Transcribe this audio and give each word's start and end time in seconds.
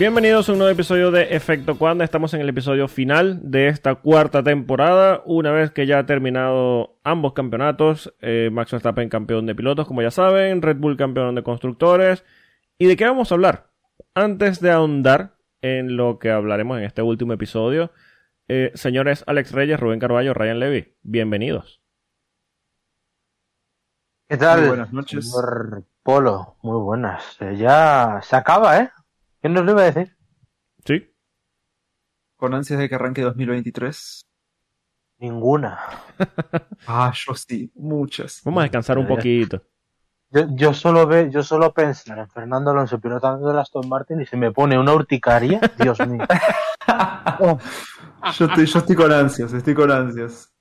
Bienvenidos 0.00 0.48
a 0.48 0.52
un 0.52 0.58
nuevo 0.58 0.72
episodio 0.72 1.10
de 1.10 1.36
Efecto 1.36 1.76
Cuando. 1.76 2.02
Estamos 2.04 2.32
en 2.32 2.40
el 2.40 2.48
episodio 2.48 2.88
final 2.88 3.38
de 3.42 3.68
esta 3.68 3.96
cuarta 3.96 4.42
temporada. 4.42 5.20
Una 5.26 5.50
vez 5.50 5.72
que 5.72 5.84
ya 5.86 5.98
ha 5.98 6.06
terminado 6.06 6.98
ambos 7.04 7.34
campeonatos, 7.34 8.10
eh, 8.22 8.48
Max 8.50 8.70
Verstappen 8.70 9.10
campeón 9.10 9.44
de 9.44 9.54
pilotos, 9.54 9.86
como 9.86 10.00
ya 10.00 10.10
saben, 10.10 10.62
Red 10.62 10.78
Bull 10.78 10.96
campeón 10.96 11.34
de 11.34 11.42
constructores. 11.42 12.24
¿Y 12.78 12.86
de 12.86 12.96
qué 12.96 13.04
vamos 13.04 13.30
a 13.30 13.34
hablar? 13.34 13.72
Antes 14.14 14.62
de 14.62 14.70
ahondar 14.70 15.34
en 15.60 15.98
lo 15.98 16.18
que 16.18 16.30
hablaremos 16.30 16.78
en 16.78 16.84
este 16.84 17.02
último 17.02 17.34
episodio, 17.34 17.92
eh, 18.48 18.72
señores 18.76 19.22
Alex 19.26 19.52
Reyes, 19.52 19.78
Rubén 19.78 20.00
Carballo, 20.00 20.32
Ryan 20.32 20.60
Levy, 20.60 20.94
bienvenidos. 21.02 21.82
¿Qué 24.30 24.38
tal? 24.38 24.60
Muy 24.60 24.68
buenas 24.68 24.94
noches. 24.94 25.30
Señor 25.30 25.84
Polo, 26.02 26.56
muy 26.62 26.80
buenas. 26.80 27.36
Eh, 27.42 27.56
ya 27.58 28.20
se 28.22 28.34
acaba, 28.34 28.78
¿eh? 28.78 28.90
¿Quién 29.40 29.54
nos 29.54 29.64
lo 29.64 29.72
iba 29.72 29.82
a 29.82 29.90
decir? 29.90 30.14
¿Sí? 30.84 31.14
Con 32.36 32.54
ansias 32.54 32.78
de 32.78 32.88
que 32.88 32.94
arranque 32.94 33.22
2023. 33.22 34.26
Ninguna. 35.18 35.78
Ah, 36.86 37.12
yo 37.14 37.34
sí, 37.34 37.70
muchas. 37.74 38.40
Vamos 38.42 38.60
a 38.60 38.64
descansar 38.64 38.98
un 38.98 39.06
poquito. 39.06 39.62
Yo, 40.30 40.46
yo 40.54 40.72
solo 40.74 41.06
ve, 41.06 41.30
yo 41.30 41.42
solo 41.42 41.72
pensar 41.72 42.18
en 42.18 42.28
Fernando 42.28 42.70
Alonso 42.70 42.98
pilotando 42.98 43.50
el 43.50 43.58
Aston 43.58 43.88
Martin 43.88 44.20
y 44.20 44.26
se 44.26 44.36
me 44.36 44.50
pone 44.50 44.78
una 44.78 44.94
urticaria. 44.94 45.60
Dios 45.78 45.98
mío. 46.06 46.24
Oh, 47.42 47.58
Yo 48.36 48.46
estoy, 48.46 48.66
yo 48.66 48.78
estoy 48.80 48.96
con 48.96 49.12
ansias, 49.12 49.52
estoy 49.52 49.74
con 49.74 49.90
ansias. 49.90 50.52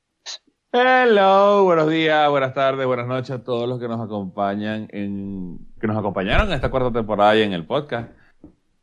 Hello, 0.72 1.64
buenos 1.64 1.90
días, 1.90 2.30
buenas 2.30 2.54
tardes, 2.54 2.86
buenas 2.86 3.08
noches 3.08 3.32
a 3.32 3.44
todos 3.44 3.68
los 3.68 3.80
que 3.80 3.88
nos 3.88 4.00
acompañan 4.00 4.88
en 4.92 5.58
que 5.82 5.88
nos 5.88 5.98
acompañaron 5.98 6.48
en 6.48 6.54
esta 6.54 6.70
cuarta 6.70 6.92
temporada 6.92 7.36
y 7.36 7.42
en 7.42 7.54
el 7.54 7.66
podcast. 7.66 8.12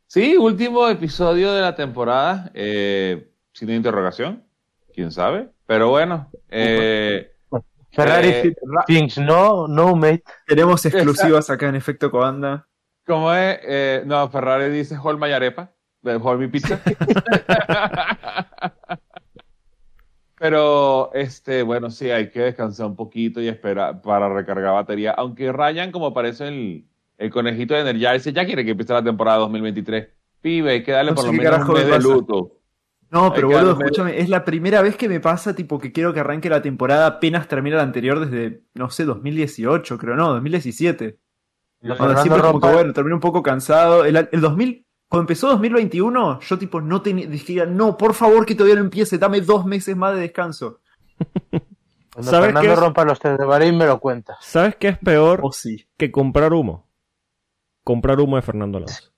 Sí, 0.07 0.37
último 0.37 0.87
episodio 0.87 1.53
de 1.53 1.61
la 1.61 1.75
temporada, 1.75 2.49
eh, 2.53 3.29
sin 3.51 3.69
interrogación, 3.69 4.41
quién 4.93 5.11
sabe, 5.11 5.49
pero 5.65 5.89
bueno, 5.89 6.29
eh, 6.49 7.33
Ferrari 7.91 8.29
Eh, 8.29 8.55
no, 9.17 9.67
no 9.67 9.97
mate. 9.97 10.23
Tenemos 10.45 10.85
exclusivas 10.85 11.49
acá 11.49 11.67
en 11.67 11.75
Efecto 11.75 12.09
Coanda. 12.09 12.65
¿cómo 13.05 13.33
es? 13.33 13.59
Eh, 13.63 14.03
no, 14.05 14.29
Ferrari 14.29 14.69
dice 14.69 14.97
Hold 15.01 15.19
my 15.19 15.31
arepa, 15.31 15.73
de 16.01 16.15
Hold 16.15 16.39
mi 16.39 16.47
pizza. 16.47 16.79
Pero, 20.39 21.11
este, 21.13 21.63
bueno, 21.63 21.89
sí, 21.89 22.11
hay 22.11 22.29
que 22.29 22.41
descansar 22.41 22.85
un 22.85 22.95
poquito 22.95 23.41
y 23.41 23.47
esperar 23.47 24.01
para 24.01 24.29
recargar 24.29 24.73
batería. 24.73 25.11
Aunque 25.11 25.51
Ryan, 25.51 25.91
como 25.91 26.13
parece 26.13 26.47
el, 26.47 26.85
el 27.17 27.29
conejito 27.31 27.73
de 27.73 27.81
Energizer, 27.81 28.33
ya 28.33 28.45
quiere 28.45 28.63
que 28.63 28.71
empiece 28.71 28.93
la 28.93 29.03
temporada 29.03 29.39
2023. 29.39 30.07
Pibe, 30.41 30.71
hay 30.71 30.83
que 30.83 30.91
darle 30.91 31.11
No 31.11 31.15
por 31.15 31.25
lo 31.25 31.33
menos 31.33 31.67
un 31.67 31.73
mes 31.73 31.85
me 31.85 31.91
de 31.91 31.99
luto. 31.99 32.51
No, 33.09 33.33
pero 33.33 33.47
boludo, 33.49 33.71
escúchame, 33.79 34.19
es 34.19 34.27
la 34.29 34.43
primera 34.43 34.81
vez 34.81 34.97
que 34.97 35.07
me 35.07 35.19
pasa, 35.21 35.55
tipo, 35.55 35.79
que 35.79 35.91
quiero 35.93 36.13
que 36.13 36.19
arranque 36.19 36.49
la 36.49 36.61
temporada 36.61 37.07
apenas 37.07 37.47
termina 37.47 37.77
la 37.77 37.83
anterior 37.83 38.19
desde, 38.19 38.63
no 38.73 38.89
sé, 38.89 39.05
2018, 39.05 39.97
creo, 39.97 40.15
no, 40.15 40.27
2017. 40.33 41.17
Lo 41.81 41.95
Cuando 41.95 42.15
Fernando 42.15 42.21
siempre 42.21 42.41
como 42.41 42.59
que, 42.59 42.67
rompa- 42.67 42.73
bueno, 42.73 42.93
terminé 42.93 43.13
un 43.15 43.21
poco 43.21 43.41
cansado. 43.41 44.03
El, 44.03 44.17
el 44.29 44.41
2000, 44.41 44.85
cuando 45.07 45.21
empezó 45.21 45.47
2021, 45.47 46.39
yo 46.41 46.57
tipo 46.57 46.81
no 46.81 47.01
tenía, 47.01 47.27
decía, 47.27 47.65
no, 47.65 47.95
por 47.97 48.13
favor 48.13 48.45
que 48.45 48.55
todavía 48.55 48.75
no 48.75 48.81
empiece, 48.81 49.17
dame 49.17 49.39
dos 49.39 49.65
meses 49.65 49.95
más 49.95 50.13
de 50.13 50.21
descanso. 50.21 50.81
Cuando 52.13 52.31
¿Sabes 52.31 52.47
Fernando 52.53 52.75
rompa 52.75 53.05
los 53.05 53.19
test 53.19 53.39
de 53.39 53.45
Bahrein 53.45 53.77
me 53.77 53.85
lo 53.85 53.99
cuentas. 53.99 54.37
¿Sabes 54.41 54.75
qué 54.75 54.89
es 54.89 54.97
peor 54.97 55.39
Oh, 55.43 55.51
sí. 55.51 55.87
que 55.97 56.11
comprar 56.11 56.51
humo? 56.53 56.86
Comprar 57.87 58.19
humo 58.19 58.35
de 58.35 58.41
Fernando 58.41 58.79
Alonso. 58.79 59.11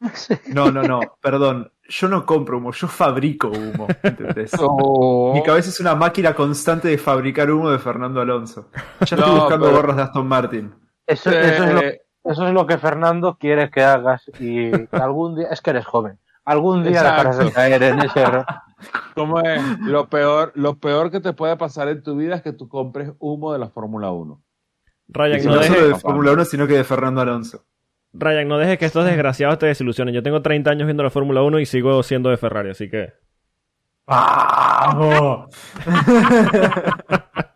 No, 0.48 0.70
no, 0.72 0.82
no, 0.82 1.00
perdón. 1.20 1.70
Yo 1.86 2.08
no 2.08 2.24
compro 2.24 2.56
humo, 2.56 2.72
yo 2.72 2.88
fabrico 2.88 3.48
humo. 3.48 3.86
¿entendés? 4.02 4.52
Oh. 4.58 5.34
Mi 5.34 5.42
cabeza 5.42 5.68
es 5.68 5.78
una 5.80 5.94
máquina 5.94 6.34
constante 6.34 6.88
de 6.88 6.96
fabricar 6.96 7.50
humo 7.50 7.70
de 7.70 7.78
Fernando 7.78 8.22
Alonso. 8.22 8.70
Ya 9.00 9.16
estoy 9.16 9.20
No, 9.20 9.40
buscando 9.40 9.66
pero- 9.66 9.76
gorras 9.76 9.96
de 9.96 10.02
Aston 10.04 10.26
Martin. 10.26 10.74
Eso, 11.06 11.28
eso 11.30 11.64
es 11.64 11.74
lo, 11.74 11.80
Eh, 11.82 12.00
eso 12.24 12.46
es 12.46 12.54
lo 12.54 12.66
que 12.66 12.78
Fernando 12.78 13.36
quiere 13.38 13.70
que 13.70 13.82
hagas 13.82 14.30
y 14.40 14.70
algún 14.96 15.36
día, 15.36 15.48
es 15.50 15.60
que 15.60 15.70
eres 15.70 15.84
joven, 15.84 16.18
algún 16.46 16.82
día 16.84 17.02
dejarás 17.02 17.36
de 17.36 17.52
caer 17.52 17.82
en 17.82 17.98
ese 18.00 18.20
error. 18.20 18.46
¿Cómo 19.14 19.40
es? 19.40 19.60
Lo 19.80 20.08
peor, 20.08 20.52
lo 20.54 20.78
peor 20.78 21.10
que 21.10 21.20
te 21.20 21.34
puede 21.34 21.58
pasar 21.58 21.88
en 21.88 22.02
tu 22.02 22.16
vida 22.16 22.36
es 22.36 22.42
que 22.42 22.54
tú 22.54 22.68
compres 22.68 23.12
humo 23.18 23.52
de 23.52 23.58
la 23.58 23.68
Fórmula 23.68 24.10
1. 24.10 24.40
Ryan, 25.12 25.44
no 25.44 25.56
no 25.56 25.62
solo 25.62 25.74
dejes, 25.74 25.88
de 25.88 25.94
Fórmula 25.96 26.32
1, 26.32 26.44
sino 26.44 26.66
que 26.66 26.74
de 26.74 26.84
Fernando 26.84 27.20
Alonso. 27.20 27.64
Ryan, 28.12 28.48
no 28.48 28.58
dejes 28.58 28.78
que 28.78 28.86
estos 28.86 29.04
desgraciados 29.04 29.58
te 29.58 29.66
desilusionen. 29.66 30.14
Yo 30.14 30.22
tengo 30.22 30.42
30 30.42 30.70
años 30.70 30.86
viendo 30.86 31.02
la 31.02 31.10
Fórmula 31.10 31.42
1 31.42 31.60
y 31.60 31.66
sigo 31.66 32.02
siendo 32.02 32.30
de 32.30 32.36
Ferrari, 32.36 32.70
así 32.70 32.88
que... 32.90 33.12
¡Vamos! 34.06 35.54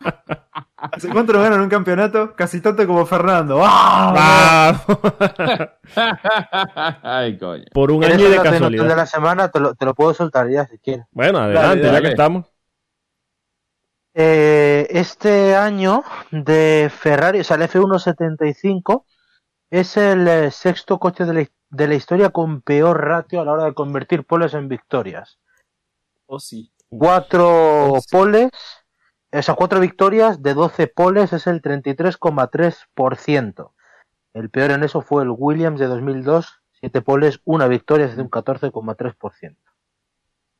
¿Hace 0.76 1.08
cuánto 1.08 1.32
no 1.32 1.40
ganan 1.42 1.60
un 1.60 1.68
campeonato? 1.68 2.34
Casi 2.36 2.60
tanto 2.60 2.86
como 2.86 3.04
Fernando. 3.06 3.60
¡Ah! 3.64 4.80
Ay, 7.02 7.36
coño. 7.38 7.64
Por 7.72 7.90
un 7.90 8.00
¿Quieres 8.00 8.18
año 8.18 8.28
de 8.28 8.34
inútil 8.34 8.50
de 8.52 8.58
casualidad. 8.58 8.96
la 8.96 9.06
semana? 9.06 9.48
Te 9.50 9.60
lo, 9.60 9.74
te 9.74 9.84
lo 9.86 9.94
puedo 9.94 10.14
soltar 10.14 10.48
ya 10.48 10.66
si 10.66 10.78
quieres. 10.78 11.06
Bueno, 11.10 11.38
adelante, 11.38 11.84
ya 11.84 11.92
dale. 11.92 12.02
que 12.02 12.08
estamos. 12.10 12.53
Eh, 14.16 14.86
este 14.90 15.56
año 15.56 16.04
de 16.30 16.88
Ferrari, 16.96 17.40
o 17.40 17.44
sea, 17.44 17.56
el 17.56 17.62
F175 17.62 19.04
es 19.70 19.96
el 19.96 20.28
eh, 20.28 20.50
sexto 20.52 20.98
coche 21.00 21.24
de 21.24 21.34
la, 21.34 21.44
de 21.70 21.88
la 21.88 21.94
historia 21.94 22.30
con 22.30 22.62
peor 22.62 23.02
ratio 23.04 23.40
a 23.40 23.44
la 23.44 23.52
hora 23.52 23.64
de 23.64 23.74
convertir 23.74 24.24
poles 24.24 24.54
en 24.54 24.68
victorias. 24.68 25.38
Oh, 26.26 26.38
sí. 26.38 26.70
Cuatro 26.88 27.94
Oh, 27.94 28.00
sí. 28.00 28.06
poles, 28.10 28.50
o 29.32 29.42
sea, 29.42 29.54
cuatro 29.56 29.80
victorias 29.80 30.40
de 30.42 30.54
12 30.54 30.86
poles 30.86 31.32
es 31.32 31.46
el 31.48 31.60
33,3%. 31.60 33.72
El 34.32 34.48
peor 34.50 34.70
en 34.70 34.84
eso 34.84 35.00
fue 35.00 35.24
el 35.24 35.30
Williams 35.36 35.80
de 35.80 35.86
2002, 35.86 36.60
siete 36.78 37.02
poles, 37.02 37.40
una 37.44 37.66
victoria 37.66 38.06
es 38.06 38.14
de 38.16 38.22
un 38.22 38.30
14,3%. 38.30 39.56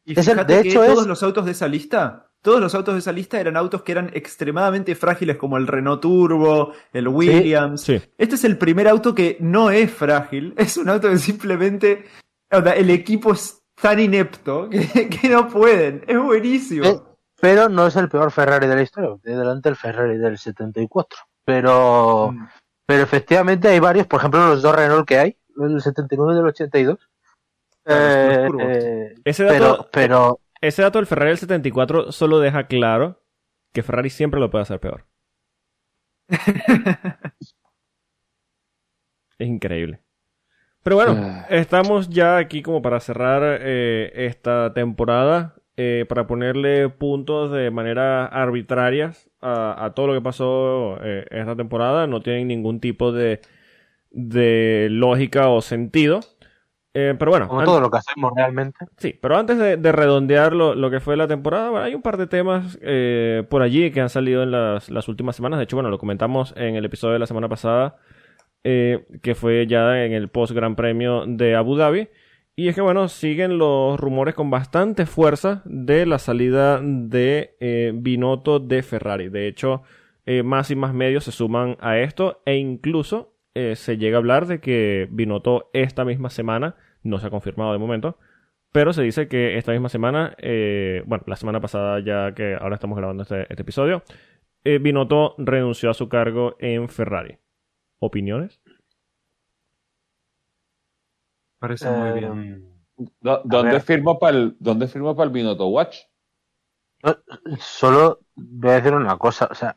Y 0.05 0.19
Es 0.19 0.27
el- 0.29 0.35
fíjate 0.35 0.57
de 0.57 0.63
que 0.63 0.69
hecho 0.71 0.85
todos 0.85 1.01
es- 1.03 1.07
los 1.07 1.23
autos 1.23 1.45
de 1.45 1.53
esa 1.53 1.69
lista, 1.69 2.31
todos 2.45 2.61
los 2.61 2.75
autos 2.75 2.95
de 2.95 3.01
esa 3.01 3.11
lista 3.11 3.41
eran 3.41 3.57
autos 3.57 3.83
que 3.83 3.93
eran 3.93 4.11
extremadamente 4.13 4.95
frágiles, 4.95 5.37
como 5.39 5.57
el 5.57 5.67
Renault 5.67 6.03
Turbo, 6.03 6.73
el 6.93 7.09
Williams. 7.09 7.81
Sí. 7.81 8.01
Este 8.19 8.35
es 8.35 8.45
el 8.45 8.59
primer 8.59 8.87
auto 8.87 9.15
que 9.15 9.39
no 9.41 9.71
es 9.71 9.91
frágil, 9.91 10.53
es 10.59 10.77
un 10.77 10.89
auto 10.91 11.09
que 11.09 11.19
simplemente, 11.19 12.05
o 12.53 12.63
sea, 12.63 12.73
el 12.73 12.91
equipo 12.91 13.33
es 13.33 13.63
tan 13.81 13.99
inepto 13.99 14.69
que, 14.69 15.09
que 15.09 15.29
no 15.29 15.49
pueden. 15.49 16.05
Es 16.07 16.19
buenísimo. 16.19 16.85
Eh, 16.87 17.01
pero 17.41 17.69
no 17.69 17.87
es 17.87 17.97
el 17.97 18.09
peor 18.11 18.31
Ferrari 18.31 18.67
de 18.67 18.77
la 18.77 18.83
historia, 18.83 19.11
de 19.23 19.37
delante 19.37 19.69
el 19.71 19.77
Ferrari 19.77 20.19
del 20.19 20.37
74. 20.39 21.19
Pero, 21.47 22.31
Mm. 22.33 22.47
pero 22.87 23.03
efectivamente 23.03 23.69
hay 23.69 23.81
varios, 23.81 24.07
por 24.07 24.21
ejemplo, 24.21 24.47
los 24.49 24.63
dos 24.63 24.77
Renault 24.77 25.07
que 25.09 25.19
hay, 25.19 25.37
el 25.63 25.69
del 25.73 25.81
79 25.83 26.33
y 26.33 26.37
del 26.37 26.47
82. 26.47 26.99
Claro, 27.85 28.53
los 28.53 28.63
Eh, 28.63 28.79
eh, 28.79 29.15
Ese 29.25 29.45
pero, 29.47 29.65
dato, 29.65 29.89
pero 29.93 30.41
ese 30.67 30.83
dato 30.83 30.99
del 30.99 31.07
Ferrari 31.07 31.31
del 31.31 31.39
74 31.39 32.13
solo 32.13 32.39
deja 32.41 32.67
claro 32.67 33.23
que 33.73 33.83
Ferrari 33.83 34.11
siempre 34.11 34.41
lo 34.41 34.51
puede 34.51 34.63
hacer 34.63 34.81
peor. 34.81 35.07
Es 39.39 39.49
increíble. 39.49 40.01
Pero 40.83 40.97
bueno, 40.97 41.13
Ah. 41.19 41.47
estamos 41.51 42.09
ya 42.11 42.37
aquí 42.37 42.63
como 42.63 42.83
para 42.83 43.01
cerrar 43.01 43.43
eh, 43.63 44.13
esta 44.15 44.73
temporada, 44.75 45.55
eh, 45.77 46.05
para 46.09 46.27
ponerle 46.27 46.89
puntos 46.89 47.51
de 47.51 47.71
manera 47.71 48.27
arbitrarias 48.27 49.29
a, 49.41 49.85
a 49.87 49.95
todo 49.95 50.09
lo 50.09 50.15
que 50.15 50.21
pasó 50.21 50.99
eh, 51.03 51.27
esta 51.31 51.57
temporada. 51.57 52.07
No 52.07 52.21
tienen 52.23 52.49
ningún 52.49 52.81
tipo 52.81 53.11
de, 53.13 53.41
de 54.11 54.89
lógica 54.91 55.49
o 55.49 55.63
sentido. 55.63 56.21
Eh, 56.97 57.17
pero 57.19 57.33
bueno, 57.33 57.49
como 57.49 57.65
todo 57.65 57.81
lo 57.81 57.91
que 57.91 57.99
hacemos 57.99 58.33
realmente. 58.37 58.87
Sí, 58.99 59.19
pero 59.21 59.37
antes 59.37 59.59
de, 59.59 59.77
de 59.77 59.91
redondear 59.91 60.53
lo, 60.53 60.77
lo 60.77 60.93
que 60.93 61.01
fue 61.01 61.17
la 61.17 61.27
temporada, 61.27 61.71
bueno, 61.71 61.85
hay 61.85 61.93
un 61.97 62.03
par 62.03 62.17
de 62.17 62.29
temas 62.29 62.79
eh, 62.83 63.43
por 63.51 63.63
allí 63.63 63.91
que 63.91 64.01
han 64.01 64.09
salido 64.09 64.45
en 64.45 64.53
las, 64.53 64.89
las 64.91 65.09
últimas 65.09 65.35
semanas. 65.35 65.59
De 65.59 65.65
hecho, 65.65 65.75
bueno, 65.75 65.91
lo 65.91 65.99
comentamos 65.99 66.55
en 66.57 66.77
el 66.77 66.85
episodio 66.85 67.15
de 67.15 67.19
la 67.19 67.27
semana 67.27 67.49
pasada, 67.49 67.97
eh, 68.63 69.07
que 69.23 69.35
fue 69.35 69.67
ya 69.67 70.05
en 70.05 70.13
el 70.13 70.29
post 70.29 70.53
Gran 70.53 70.77
Premio 70.77 71.25
de 71.27 71.57
Abu 71.57 71.75
Dhabi. 71.75 72.11
Y 72.55 72.69
es 72.69 72.77
que, 72.77 72.81
bueno, 72.81 73.09
siguen 73.09 73.59
los 73.59 73.99
rumores 73.99 74.37
con 74.37 74.49
bastante 74.49 75.05
fuerza 75.05 75.63
de 75.65 76.07
la 76.07 76.21
salida 76.21 76.81
de 76.81 77.57
eh, 77.59 77.91
Binotto 77.93 78.61
de 78.61 78.85
Ferrari. 78.85 79.31
De 79.31 79.49
hecho, 79.49 79.83
más 80.45 80.71
y 80.71 80.77
más 80.77 80.95
medios 80.95 81.25
se 81.25 81.33
suman 81.33 81.77
a 81.81 81.99
esto 81.99 82.41
e 82.47 82.55
incluso 82.55 83.33
se 83.53 83.99
llega 83.99 84.17
a 84.17 84.21
hablar 84.21 84.47
de 84.47 84.61
que 84.61 85.07
Binotto 85.11 85.71
esta 85.75 86.05
misma 86.05 86.31
semana, 86.31 86.77
no 87.05 87.19
se 87.21 87.27
ha 87.29 87.31
confirmado 87.31 87.73
de 87.73 87.79
momento, 87.79 88.19
pero 88.73 88.93
se 88.93 89.03
dice 89.03 89.29
que 89.29 89.57
esta 89.59 89.73
misma 89.73 89.89
semana, 89.89 90.35
eh, 90.39 91.03
bueno, 91.07 91.25
la 91.29 91.37
semana 91.37 91.61
pasada 91.61 92.01
ya 92.01 92.35
que 92.35 92.55
ahora 92.57 92.75
estamos 92.75 92.99
grabando 92.99 93.23
este, 93.23 93.43
este 93.43 93.63
episodio, 93.63 94.03
eh, 94.65 94.79
Binotto 94.79 95.37
renunció 95.39 95.91
a 95.91 95.95
su 95.95 96.09
cargo 96.09 96.57
en 96.59 96.89
Ferrari. 96.89 97.39
¿Opiniones? 98.01 98.61
Parece 101.59 101.89
muy 101.91 102.21
bien. 102.21 102.65
Eh, 102.99 103.07
¿Dó- 103.21 103.43
¿Dónde 103.45 103.81
firmo 103.81 104.19
para 104.19 104.37
el, 104.37 104.57
¿Dónde 104.59 104.89
firmo 104.89 105.15
para 105.17 105.27
el 105.27 105.33
Binotto 105.33 105.69
Watch? 105.69 105.99
solo 107.59 108.21
voy 108.35 108.71
a 108.71 108.75
decir 108.77 108.95
una 108.95 109.19
cosa, 109.19 109.47
o 109.51 109.55
sea, 109.55 109.77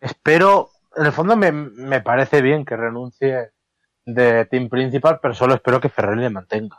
espero, 0.00 0.70
en 0.96 1.04
el 1.04 1.12
fondo 1.12 1.36
me, 1.36 1.52
me 1.52 2.00
parece 2.00 2.40
bien 2.40 2.64
que 2.64 2.76
renuncie 2.78 3.50
de 4.04 4.44
team 4.46 4.68
principal, 4.68 5.18
pero 5.20 5.34
solo 5.34 5.54
espero 5.54 5.80
que 5.80 5.88
Ferrari 5.88 6.20
le 6.22 6.30
mantenga. 6.30 6.78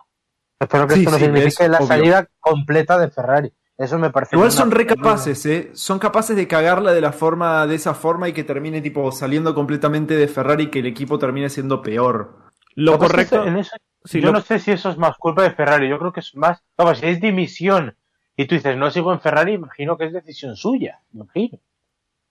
Espero 0.60 0.88
que 0.88 0.96
Sí, 0.96 1.00
esto 1.02 1.12
no 1.12 1.18
sí, 1.18 1.24
signifique 1.26 1.64
es 1.64 1.70
la 1.70 1.78
obvio. 1.78 1.88
salida 1.88 2.28
completa 2.40 2.98
de 3.00 3.10
Ferrari. 3.10 3.54
Eso 3.78 3.98
me 3.98 4.12
parece 4.12 4.36
Igual 4.36 4.52
son 4.52 4.70
re 4.70 4.86
capaces, 4.86 5.44
¿eh? 5.48 5.72
Son 5.74 5.98
capaces 5.98 6.36
de 6.36 6.48
cagarla 6.48 6.94
de 6.94 7.02
la 7.02 7.12
forma, 7.12 7.66
de 7.66 7.76
esa 7.76 7.96
forma 7.96 8.30
y 8.30 8.34
que 8.34 8.44
termine 8.44 8.80
tipo 8.82 9.12
saliendo 9.12 9.56
completamente 9.56 10.16
de 10.16 10.28
Ferrari 10.28 10.66
y 10.66 10.68
que 10.70 10.80
el 10.80 10.86
equipo 10.86 11.18
termine 11.18 11.50
siendo 11.50 11.82
peor. 11.82 12.38
Lo 12.76 13.00
correcto. 13.00 13.44
en 13.46 13.58
eso- 13.58 13.76
sí, 14.06 14.22
yo 14.22 14.28
lo- 14.28 14.34
no 14.34 14.42
sé 14.42 14.60
si 14.60 14.72
eso 14.72 14.92
es 14.92 14.98
más 14.98 15.18
culpa 15.18 15.42
de 15.44 15.52
Ferrari. 15.52 15.90
Yo 15.90 15.98
creo 15.98 16.14
que 16.14 16.20
es 16.20 16.36
más. 16.36 16.64
Vamos, 16.78 17.00
si 17.00 17.08
es 17.08 17.20
dimisión 17.20 17.96
y 18.38 18.46
tú 18.46 18.54
dices 18.56 18.78
no 18.78 18.92
sigo 18.92 19.12
en 19.14 19.20
Ferrari, 19.20 19.54
imagino 19.54 19.98
que 19.98 20.06
es 20.06 20.14
decisión 20.14 20.56
suya. 20.56 21.02
Imagino. 21.14 21.58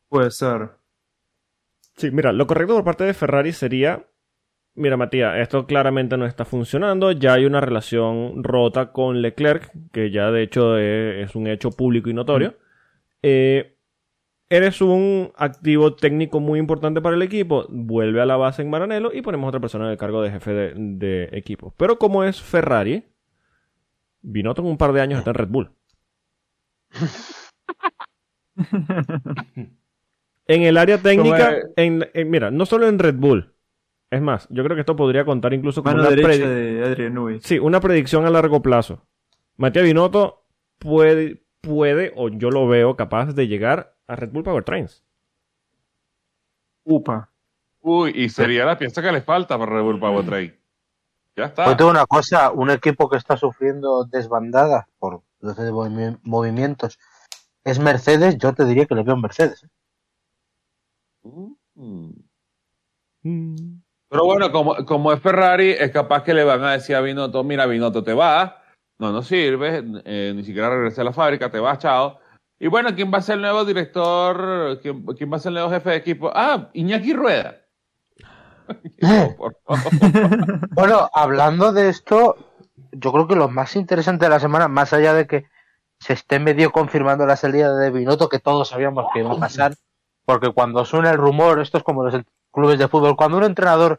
Puede 0.09 0.31
ser. 0.31 0.71
Sí, 1.97 2.11
mira, 2.13 2.33
lo 2.33 2.47
correcto 2.47 2.75
por 2.77 2.85
parte 2.85 3.05
de 3.05 3.15
Ferrari 3.15 3.53
sería, 3.53 4.07
mira 4.75 4.97
Matías, 4.97 5.39
esto 5.39 5.67
claramente 5.67 6.17
no 6.17 6.27
está 6.27 6.45
funcionando, 6.45 7.13
ya 7.13 7.35
hay 7.35 7.47
una 7.47 7.61
relación 7.61 8.43
rota 8.45 8.93
con 8.93 9.23
Leclerc, 9.23 9.71
que 9.93 10.11
ya 10.11 10.31
de 10.31 10.43
hecho 10.43 10.77
es, 10.79 11.29
es 11.31 11.35
un 11.37 11.47
hecho 11.47 11.71
público 11.71 12.11
y 12.11 12.15
notorio. 12.15 12.57
Eh, 13.23 13.77
eres 14.49 14.81
un 14.81 15.33
activo 15.37 15.95
técnico 15.95 16.41
muy 16.41 16.59
importante 16.59 17.01
para 17.01 17.15
el 17.17 17.23
equipo, 17.23 17.67
vuelve 17.71 18.21
a 18.21 18.27
la 18.27 18.37
base 18.37 18.63
en 18.63 18.71
Maranello 18.71 19.13
y 19.13 19.23
ponemos 19.23 19.49
otra 19.49 19.61
persona 19.61 19.85
en 19.87 19.93
el 19.93 19.99
cargo 19.99 20.23
de 20.23 20.31
jefe 20.33 20.53
de, 20.53 20.73
de 20.77 21.29
equipo. 21.33 21.73
Pero 21.77 21.99
como 21.99 22.25
es 22.25 22.41
Ferrari, 22.43 23.05
Binotto 24.23 24.63
en 24.63 24.69
un 24.69 24.79
par 24.79 24.93
de 24.93 25.01
años 25.03 25.19
está 25.19 25.31
en 25.31 25.35
Red 25.35 25.49
Bull. 25.49 25.71
En 30.47 30.63
el 30.63 30.77
área 30.79 30.99
técnica, 30.99 31.55
en, 31.77 32.09
en- 32.13 32.31
mira, 32.31 32.51
no 32.51 32.67
solo 32.67 32.89
en 32.89 32.99
Red 32.99 33.15
Bull. 33.17 33.55
Es 34.11 34.21
más, 34.21 34.49
yo 34.51 34.65
creo 34.65 34.75
que 34.75 34.81
esto 34.81 34.97
podría 34.97 35.25
contar 35.25 35.55
incluso 35.55 35.83
como 35.83 35.95
Mano 35.97 36.09
una, 36.09 36.17
derecha 36.17 36.49
de 36.49 36.85
Adrian 36.85 37.41
sí, 37.41 37.59
una 37.59 37.81
predicción 37.81 38.27
a 38.27 38.31
largo 38.31 38.61
plazo. 38.61 39.07
Matías 39.57 39.85
Binotto 39.85 40.45
puede, 40.79 41.45
puede, 41.61 42.13
o 42.17 42.29
yo 42.29 42.51
lo 42.51 42.67
veo 42.67 42.97
capaz 42.97 43.35
de 43.35 43.47
llegar 43.47 43.97
a 44.09 44.17
Red 44.17 44.31
Bull 44.31 44.43
Powertrains. 44.43 45.05
Upa. 46.85 47.31
Uy, 47.83 48.13
y 48.15 48.29
sería 48.29 48.65
la 48.65 48.77
pieza 48.77 49.01
que 49.01 49.13
le 49.13 49.23
falta 49.23 49.57
para 49.57 49.73
Red 49.73 49.83
Bull 49.83 50.01
Powertrain. 50.01 50.59
Ya 51.37 51.45
está. 51.45 51.65
Pues 51.67 51.77
tengo 51.77 51.91
una 51.91 52.07
cosa, 52.07 52.51
un 52.51 52.71
equipo 52.71 53.09
que 53.09 53.17
está 53.17 53.37
sufriendo 53.37 54.05
desbandada 54.05 54.89
por 54.99 55.23
los 55.39 55.57
movi- 55.57 56.19
movimientos 56.25 56.99
es 57.65 57.79
Mercedes, 57.79 58.39
yo 58.39 58.53
te 58.55 58.65
diría 58.65 58.87
que 58.87 58.95
le 58.95 59.03
veo 59.03 59.15
en 59.15 59.21
Mercedes. 59.21 59.65
¿eh? 59.65 59.69
Mm. 61.75 62.13
Mm. 63.23 63.80
Pero 64.11 64.25
bueno, 64.25 64.51
como, 64.51 64.75
como 64.85 65.13
es 65.13 65.21
Ferrari, 65.21 65.71
es 65.71 65.93
capaz 65.93 66.25
que 66.25 66.35
le 66.35 66.43
van 66.43 66.65
a 66.65 66.73
decir 66.73 66.97
a 66.97 67.01
Binotto, 67.01 67.45
mira, 67.45 67.67
Binotto, 67.67 68.03
te 68.03 68.13
vas, 68.13 68.53
no 68.99 69.13
nos 69.13 69.29
sirve, 69.29 69.85
eh, 70.05 70.33
ni 70.35 70.43
siquiera 70.43 70.69
regresé 70.69 71.03
a 71.03 71.05
la 71.05 71.13
fábrica, 71.13 71.49
te 71.49 71.61
vas, 71.61 71.79
chao. 71.79 72.19
Y 72.59 72.67
bueno, 72.67 72.93
¿quién 72.95 73.13
va 73.15 73.19
a 73.19 73.23
ser 73.23 73.37
el 73.37 73.43
nuevo 73.43 73.65
director? 73.65 74.81
¿Quién, 74.83 75.07
quién 75.07 75.33
va 75.33 75.37
a 75.37 75.39
ser 75.39 75.51
el 75.51 75.55
nuevo 75.55 75.71
jefe 75.71 75.91
de 75.91 75.97
equipo? 75.97 76.31
Ah, 76.35 76.71
Iñaki 76.73 77.13
Rueda. 77.13 77.61
No, 79.01 79.35
por 79.39 79.57
favor. 79.65 80.69
Bueno, 80.71 81.09
hablando 81.15 81.73
de 81.73 81.89
esto, 81.89 82.37
yo 82.91 83.13
creo 83.13 83.29
que 83.29 83.37
lo 83.37 83.49
más 83.49 83.77
interesante 83.77 84.25
de 84.25 84.31
la 84.31 84.41
semana, 84.41 84.67
más 84.67 84.93
allá 84.93 85.15
de 85.15 85.29
que 85.29 85.47
se 86.01 86.15
esté 86.15 86.41
medio 86.41 86.73
confirmando 86.73 87.27
la 87.27 87.37
salida 87.37 87.77
de 87.77 87.91
Binotto, 87.91 88.29
que 88.29 88.41
todos 88.41 88.71
sabíamos 88.71 89.07
que 89.15 89.21
iba 89.21 89.33
a 89.33 89.39
pasar, 89.39 89.75
porque 90.25 90.53
cuando 90.53 90.85
suena 90.85 91.11
el 91.11 91.17
rumor, 91.17 91.61
esto 91.61 91.79
es 91.79 91.85
como 91.85 92.03
los 92.03 92.15
clubes 92.53 92.79
de 92.79 92.89
fútbol, 92.89 93.17
cuando 93.17 93.39
un 93.39 93.45
entrenador 93.45 93.99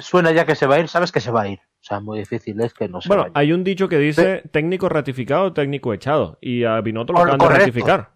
suena 0.00 0.30
ya 0.32 0.44
que 0.44 0.54
se 0.54 0.66
va 0.66 0.76
a 0.76 0.80
ir, 0.80 0.88
sabes 0.88 1.10
que 1.12 1.20
se 1.20 1.30
va 1.30 1.42
a 1.42 1.48
ir. 1.48 1.60
O 1.60 1.82
sea, 1.82 2.00
muy 2.00 2.18
difícil 2.18 2.60
es 2.60 2.74
que 2.74 2.88
no 2.88 3.00
se 3.00 3.08
Bueno, 3.08 3.22
vaya. 3.24 3.32
hay 3.34 3.52
un 3.52 3.64
dicho 3.64 3.88
que 3.88 3.96
dice 3.98 4.42
técnico 4.52 4.88
ratificado, 4.90 5.52
técnico 5.54 5.94
echado. 5.94 6.36
Y 6.42 6.64
a 6.64 6.80
Binotto 6.82 7.14
lo 7.14 7.20
acaban 7.20 7.38
de 7.38 7.48
ratificar. 7.48 8.10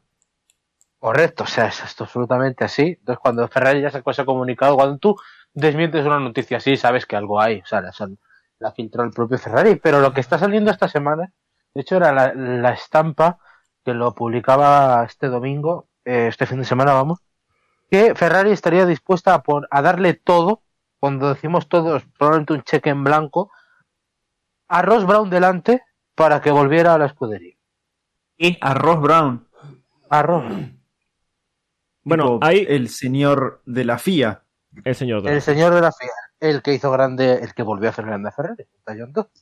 Correcto, 0.99 1.44
o 1.44 1.46
sea, 1.46 1.67
es 1.67 1.82
esto 1.82 2.05
absolutamente 2.05 2.64
así. 2.64 2.96
Entonces, 2.99 3.19
cuando 3.23 3.46
Ferrari 3.49 3.81
ya 3.81 3.91
sacó 3.91 4.11
ese 4.11 4.25
comunicado, 4.25 4.76
cuando 4.76 4.99
tú 4.99 5.17
desmientes 5.52 6.05
una 6.06 6.19
noticia 6.20 6.58
así, 6.58 6.76
sabes 6.76 7.06
que 7.06 7.17
algo 7.17 7.41
hay. 7.41 7.61
O 7.61 7.67
sea, 7.67 7.81
la, 7.81 7.93
la 8.58 8.73
filtró 8.73 9.02
el 9.02 9.11
propio 9.11 9.38
Ferrari. 9.38 9.76
Pero 9.76 10.00
lo 10.00 10.12
que 10.12 10.20
está 10.20 10.38
saliendo 10.38 10.70
esta 10.70 10.88
semana, 10.88 11.32
de 11.75 11.81
hecho, 11.82 11.96
era 11.96 12.12
la, 12.12 12.35
la 12.35 12.70
estampa 12.73 13.38
que 13.85 13.93
lo 13.94 14.14
publicaba 14.14 15.05
este 15.05 15.29
domingo, 15.29 15.89
eh, 16.05 16.27
este 16.29 16.46
fin 16.46 16.58
de 16.58 16.65
semana, 16.65 16.94
vamos, 16.94 17.19
que 17.94 18.15
Ferrari 18.17 18.51
estaría 18.51 18.86
dispuesta 18.86 19.34
a, 19.34 19.43
pon- 19.43 19.67
a 19.70 19.81
darle 19.82 20.15
todo, 20.15 20.63
cuando 20.98 21.32
decimos 21.32 21.69
todo, 21.69 21.96
es 21.96 22.05
probablemente 22.19 22.53
un 22.55 22.63
cheque 22.63 22.91
en 22.91 23.05
blanco, 23.05 23.51
a 24.69 24.82
Ross 24.82 25.06
Brown 25.06 25.31
delante 25.31 25.82
para 26.17 26.41
que 26.41 26.51
volviera 26.51 26.94
a 26.94 26.98
la 26.98 27.06
escudería. 27.06 27.55
Y 28.36 28.58
a 28.60 28.74
Ross 28.74 29.01
Brown. 29.01 29.46
A 30.10 30.22
Ross. 30.22 30.44
Bueno, 32.03 32.24
tipo, 32.24 32.39
hay 32.43 32.67
el 32.69 32.89
señor 32.89 33.63
de 33.65 33.84
la 33.84 33.98
FIA. 33.98 34.43
el 34.84 34.94
señor. 34.94 35.22
de- 35.22 35.32
El 35.34 35.41
señor 35.43 35.72
de 35.72 35.81
la 35.81 35.93
FIA, 35.93 36.10
el 36.41 36.63
que 36.63 36.74
hizo 36.74 36.91
grande, 36.91 37.34
el 37.43 37.55
que 37.55 37.63
volvió 37.63 37.89
a 37.89 37.93
hacer 37.93 38.05
grande 38.06 38.29
a 38.29 38.32
Ferrari. 38.32 38.65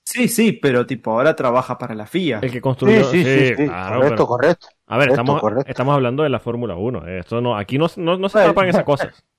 Sí, 0.04 0.28
sí, 0.28 0.52
pero 0.52 0.85
tipo 0.87 1.12
ahora 1.12 1.35
trabaja 1.35 1.78
para 1.78 1.94
la 1.94 2.06
FIA. 2.06 2.40
El 2.42 2.52
que 2.52 2.61
construyó. 2.61 3.04
Sí, 3.04 3.25
sí, 3.25 3.38
sí, 3.49 3.54
sí, 3.56 3.64
claro, 3.66 3.97
correcto, 3.97 4.14
pero- 4.16 4.26
correcto. 4.26 4.66
A 4.92 4.99
ver, 4.99 5.08
correcto, 5.08 5.22
estamos, 5.22 5.40
correcto. 5.40 5.70
estamos 5.70 5.94
hablando 5.94 6.22
de 6.22 6.28
la 6.28 6.38
Fórmula 6.38 6.76
1. 6.76 7.06
Esto 7.06 7.40
no, 7.40 7.56
aquí 7.56 7.78
no, 7.78 7.87
no, 7.96 8.16
no 8.18 8.28
se 8.28 8.38
tapan 8.44 8.68
esas 8.68 8.84
cosas. 8.84 9.25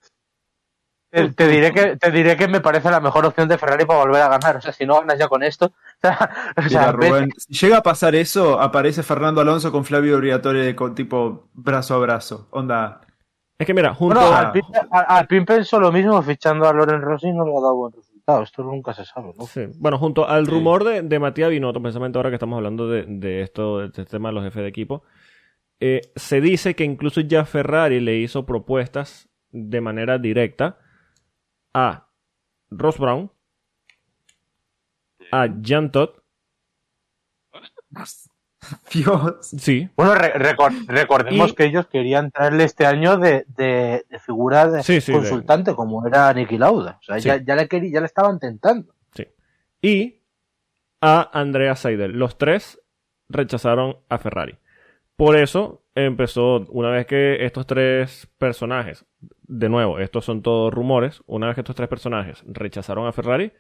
Te, 1.12 1.30
te 1.32 1.48
diré 1.48 1.72
que, 1.72 1.96
te 1.96 2.10
diré 2.10 2.36
que 2.36 2.48
me 2.48 2.60
parece 2.60 2.90
la 2.90 3.00
mejor 3.00 3.24
opción 3.28 3.48
de 3.48 3.60
Ferrari 3.60 3.86
para 3.86 4.00
volver 4.00 4.20
a 4.24 4.30
ganar. 4.30 4.56
O 4.58 4.62
sea, 4.62 4.72
si 4.72 4.84
no 4.84 4.96
ganas 5.00 5.20
ya 5.20 5.28
con 5.28 5.44
esto. 5.44 5.72
O 6.58 6.62
sea, 6.70 6.92
Rubén, 6.92 7.30
si 7.38 7.54
llega 7.54 7.78
a 7.78 7.84
pasar 7.84 8.16
eso, 8.16 8.60
aparece 8.60 9.04
Fernando 9.04 9.40
Alonso 9.40 9.72
con 9.72 9.86
Flavio 9.86 10.18
Briatore 10.18 10.76
con 10.76 10.96
tipo 10.96 11.50
brazo 11.54 11.94
a 11.94 12.00
brazo. 12.00 12.48
Onda. 12.50 13.02
Es 13.60 13.68
que 13.68 13.76
mira, 13.76 13.94
junto 13.94 14.20
bueno, 14.20 14.36
a- 14.36 14.40
al 14.40 14.52
Pin, 14.54 14.64
al- 14.90 15.06
al 15.08 15.28
Pin 15.28 15.46
pensó 15.46 15.80
lo 15.80 15.92
mismo 15.92 16.20
fichando 16.24 16.68
a 16.68 16.74
Loren 16.74 17.02
Rossi 17.04 17.32
no 17.32 17.46
le 17.46 17.52
ha 17.52 17.62
dado 17.62 17.76
buen 17.76 17.94
resultado. 17.94 18.42
Esto 18.42 18.64
nunca 18.64 18.96
se 18.96 19.06
sabe, 19.06 19.34
¿no? 19.38 19.46
Sí. 19.46 19.68
Bueno, 19.78 20.00
junto 20.00 20.28
al 20.28 20.46
Sí. 20.48 20.52
rumor 20.52 20.84
de, 20.84 21.04
de 21.04 21.20
Matías 21.20 21.52
Binotto, 21.52 21.80
precisamente 21.80 22.18
ahora 22.18 22.30
que 22.32 22.38
estamos 22.38 22.58
hablando 22.58 22.88
de, 22.90 23.06
de 23.08 23.44
esto, 23.44 23.78
de 23.82 23.86
este 23.86 24.06
tema 24.06 24.30
de 24.30 24.34
los 24.34 24.44
jefes 24.46 24.64
de 24.64 24.70
equipo, 24.70 25.04
eh, 25.86 26.02
se 26.16 26.40
dice 26.40 26.76
que 26.76 26.86
incluso 26.86 27.20
ya 27.20 27.44
Ferrari 27.46 28.00
le 28.00 28.16
hizo 28.18 28.46
propuestas 28.46 29.28
de 29.52 29.82
manera 29.82 30.18
directa 30.18 30.78
a 31.74 32.08
Ross 32.70 32.98
Brown, 32.98 33.30
a 35.32 35.48
Jan 35.62 35.92
Todd, 35.92 36.12
Dios. 38.94 39.36
sí, 39.42 39.90
Bueno, 39.98 40.16
re- 40.16 40.34
recor- 40.36 40.86
recordemos 40.88 41.52
Y- 41.52 41.56
que 41.56 41.66
ellos 41.66 41.88
querían 41.88 42.32
traerle 42.32 42.64
este 42.64 42.86
año 42.86 43.18
de, 43.18 43.46
de, 43.50 44.06
de 44.10 44.20
figura 44.20 44.68
de 44.70 44.84
Sí, 44.84 45.02
sí, 45.02 45.12
de- 45.12 45.18
consultante, 45.18 45.76
como 45.76 46.08
era 46.08 46.34
Niki 46.34 46.58
Lauda. 46.58 46.98
O 47.02 47.04
sea, 47.04 47.20
Sí. 47.20 47.28
ya, 47.28 47.38
ya, 47.44 47.56
le 47.56 47.68
ya 47.92 48.00
le 48.00 48.06
estaban 48.06 48.40
tentando. 48.40 48.94
y 49.82 50.22
a 51.02 51.30
Andrea 51.38 51.76
Seidel. 51.76 52.14
Los 52.14 52.38
tres 52.38 52.80
rechazaron 53.28 53.98
a 54.08 54.18
Ferrari. 54.18 54.58
Por 55.16 55.38
eso 55.38 55.84
empezó, 55.96 56.66
una 56.70 56.90
vez 56.90 57.06
que 57.06 57.46
estos 57.46 57.68
tres 57.68 58.28
personajes, 58.38 59.06
de 59.44 59.70
nuevo, 59.70 60.00
estos 60.00 60.26
son 60.26 60.42
todos 60.42 60.74
rumores, 60.74 61.22
una 61.28 61.48
vez 61.48 61.56
que 61.56 61.62
estos 61.62 61.76
tres 61.76 61.88
personajes 61.88 62.44
rechazaron 62.48 63.06
a 63.06 63.12
Ferrari, 63.12 63.52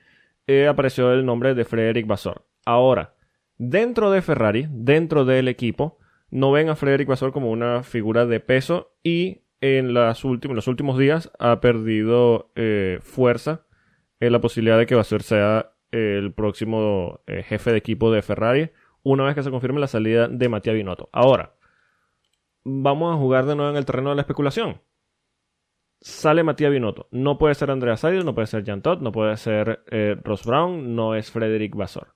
eh, 0.47 0.67
apareció 0.67 1.13
el 1.13 1.25
nombre 1.25 1.53
de 1.53 1.65
Frederick 1.65 2.07
Vassor. 2.07 2.45
Ahora, 2.65 3.13
dentro 3.57 4.11
de 4.11 4.21
Ferrari, 4.21 4.67
dentro 4.69 5.25
del 5.25 5.47
equipo, 5.47 5.99
no 6.31 6.51
ven 6.51 6.69
a 6.69 6.75
Frederick 6.75 7.07
Vassor 7.07 7.31
como 7.31 7.51
una 7.51 7.83
figura 7.83 8.25
de 8.25 8.39
peso 8.39 8.95
y 9.03 9.43
en 9.61 9.93
las 9.93 10.23
los 10.23 10.67
últimos 10.67 10.97
días 10.97 11.31
ha 11.39 11.61
perdido 11.61 12.51
eh, 12.55 12.99
fuerza 13.01 13.65
en 14.19 14.31
la 14.31 14.41
posibilidad 14.41 14.77
de 14.77 14.85
que 14.85 14.95
Vasseur 14.95 15.21
sea 15.21 15.73
el 15.91 16.33
próximo 16.33 17.21
eh, 17.27 17.43
jefe 17.43 17.71
de 17.71 17.77
equipo 17.77 18.11
de 18.11 18.23
Ferrari 18.23 18.71
una 19.03 19.25
vez 19.25 19.35
que 19.35 19.43
se 19.43 19.51
confirme 19.51 19.79
la 19.79 19.87
salida 19.87 20.27
de 20.27 20.49
Matías 20.49 20.75
Binotto. 20.75 21.09
Ahora, 21.11 21.55
vamos 22.63 23.13
a 23.13 23.17
jugar 23.17 23.45
de 23.45 23.55
nuevo 23.55 23.71
en 23.71 23.77
el 23.77 23.85
terreno 23.85 24.09
de 24.09 24.15
la 24.15 24.21
especulación. 24.21 24.81
Sale 26.01 26.43
Matías 26.43 26.71
Binotto. 26.71 27.07
No 27.11 27.37
puede 27.37 27.55
ser 27.55 27.71
Andrea 27.71 27.97
Seidel, 27.97 28.25
no 28.25 28.35
puede 28.35 28.47
ser 28.47 28.65
Jan 28.65 28.81
Todd, 28.81 29.01
no 29.01 29.11
puede 29.11 29.37
ser 29.37 29.83
eh, 29.91 30.17
Ross 30.23 30.45
Brown, 30.45 30.95
no 30.95 31.15
es 31.15 31.31
Frederick 31.31 31.75
Vassor. 31.75 32.15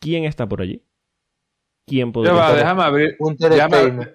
¿Quién 0.00 0.24
está 0.24 0.46
por 0.48 0.62
allí? 0.62 0.84
¿Quién 1.86 2.12
podría 2.12 2.34
va, 2.34 2.50
estar? 2.50 2.58
déjame 2.58 2.82
abrir, 2.82 3.16
Hunter 3.18 3.50
déjame, 3.50 4.08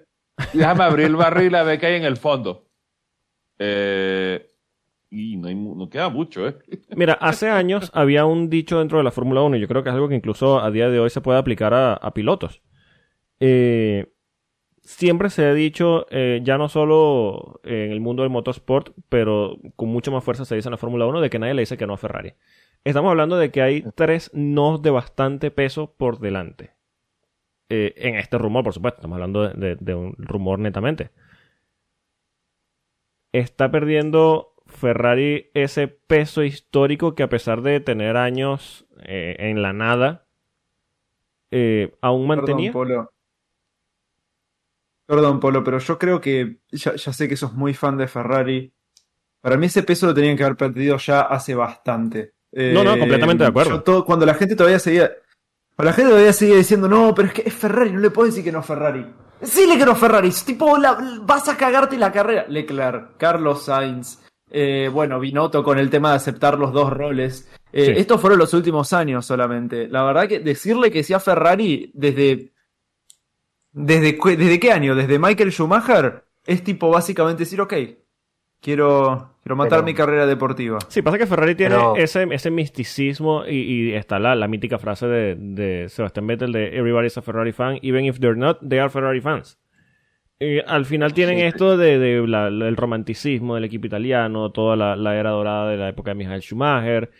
déjame 0.52 0.84
abrir 0.84 1.06
el 1.06 1.16
barril 1.16 1.54
a 1.56 1.64
ver 1.64 1.80
qué 1.80 1.86
hay 1.86 1.96
en 1.96 2.04
el 2.04 2.16
fondo. 2.16 2.68
Eh, 3.58 4.53
y 5.14 5.36
no, 5.36 5.88
queda 5.88 6.08
mucho, 6.08 6.48
¿eh? 6.48 6.56
Mira, 6.96 7.14
hace 7.14 7.48
años 7.48 7.90
había 7.94 8.26
un 8.26 8.50
dicho 8.50 8.80
dentro 8.80 8.98
de 8.98 9.04
la 9.04 9.12
Fórmula 9.12 9.42
1, 9.42 9.56
y 9.56 9.60
yo 9.60 9.68
creo 9.68 9.84
que 9.84 9.90
es 9.90 9.94
algo 9.94 10.08
que 10.08 10.16
incluso 10.16 10.60
a 10.60 10.70
día 10.70 10.90
de 10.90 10.98
hoy 10.98 11.10
se 11.10 11.20
puede 11.20 11.38
aplicar 11.38 11.72
a, 11.72 12.14
pilotos. 12.14 12.62
Eh, 13.38 14.12
siempre 14.82 15.30
se 15.30 15.44
ha 15.44 15.54
dicho, 15.54 16.06
eh, 16.10 16.40
ya 16.42 16.58
no 16.58 16.68
solo 16.68 17.60
en 17.62 17.92
el 17.92 18.00
mundo 18.00 18.22
del 18.24 18.30
motorsport, 18.30 18.92
pero 19.08 19.58
con 19.76 19.88
mucho 19.88 20.10
más 20.10 20.24
fuerza 20.24 20.44
se 20.44 20.56
dice 20.56 20.68
en 20.68 20.72
la 20.72 20.78
Fórmula 20.78 21.06
1, 21.06 21.20
de 21.20 21.30
que 21.30 21.38
nadie 21.38 21.54
le 21.54 21.62
dice 21.62 21.76
que 21.76 21.86
no 21.86 21.94
a 21.94 21.98
Ferrari. 21.98 22.34
Estamos 22.82 23.10
hablando 23.10 23.36
de 23.36 23.50
que 23.50 23.62
hay 23.62 23.84
tres 23.94 24.30
no 24.34 24.78
de 24.78 24.90
bastante 24.90 25.50
peso 25.52 25.94
por 25.96 26.18
delante. 26.18 26.74
Eh, 27.68 27.94
en 27.96 28.16
este 28.16 28.36
rumor, 28.36 28.64
por 28.64 28.74
supuesto, 28.74 28.98
estamos 28.98 29.14
hablando 29.14 29.48
de 29.48 29.94
un 29.94 30.14
rumor 30.18 30.58
netamente. 30.58 31.10
Está 33.32 33.70
perdiendo 33.70 34.53
Ferrari 34.74 35.50
ese 35.54 35.88
peso 35.88 36.42
histórico 36.42 37.14
que 37.14 37.22
a 37.22 37.28
pesar 37.28 37.62
de 37.62 37.80
tener 37.80 38.16
años 38.16 38.86
eh, 39.06 39.36
en 39.38 39.62
la 39.62 39.72
nada, 39.72 40.26
eh, 41.50 41.94
aún 42.00 42.26
mantenía. 42.26 42.72
Perdón, 42.72 42.88
Polo. 42.88 43.10
Perdón, 45.06 45.40
Polo, 45.40 45.62
pero 45.62 45.78
yo 45.78 45.98
creo 45.98 46.20
que 46.20 46.58
ya, 46.70 46.94
ya 46.94 47.12
sé 47.12 47.28
que 47.28 47.36
sos 47.36 47.52
muy 47.52 47.74
fan 47.74 47.96
de 47.96 48.08
Ferrari. 48.08 48.72
Para 49.42 49.56
mí 49.56 49.66
ese 49.66 49.82
peso 49.82 50.06
lo 50.06 50.14
tenían 50.14 50.36
que 50.36 50.44
haber 50.44 50.56
perdido 50.56 50.96
ya 50.96 51.20
hace 51.22 51.54
bastante. 51.54 52.34
No, 52.52 52.82
no, 52.84 52.96
completamente 52.98 53.44
de 53.44 53.50
acuerdo. 53.50 53.70
yo 53.72 53.82
todo- 53.82 54.04
cuando 54.04 54.24
la 54.24 54.34
gente 54.34 54.56
todavía 54.56 54.78
seguía. 54.78 55.10
Cuando 55.76 55.90
la 55.90 55.92
gente 55.92 56.10
todavía 56.12 56.32
seguía 56.32 56.56
diciendo, 56.56 56.88
no, 56.88 57.12
pero 57.14 57.28
es 57.28 57.34
que 57.34 57.42
es 57.46 57.52
Ferrari, 57.54 57.90
no 57.92 57.98
le 57.98 58.10
puedes 58.10 58.32
decir 58.32 58.44
que 58.44 58.52
no 58.52 58.60
es 58.60 58.66
Ferrari. 58.66 59.04
Decirle 59.40 59.76
que 59.76 59.84
no 59.84 59.92
es 59.92 59.98
Ferrari, 59.98 60.30
tipo, 60.46 60.78
la- 60.78 60.96
vas 61.22 61.48
a 61.48 61.56
cagarte 61.56 61.98
la 61.98 62.12
carrera. 62.12 62.46
Leclerc, 62.48 63.16
Carlos 63.18 63.64
Sainz, 63.64 64.22
eh, 64.50 64.88
bueno, 64.92 65.18
Binotto 65.20 65.62
con 65.64 65.78
el 65.78 65.90
tema 65.90 66.10
de 66.10 66.16
aceptar 66.16 66.58
los 66.58 66.72
dos 66.72 66.90
roles. 66.92 67.50
Eh, 67.72 67.86
Sí. 67.86 67.92
Estos 67.96 68.20
fueron 68.20 68.38
los 68.38 68.54
últimos 68.54 68.92
años 68.92 69.26
solamente. 69.26 69.88
La 69.88 70.04
verdad 70.04 70.28
que 70.28 70.38
decirle 70.40 70.90
que 70.92 71.02
sea 71.02 71.18
Ferrari 71.20 71.90
desde. 71.94 72.52
¿Desde, 73.72 74.16
¿Desde 74.36 74.60
qué 74.60 74.70
año? 74.70 74.94
¿Desde 74.94 75.18
Michael 75.18 75.50
Schumacher? 75.50 76.24
Es 76.46 76.62
tipo 76.62 76.88
básicamente 76.90 77.42
decir, 77.42 77.60
ok, 77.60 77.74
quiero, 78.60 79.34
quiero 79.42 79.56
matar 79.56 79.78
Pero- 79.80 79.84
mi 79.86 79.94
carrera 79.94 80.26
deportiva. 80.26 80.78
Sí, 80.88 81.02
pasa 81.02 81.18
que 81.18 81.26
Ferrari 81.26 81.56
tiene 81.56 81.74
Pero- 81.74 81.96
ese, 81.96 82.24
ese 82.30 82.50
misticismo 82.52 83.44
y, 83.46 83.56
y 83.56 83.92
está 83.94 84.20
la, 84.20 84.36
la 84.36 84.46
mítica 84.46 84.78
frase 84.78 85.06
de, 85.08 85.34
de 85.36 85.88
Sebastián 85.88 86.26
Vettel 86.28 86.52
de 86.52 86.76
Everybody's 86.76 87.16
a 87.18 87.22
Ferrari 87.22 87.50
fan, 87.52 87.78
even 87.82 88.04
if 88.04 88.20
they're 88.20 88.36
not, 88.38 88.58
they 88.60 88.78
are 88.78 88.88
Ferrari 88.90 89.20
fans. 89.20 89.58
Eh, 90.40 90.62
al 90.66 90.84
final 90.84 91.14
tienen 91.14 91.38
Sí. 91.38 91.44
esto 91.44 91.76
de, 91.76 91.98
de 91.98 92.26
la- 92.26 92.50
la- 92.50 92.68
el 92.68 92.76
romanticismo 92.76 93.54
del 93.54 93.64
equipo 93.64 93.86
italiano, 93.86 94.50
toda 94.50 94.76
la, 94.76 94.96
la 94.96 95.16
era 95.18 95.30
dorada 95.30 95.70
de 95.70 95.76
la 95.76 95.88
época 95.88 96.10
de 96.10 96.16
Michael 96.16 96.42
Schumacher, 96.42 97.10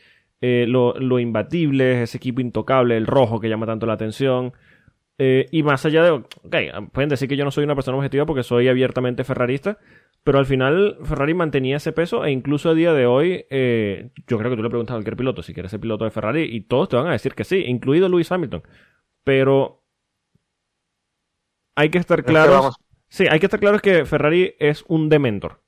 eh, 0.40 0.66
lo, 0.68 0.94
lo 0.98 1.18
imbatible, 1.20 2.02
ese 2.02 2.16
equipo 2.18 2.40
intocable, 2.40 2.96
el 2.96 3.06
rojo 3.06 3.40
que 3.40 3.48
llama 3.48 3.66
tanto 3.66 3.86
la 3.86 3.94
atención. 3.94 4.52
Eh, 5.16 5.46
y 5.52 5.62
más 5.62 5.86
allá 5.86 6.02
de, 6.02 6.10
ok, 6.10 6.56
pueden 6.92 7.08
decir 7.08 7.28
que 7.28 7.36
yo 7.36 7.44
no 7.44 7.52
soy 7.52 7.62
una 7.64 7.76
persona 7.76 7.96
objetiva 7.96 8.26
porque 8.26 8.42
soy 8.42 8.66
abiertamente 8.68 9.22
ferrarista, 9.22 9.78
pero 10.24 10.38
al 10.40 10.46
final 10.46 10.96
Ferrari 11.04 11.34
mantenía 11.34 11.76
ese 11.76 11.92
peso 11.92 12.24
e 12.24 12.32
incluso 12.32 12.70
a 12.70 12.74
día 12.74 12.92
de 12.92 13.06
hoy, 13.06 13.44
yo 14.26 14.38
creo 14.38 14.50
que 14.50 14.56
tú 14.56 14.62
le 14.64 14.70
preguntas 14.70 14.94
a 14.94 14.96
cualquier 14.96 15.16
piloto 15.16 15.42
si 15.42 15.54
quieres 15.54 15.70
ser 15.70 15.78
piloto 15.80 16.04
de 16.04 16.10
Ferrari 16.10 16.42
y 16.50 16.62
todos 16.62 16.88
te 16.88 16.96
van 16.96 17.06
a 17.06 17.12
decir 17.12 17.34
que 17.34 17.44
sí, 17.44 17.62
incluido 17.64 18.08
Lewis 18.08 18.32
Hamilton. 18.32 18.62
Pero 19.22 19.84
hay 21.76 21.90
que 21.90 21.98
estar 21.98 22.24
Pero 22.24 22.38
es 22.38 22.44
que 22.44 22.48
claros. 22.48 22.60
vamos- 22.62 22.76
Sí, 23.14 23.28
hay 23.30 23.38
que 23.38 23.46
estar 23.46 23.60
claros 23.60 23.80
que 23.80 24.04
Ferrari 24.06 24.56
es 24.58 24.84
un 24.88 25.08
dementor. 25.08 25.60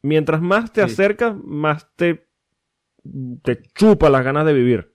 Mientras 0.00 0.40
más 0.40 0.72
te 0.72 0.80
Sí. 0.80 0.90
acercas, 0.90 1.36
más 1.36 1.86
te, 1.96 2.26
te 3.42 3.62
chupa 3.74 4.08
las 4.08 4.24
ganas 4.24 4.46
de 4.46 4.54
vivir. 4.54 4.94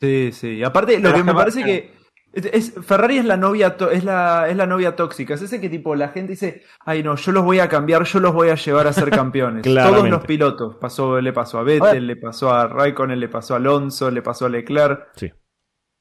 Sí, 0.00 0.30
sí. 0.32 0.64
Aparte, 0.64 0.96
lo 0.96 1.10
Pero 1.10 1.16
que 1.16 1.24
me 1.24 1.34
parece 1.34 1.62
que. 1.62 1.92
Es, 2.32 2.72
Ferrari 2.80 3.18
es 3.18 3.26
la 3.26 3.36
novia 3.36 3.76
es 3.90 4.04
la, 4.04 4.48
es 4.48 4.56
la 4.56 4.66
novia 4.66 4.96
tóxica. 4.96 5.34
Es 5.34 5.42
ese 5.42 5.60
que 5.60 5.68
tipo 5.68 5.94
la 5.94 6.08
gente 6.08 6.32
dice, 6.32 6.62
ay 6.80 7.02
no, 7.02 7.14
yo 7.16 7.30
los 7.32 7.44
voy 7.44 7.58
a 7.58 7.68
cambiar, 7.68 8.04
yo 8.04 8.18
los 8.18 8.32
voy 8.32 8.48
a 8.48 8.54
llevar 8.54 8.86
a 8.86 8.94
ser 8.94 9.10
campeones. 9.10 9.64
Todos 9.64 10.08
los 10.08 10.24
pilotos. 10.24 10.76
Pasó, 10.76 11.20
le 11.20 11.34
pasó 11.34 11.58
a 11.58 11.62
Vettel, 11.62 12.06
le 12.06 12.16
pasó 12.16 12.54
a 12.54 12.68
Raikkonen, 12.68 13.20
le 13.20 13.28
pasó 13.28 13.52
a 13.52 13.58
Alonso, 13.58 14.10
le 14.10 14.22
pasó 14.22 14.46
a 14.46 14.48
Leclerc. 14.48 15.08
Sí. 15.14 15.30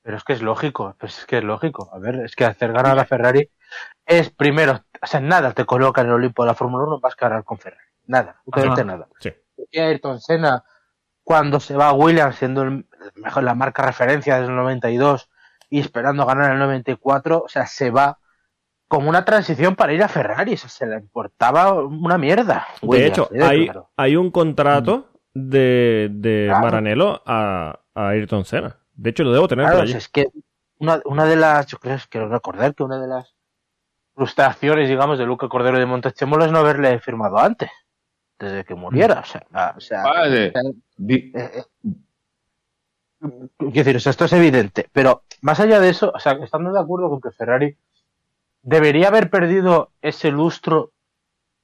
Pero 0.04 0.16
es 0.16 0.24
que 0.24 0.32
es 0.32 0.42
lógico, 0.42 0.96
pues 0.98 1.20
es 1.20 1.26
que 1.26 1.40
es 1.40 1.44
lógico. 1.44 1.90
A 1.94 2.00
ver, 2.00 2.16
es 2.24 2.34
que 2.34 2.46
hacer 2.46 2.72
ganar 2.72 2.98
a 2.98 3.04
Ferrari 3.04 3.50
es 4.06 4.30
primero, 4.30 4.84
o 5.02 5.08
sea, 5.08 5.20
nada 5.20 5.54
te 5.54 5.66
coloca 5.66 6.02
en 6.02 6.08
el 6.08 6.14
Olimpo 6.14 6.44
de 6.44 6.48
la 6.48 6.56
Fórmula 6.56 6.86
1, 6.86 7.00
vas 7.00 7.14
a 7.14 7.28
ganar 7.28 7.44
con 7.44 7.58
Ferrari. 7.58 7.84
Nada, 8.08 8.42
absolutamente 8.48 8.86
nada. 8.86 9.08
Sí. 9.20 9.32
Ayrton 9.80 10.20
Senna, 10.20 10.64
cuando 11.24 11.60
se 11.60 11.76
va 11.76 11.90
a 11.90 11.94
Williams, 11.94 12.36
siendo 12.36 12.64
el 12.64 12.86
mejor, 13.16 13.44
la 13.44 13.56
marca 13.56 13.84
referencia 13.86 14.36
desde 14.36 14.50
el 14.50 14.56
92 14.56 15.30
y 15.70 15.80
esperando 15.80 16.26
ganar 16.26 16.52
el 16.52 16.60
94, 16.60 17.44
o 17.44 17.48
sea, 17.48 17.66
se 17.68 17.92
va 17.92 18.18
como 18.88 19.08
una 19.08 19.24
transición 19.24 19.76
para 19.76 19.94
ir 19.94 20.04
a 20.04 20.10
Ferrari, 20.10 20.54
o 20.56 20.58
sea, 20.58 20.70
se 20.70 20.86
le 20.86 20.98
importaba 20.98 21.74
una 21.74 22.18
mierda. 22.18 22.68
De 22.82 22.88
Williams, 22.88 23.12
hecho, 23.12 23.24
así 23.30 23.38
de 23.38 23.44
hay, 23.46 23.64
claro. 23.66 23.90
hay 23.96 24.16
un 24.18 24.32
contrato 24.32 25.08
de, 25.34 26.10
de 26.12 26.48
Claro. 26.48 26.66
Maranello 26.66 27.22
a, 27.26 27.80
a 27.96 28.08
Ayrton 28.10 28.44
Senna. 28.44 28.78
De 28.94 29.12
hecho, 29.12 29.24
lo 29.24 29.32
debo 29.32 29.48
tener 29.48 29.64
Claro, 29.66 29.78
por 29.78 29.84
allí. 29.88 29.94
es 29.94 30.10
que 30.10 30.28
una, 30.80 31.00
una 31.06 31.26
de 31.26 31.38
las, 31.38 31.68
yo 31.68 31.78
creo, 31.78 31.98
quiero 32.10 32.28
recordar 32.28 32.76
que 32.76 32.84
una 32.84 33.00
de 33.00 33.08
las 33.08 33.34
frustraciones, 34.22 34.88
digamos, 34.88 35.18
de 35.18 35.26
Luca 35.26 35.50
Cordero 35.50 35.80
de 35.80 35.86
Montechemolo 35.88 36.46
es 36.46 36.52
no 36.52 36.60
haberle 36.60 37.00
firmado 37.00 37.40
antes, 37.40 37.72
desde 38.38 38.64
que 38.64 38.76
muriera. 38.76 39.22
O 39.22 39.26
sea, 39.26 39.74
o 39.76 39.80
sea, 39.80 40.04
Vale. 40.04 40.46
Eh, 40.54 40.54
eh, 41.34 41.64
quiero 43.58 43.72
decir, 43.72 43.96
o 43.96 44.00
sea, 44.00 44.12
esto 44.12 44.26
es 44.26 44.34
evidente. 44.34 44.88
Pero 44.94 45.24
más 45.42 45.60
allá 45.60 45.80
de 45.80 45.90
eso, 45.90 46.12
o 46.14 46.20
sea, 46.20 46.34
estando 46.34 46.72
de 46.72 46.80
acuerdo 46.80 47.10
con 47.10 47.20
que 47.20 47.32
Ferrari 47.32 47.76
debería 48.62 49.08
haber 49.08 49.32
perdido 49.32 49.90
ese 50.04 50.30
lustro, 50.30 50.92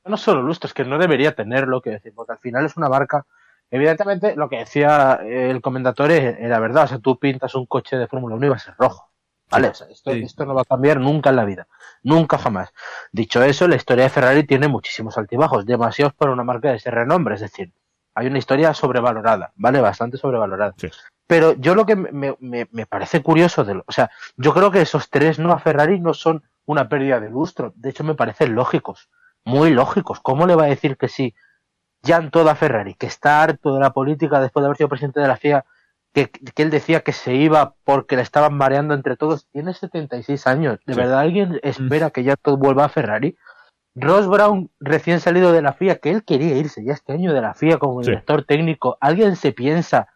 no 0.04 0.18
solo 0.18 0.42
lustro, 0.42 0.66
es 0.68 0.74
que 0.74 0.84
no 0.84 0.98
debería 0.98 1.36
tenerlo, 1.36 1.80
que 1.84 1.92
decir, 1.92 2.12
porque 2.16 2.32
al 2.32 2.40
final 2.40 2.66
es 2.66 2.76
una 2.76 2.90
marca. 2.90 3.28
Evidentemente, 3.70 4.36
lo 4.36 4.50
que 4.50 4.58
decía 4.58 5.20
el 5.24 5.62
comendatore 5.62 6.44
era 6.44 6.58
verdad. 6.58 6.86
O 6.86 6.88
sea, 6.88 6.98
tú 6.98 7.20
pintas 7.20 7.54
un 7.54 7.68
coche 7.68 7.98
de 7.98 8.08
Fórmula 8.08 8.34
1 8.34 8.48
y 8.48 8.50
va 8.50 8.56
a 8.56 8.60
ser 8.60 8.74
rojo. 8.80 9.12
¿Vale? 9.52 9.68
O 9.68 9.74
sea, 9.76 9.88
esto, 9.90 10.12
Sí. 10.12 10.24
esto 10.24 10.44
no 10.46 10.56
va 10.56 10.64
a 10.64 10.66
cambiar 10.66 11.00
nunca 11.00 11.30
en 11.30 11.36
la 11.36 11.46
vida. 11.46 11.68
Nunca 12.08 12.38
jamás. 12.38 12.70
Dicho 13.12 13.44
eso, 13.44 13.68
la 13.68 13.76
historia 13.76 14.06
de 14.06 14.10
Ferrari 14.10 14.44
tiene 14.46 14.68
muchísimos 14.68 15.18
altibajos, 15.18 15.66
demasiados 15.66 16.14
para 16.14 16.32
una 16.32 16.44
marca 16.44 16.70
de 16.70 16.78
ese 16.78 16.92
renombre. 16.92 17.36
Es 17.36 17.42
decir, 17.42 17.74
hay 18.16 18.28
una 18.28 18.38
historia 18.40 18.74
sobrevalorada, 18.74 19.52
¿vale? 19.56 19.82
Bastante 19.82 20.18
sobrevalorada. 20.18 20.74
Sí. 20.78 20.90
Pero 21.28 21.54
yo 21.54 21.76
lo 21.76 21.86
que 21.86 21.96
me, 21.96 22.36
me- 22.40 22.68
me 22.72 22.86
parece 22.86 23.22
curioso 23.22 23.66
de 23.66 23.76
lo, 23.76 23.84
o 23.88 23.92
sea, 23.92 24.10
yo 24.38 24.54
creo 24.54 24.72
que 24.72 24.82
esos 24.82 25.10
tres 25.10 25.40
no 25.40 25.52
a 25.52 25.60
Ferrari 25.60 26.00
no 26.00 26.14
son 26.14 26.44
una 26.66 26.88
pérdida 26.88 27.20
de 27.20 27.30
lustro. 27.30 27.74
De 27.76 27.90
hecho, 27.90 28.04
me 28.06 28.16
parecen 28.16 28.56
lógicos, 28.56 29.10
muy 29.44 29.72
lógicos. 29.72 30.20
¿Cómo 30.22 30.48
le 30.48 30.56
va 30.56 30.64
a 30.64 30.68
decir 30.68 30.98
que 30.98 31.10
sí 31.10 31.36
Jan 32.04 32.32
Toda 32.32 32.56
Ferrari, 32.56 32.94
que 32.96 33.08
está 33.08 33.44
harto 33.44 33.74
de 33.74 33.82
la 33.82 33.92
política 33.92 34.40
después 34.40 34.62
de 34.64 34.68
haber 34.68 34.78
sido 34.78 34.90
presidente 34.90 35.20
de 35.20 35.28
la 35.28 35.38
FIA, 35.38 35.66
que, 36.26 36.32
que 36.32 36.64
él 36.64 36.70
decía 36.72 37.02
que 37.02 37.12
se 37.14 37.36
iba 37.36 37.76
porque 37.84 38.16
le 38.16 38.24
estaban 38.24 38.56
mareando 38.56 38.94
entre 38.96 39.18
todos? 39.18 39.48
Tiene 39.52 39.74
76 39.74 40.48
años. 40.48 40.80
¿De 40.86 40.94
Sí. 40.96 41.00
verdad 41.00 41.20
alguien 41.20 41.60
espera 41.62 42.10
que 42.10 42.24
Jan 42.24 42.38
Todd 42.42 42.58
vuelva 42.58 42.86
a 42.86 42.90
Ferrari? 42.90 43.38
Ross 43.94 44.28
Brown, 44.28 44.72
recién 44.80 45.20
salido 45.20 45.52
de 45.52 45.62
la 45.62 45.74
FIA, 45.74 45.98
que 46.00 46.10
él 46.12 46.24
quería 46.24 46.56
irse 46.58 46.84
ya 46.84 46.94
este 46.94 47.14
año 47.14 47.34
de 47.34 47.42
la 47.42 47.54
FIA 47.54 47.78
como 47.78 48.02
Sí. 48.04 48.10
director 48.10 48.44
técnico. 48.46 48.98
¿Alguien 49.00 49.36
se 49.36 49.52
piensa 49.52 50.08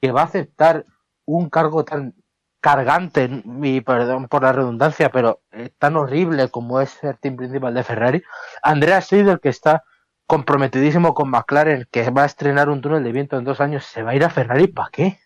que 0.00 0.12
va 0.12 0.20
a 0.22 0.24
aceptar 0.24 0.84
un 1.24 1.48
cargo 1.50 1.84
tan 1.84 2.14
cargante, 2.60 3.28
y 3.62 3.80
perdón 3.80 4.26
por 4.28 4.42
la 4.42 4.52
redundancia, 4.52 5.10
pero 5.10 5.40
eh, 5.52 5.70
tan 5.78 5.96
horrible 5.96 6.48
como 6.50 6.80
es 6.80 6.90
ser 6.90 7.16
team 7.18 7.36
principal 7.36 7.74
de 7.74 7.84
Ferrari? 7.84 8.22
Andrea 8.62 9.00
Seidel, 9.00 9.38
que 9.40 9.48
está 9.48 9.84
comprometidísimo 10.26 11.14
con 11.14 11.30
McLaren, 11.30 11.86
que 11.90 12.10
va 12.10 12.22
a 12.22 12.26
estrenar 12.26 12.68
un 12.68 12.80
túnel 12.80 13.02
de 13.02 13.12
viento 13.12 13.38
en 13.38 13.44
dos 13.44 13.60
años, 13.60 13.84
¿se 13.84 14.02
va 14.02 14.10
a 14.10 14.14
ir 14.14 14.24
a 14.24 14.30
Ferrari? 14.30 14.66
¿Para 14.68 14.90
qué? 14.90 15.18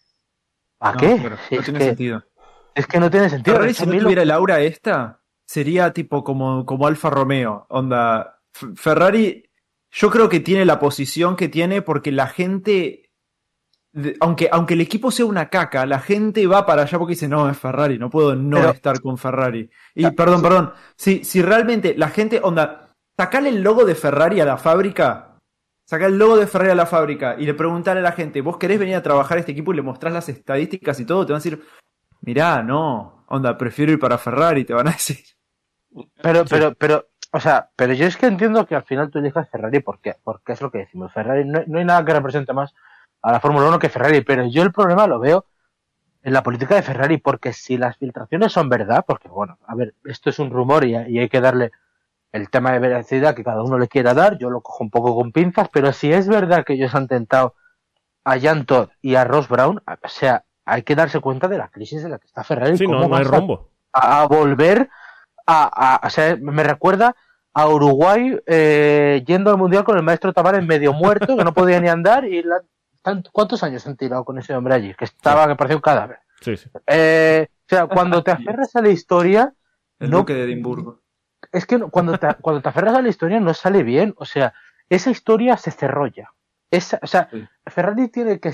¿Para 0.82 0.94
No, 0.94 0.98
qué? 1.00 1.16
Si 1.48 1.54
no 1.56 1.62
tiene 1.62 1.78
que, 1.78 1.84
sentido. 1.86 2.24
es 2.74 2.86
que 2.86 2.98
no 3.00 3.10
tiene 3.10 3.30
sentido. 3.30 3.54
Ferrari, 3.56 3.74
si 3.74 3.86
no 3.86 3.92
mí 3.92 3.98
lo- 3.98 4.02
tuviera 4.04 4.22
el 4.22 4.30
aura 4.32 4.60
esta, 4.60 5.20
sería 5.46 5.92
tipo 5.92 6.24
como, 6.24 6.66
como 6.66 6.86
Alfa 6.86 7.08
Romeo. 7.10 7.66
Onda. 7.68 8.40
F- 8.54 8.66
Ferrari, 8.74 9.48
yo 9.92 10.10
creo 10.10 10.28
que 10.28 10.40
tiene 10.40 10.64
la 10.64 10.78
posición 10.80 11.36
que 11.36 11.48
tiene 11.48 11.82
porque 11.82 12.10
la 12.12 12.26
gente. 12.26 13.10
Aunque, 14.20 14.48
aunque 14.50 14.72
el 14.72 14.80
equipo 14.80 15.10
sea 15.10 15.26
una 15.26 15.50
caca, 15.50 15.84
la 15.84 16.00
gente 16.00 16.46
va 16.46 16.64
para 16.64 16.82
allá 16.82 16.98
porque 16.98 17.12
dice, 17.12 17.28
no, 17.28 17.50
es 17.50 17.58
Ferrari, 17.58 17.98
no 17.98 18.08
puedo 18.08 18.34
no 18.34 18.56
Pero- 18.56 18.70
estar 18.70 19.00
con 19.02 19.18
Ferrari. 19.18 19.68
Y 19.94 20.10
perdón, 20.12 20.38
sí. 20.38 20.42
perdón, 20.42 20.72
si, 20.96 21.24
si 21.24 21.42
realmente 21.42 21.94
la 21.98 22.08
gente, 22.08 22.40
onda, 22.42 22.94
sacarle 23.18 23.50
el 23.50 23.60
logo 23.62 23.84
de 23.84 23.94
Ferrari 23.94 24.40
a 24.40 24.46
la 24.46 24.56
fábrica, 24.56 25.31
sacar 25.84 26.08
el 26.08 26.18
logo 26.18 26.36
de 26.36 26.46
Ferrari 26.46 26.70
a 26.70 26.74
la 26.74 26.86
fábrica 26.86 27.36
y 27.38 27.46
le 27.46 27.54
preguntarle 27.54 28.00
a 28.00 28.04
la 28.04 28.12
gente, 28.12 28.40
¿vos 28.40 28.56
querés 28.56 28.78
venir 28.78 28.96
a 28.96 29.02
trabajar 29.02 29.36
a 29.36 29.40
este 29.40 29.52
equipo 29.52 29.72
y 29.72 29.76
le 29.76 29.82
mostrás 29.82 30.12
las 30.12 30.28
estadísticas 30.28 30.98
y 31.00 31.04
todo? 31.04 31.26
Te 31.26 31.32
van 31.32 31.40
a 31.40 31.44
decir, 31.44 31.62
mirá, 32.20 32.62
no, 32.62 33.24
onda, 33.28 33.56
prefiero 33.56 33.92
ir 33.92 33.98
para 33.98 34.18
Ferrari, 34.18 34.64
te 34.64 34.74
van 34.74 34.88
a 34.88 34.92
decir. 34.92 35.18
Pero, 36.22 36.44
pero, 36.48 36.74
pero, 36.74 37.08
o 37.32 37.40
sea, 37.40 37.70
pero 37.76 37.92
yo 37.92 38.06
es 38.06 38.16
que 38.16 38.26
entiendo 38.26 38.66
que 38.66 38.74
al 38.74 38.84
final 38.84 39.10
tú 39.10 39.18
elijas 39.18 39.50
Ferrari 39.50 39.80
porque, 39.80 40.16
porque 40.22 40.52
es 40.52 40.62
lo 40.62 40.70
que 40.70 40.78
decimos. 40.78 41.12
Ferrari 41.12 41.44
no, 41.44 41.62
no 41.66 41.78
hay 41.78 41.84
nada 41.84 42.04
que 42.04 42.12
represente 42.12 42.52
más 42.52 42.74
a 43.20 43.32
la 43.32 43.40
Fórmula 43.40 43.68
1 43.68 43.78
que 43.78 43.88
Ferrari, 43.88 44.22
pero 44.22 44.46
yo 44.46 44.62
el 44.62 44.72
problema 44.72 45.06
lo 45.06 45.18
veo 45.18 45.46
en 46.22 46.32
la 46.32 46.42
política 46.42 46.74
de 46.74 46.82
Ferrari, 46.82 47.18
porque 47.18 47.52
si 47.52 47.76
las 47.76 47.96
filtraciones 47.96 48.52
son 48.52 48.68
verdad, 48.68 49.04
porque 49.06 49.28
bueno, 49.28 49.58
a 49.66 49.74
ver, 49.74 49.94
esto 50.04 50.30
es 50.30 50.38
un 50.38 50.50
rumor 50.50 50.84
y, 50.84 50.92
y 50.92 51.18
hay 51.18 51.28
que 51.28 51.40
darle 51.40 51.72
el 52.32 52.48
tema 52.50 52.72
de 52.72 52.78
veracidad 52.78 53.34
que 53.34 53.44
cada 53.44 53.62
uno 53.62 53.78
le 53.78 53.88
quiera 53.88 54.14
dar, 54.14 54.38
yo 54.38 54.50
lo 54.50 54.60
cojo 54.62 54.82
un 54.84 54.90
poco 54.90 55.14
con 55.14 55.32
pinzas, 55.32 55.68
pero 55.72 55.92
si 55.92 56.12
es 56.12 56.28
verdad 56.28 56.64
que 56.64 56.72
ellos 56.74 56.94
han 56.94 57.06
tentado 57.08 57.54
a 58.24 58.38
Jan 58.40 58.64
Todd 58.66 58.88
y 59.02 59.14
a 59.16 59.24
Ross 59.24 59.48
Brown, 59.48 59.82
o 59.86 60.08
sea, 60.08 60.44
hay 60.64 60.82
que 60.82 60.94
darse 60.94 61.20
cuenta 61.20 61.48
de 61.48 61.58
la 61.58 61.68
crisis 61.68 62.04
en 62.04 62.10
la 62.12 62.18
que 62.18 62.26
está 62.26 62.42
Ferrari. 62.44 62.78
Sí, 62.78 62.86
no, 62.86 62.98
cómo 62.98 63.08
no 63.08 63.16
hay 63.16 63.24
rumbo. 63.24 63.70
a, 63.92 64.22
a 64.22 64.26
volver 64.26 64.88
a, 65.46 65.96
a- 66.02 66.06
o 66.06 66.10
sea, 66.10 66.36
me 66.40 66.62
recuerda 66.62 67.14
a 67.54 67.68
Uruguay 67.68 68.38
eh, 68.46 69.22
yendo 69.26 69.50
al 69.50 69.58
mundial 69.58 69.84
con 69.84 69.96
el 69.98 70.02
maestro 70.02 70.32
Tavares 70.32 70.64
medio 70.64 70.92
muerto, 70.94 71.36
que 71.36 71.44
no 71.44 71.52
podía 71.52 71.80
ni 71.80 71.88
andar, 71.88 72.24
y 72.24 72.42
la- 72.42 72.62
tant- 73.04 73.28
¿cuántos 73.30 73.62
años 73.62 73.86
han 73.86 73.96
tirado 73.96 74.24
con 74.24 74.38
ese 74.38 74.54
hombre 74.54 74.74
allí? 74.74 74.94
Que 74.94 75.04
estaba, 75.04 75.46
que 75.48 75.56
parecía 75.56 75.76
un 75.76 75.82
cadáver. 75.82 76.18
Sí, 76.40 76.56
sí. 76.56 76.70
Eh, 76.86 77.46
o 77.50 77.68
sea, 77.68 77.86
cuando 77.88 78.22
te 78.22 78.30
aferras 78.32 78.74
a 78.76 78.80
la 78.80 78.88
historia, 78.88 79.52
El 79.98 80.10
no, 80.10 80.18
duque 80.18 80.32
de 80.32 80.44
Edimburgo. 80.44 81.01
Es 81.52 81.66
que 81.66 81.78
cuando 81.78 82.18
te, 82.18 82.28
cuando 82.40 82.62
te 82.62 82.68
aferras 82.68 82.94
a 82.96 83.02
la 83.02 83.08
historia 83.08 83.38
no 83.40 83.52
sale 83.54 83.82
bien. 83.82 84.14
O 84.16 84.24
sea, 84.24 84.54
esa 84.88 85.10
historia 85.10 85.56
se 85.56 85.70
cerró 85.70 86.06
ya. 86.06 86.30
Esa, 86.70 86.98
o 87.02 87.06
sea, 87.06 87.28
Sí. 87.30 87.46
Ferrari 87.66 88.08
tiene 88.08 88.40
que 88.40 88.52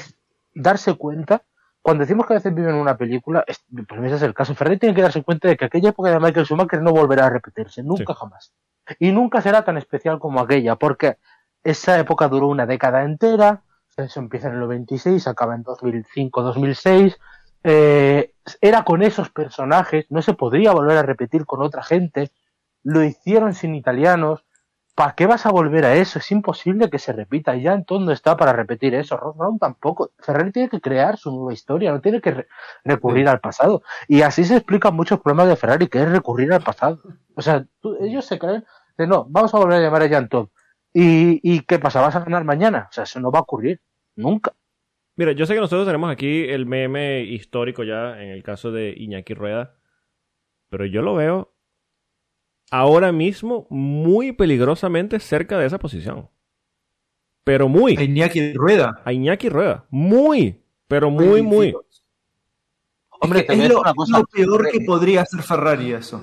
darse 0.55 0.95
cuenta, 0.95 1.43
cuando 1.83 2.03
decimos 2.03 2.27
que 2.27 2.35
a 2.35 2.37
veces 2.37 2.55
viven 2.55 2.75
una 2.75 2.97
película, 2.97 3.45
es, 3.47 3.65
pues 3.89 4.01
ese 4.03 4.17
es 4.17 4.23
el 4.23 4.35
caso, 4.35 4.55
Ferrari 4.55 4.79
tiene 4.79 4.95
que 4.95 5.03
darse 5.03 5.23
cuenta 5.23 5.49
de 5.49 5.57
que 5.57 5.65
aquella 5.65 5.91
época 5.91 6.11
de 6.11 6.19
Michael 6.19 6.45
Schumacher 6.47 6.83
no 6.83 6.91
volverá 6.93 7.27
a 7.27 7.31
repetirse, 7.31 7.83
nunca 7.83 8.13
Sí. 8.13 8.19
jamás. 8.19 8.53
Y 8.99 9.13
nunca 9.13 9.41
será 9.41 9.63
tan 9.65 9.79
especial 9.79 10.19
como 10.19 10.41
aquella, 10.41 10.75
porque 10.77 11.17
esa 11.63 11.99
época 11.99 12.27
duró 12.29 12.49
una 12.49 12.67
década 12.67 13.05
entera, 13.05 13.63
eso 13.97 14.21
empieza 14.21 14.49
en 14.49 14.55
el 14.55 14.61
96, 14.61 15.27
acaba 15.29 15.55
en 15.55 15.63
2005, 15.63 16.43
2006, 16.43 17.17
eh, 17.65 18.33
era 18.61 18.85
con 18.85 19.03
esos 19.03 19.31
personajes, 19.31 20.07
no 20.11 20.23
se 20.23 20.35
podría 20.35 20.73
volver 20.73 20.97
a 20.99 21.03
repetir 21.03 21.45
con 21.47 21.63
otra 21.63 21.83
gente, 21.83 22.31
lo 22.85 23.03
hicieron 23.05 23.55
sin 23.55 23.75
italianos, 23.75 24.45
¿para 24.95 25.15
qué 25.15 25.27
vas 25.27 25.47
a 25.47 25.51
volver 25.51 25.85
a 25.85 25.95
eso? 25.97 26.19
Es 26.19 26.31
imposible 26.33 26.91
que 26.91 26.99
se 26.99 27.13
repita, 27.13 27.55
ya 27.57 27.73
entonces 27.75 28.07
no 28.07 28.13
está 28.13 28.37
para 28.37 28.53
repetir 28.53 28.95
eso, 28.95 29.17
Ross 29.17 29.37
Brown 29.37 29.59
tampoco, 29.59 30.13
Ferrari 30.19 30.53
tiene 30.53 30.69
que 30.69 30.81
crear 30.81 31.17
su 31.19 31.31
nueva 31.31 31.53
historia, 31.53 31.93
no 31.93 32.01
tiene 32.01 32.21
que 32.21 32.31
re- 32.33 32.49
recurrir 32.85 33.29
al 33.29 33.41
pasado, 33.41 33.83
y 34.09 34.23
así 34.23 34.45
se 34.45 34.57
explican 34.57 34.95
muchos 34.95 35.21
problemas 35.21 35.49
de 35.49 35.57
Ferrari, 35.57 35.89
que 35.89 36.03
es 36.03 36.11
recurrir 36.11 36.53
al 36.53 36.63
pasado, 36.63 37.01
o 37.35 37.43
sea, 37.43 37.65
tú- 37.81 37.97
ellos 38.01 38.25
se 38.25 38.39
creen 38.39 38.65
de 38.97 39.07
no, 39.07 39.27
vamos 39.29 39.55
a 39.55 39.59
volver 39.59 39.79
a 39.79 39.81
llamar 39.83 40.03
a 40.03 40.09
Jan 40.09 40.29
Todd, 40.29 40.49
¿Y, 40.93 41.41
¿y 41.43 41.61
qué 41.61 41.79
pasa? 41.79 42.01
¿Vas 42.01 42.17
a 42.17 42.21
ganar 42.21 42.45
mañana? 42.45 42.87
O 42.91 42.93
sea, 42.93 43.05
eso 43.05 43.21
no 43.21 43.31
va 43.31 43.41
a 43.41 43.43
ocurrir, 43.43 43.81
nunca. 44.17 44.55
Mira, 45.17 45.33
yo 45.33 45.47
sé 45.47 45.55
que 45.55 45.61
nosotros 45.61 45.87
tenemos 45.87 46.11
aquí 46.11 46.45
el 46.49 46.65
meme 46.65 47.21
histórico 47.23 47.85
ya 47.85 48.21
en 48.23 48.31
el 48.31 48.43
caso 48.43 48.73
de 48.73 48.95
Iñaki 48.97 49.35
Rueda, 49.35 49.75
pero 50.71 50.87
yo 50.87 51.03
lo 51.03 51.15
veo 51.15 51.55
ahora 52.71 53.13
mismo 53.13 53.67
muy 53.71 54.33
peligrosamente 54.33 55.21
cerca 55.21 55.59
de 55.59 55.67
esa 55.67 55.79
posición. 55.79 56.29
Pero 57.45 57.69
muy. 57.69 57.97
A 57.97 58.03
Iñaki 58.03 58.53
Rueda. 58.53 59.01
A 59.05 59.13
Iñaki 59.13 59.49
Rueda. 59.49 59.87
Muy. 59.91 60.63
Pero 60.87 61.11
muy, 61.11 61.43
muy. 61.43 61.75
Hombre, 63.21 63.41
Es 63.41 63.47
que 63.47 63.69
lo, 63.69 63.83
peor 64.33 64.71
que 64.71 64.81
podría 64.81 65.23
hacer 65.23 65.43
Ferrari 65.43 65.93
eso. 65.93 66.23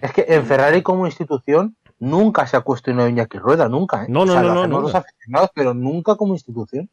Es 0.00 0.12
que 0.12 0.24
en 0.28 0.44
Ferrari 0.46 0.82
como 0.82 1.06
institución 1.06 1.76
nunca 1.98 2.46
se 2.46 2.56
ha 2.56 2.60
cuestionado 2.60 3.08
Iñaki 3.08 3.38
Rueda, 3.38 3.68
nunca. 3.68 4.04
¿eh? 4.04 4.06
No, 4.08 4.24
no, 4.24 4.32
O 4.32 4.34
sea, 4.34 4.42
no, 4.42 4.54
no, 4.54 4.66
no. 4.66 4.80
los 4.80 4.94
aficionados, 4.94 5.50
pero 5.54 5.74
nunca 5.74 6.16
como 6.16 6.34
institución. 6.34 6.88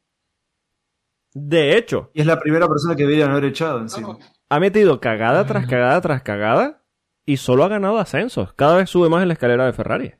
De 1.33 1.77
hecho, 1.77 2.09
Y 2.13 2.21
es 2.21 2.25
la 2.27 2.39
primera 2.39 2.67
persona 2.67 2.95
que 2.95 3.03
deberían 3.03 3.31
haber 3.31 3.45
echado 3.45 3.79
encima. 3.79 4.17
ha 4.49 4.59
metido 4.59 4.99
cagada 4.99 5.45
tras 5.45 5.67
cagada 5.67 6.01
tras 6.01 6.23
cagada 6.23 6.81
y 7.27 7.37
solo 7.37 7.63
ha 7.63 7.67
ganado 7.67 7.99
ascensos. 7.99 8.53
Cada 8.53 8.77
vez 8.77 8.89
sube 8.89 9.07
más 9.09 9.21
en 9.21 9.27
la 9.27 9.33
escalera 9.35 9.67
de 9.67 9.73
Ferrari. 9.73 10.13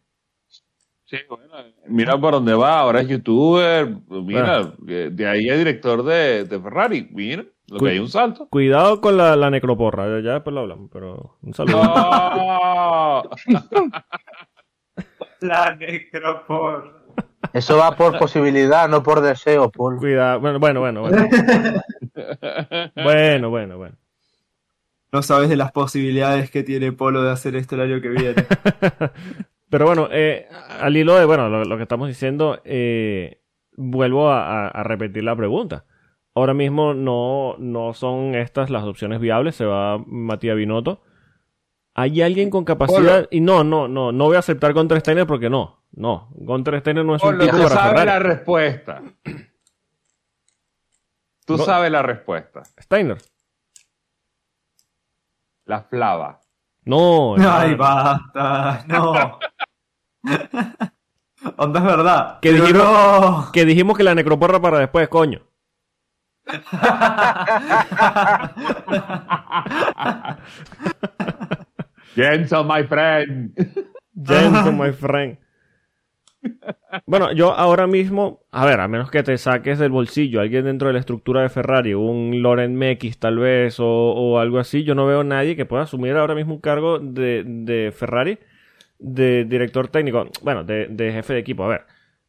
Sí, 1.06 1.18
bueno, 1.30 1.54
mira 1.88 2.20
por 2.20 2.34
dónde 2.34 2.54
va, 2.54 2.80
ahora 2.82 3.00
es 3.00 3.08
youtuber, 3.08 3.88
mira, 4.10 4.74
eh, 4.90 5.10
de 5.10 5.26
ahí 5.28 5.48
es 5.48 5.58
director 5.58 6.04
de, 6.04 6.44
de 6.44 6.60
Ferrari, 6.60 7.08
mira, 7.12 7.46
lo 7.70 7.78
que 7.80 7.86
Cuy- 7.86 7.90
hay 7.92 8.00
un 8.00 8.10
salto. 8.10 8.50
Cuidado 8.50 9.00
con 9.00 9.16
la, 9.16 9.38
la 9.38 9.50
necroporra. 9.50 10.20
Ya 10.20 10.34
después 10.34 10.54
lo 10.54 10.60
hablamos, 10.62 10.90
pero 10.92 11.38
un 11.42 11.54
saludo. 11.54 11.82
¡No! 11.82 13.24
La 15.42 15.76
necropor. 15.76 17.06
Eso 17.54 17.78
va 17.78 17.96
por 17.96 18.18
posibilidad, 18.18 18.90
no 18.90 19.04
por 19.04 19.22
deseo, 19.22 19.70
Paul. 19.72 19.98
Cuidado. 19.98 20.40
Bueno, 20.40 20.60
bueno, 20.60 20.82
bueno. 20.82 21.02
Bueno, 21.02 21.30
bueno, 22.96 23.50
bueno. 23.50 23.78
bueno. 23.78 23.96
No 25.18 25.24
sabes 25.24 25.50
de 25.50 25.56
las 25.56 25.72
posibilidades 25.72 26.52
que 26.52 26.62
tiene 26.62 26.92
Polo 26.92 27.24
de 27.24 27.32
hacer 27.32 27.56
esto 27.56 27.74
el 27.74 27.82
año 27.82 28.02
que 28.02 28.10
viene. 28.10 28.46
Pero 29.70 29.86
bueno, 29.88 30.08
eh, 30.12 30.48
al 30.80 30.96
hilo 30.96 31.16
de 31.16 31.26
bueno, 31.26 31.50
lo, 31.50 31.64
lo 31.66 31.76
que 31.78 31.84
estamos 31.84 32.08
diciendo, 32.08 32.62
eh, 32.64 33.42
vuelvo 33.76 34.30
a, 34.30 34.68
a- 34.68 34.68
a 34.68 34.84
repetir 34.84 35.24
la 35.24 35.36
pregunta. 35.36 35.86
Ahora 36.36 36.54
mismo 36.54 36.94
no, 36.94 37.56
no 37.58 37.94
son 37.96 38.36
estas 38.36 38.70
las 38.70 38.84
opciones 38.84 39.20
viables, 39.20 39.56
se 39.56 39.66
va 39.66 39.98
Matías 40.06 40.56
Binotto. 40.56 41.02
¿Hay 41.96 42.22
alguien 42.22 42.52
con 42.52 42.64
capacidad? 42.64 43.28
Y 43.32 43.42
no, 43.42 43.64
no, 43.64 43.88
no, 43.88 44.12
no 44.12 44.26
voy 44.26 44.36
a 44.36 44.40
aceptar 44.40 44.72
Gunter 44.74 45.00
Steiner 45.00 45.26
porque 45.26 45.50
no, 45.50 45.82
no. 45.94 46.30
Gunter 46.36 46.80
Steiner 46.80 47.04
no 47.04 47.16
es 47.16 47.24
un 47.24 47.30
Polo, 47.32 47.44
tipo 47.44 47.58
tú 47.58 47.64
para 47.64 47.76
sabes 47.76 47.94
la 47.94 48.00
Ferrari. 48.14 48.24
respuesta. 48.36 49.02
Tú 51.46 51.58
No. 51.58 51.64
sabes 51.66 51.92
la 51.92 52.04
respuesta. 52.04 52.62
Steiner. 52.80 53.18
La 55.68 55.82
flava. 55.84 56.40
No, 56.86 57.36
Ay, 57.36 57.72
hermano. 57.72 57.78
basta. 58.34 58.84
No. 58.88 59.40
Onda 61.58 61.80
es 61.80 61.86
verdad. 61.86 62.40
Que 62.40 62.54
dijimos- 62.54 62.74
no. 62.74 63.52
Que 63.52 63.66
dijimos 63.66 63.98
que 63.98 64.04
la 64.04 64.16
necroporra 64.16 64.60
para 64.60 64.80
después, 64.80 65.08
coño. 65.10 65.42
Jensen, 72.16 72.66
my 72.68 72.84
friend. 72.84 73.52
Jensen, 74.16 74.78
my 74.78 74.92
friend. 74.92 75.38
Bueno, 77.06 77.32
yo 77.34 77.52
ahora 77.54 77.88
mismo, 77.88 78.42
a 78.52 78.66
ver, 78.66 78.80
a 78.80 78.88
menos 78.88 79.12
que 79.12 79.24
te 79.24 79.38
saques 79.38 79.80
del 79.80 79.92
bolsillo 79.92 80.42
alguien 80.42 80.66
dentro 80.66 80.88
de 80.88 80.94
la 80.94 81.00
estructura 81.00 81.42
de 81.42 81.50
Ferrari, 81.50 81.94
un 81.94 82.42
Loren 82.42 82.76
Mekis 82.76 83.20
tal 83.20 83.38
vez, 83.38 83.80
o, 83.80 83.88
o 83.88 84.40
algo 84.40 84.60
así, 84.60 84.84
yo 84.84 84.96
no 84.96 85.06
veo 85.06 85.24
nadie 85.24 85.56
que 85.56 85.66
pueda 85.66 85.84
asumir 85.84 86.14
ahora 86.14 86.36
mismo 86.36 86.54
un 86.54 86.62
cargo 86.62 87.00
de, 87.00 87.44
de 87.46 87.92
Ferrari, 87.92 88.40
de 89.00 89.46
director 89.46 89.88
técnico, 89.90 90.28
bueno, 90.42 90.64
de, 90.64 90.88
de 90.88 91.12
jefe 91.12 91.34
de 91.34 91.40
equipo. 91.40 91.64
A 91.64 91.68
ver, 91.68 91.82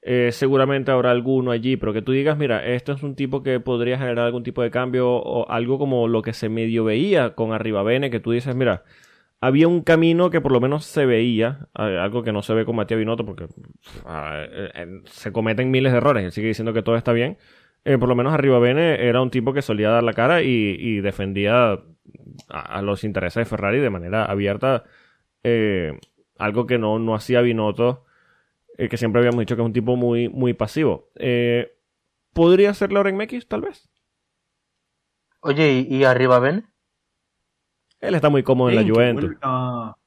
eh, 0.02 0.30
seguramente 0.32 0.90
habrá 0.90 1.10
alguno 1.10 1.50
allí, 1.50 1.76
pero 1.76 1.92
que 1.92 2.02
tú 2.02 2.12
digas, 2.12 2.36
mira, 2.38 2.66
esto 2.66 2.92
es 2.92 3.02
un 3.02 3.14
tipo 3.14 3.42
que 3.42 3.60
podría 3.60 3.98
generar 3.98 4.26
algún 4.26 4.42
tipo 4.42 4.62
de 4.62 4.70
cambio, 4.70 5.08
o 5.10 5.48
algo 5.50 5.78
como 5.78 6.08
lo 6.08 6.22
que 6.22 6.32
se 6.32 6.48
medio 6.48 6.84
veía 6.84 7.34
con 7.34 7.52
Arribavene, 7.52 8.10
que 8.10 8.20
tú 8.20 8.32
dices, 8.32 8.54
mira, 8.54 8.82
había 9.40 9.68
un 9.68 9.82
camino 9.82 10.30
que 10.30 10.40
por 10.40 10.52
lo 10.52 10.60
menos 10.60 10.84
se 10.84 11.06
veía, 11.06 11.68
algo 11.74 12.22
que 12.22 12.32
no 12.32 12.42
se 12.42 12.54
ve 12.54 12.64
con 12.64 12.76
Matías 12.76 12.98
Binotto 12.98 13.24
porque 13.24 13.46
ah, 14.04 14.44
eh, 14.50 14.70
eh, 14.74 15.00
se 15.06 15.32
cometen 15.32 15.70
miles 15.70 15.92
de 15.92 15.98
errores, 15.98 16.24
él 16.24 16.32
sigue 16.32 16.48
diciendo 16.48 16.72
que 16.72 16.82
todo 16.82 16.96
está 16.96 17.12
bien. 17.12 17.38
Eh, 17.84 17.96
por 17.96 18.08
lo 18.08 18.16
menos 18.16 18.34
Arriba 18.34 18.58
Bene 18.58 19.06
era 19.06 19.22
un 19.22 19.30
tipo 19.30 19.52
que 19.52 19.62
solía 19.62 19.90
dar 19.90 20.02
la 20.02 20.12
cara 20.12 20.42
y, 20.42 21.00
defendía 21.00 21.78
a, 22.48 22.82
los 22.82 23.04
intereses 23.04 23.42
de 23.42 23.44
Ferrari 23.44 23.78
de 23.78 23.90
manera 23.90 24.24
abierta, 24.24 24.84
algo 26.38 26.66
que 26.66 26.78
no, 26.78 26.98
no 26.98 27.14
hacía 27.14 27.40
Binotto, 27.40 28.04
que 28.76 28.96
siempre 28.96 29.20
habíamos 29.20 29.40
dicho 29.40 29.56
que 29.56 29.62
es 29.62 29.66
un 29.66 29.72
tipo 29.72 29.96
muy, 29.96 30.28
muy 30.28 30.52
pasivo. 30.54 31.10
¿Podría 32.34 32.74
ser 32.74 32.92
Lauren 32.92 33.16
Mekis, 33.16 33.48
tal 33.48 33.62
vez? 33.62 33.88
Oye, 35.40 35.86
¿y, 35.88 36.04
arriba 36.04 36.40
ven? 36.40 36.67
Él 38.00 38.14
está 38.14 38.28
muy 38.28 38.42
cómodo 38.42 38.70
en 38.70 38.76
la 38.76 38.82
Juventus. 38.82 39.24
vuelve- 39.30 39.38
No. 39.42 39.98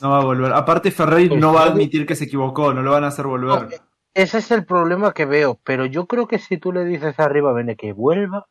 No 0.00 0.10
va 0.10 0.18
a 0.20 0.24
volver. 0.24 0.52
Aparte, 0.52 0.90
Ferrari 0.90 1.28
no 1.36 1.52
va 1.52 1.60
a 1.60 1.62
Ferrari- 1.64 1.72
admitir 1.82 2.06
que 2.06 2.16
se 2.16 2.24
equivocó, 2.24 2.72
no 2.74 2.82
lo 2.82 2.90
van 2.92 3.04
a 3.04 3.08
hacer 3.08 3.26
volver. 3.26 3.68
Ese 4.14 4.38
es 4.38 4.50
el 4.50 4.64
problema 4.66 5.12
que 5.12 5.24
veo, 5.26 5.58
pero 5.64 5.86
yo 5.86 6.06
creo 6.06 6.26
que 6.26 6.38
si 6.38 6.58
tú 6.58 6.72
le 6.72 6.84
dices 6.84 7.18
a 7.18 7.24
arriba 7.24 7.52
ven 7.52 7.74
que 7.76 7.92
vuelva, 7.92 8.46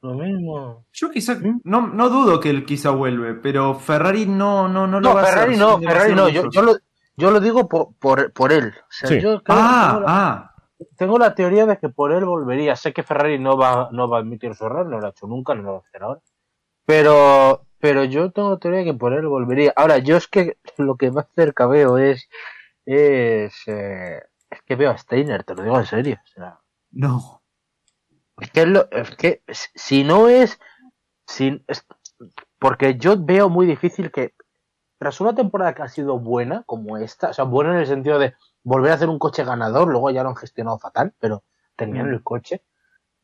lo 0.00 0.14
mismo. 0.14 0.84
Yo 0.92 1.10
quizá, 1.10 1.36
no, 1.64 1.86
no 1.86 2.08
dudo 2.08 2.40
que 2.40 2.50
él 2.50 2.64
quizá 2.64 2.90
vuelve, 2.90 3.34
pero 3.34 3.74
Ferrari 3.74 4.26
no, 4.26 4.68
no, 4.68 4.86
no 4.86 5.00
lo 5.00 5.08
No, 5.10 5.14
va 5.14 5.20
a 5.20 5.24
hacer. 5.24 5.38
Ferrari 5.38 5.56
no, 5.56 5.78
Ferrari 5.78 6.14
no, 6.14 6.28
yo, 6.28 6.50
yo 6.50 6.62
lo, 6.62 6.72
yo 7.16 7.30
lo 7.30 7.40
digo 7.40 7.68
por, 7.68 7.94
por, 7.98 8.32
por 8.32 8.52
él. 8.52 8.68
O 8.76 8.86
sea, 8.90 9.08
Sí. 9.08 9.20
yo 9.20 9.42
creo- 9.42 9.58
Ah, 9.60 9.88
tengo, 9.92 10.00
la, 10.00 10.06
ah. 10.08 10.54
tengo 10.96 11.18
la 11.18 11.34
teoría 11.34 11.66
de 11.66 11.78
que 11.78 11.88
por 11.88 12.12
él 12.12 12.24
volvería. 12.24 12.74
Sé 12.74 12.92
que 12.92 13.02
Ferrari 13.02 13.38
no 13.38 13.56
va, 13.56 13.88
no 13.92 14.08
va 14.08 14.18
a 14.18 14.20
admitir 14.20 14.54
su 14.54 14.66
error, 14.66 14.86
no 14.86 14.98
lo 14.98 15.06
ha 15.06 15.10
hecho 15.10 15.26
nunca, 15.26 15.54
no 15.54 15.62
lo 15.62 15.72
va 15.72 15.78
a 15.78 15.80
hacer 15.82 16.02
ahora. 16.02 16.20
Pero, 16.86 17.66
pero 17.78 18.04
yo 18.04 18.30
tengo 18.32 18.58
teoría 18.58 18.84
que 18.84 18.94
por 18.94 19.12
él 19.12 19.26
volvería. 19.26 19.72
Ahora, 19.76 19.98
yo 19.98 20.16
es 20.16 20.26
que 20.28 20.58
lo 20.78 20.96
que 20.96 21.10
más 21.10 21.26
cerca 21.34 21.66
veo 21.66 21.98
es. 21.98 22.28
Es, 22.84 23.54
eh, 23.66 24.20
es 24.50 24.62
que 24.62 24.74
veo 24.76 24.90
a 24.90 24.98
Steiner, 24.98 25.44
te 25.44 25.54
lo 25.54 25.62
digo 25.62 25.78
en 25.78 25.86
serio. 25.86 26.18
O 26.24 26.28
sea, 26.28 26.58
No. 26.90 27.42
es 28.40 28.50
que, 28.50 28.62
es 28.62 28.66
lo- 28.68 28.90
es 28.90 29.10
que 29.16 29.42
si 29.74 30.02
no 30.04 30.28
es, 30.28 30.58
si, 31.26 31.64
es- 31.68 31.86
Porque 32.58 32.96
yo 32.96 33.16
veo 33.18 33.48
muy 33.48 33.66
difícil 33.66 34.10
que. 34.10 34.34
Tras 34.98 35.20
una 35.20 35.34
temporada 35.34 35.74
que 35.74 35.82
ha 35.82 35.88
sido 35.88 36.18
buena, 36.20 36.62
como 36.64 36.96
esta, 36.96 37.30
o 37.30 37.32
sea, 37.32 37.44
buena 37.44 37.72
en 37.72 37.78
el 37.80 37.86
sentido 37.88 38.20
de 38.20 38.34
volver 38.62 38.92
a 38.92 38.94
hacer 38.94 39.08
un 39.08 39.18
coche 39.18 39.42
ganador, 39.44 39.88
luego 39.88 40.10
ya 40.12 40.22
lo 40.22 40.28
han 40.28 40.36
gestionado 40.36 40.78
fatal, 40.78 41.12
pero 41.18 41.42
tenían 41.74 42.08
Mm. 42.10 42.14
el 42.14 42.22
coche. 42.22 42.62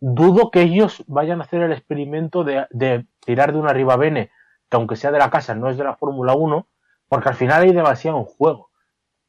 Dudo 0.01 0.51
que 0.51 0.62
ellos 0.62 1.05
vayan 1.07 1.40
a 1.40 1.44
hacer 1.44 1.62
el 1.62 1.73
experimento 1.73 2.42
de, 2.42 2.66
de 2.71 3.07
tirar 3.29 3.53
de 3.53 3.59
una 3.59 3.75
Ribabene, 3.75 4.31
que 4.71 4.77
aunque 4.79 4.97
sea 4.97 5.12
de 5.12 5.19
la 5.19 5.29
casa, 5.29 5.55
no 5.55 5.69
es 5.69 5.77
de 5.77 5.85
la 5.85 5.95
Fórmula 5.97 6.33
1, 6.35 6.67
porque 7.09 7.29
al 7.29 7.35
final 7.35 7.62
hay 7.62 7.73
demasiado 7.75 8.17
en 8.17 8.25
juego. 8.25 8.71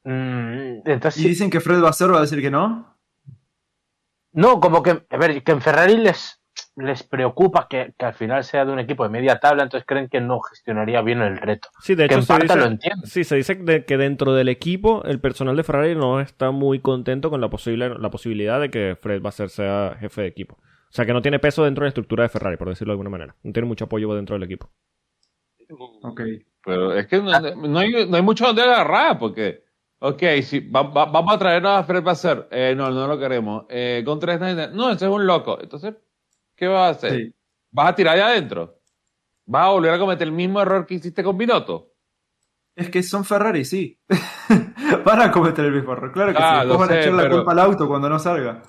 Mm, 0.06 0.88
entonces, 0.90 1.22
Y 1.24 1.28
dicen 1.28 1.50
que 1.50 1.60
Fred 1.60 1.82
Vasseur 1.82 2.14
va 2.14 2.20
a 2.20 2.22
decir 2.22 2.42
que 2.42 2.50
no. 2.50 2.96
no, 4.32 4.60
como 4.62 4.82
que, 4.82 5.04
a 5.10 5.18
ver, 5.18 5.44
que 5.44 5.52
en 5.52 5.62
Ferrari 5.62 5.98
les, 5.98 6.42
les 6.78 7.04
preocupa 7.04 7.68
que, 7.70 7.94
que 7.98 8.06
al 8.06 8.14
final 8.14 8.44
sea 8.46 8.64
de 8.64 8.72
un 8.72 8.80
equipo 8.80 9.04
de 9.04 9.10
media 9.10 9.40
tabla, 9.40 9.64
entonces 9.64 9.86
creen 9.86 10.08
que 10.08 10.22
no 10.22 10.40
gestionaría 10.40 11.02
bien 11.02 11.22
el 11.22 11.38
reto. 11.38 11.68
Sí, 11.82 11.96
de 11.96 12.08
Que 12.08 12.14
hecho 12.16 12.20
en 12.20 12.22
se 12.24 12.28
parte 12.28 12.44
dice, 12.46 12.60
lo 12.60 12.66
entiendo. 12.66 13.06
sí, 13.06 13.24
se 13.26 13.36
dice 13.36 13.56
de- 13.56 13.84
que 13.86 13.98
dentro 13.98 14.34
del 14.34 14.48
equipo 14.50 15.04
el 15.04 15.20
personal 15.20 15.56
de 15.58 15.64
Ferrari 15.64 15.96
no 15.96 16.22
está 16.22 16.52
muy 16.52 16.80
contento 16.80 17.30
con 17.30 17.42
la, 17.42 17.50
posible, 17.50 17.90
la 18.00 18.10
posibilidad 18.10 18.60
de 18.62 18.70
que 18.70 18.98
Fred 19.00 19.22
Vasseur 19.22 19.50
sea 19.50 19.98
jefe 20.00 20.22
de 20.22 20.28
equipo. 20.28 20.58
O 20.90 20.92
sea, 20.92 21.06
que 21.06 21.14
no 21.14 21.22
tiene 21.22 21.40
peso 21.40 21.64
dentro 21.64 21.84
de 21.84 21.86
la 21.86 21.90
estructura 21.90 22.24
de 22.24 22.30
Ferrari, 22.30 22.58
por 22.58 22.70
decirlo 22.70 22.92
de 22.92 22.94
alguna 22.96 23.10
manera. 23.12 23.36
No 23.44 23.54
tiene 23.54 23.68
mucho 23.68 23.86
apoyo 23.86 24.12
dentro 24.16 24.36
del 24.36 24.44
equipo. 24.44 24.72
Ok. 26.02 26.22
Pero 26.66 26.94
es 26.94 27.08
que 27.08 27.22
no, 27.22 27.40
no 27.40 27.80
hay, 27.80 28.08
no 28.10 28.18
hay 28.18 28.24
mucho 28.24 28.46
donde 28.48 28.64
agarrar, 28.64 29.18
porque, 29.20 29.64
ok, 30.00 30.22
si 30.44 30.60
va- 30.68 30.82
va- 30.84 31.06
vamos 31.06 31.34
a 31.34 31.38
traernos 31.40 31.72
a 31.80 31.84
Fred 31.84 32.04
Passer, 32.04 32.48
eh, 32.52 32.74
no, 32.76 32.90
no 32.90 33.08
lo 33.08 33.20
queremos. 33.20 33.66
Eh, 33.70 34.02
con 34.06 34.20
tres 34.20 34.40
no, 34.74 34.90
ese 34.92 35.06
es 35.06 35.12
un 35.12 35.26
loco. 35.26 35.60
Entonces, 35.62 35.94
¿qué 36.56 36.68
vas 36.68 36.88
a 36.88 36.90
hacer? 36.90 37.12
Sí. 37.16 37.34
¿Vas 37.72 37.90
a 37.90 37.96
tirar 37.96 38.16
allá 38.16 38.28
adentro? 38.30 38.80
¿Vas 39.46 39.66
a 39.68 39.70
volver 39.70 39.94
a 39.94 40.00
cometer 40.00 40.28
el 40.28 40.34
mismo 40.34 40.60
error 40.62 40.86
que 40.86 40.96
hiciste 40.96 41.24
con 41.24 41.38
Binotto? 41.38 41.94
Es 42.76 42.90
que 42.90 43.04
son 43.04 43.24
Ferrari, 43.26 43.64
sí. 43.64 44.00
van 45.06 45.22
a 45.22 45.32
cometer 45.32 45.66
el 45.66 45.72
mismo 45.74 45.94
error. 45.94 46.12
Claro 46.12 46.32
que 46.34 46.38
Ah, 46.42 46.62
sí. 46.64 46.68
Después 46.68 46.90
van 46.90 46.98
a 46.98 47.02
echar 47.02 47.14
la 47.14 47.24
pero- 47.24 47.36
culpa 47.38 47.52
al 47.52 47.60
auto 47.60 47.88
cuando 47.88 48.10
no 48.10 48.20
salga. 48.20 48.62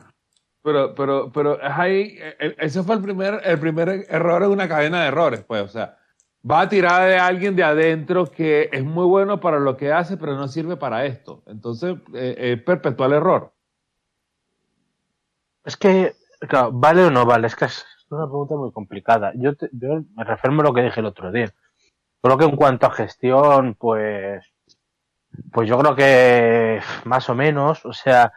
Pero, 0.63 0.95
pero, 0.95 1.33
pero 1.33 1.55
es 1.61 1.73
ahí, 1.73 2.19
ese 2.59 2.83
fue 2.83 2.97
el 2.97 3.03
primer, 3.03 3.41
el 3.45 3.59
primer 3.59 4.05
error 4.09 4.43
en 4.43 4.51
una 4.51 4.69
cadena 4.69 5.01
de 5.03 5.09
errores, 5.09 5.43
pues, 5.47 5.63
o 5.63 5.69
sea, 5.69 5.97
va 6.49 6.61
a 6.63 6.69
tirar 6.69 7.09
de 7.09 7.17
alguien 7.19 7.57
de 7.57 7.65
adentro 7.65 8.27
que 8.27 8.69
es 8.71 8.85
muy 8.85 9.07
bueno 9.07 9.41
para 9.41 9.59
lo 9.59 9.77
que 9.77 9.91
hace, 9.93 10.19
pero 10.19 10.35
no 10.35 10.49
sirve 10.49 10.77
para 10.77 11.07
esto. 11.07 11.43
Entonces, 11.47 11.97
eh, 12.15 12.63
perpetúa 12.65 13.07
el 13.07 13.15
error. 13.15 13.53
Es 15.65 15.77
que, 15.77 16.15
claro, 16.41 16.71
¿vale 16.73 17.05
o 17.05 17.11
no 17.11 17.25
vale? 17.25 17.47
Es 17.47 17.57
que 17.57 17.67
es 17.67 17.85
una 18.11 18.27
pregunta 18.27 18.55
muy 18.57 18.73
complicada. 18.73 19.33
Yo, 19.37 19.55
te- 19.57 19.71
yo 19.73 20.03
me 20.15 20.25
refermo 20.25 20.61
a 20.63 20.65
lo 20.65 20.75
que 20.75 20.83
dije 20.83 21.01
el 21.01 21.07
otro 21.07 21.31
día. 21.33 21.51
Creo 22.23 22.39
que 22.39 22.45
en 22.45 22.57
cuanto 22.57 22.87
a 22.87 22.91
gestión, 22.93 23.75
pues, 23.79 24.45
pues 25.53 25.69
yo 25.69 25.79
creo 25.79 25.95
que 25.97 26.81
más 27.05 27.29
o 27.31 27.35
menos, 27.35 27.85
o 27.85 27.93
sea, 27.93 28.33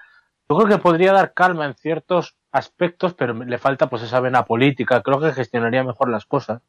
creo 0.57 0.67
que 0.67 0.81
podría 0.81 1.13
dar 1.13 1.33
calma 1.33 1.65
en 1.65 1.75
ciertos 1.75 2.35
aspectos, 2.51 3.13
pero 3.13 3.33
le 3.33 3.57
falta 3.57 3.89
pues 3.89 4.03
esa 4.03 4.19
vena 4.19 4.45
política. 4.45 5.01
Creo 5.01 5.19
que 5.19 5.33
gestionaría 5.33 5.83
mejor 5.83 6.09
las 6.09 6.25
cosas. 6.25 6.61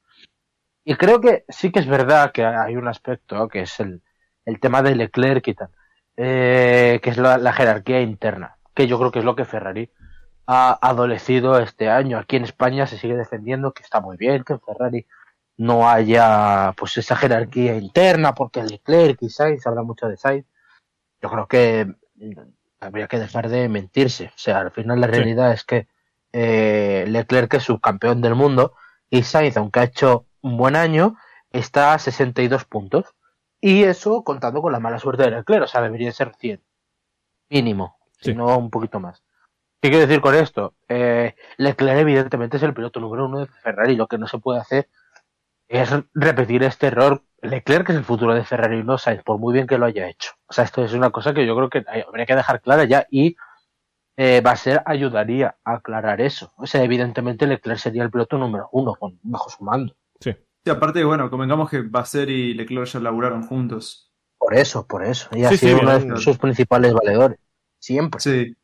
Y 0.85 0.97
creo 0.97 1.21
que 1.21 1.45
sí 1.49 1.73
que 1.73 1.81
es 1.81 1.87
verdad 1.87 2.33
que 2.33 2.45
hay 2.45 2.77
un 2.77 2.89
aspecto 2.89 3.49
que 3.49 3.63
es 3.63 3.81
el, 3.81 4.03
el 4.45 4.61
tema 4.61 4.83
de 4.83 4.95
Leclerc 4.95 5.47
y 5.49 5.55
tal, 5.55 5.71
eh, 6.17 7.01
que 7.03 7.11
es 7.11 7.17
la, 7.17 7.53
jerarquía 7.53 8.01
interna, 8.01 8.57
que 8.75 8.87
yo 8.87 8.99
creo 8.99 9.11
que 9.11 9.21
es 9.21 9.25
lo 9.25 9.35
que 9.35 9.45
Ferrari 9.45 9.91
ha 10.47 10.79
adolecido 10.81 11.59
este 11.59 11.89
año. 11.89 12.19
Aquí 12.19 12.37
en 12.37 12.45
España 12.45 12.87
se 12.87 12.99
sigue 12.99 13.17
defendiendo 13.17 13.73
que 13.73 13.83
está 13.83 14.01
muy 14.01 14.17
bien 14.17 14.45
que 14.45 14.55
en 14.55 14.61
Ferrari 14.61 15.07
no 15.57 15.89
haya 15.89 16.75
pues 16.77 16.97
esa 16.99 17.17
jerarquía 17.17 17.77
interna, 17.77 18.35
porque 18.35 18.63
Leclerc 18.63 19.23
y 19.23 19.31
Sainz, 19.31 19.67
habla 19.67 19.83
mucho 19.83 20.07
de 20.07 20.17
Sainz. 20.17 20.47
Yo 21.23 21.31
creo 21.31 21.47
que 21.47 21.95
habría 22.81 23.07
que 23.09 23.19
dejar 23.19 23.49
de 23.49 23.69
mentirse. 23.69 24.27
O 24.27 24.39
sea, 24.39 24.61
al 24.61 24.71
final 24.71 25.01
la 25.01 25.07
Sí. 25.07 25.13
realidad 25.13 25.53
es 25.53 25.65
que 25.65 25.87
eh, 26.33 27.05
Leclerc 27.09 27.55
es 27.55 27.63
subcampeón 27.63 28.21
del 28.21 28.35
mundo 28.35 28.75
y 29.09 29.23
Sainz, 29.23 29.57
aunque 29.57 29.81
ha 29.81 29.85
hecho 29.85 30.27
un 30.41 30.57
buen 30.57 30.75
año, 30.77 31.17
está 31.51 31.95
a 31.95 31.99
62 31.99 32.65
puntos. 32.65 33.15
Y 33.61 33.85
eso 33.85 34.25
contando 34.25 34.61
con 34.61 34.73
la 34.73 34.81
mala 34.81 34.99
suerte 34.99 35.23
de 35.23 35.31
Leclerc, 35.31 35.63
o 35.65 35.67
sea, 35.69 35.81
debería 35.81 36.11
ser 36.13 36.33
100. 36.39 36.61
Mínimo, 37.49 37.97
Sí. 38.19 38.31
si 38.33 38.35
no 38.35 38.57
un 38.59 38.71
poquito 38.71 39.01
más. 39.01 39.23
¿Qué 39.81 39.91
quiero 39.91 40.07
decir 40.07 40.21
con 40.21 40.35
esto? 40.35 40.75
Eh, 40.89 41.35
Leclerc 41.59 41.99
evidentemente 42.01 42.57
es 42.57 42.63
el 42.63 42.75
piloto 42.75 43.01
número 43.01 43.27
uno 43.27 43.41
de 43.41 43.47
Ferrari. 43.47 43.97
Lo 43.97 44.07
que 44.07 44.19
no 44.19 44.27
se 44.27 44.39
puede 44.39 44.59
hacer 44.61 44.89
es 45.83 45.91
repetir 46.15 46.63
este 46.63 46.89
error. 46.89 47.23
Leclerc 47.43 47.91
es 47.91 47.97
el 47.97 48.05
futuro 48.05 48.35
de 48.35 48.45
Ferrari, 48.45 48.83
no 48.83 48.97
Sainz, 48.99 49.23
por 49.23 49.39
muy 49.39 49.53
bien 49.53 49.67
que 49.67 49.77
lo 49.79 49.87
haya 49.87 50.09
hecho. 50.09 50.33
O 50.47 50.53
sea, 50.53 50.65
esto 50.65 50.85
es 50.85 50.93
una 50.95 51.11
cosa 51.11 51.35
que 51.35 51.47
yo 51.47 51.55
creo 51.57 51.69
que 51.69 51.85
habría 52.07 52.27
que 52.27 52.37
dejar 52.37 52.61
clara 52.63 52.85
ya 52.85 53.07
y 53.11 53.37
eh, 54.17 54.41
va 54.41 54.53
a 54.53 54.57
ser 54.57 54.83
ayudaría 54.87 55.57
a 55.65 55.75
aclarar 55.75 56.21
eso. 56.21 56.53
O 56.57 56.67
sea, 56.67 56.83
evidentemente 56.83 57.47
Leclerc 57.47 57.79
sería 57.79 58.03
el 58.03 58.11
piloto 58.11 58.39
número 58.39 58.69
uno 58.73 58.95
con, 58.95 59.19
bajo 59.23 59.51
su 59.51 59.63
mando. 59.65 59.95
Sí. 60.21 60.33
Sí, 60.65 60.71
aparte, 60.71 61.05
bueno, 61.05 61.29
convengamos 61.29 61.69
que 61.69 61.83
Basser 61.83 62.31
y 62.31 62.55
Leclerc 62.55 62.87
ya 62.87 63.01
laburaron 63.01 63.43
juntos. 63.43 64.11
Por 64.39 64.55
eso, 64.55 64.87
por 64.87 65.05
eso. 65.05 65.29
Y 65.33 65.45
ha 65.45 65.49
Sí, 65.51 65.59
sí, 65.59 65.67
sido 65.69 65.81
uno 65.81 65.93
de 65.99 66.05
bien. 66.05 66.17
sus 66.17 66.39
principales 66.39 66.93
valedores. 66.95 67.39
Siempre. 67.79 68.21
Sí. 68.21 68.55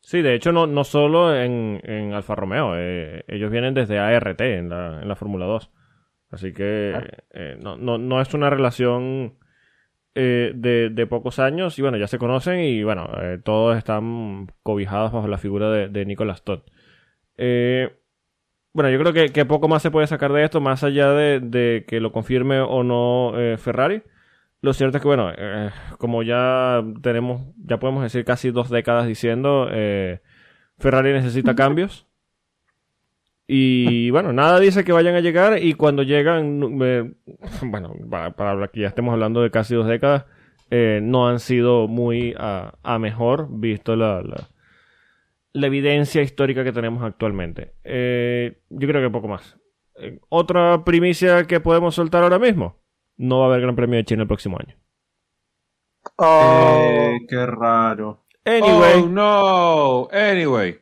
Sí, 0.00 0.20
de 0.20 0.34
hecho, 0.34 0.50
no, 0.52 0.66
no 0.66 0.82
solo 0.84 1.34
en, 1.34 1.80
en 1.84 2.12
Alfa 2.12 2.34
Romeo. 2.34 2.74
eh, 2.76 3.24
ellos 3.28 3.50
vienen 3.50 3.72
desde 3.72 3.98
ART 4.00 4.40
en 4.40 4.68
la, 4.68 5.00
en 5.00 5.08
la 5.08 5.16
Fórmula 5.16 5.46
2. 5.46 5.70
Así 6.32 6.52
que 6.52 6.94
eh, 7.30 7.56
no, 7.62 7.76
no, 7.76 7.98
no 7.98 8.20
es 8.20 8.32
una 8.34 8.50
relación 8.50 9.34
eh, 10.14 10.52
de, 10.54 10.88
de 10.90 11.06
pocos 11.06 11.38
años. 11.38 11.78
Y 11.78 11.82
bueno, 11.82 11.98
ya 11.98 12.08
se 12.08 12.18
conocen 12.18 12.60
y 12.60 12.82
bueno, 12.82 13.08
eh, 13.20 13.38
todos 13.42 13.76
están 13.76 14.48
cobijados 14.62 15.12
bajo 15.12 15.28
la 15.28 15.38
figura 15.38 15.70
de, 15.70 15.88
de 15.88 16.04
Nicolas 16.04 16.42
Todd. 16.42 16.60
Eh, 17.36 17.94
bueno, 18.72 18.90
yo 18.90 18.98
creo 18.98 19.12
que, 19.12 19.28
que 19.28 19.44
poco 19.44 19.68
más 19.68 19.82
se 19.82 19.90
puede 19.90 20.06
sacar 20.06 20.32
de 20.32 20.42
esto, 20.44 20.60
más 20.60 20.82
allá 20.82 21.12
de, 21.12 21.40
de 21.40 21.84
que 21.86 22.00
lo 22.00 22.10
confirme 22.10 22.60
o 22.60 22.82
no 22.82 23.34
Ferrari. 23.58 24.02
Lo 24.62 24.72
cierto 24.72 24.96
es 24.96 25.02
que, 25.02 25.08
bueno, 25.08 25.30
como 25.98 26.22
ya 26.22 26.82
tenemos, 27.02 27.42
ya 27.56 27.78
podemos 27.78 28.02
decir 28.02 28.24
casi 28.24 28.50
dos 28.50 28.70
décadas 28.70 29.06
diciendo, 29.06 29.68
eh, 29.70 30.20
Ferrari 30.78 31.12
necesita 31.12 31.54
cambios. 31.56 32.06
Y 33.46 34.10
bueno, 34.10 34.32
nada 34.32 34.60
dice 34.60 34.84
que 34.84 34.92
vayan 34.92 35.14
a 35.14 35.20
llegar 35.20 35.62
y 35.62 35.74
cuando 35.74 36.02
llegan, 36.02 36.60
eh, 36.82 37.12
bueno, 37.62 37.92
para, 38.10 38.30
para 38.36 38.50
hablar 38.52 38.70
que 38.70 38.80
ya 38.80 38.88
estemos 38.88 39.12
hablando 39.12 39.42
de 39.42 39.50
casi 39.50 39.74
dos 39.74 39.86
décadas, 39.86 40.24
eh, 40.70 41.00
no 41.02 41.28
han 41.28 41.38
sido 41.40 41.88
muy 41.88 42.34
a, 42.38 42.74
a 42.82 42.98
mejor, 42.98 43.48
visto 43.50 43.94
la, 43.96 44.22
la, 44.22 44.48
la 45.52 45.66
evidencia 45.66 46.22
histórica 46.22 46.64
que 46.64 46.72
tenemos 46.72 47.02
actualmente. 47.02 47.74
Eh, 47.84 48.60
yo 48.70 48.88
creo 48.88 49.02
que 49.02 49.10
poco 49.10 49.28
más. 49.28 49.58
Eh, 49.96 50.18
Otra 50.30 50.82
primicia 50.84 51.44
que 51.46 51.60
podemos 51.60 51.94
soltar 51.94 52.22
ahora 52.22 52.38
mismo. 52.38 52.80
No 53.18 53.40
va 53.40 53.44
a 53.44 53.48
haber 53.48 53.60
Gran 53.60 53.76
Premio 53.76 53.98
de 53.98 54.04
China 54.04 54.22
el 54.22 54.28
próximo 54.28 54.56
año. 54.58 54.76
Oh, 56.16 56.80
Eh, 56.80 57.18
qué 57.28 57.44
raro. 57.46 58.24
Anyway, 58.44 59.02
Oh, 59.02 59.08
no. 59.08 60.08
Anyway. 60.10 60.78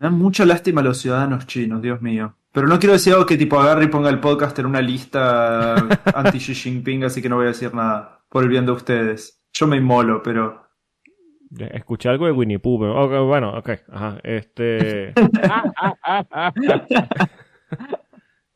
Me 0.00 0.06
dan 0.08 0.14
mucha 0.18 0.44
lástima 0.44 0.80
a 0.80 0.84
los 0.84 0.98
ciudadanos 0.98 1.46
chinos, 1.46 1.82
Dios 1.82 2.00
mío. 2.02 2.34
Pero 2.52 2.66
no 2.66 2.78
quiero 2.78 2.92
decir 2.94 3.12
algo 3.12 3.26
que 3.26 3.36
tipo 3.36 3.58
agarre 3.60 3.84
y 3.84 3.88
ponga 3.88 4.08
el 4.10 4.20
podcast 4.20 4.58
en 4.58 4.66
una 4.66 4.80
lista 4.80 5.74
anti 6.14 6.38
Xi 6.38 6.54
Jinping, 6.54 7.04
así 7.04 7.20
que 7.22 7.28
no 7.28 7.36
voy 7.36 7.44
a 7.46 7.48
decir 7.48 7.74
nada. 7.74 8.20
Por 8.28 8.42
el 8.44 8.48
bien 8.50 8.66
de 8.66 8.72
ustedes. 8.72 9.42
Yo 9.52 9.66
me 9.66 9.76
inmolo, 9.76 10.22
pero. 10.22 10.62
escuché 11.72 12.08
algo 12.08 12.26
de 12.26 12.32
Winnie 12.32 12.58
Pooh. 12.58 12.78
pero- 12.80 13.26
bueno, 13.26 13.56
ok. 13.58 13.70
Ajá, 13.92 14.18
este... 14.22 15.12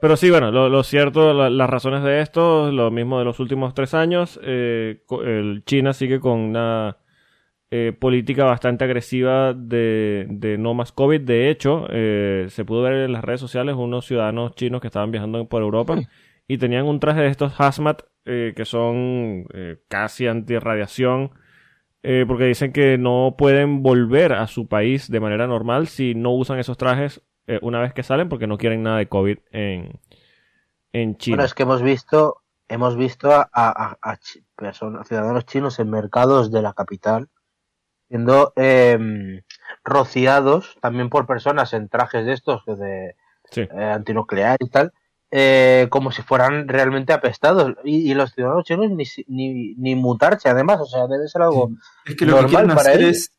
Pero 0.01 0.17
sí, 0.17 0.31
bueno, 0.31 0.51
lo, 0.51 0.69
lo 0.69 0.83
cierto, 0.83 1.33
la- 1.33 1.49
las 1.49 1.71
razones 1.71 2.03
de 2.03 2.21
esto, 2.23 2.73
lo 2.73 2.91
mismo 2.91 3.21
de 3.21 3.25
los 3.25 3.39
últimos 3.39 3.73
tres 3.73 3.95
años, 3.95 4.41
eh, 4.43 5.05
el 5.25 5.63
China 5.65 5.93
sigue 5.93 6.19
con 6.19 6.41
una 6.41 6.97
eh, 7.73 7.95
política 7.99 8.45
bastante 8.45 8.85
agresiva 8.85 9.55
de, 9.55 10.27
de 10.31 10.59
no 10.59 10.75
más 10.75 10.93
COVID. 10.93 11.23
De 11.23 11.51
hecho, 11.51 11.87
eh, 11.91 12.49
se 12.51 12.67
pudo 12.67 12.83
ver 12.85 12.95
en 13.07 13.13
las 13.15 13.25
redes 13.25 13.41
sociales 13.41 13.77
unos 13.77 14.07
ciudadanos 14.07 14.55
chinos 14.57 14.83
que 14.83 14.89
estaban 14.89 15.13
viajando 15.13 15.49
por 15.49 15.63
Europa 15.63 16.05
y 16.49 16.59
tenían 16.59 16.87
un 16.87 17.01
traje 17.01 17.23
de 17.23 17.29
estos 17.29 17.55
hazmat 17.61 18.03
eh, 18.27 18.55
que 18.57 18.67
son 18.67 19.47
eh, 19.55 19.79
casi 19.89 20.29
antirradiación. 20.29 21.33
eh, 22.03 22.25
porque 22.29 22.45
dicen 22.47 22.73
que 22.73 22.99
no 22.99 23.37
pueden 23.39 23.83
volver 23.83 24.33
a 24.35 24.47
su 24.49 24.69
país 24.69 25.11
de 25.11 25.21
manera 25.21 25.47
normal 25.47 25.89
si 25.89 26.15
no 26.15 26.33
usan 26.33 26.59
esos 26.59 26.77
trajes 26.79 27.23
eh, 27.49 27.59
una 27.63 27.81
vez 27.81 27.93
que 27.95 28.03
salen 28.05 28.29
porque 28.29 28.47
no 28.49 28.59
quieren 28.59 28.83
nada 28.85 28.99
de 28.99 29.09
COVID 29.09 29.39
en, 29.53 30.01
en 30.93 31.17
China. 31.19 31.31
Bueno, 31.31 31.45
es 31.45 31.55
que 31.55 31.65
hemos 31.65 31.83
visto, 31.83 32.43
hemos 32.69 32.97
visto 32.97 33.31
a, 33.33 33.49
a- 33.53 33.99
a 34.01 34.17
chi- 34.19 34.45
personas, 34.57 35.09
ciudadanos 35.09 35.47
chinos 35.47 35.79
en 35.81 35.91
mercados 35.91 36.51
de 36.53 36.63
la 36.63 36.75
capital 36.75 37.29
siendo 38.13 38.53
em, 38.57 39.41
rociados 39.85 40.77
también 40.83 41.09
por 41.09 41.27
personas 41.27 41.73
en 41.73 41.89
trajes 41.89 42.27
de 42.27 42.35
estos 42.35 42.63
de 42.67 43.17
Sí. 43.51 43.63
eh, 43.63 43.85
antinuclear 43.85 44.59
y 44.61 44.69
tal, 44.69 44.93
eh, 45.31 45.87
como 45.89 46.13
si 46.13 46.21
fueran 46.21 46.69
realmente 46.69 47.15
apestados. 47.15 47.75
Y, 47.85 48.11
y 48.11 48.15
los 48.15 48.33
ciudadanos 48.33 48.65
chinos 48.65 48.91
ni, 48.91 49.05
ni, 49.29 49.75
ni 49.77 49.95
mutarse, 49.95 50.51
además, 50.51 50.81
o 50.81 50.85
sea, 50.85 51.07
debe 51.07 51.27
ser 51.27 51.41
algo. 51.41 51.71
Es 52.05 52.15
que 52.15 52.27
lo 52.27 52.37
que 52.37 52.43
Normal 52.43 52.51
quieren 52.51 52.69
para 52.69 52.81
hacer 52.81 53.01
ellos. 53.01 53.17
es. 53.17 53.39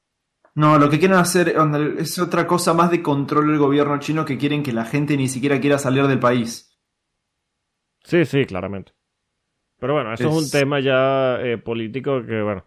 No, 0.55 0.79
lo 0.79 0.89
que 0.89 0.97
quieren 0.97 1.17
hacer 1.17 1.55
es 1.99 2.17
otra 2.17 2.47
cosa 2.47 2.73
más 2.73 2.89
de 2.89 3.03
control 3.03 3.49
del 3.49 3.59
gobierno 3.59 3.99
chino 3.99 4.25
que 4.25 4.39
quieren 4.39 4.63
que 4.63 4.73
la 4.73 4.85
gente 4.85 5.17
ni 5.17 5.27
siquiera 5.27 5.59
quiera 5.59 5.77
salir 5.77 6.07
del 6.07 6.19
país. 6.19 6.75
Sí, 8.03 8.25
sí, 8.25 8.45
claramente. 8.45 8.93
Pero 9.79 9.93
bueno, 9.93 10.13
eso 10.13 10.29
es, 10.29 10.33
un 10.35 10.49
tema 10.49 10.79
ya 10.79 11.39
eh, 11.41 11.57
político 11.59 12.23
que, 12.25 12.41
bueno, 12.41 12.65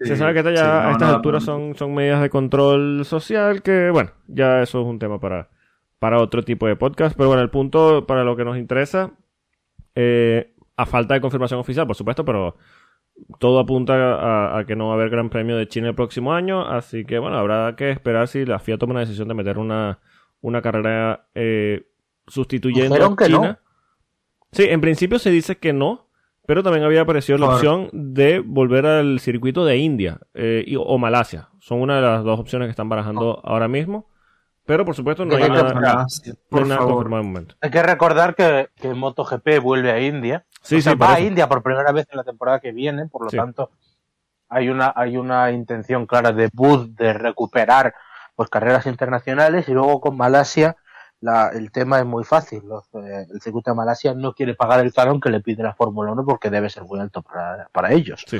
se 0.00 0.16
sabe 0.16 0.32
que 0.32 0.38
esta 0.40 0.50
ya 0.52 0.62
sí, 0.62 0.66
no, 0.66 0.88
a 0.88 0.92
estas 0.92 1.08
no, 1.08 1.16
alturas 1.16 1.46
no. 1.46 1.52
son, 1.52 1.74
son 1.76 1.94
medidas 1.94 2.22
de 2.22 2.30
control 2.30 3.04
social 3.04 3.62
que, 3.62 3.90
bueno, 3.90 4.10
ya 4.28 4.62
eso 4.62 4.80
es 4.80 4.86
un 4.86 4.98
tema 4.98 5.20
para, 5.20 5.48
para 5.98 6.18
otro 6.18 6.42
tipo 6.42 6.66
de 6.66 6.76
podcast. 6.76 7.16
Pero 7.16 7.28
bueno, 7.28 7.42
el 7.42 7.50
punto 7.50 8.06
para 8.06 8.24
lo 8.24 8.36
que 8.36 8.44
nos 8.44 8.56
interesa, 8.56 9.12
eh, 9.94 10.54
a 10.76 10.86
falta 10.86 11.14
de 11.14 11.20
confirmación 11.20 11.60
oficial, 11.60 11.86
por 11.86 11.96
supuesto, 11.96 12.24
pero 12.24 12.56
todo 13.38 13.58
apunta 13.58 13.94
a, 13.94 14.58
a 14.58 14.64
que 14.64 14.76
no 14.76 14.86
va 14.86 14.92
a 14.92 14.94
haber 14.94 15.10
Gran 15.10 15.28
Premio 15.28 15.56
de 15.56 15.68
China 15.68 15.88
el 15.88 15.94
próximo 15.94 16.32
año. 16.32 16.66
Así 16.66 17.04
que, 17.04 17.18
bueno, 17.18 17.36
habrá 17.36 17.76
que 17.76 17.90
esperar 17.90 18.28
si 18.28 18.46
la 18.46 18.58
FIA 18.58 18.78
toma 18.78 18.92
una 18.92 19.00
decisión 19.00 19.28
de 19.28 19.34
meter 19.34 19.58
una, 19.58 19.98
una 20.40 20.62
carrera 20.62 21.26
eh, 21.34 21.86
sustituyendo 22.26 22.94
a. 22.94 23.26
China. 23.26 23.60
Sí, 24.52 24.64
en 24.64 24.80
principio 24.80 25.18
se 25.18 25.30
dice 25.30 25.58
que 25.58 25.72
no, 25.72 26.09
pero 26.50 26.64
también 26.64 26.84
había 26.84 27.02
aparecido 27.02 27.38
la 27.38 27.46
opción 27.50 27.88
de 27.92 28.40
volver 28.40 28.84
al 28.84 29.20
circuito 29.20 29.64
de 29.64 29.76
India 29.76 30.18
eh, 30.34 30.64
y- 30.66 30.74
o 30.74 30.98
Malasia. 30.98 31.48
Son 31.60 31.80
una 31.80 31.94
de 31.94 32.02
las 32.02 32.24
dos 32.24 32.40
opciones 32.40 32.66
que 32.66 32.70
están 32.70 32.88
barajando 32.88 33.40
ahora 33.44 33.68
mismo. 33.68 34.08
Pero 34.66 34.84
por 34.84 34.96
supuesto 34.96 35.24
no 35.24 35.36
hay 35.36 35.48
nada, 35.48 35.72
por 36.48 36.62
confirmado 36.62 36.98
de 37.04 37.22
momento. 37.22 37.54
Hay 37.60 37.70
que 37.70 37.80
recordar 37.84 38.34
que, 38.34 38.68
que 38.74 38.92
MotoGP 38.94 39.60
vuelve 39.62 39.92
a 39.92 40.00
India. 40.00 40.44
Sí, 40.60 40.78
O 40.78 40.80
sea, 40.80 40.94
sí, 40.94 40.98
va 40.98 41.14
a. 41.14 41.20
India 41.20 41.48
por 41.48 41.62
primera 41.62 41.92
vez 41.92 42.08
en 42.10 42.16
la 42.16 42.24
temporada 42.24 42.58
que 42.58 42.72
viene, 42.72 43.06
por 43.06 43.22
lo 43.22 43.30
Sí. 43.30 43.36
tanto, 43.36 43.70
hay 44.48 44.70
una, 44.70 44.92
hay 44.96 45.16
una 45.18 45.52
intención 45.52 46.04
clara 46.06 46.32
de 46.32 46.50
Bud 46.52 46.88
de 46.96 47.12
recuperar 47.12 47.94
pues 48.34 48.50
carreras 48.50 48.86
internacionales 48.86 49.68
y 49.68 49.72
luego 49.72 50.00
con 50.00 50.16
Malasia 50.16 50.74
la, 51.20 51.48
el 51.50 51.70
tema 51.70 51.98
es 51.98 52.06
muy 52.06 52.24
fácil. 52.24 52.62
Los, 52.66 52.84
eh, 52.94 53.26
el 53.32 53.40
circuito 53.40 53.70
de 53.70 53.76
Malasia 53.76 54.14
no 54.14 54.32
quiere 54.32 54.54
pagar 54.54 54.80
el 54.80 54.92
canon 54.92 55.20
que 55.20 55.30
le 55.30 55.40
pide 55.40 55.62
la 55.62 55.74
Fórmula 55.74 56.12
1 56.12 56.24
porque 56.24 56.50
debe 56.50 56.70
ser 56.70 56.84
muy 56.84 56.98
alto 57.00 57.22
para, 57.22 57.68
para 57.72 57.92
ellos. 57.92 58.24
Sí. 58.26 58.38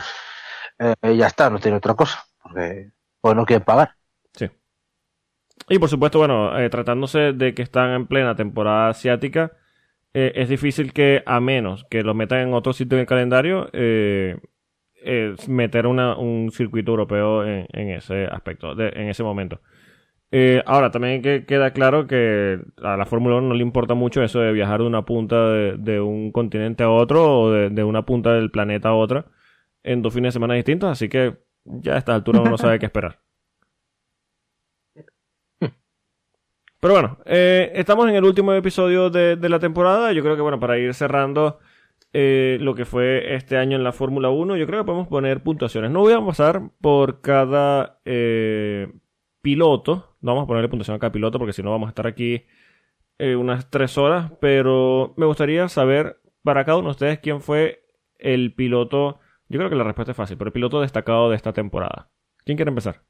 Eh, 0.79 1.17
ya 1.17 1.27
está, 1.27 1.51
no 1.51 1.59
tiene 1.59 1.77
otra 1.77 1.95
cosa, 1.95 2.25
porque 2.43 2.91
pues 3.21 3.37
no 3.37 3.45
quieren 3.45 3.65
pagar. 3.65 3.95
Sí. 4.33 4.49
Y 5.69 5.79
por 5.79 5.89
supuesto, 5.89 6.19
bueno, 6.19 6.59
eh, 6.59 6.71
tratándose 6.71 7.33
de 7.33 7.55
que 7.55 7.63
están 7.63 7.91
en 7.91 8.07
plena 8.07 8.35
temporada 8.35 8.89
asiática, 8.89 9.53
eh, 10.15 10.33
es 10.35 10.49
difícil 10.49 10.93
que, 10.93 11.23
a 11.27 11.39
menos 11.41 11.85
que 11.91 12.03
lo 12.03 12.15
metan 12.15 12.41
en 12.41 12.55
otro 12.55 12.73
sitio 12.73 12.97
en 12.97 13.01
el 13.03 13.07
calendario, 13.07 13.69
eh, 13.73 14.39
eh, 15.03 15.35
meter 15.49 15.87
una- 15.87 16.17
un 16.17 16.51
circuito 16.51 16.91
europeo 16.93 17.45
en, 17.45 17.67
en 17.73 17.91
ese 17.91 18.25
aspecto, 18.27 18.75
de- 18.75 18.89
en 18.89 19.09
ese 19.09 19.23
momento. 19.23 19.61
Eh, 20.33 20.63
ahora, 20.65 20.91
también 20.93 21.23
que 21.23 21.45
queda 21.45 21.73
claro 21.73 22.07
que 22.07 22.61
a 22.83 22.97
la 22.97 23.05
Fórmula 23.07 23.37
1 23.37 23.49
no 23.49 23.55
le 23.55 23.63
importa 23.63 23.95
mucho 23.95 24.23
eso 24.23 24.39
de 24.41 24.53
viajar 24.53 24.81
de 24.81 24.87
una 24.87 25.05
punta 25.05 25.49
de, 25.51 25.77
de 25.77 26.01
un 26.01 26.31
continente 26.31 26.85
a 26.85 26.91
otro 26.91 27.41
o 27.41 27.51
de, 27.51 27.71
de 27.71 27.83
una 27.83 28.07
punta 28.07 28.33
del 28.35 28.51
planeta 28.51 28.91
a 28.91 28.95
otra 28.95 29.27
en 29.83 30.03
dos 30.03 30.15
fines 30.15 30.29
de 30.29 30.33
semana 30.33 30.55
distintos, 30.55 30.91
así 30.91 31.09
que 31.09 31.39
ya 31.65 31.95
a 31.95 31.99
esta 31.99 32.15
altura 32.15 32.41
uno 32.41 32.51
no 32.51 32.59
sabe 32.59 32.79
qué 32.79 32.87
esperar. 32.87 33.21
Pero 36.81 36.95
bueno, 36.95 37.19
eh, 37.27 37.73
estamos 37.75 38.09
en 38.09 38.15
el 38.15 38.25
último 38.25 38.53
episodio 38.55 39.11
de, 39.11 39.37
de 39.37 39.49
la 39.49 39.59
temporada. 39.59 40.13
Yo 40.13 40.23
creo 40.23 40.37
que, 40.37 40.43
bueno, 40.43 40.61
para 40.61 40.79
ir 40.79 40.95
cerrando 40.95 41.59
eh, 42.13 42.59
lo 42.61 42.75
que 42.75 42.85
fue 42.85 43.35
este 43.35 43.57
año 43.59 43.77
en 43.77 43.85
la 43.85 43.93
Fórmula 43.93 44.31
1, 44.31 44.57
yo 44.57 44.67
creo 44.67 44.81
que 44.81 44.87
podemos 44.87 45.09
poner 45.09 45.43
puntuaciones. 45.43 45.91
No 45.91 46.01
voy 46.01 46.15
a 46.15 46.25
pasar 46.25 46.71
por 46.81 47.21
cada 47.21 48.01
piloto. 49.43 50.17
No 50.21 50.33
vamos 50.33 50.45
a 50.45 50.47
ponerle 50.47 50.69
puntuación 50.69 50.97
a 50.97 50.99
cada 50.99 51.13
piloto 51.13 51.39
porque 51.39 51.53
si 51.53 51.63
no 51.63 51.71
vamos 51.71 51.89
a 51.89 51.91
estar 51.91 52.07
aquí 52.07 52.45
eh, 53.19 53.37
unas 53.37 53.71
tres 53.71 53.99
horas. 53.99 54.33
Pero 54.41 55.15
me 55.17 55.27
gustaría 55.27 55.69
saber 55.69 56.21
para 56.43 56.65
cada 56.65 56.79
uno 56.79 56.89
de 56.89 56.93
ustedes 56.93 57.19
quién 57.19 57.41
fue 57.41 57.85
el 58.19 58.55
piloto. 58.55 59.21
Yo 59.49 59.59
creo 59.59 59.71
que 59.71 59.77
la 59.77 59.85
respuesta 59.85 60.13
es 60.13 60.17
fácil, 60.17 60.37
pero 60.37 60.49
el 60.49 60.53
piloto 60.53 60.81
destacado 60.81 61.31
de 61.31 61.37
esta 61.37 61.53
temporada. 61.53 62.11
¿Quién 62.45 62.57
quiere 62.57 62.71
empezar? 62.71 63.03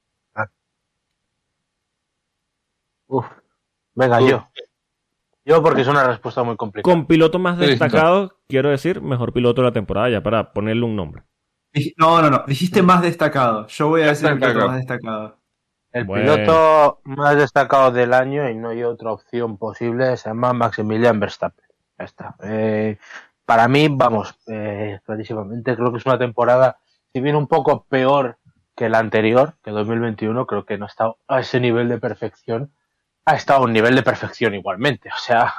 Uf. 3.06 3.26
Venga, 3.94 4.20
yo. 4.20 4.48
Yo 5.44 5.62
porque 5.62 5.82
es 5.82 5.88
una 5.88 6.04
respuesta 6.04 6.44
muy 6.44 6.56
complicada. 6.56 6.94
Con 6.94 7.06
piloto 7.06 7.38
más 7.40 7.58
destacado, 7.58 8.38
quiero 8.48 8.70
decir, 8.70 9.00
mejor 9.00 9.32
piloto 9.32 9.62
de 9.62 9.68
la 9.68 9.72
temporada, 9.72 10.08
ya 10.08 10.22
para 10.22 10.52
ponerle 10.52 10.84
un 10.84 10.94
nombre. 10.94 11.24
No, 11.96 12.22
no, 12.22 12.30
no. 12.30 12.44
Dijiste 12.46 12.82
más 12.82 13.02
destacado. 13.02 13.66
Yo 13.66 13.88
voy 13.88 14.02
a 14.02 14.06
decir 14.06 14.28
el 14.28 14.38
piloto 14.38 14.66
más 14.66 14.76
destacado. 14.76 15.39
El 15.92 16.04
Bueno. 16.04 16.34
piloto 16.34 17.00
más 17.04 17.36
destacado 17.36 17.90
del 17.90 18.14
año, 18.14 18.48
y 18.48 18.54
no 18.54 18.68
hay 18.68 18.84
otra 18.84 19.12
opción 19.12 19.56
posible, 19.58 20.16
se 20.16 20.28
llama 20.28 20.52
Maximilian 20.52 21.18
Verstappen. 21.18 21.64
Ya 21.98 22.04
está. 22.04 22.34
Eh, 22.42 22.98
para 23.44 23.66
mí, 23.66 23.88
vamos, 23.90 24.38
eh, 24.46 25.00
clarísimamente 25.04 25.74
creo 25.74 25.90
que 25.90 25.98
es 25.98 26.06
una 26.06 26.18
temporada, 26.18 26.78
si 27.12 27.20
bien 27.20 27.34
un 27.34 27.48
poco 27.48 27.84
peor 27.88 28.38
que 28.76 28.88
la 28.88 28.98
anterior, 28.98 29.54
que 29.64 29.72
2021, 29.72 30.46
creo 30.46 30.64
que 30.64 30.78
no 30.78 30.84
ha 30.84 30.88
estado 30.88 31.18
a 31.26 31.40
ese 31.40 31.58
nivel 31.60 31.88
de 31.88 31.98
perfección, 31.98 32.72
ha 33.24 33.34
estado 33.34 33.60
a 33.60 33.64
un 33.64 33.72
nivel 33.72 33.94
de 33.96 34.02
perfección 34.02 34.54
igualmente. 34.54 35.10
O 35.14 35.18
sea, 35.18 35.52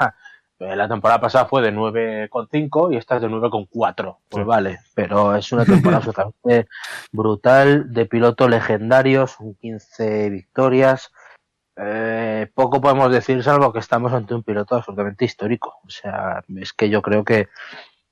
la 0.61 0.87
temporada 0.87 1.19
pasada 1.19 1.45
fue 1.45 1.61
de 1.61 1.73
9,5 1.73 2.93
y 2.93 2.97
esta 2.97 3.15
es 3.15 3.21
de 3.21 3.27
9,4. 3.29 4.17
Pues 4.29 4.43
Sí. 4.43 4.47
vale, 4.47 4.79
pero 4.93 5.35
es 5.35 5.51
una 5.51 5.65
temporada 5.65 5.97
absolutamente 6.05 6.67
brutal, 7.11 7.91
de 7.93 8.05
piloto 8.05 8.47
legendario, 8.47 9.27
son 9.27 9.55
15 9.55 10.29
victorias. 10.29 11.11
Eh, 11.77 12.51
poco 12.53 12.79
podemos 12.81 13.11
decir, 13.11 13.41
salvo 13.43 13.73
que 13.73 13.79
estamos 13.79 14.13
ante 14.13 14.35
un 14.35 14.43
piloto 14.43 14.75
absolutamente 14.75 15.25
histórico. 15.25 15.79
O 15.85 15.89
sea, 15.89 16.43
es 16.57 16.73
que 16.73 16.89
yo 16.89 17.01
creo 17.01 17.23
que, 17.23 17.47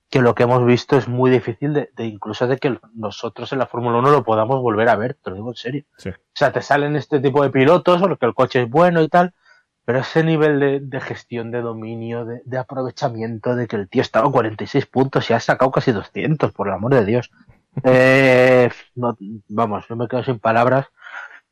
que 0.09 0.21
lo 0.21 0.33
que 0.33 0.43
hemos 0.43 0.65
visto 0.65 0.97
es 0.97 1.07
muy 1.07 1.29
difícil 1.29 1.73
de, 1.73 1.91
de 1.95 2.05
incluso 2.05 2.47
de 2.47 2.57
que 2.57 2.79
nosotros 2.95 3.51
en 3.53 3.59
la 3.59 3.67
Fórmula 3.67 3.99
1 3.99 4.09
lo 4.09 4.23
podamos 4.23 4.59
volver 4.61 4.89
a 4.89 4.95
ver, 4.95 5.13
te 5.15 5.29
lo 5.29 5.35
digo 5.35 5.49
en 5.49 5.55
serio. 5.55 5.83
Sí. 5.97 6.09
O 6.09 6.13
sea, 6.33 6.51
te 6.51 6.61
salen 6.63 6.95
este 6.95 7.19
tipo 7.19 7.43
de 7.43 7.51
pilotos, 7.51 8.01
porque 8.01 8.25
el 8.25 8.33
coche 8.33 8.63
es 8.63 8.69
bueno 8.69 9.03
y 9.03 9.09
tal, 9.09 9.33
pero 9.89 10.01
ese 10.01 10.23
nivel 10.23 10.87
de, 10.87 11.01
gestión, 11.01 11.49
de 11.49 11.61
dominio, 11.61 12.23
de, 12.23 12.43
de 12.45 12.57
aprovechamiento, 12.59 13.55
de 13.55 13.67
que 13.67 13.75
el 13.75 13.89
tío 13.89 14.03
estaba 14.03 14.27
a 14.27 14.31
46 14.31 14.85
puntos 14.85 15.27
y 15.27 15.33
ha 15.33 15.39
sacado 15.39 15.71
casi 15.71 15.91
200, 15.91 16.51
por 16.51 16.67
el 16.67 16.75
amor 16.75 16.93
de 16.93 17.05
Dios. 17.05 17.31
Eh, 17.83 18.69
no, 18.93 19.17
vamos, 19.47 19.87
yo 19.89 19.95
me 19.95 20.07
quedo 20.07 20.23
sin 20.23 20.37
palabras. 20.37 20.85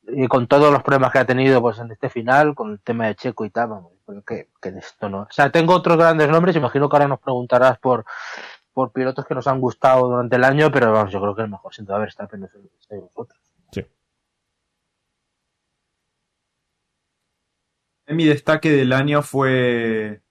Y 0.04 0.28
con 0.28 0.46
todos 0.46 0.72
los 0.72 0.84
problemas 0.84 1.12
que 1.12 1.18
ha 1.18 1.26
tenido 1.26 1.60
pues 1.64 1.80
en 1.80 1.92
este 1.92 2.10
final, 2.10 2.54
con 2.54 2.74
el 2.74 2.80
tema 2.80 3.08
de 3.08 3.16
Checo 3.16 3.44
y 3.44 3.50
tal, 3.50 3.70
vamos, 3.70 3.94
creo 4.06 4.22
que, 4.22 4.50
que 4.62 4.70
esto 4.70 5.10
no. 5.10 5.22
O 5.22 5.32
sea, 5.32 5.50
tengo 5.50 5.74
otros 5.74 5.98
grandes 5.98 6.30
nombres, 6.30 6.56
imagino 6.56 6.88
que 6.88 6.96
ahora 6.96 7.08
nos 7.08 7.20
preguntarás 7.20 7.80
por, 7.80 8.06
por 8.72 8.92
pilotos 8.92 9.26
que 9.26 9.34
nos 9.34 9.48
han 9.48 9.60
gustado 9.60 10.10
durante 10.10 10.36
el 10.36 10.44
año, 10.44 10.72
pero 10.72 10.94
vamos, 10.94 11.12
yo 11.12 11.20
creo 11.20 11.34
que 11.34 11.42
el 11.42 11.50
mejor 11.50 11.74
sin 11.74 11.86
duda 11.86 11.98
Verstappen 11.98 12.44
es 12.44 12.54
el 12.54 12.70
sois 12.88 13.02
vosotros. 13.02 13.47
Mi 18.10 18.26
destaque 18.26 18.72
del 18.72 18.94
año 18.94 19.22
fue, 19.22 20.22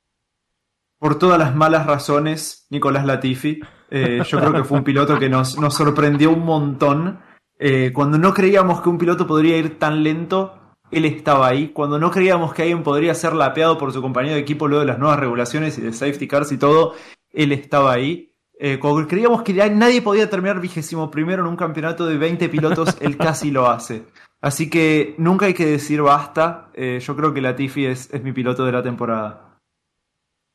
por 0.98 1.18
todas 1.18 1.38
las 1.38 1.54
malas 1.54 1.86
razones, 1.86 2.66
Nicolás 2.70 3.04
Latifi. 3.04 3.60
Eh, 3.90 4.22
yo 4.26 4.38
creo 4.38 4.52
que 4.52 4.64
fue 4.64 4.78
un 4.78 4.84
piloto 4.84 5.18
que 5.18 5.28
nos, 5.28 5.52
sorprendió 5.70 6.30
un 6.30 6.44
montón. 6.44 7.20
Eh, 7.58 7.92
cuando 7.94 8.18
no 8.18 8.32
creíamos 8.32 8.80
que 8.80 8.88
un 8.88 8.98
piloto 8.98 9.26
podría 9.26 9.58
ir 9.58 9.78
tan 9.78 10.02
lento, 10.02 10.58
él 10.90 11.04
estaba 11.04 11.48
ahí. 11.48 11.68
Cuando 11.68 11.98
no 11.98 12.10
creíamos 12.10 12.54
que 12.54 12.62
alguien 12.62 12.82
podría 12.82 13.14
ser 13.14 13.34
lapeado 13.34 13.76
por 13.76 13.92
su 13.92 14.00
compañero 14.00 14.36
de 14.36 14.40
equipo 14.40 14.68
luego 14.68 14.80
de 14.80 14.86
las 14.86 14.98
nuevas 14.98 15.20
regulaciones 15.20 15.76
y 15.78 15.82
de 15.82 15.92
safety 15.92 16.26
cars 16.26 16.52
y 16.52 16.58
todo, 16.58 16.94
él 17.32 17.52
estaba 17.52 17.92
ahí. 17.92 18.32
Eh, 18.58 18.78
cuando 18.78 19.06
creíamos 19.06 19.42
que 19.42 19.52
ya 19.52 19.68
nadie 19.68 20.00
podía 20.02 20.30
terminar 20.30 20.60
vigésimo 20.60 21.10
primero 21.10 21.42
en 21.42 21.48
un 21.48 21.56
campeonato 21.56 22.06
de 22.06 22.16
20 22.16 22.48
pilotos, 22.48 22.96
él 23.00 23.16
casi 23.18 23.50
lo 23.50 23.68
hace. 23.68 24.04
Así 24.40 24.70
que 24.70 25.14
nunca 25.18 25.46
hay 25.46 25.54
que 25.54 25.66
decir 25.66 26.00
basta. 26.02 26.70
Eh, 26.74 26.98
yo 27.02 27.16
creo 27.16 27.34
que 27.34 27.40
Latifi 27.40 27.86
es, 27.86 28.12
es 28.12 28.22
mi 28.22 28.32
piloto 28.32 28.64
de 28.64 28.72
la 28.72 28.82
temporada. 28.82 29.58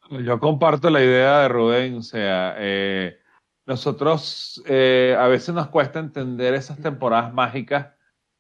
Yo 0.10 0.40
comparto 0.40 0.90
la 0.90 1.02
idea 1.04 1.40
de 1.42 1.48
Rubén, 1.48 1.98
o 1.98 2.02
sea, 2.02 2.56
eh, 2.58 3.18
nosotros 3.66 4.62
eh, 4.66 5.16
a 5.18 5.28
veces 5.28 5.56
nos 5.56 5.68
cuesta 5.68 6.00
entender 6.00 6.54
esas 6.54 6.78
temporadas 6.82 7.34
mágicas 7.34 7.88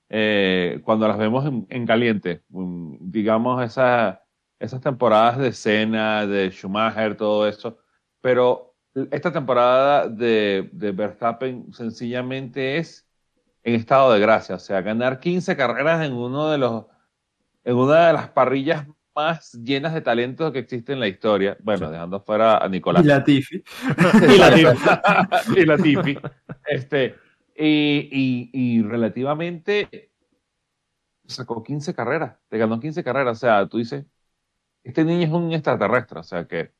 eh, 0.09 0.81
cuando 0.83 1.07
las 1.07 1.17
vemos 1.17 1.45
en, 1.45 1.65
en 1.69 1.85
caliente. 1.85 2.41
Um, 2.51 2.97
digamos, 2.99 3.63
esa- 3.63 4.21
esas 4.59 4.81
temporadas 4.81 5.37
de 5.37 5.53
Senna, 5.53 6.27
de 6.27 6.51
Schumacher, 6.51 7.15
todo 7.15 7.47
eso. 7.47 7.77
pero 8.19 8.70
esta 9.11 9.31
temporada 9.31 10.07
de, 10.07 10.69
de 10.73 10.91
Verstappen 10.91 11.73
sencillamente 11.73 12.77
es 12.77 13.07
en 13.63 13.75
estado 13.75 14.11
de 14.11 14.19
gracia, 14.19 14.55
o 14.55 14.59
sea, 14.59 14.81
ganar 14.81 15.19
15 15.19 15.55
carreras 15.55 16.05
en 16.05 16.13
uno 16.13 16.49
de 16.49 16.57
los 16.57 16.85
en 17.63 17.75
una 17.75 18.07
de 18.07 18.13
las 18.13 18.29
parrillas 18.29 18.87
más 19.15 19.53
llenas 19.53 19.93
de 19.93 20.01
talento 20.01 20.51
que 20.51 20.59
existe 20.59 20.93
en 20.93 20.99
la 20.99 21.07
historia. 21.07 21.57
Bueno, 21.61 21.91
dejando 21.91 22.21
fuera 22.21 22.57
a 22.57 22.67
Nicolás. 22.67 23.03
Y 23.03 23.07
Latifi. 23.07 23.63
y 24.33 24.37
Latifi. 24.37 25.59
y 25.59 25.65
Latifi. 25.65 26.17
Este, 26.65 27.15
y, 27.55 28.09
y, 28.11 28.49
y, 28.53 28.81
relativamente 28.81 30.11
sacó 31.25 31.63
15 31.63 31.93
carreras, 31.93 32.37
te 32.49 32.57
ganó 32.57 32.79
15 32.79 33.03
carreras. 33.03 33.37
O 33.37 33.39
sea, 33.39 33.67
tú 33.67 33.77
dices, 33.77 34.05
este 34.83 35.03
niño 35.03 35.25
es 35.25 35.31
un 35.31 35.51
extraterrestre. 35.53 36.19
O 36.19 36.23
sea 36.23 36.45
que, 36.47 36.71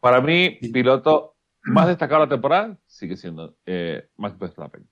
para 0.00 0.20
mí, 0.20 0.58
piloto 0.72 1.36
más 1.64 1.88
destacado 1.88 2.20
de 2.20 2.26
la 2.26 2.30
temporada 2.30 2.78
sigue 2.86 3.16
siendo 3.16 3.56
eh, 3.66 4.08
Max 4.16 4.38
Verstappen. 4.38 4.86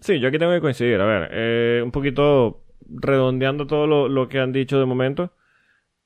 Sí, 0.00 0.20
yo 0.20 0.28
aquí 0.28 0.38
tengo 0.38 0.52
que 0.52 0.60
coincidir. 0.60 1.00
A 1.00 1.06
ver, 1.06 1.28
eh, 1.32 1.80
un 1.84 1.90
poquito 1.90 2.64
redondeando 2.88 3.66
todo 3.66 4.08
lo, 4.08 4.28
que 4.28 4.38
han 4.38 4.52
dicho 4.52 4.78
de 4.78 4.86
momento. 4.86 5.32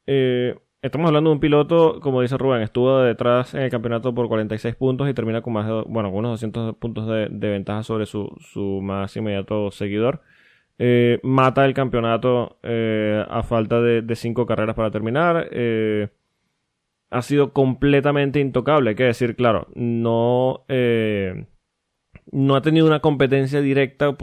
Eh, 0.07 0.59
estamos 0.81 1.09
hablando 1.09 1.31
de 1.31 1.35
un 1.35 1.41
piloto, 1.41 2.01
como 2.01 2.23
dice 2.23 2.39
Rubén, 2.39 2.63
estuvo 2.63 3.01
detrás 3.01 3.55
en 3.55 3.63
el 3.63 3.71
campeonato 3.71 4.15
por 4.15 4.29
46 4.29 4.75
puntos 4.77 5.09
y 5.09 5.15
termina 5.15 5.43
con 5.43 5.53
más 5.53 5.67
de, 5.67 5.85
bueno, 5.87 6.11
unos 6.11 6.33
200 6.33 6.77
puntos 6.77 7.07
de, 7.07 7.29
de 7.31 7.49
ventaja 7.51 7.83
sobre 7.83 8.07
su, 8.07 8.35
su, 8.41 8.81
más 8.83 9.17
inmediato 9.17 9.71
seguidor. 9.71 10.23
Eh, 10.79 11.21
mata 11.23 11.65
el 11.65 11.75
campeonato 11.75 12.59
eh, 12.63 13.25
a 13.29 13.43
falta 13.43 13.81
de 13.81 14.17
5 14.17 14.47
carreras 14.47 14.75
para 14.75 14.91
terminar. 14.91 15.49
Eh, 15.53 16.09
ha 17.13 17.23
sido 17.23 17.53
completamente 17.53 18.41
intocable, 18.41 18.91
hay 18.91 18.97
que 18.97 19.05
decir, 19.05 19.37
claro, 19.37 19.69
no, 19.75 20.65
eh, 20.69 21.47
no 22.33 22.57
ha 22.57 22.63
tenido 22.63 22.87
una 22.87 23.01
competencia 23.01 23.61
directa, 23.61 24.17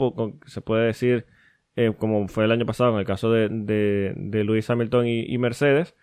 se 0.46 0.60
puede 0.60 0.86
decir, 0.86 1.26
eh, 1.76 1.92
como 1.96 2.26
fue 2.28 2.44
el 2.44 2.52
año 2.52 2.66
pasado 2.66 2.92
en 2.92 2.98
el 2.98 3.06
caso 3.06 3.30
de, 3.32 3.48
de, 3.48 4.12
de 4.16 4.44
Lewis 4.44 4.68
Hamilton 4.68 5.06
y, 5.06 5.38
Mercedes. 5.38 5.96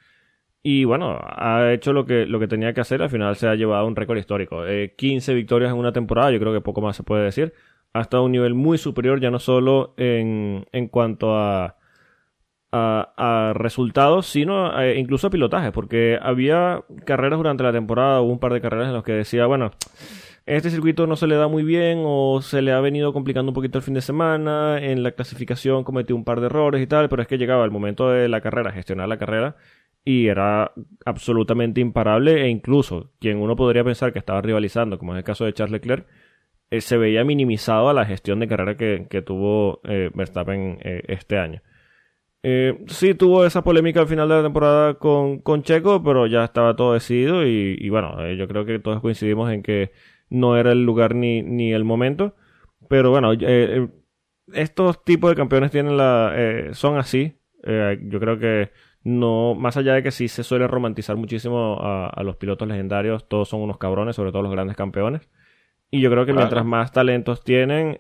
Y 0.63 0.86
bueno, 0.86 1.19
ha 1.21 1.71
hecho 1.73 1.93
lo 1.93 2.06
que, 2.06 2.26
lo 2.26 2.39
que 2.39 2.47
tenía 2.47 2.73
que 2.73 2.82
hacer, 2.82 3.02
al 3.02 3.10
final 3.10 3.36
se 3.36 3.47
ha 3.47 3.56
llevado 3.56 3.86
un 3.88 3.95
récord 3.95 4.17
histórico. 4.17 4.65
Eh, 4.65 4.95
15 4.97 5.34
victorias 5.34 5.71
en 5.71 5.78
una 5.78 5.93
temporada, 5.93 6.32
yo 6.32 6.39
creo 6.39 6.54
que 6.54 6.62
poco 6.62 6.82
más 6.82 6.95
se 6.95 7.04
puede 7.04 7.26
decir. 7.26 7.54
Ha 7.93 8.02
estado 8.02 8.23
a 8.23 8.26
un 8.26 8.32
nivel 8.32 8.54
muy 8.54 8.78
superior, 8.78 9.19
ya 9.21 9.32
no 9.32 9.39
solo 9.39 9.93
en, 9.97 10.65
en 10.71 10.88
cuanto 10.88 11.36
a, 11.38 11.78
a, 12.71 13.53
resultados, 13.56 14.27
sino 14.27 14.71
a, 14.71 14.93
incluso 14.93 15.27
a 15.27 15.30
pilotaje, 15.30 15.71
porque 15.71 16.17
había 16.21 16.84
carreras 17.06 17.38
durante 17.38 17.63
la 17.63 17.71
temporada, 17.71 18.21
hubo 18.21 18.32
un 18.32 18.39
par 18.39 18.53
de 18.53 18.62
carreras 18.62 18.88
en 18.88 18.93
las 18.93 19.03
que 19.03 19.13
decía, 19.13 19.45
bueno, 19.45 19.71
este 20.45 20.69
circuito 20.69 21.08
no 21.08 21.15
se 21.15 21.27
le 21.27 21.36
da 21.36 21.47
muy 21.47 21.63
bien 21.63 22.03
o 22.06 22.41
se 22.41 22.62
le 22.62 22.71
ha 22.71 22.80
venido 22.80 23.12
complicando 23.13 23.51
un 23.51 23.56
poquito 23.56 23.77
el 23.77 23.84
fin 23.84 23.93
de 23.93 24.01
semana, 24.01 24.80
en 24.82 25.03
la 25.03 25.12
clasificación 25.12 25.84
cometió 25.84 26.15
un 26.15 26.23
par 26.23 26.39
de 26.39 26.45
errores 26.47 26.82
y 26.82 26.88
tal, 26.88 27.10
pero 27.10 27.21
es 27.21 27.27
que 27.27 27.38
llegaba 27.38 27.65
el 27.65 27.71
momento 27.71 28.10
de 28.10 28.30
la 28.30 28.41
carrera, 28.41 28.71
gestionar 28.71 29.10
la 29.10 29.17
carrera, 29.17 29.58
y 30.06 30.27
era 30.27 30.71
absolutamente 31.06 31.82
imparable 31.82 32.43
e 32.43 32.47
incluso 32.47 33.12
quien 33.19 33.39
uno 33.39 33.58
podría 33.58 33.84
pensar 33.84 34.13
que 34.13 34.19
estaba 34.19 34.41
rivalizando, 34.41 34.97
como 34.97 35.13
es 35.13 35.17
el 35.17 35.25
caso 35.25 35.43
de 35.43 35.53
Charles 35.53 35.73
Leclerc, 35.73 36.08
eh, 36.69 36.82
se 36.82 36.97
veía 36.97 37.23
minimizado 37.23 37.89
a 37.89 37.93
la 37.93 38.06
gestión 38.06 38.39
de 38.39 38.47
carrera 38.47 38.77
que, 38.77 39.08
que 39.10 39.21
tuvo 39.21 39.82
eh, 39.84 40.10
Verstappen 40.13 40.80
eh, 40.82 41.03
este 41.08 41.38
año. 41.38 41.62
Eh, 42.50 42.80
sí 42.88 43.14
tuvo 43.14 43.46
esa 43.46 43.62
polémica 43.62 44.00
al 44.00 44.08
final 44.08 44.30
de 44.30 44.36
la 44.36 44.44
temporada 44.44 44.94
con, 44.94 45.40
con 45.40 45.64
Checo, 45.64 46.02
pero 46.02 46.28
ya 46.28 46.46
estaba 46.46 46.78
todo 46.78 46.94
decidido 46.94 47.46
y, 47.46 47.76
y 47.78 47.90
bueno, 47.90 48.26
eh, 48.26 48.38
yo 48.38 48.48
creo 48.48 48.64
que 48.64 48.80
todos 48.80 49.02
coincidimos 49.02 49.52
en 49.52 49.62
que 49.62 49.92
no 50.30 50.56
era 50.56 50.72
el 50.72 50.86
lugar 50.86 51.14
ni, 51.14 51.42
ni 51.42 51.74
el 51.74 51.84
momento. 51.84 52.36
Pero 52.88 53.12
bueno, 53.12 53.34
eh, 53.34 53.90
estos 54.54 55.04
tipos 55.04 55.30
de 55.30 55.36
campeones 55.36 55.72
tienen 55.72 55.98
la, 55.98 56.34
son 56.72 56.98
así. 56.98 57.36
yo 57.66 58.20
creo 58.22 58.40
que 58.40 58.72
no, 59.04 59.54
más 59.54 59.76
allá 59.76 59.96
de 59.96 60.04
que 60.04 60.12
sí 60.12 60.30
se 60.30 60.46
suele 60.46 60.68
romantizar 60.68 61.18
muchísimo 61.18 61.78
a, 61.82 62.08
a, 62.08 62.24
los 62.24 62.38
pilotos 62.38 62.66
legendarios, 62.66 63.28
todos 63.28 63.50
son 63.50 63.60
unos 63.60 63.78
cabrones, 63.78 64.16
sobre 64.16 64.32
todo 64.32 64.44
los 64.44 64.54
grandes 64.54 64.78
campeones. 64.78 65.28
Y 65.92 66.00
yo 66.00 66.10
creo 66.10 66.26
que 66.26 66.32
mientras 66.32 66.64
más 66.64 66.94
talentos 66.94 67.44
tienen, 67.44 68.00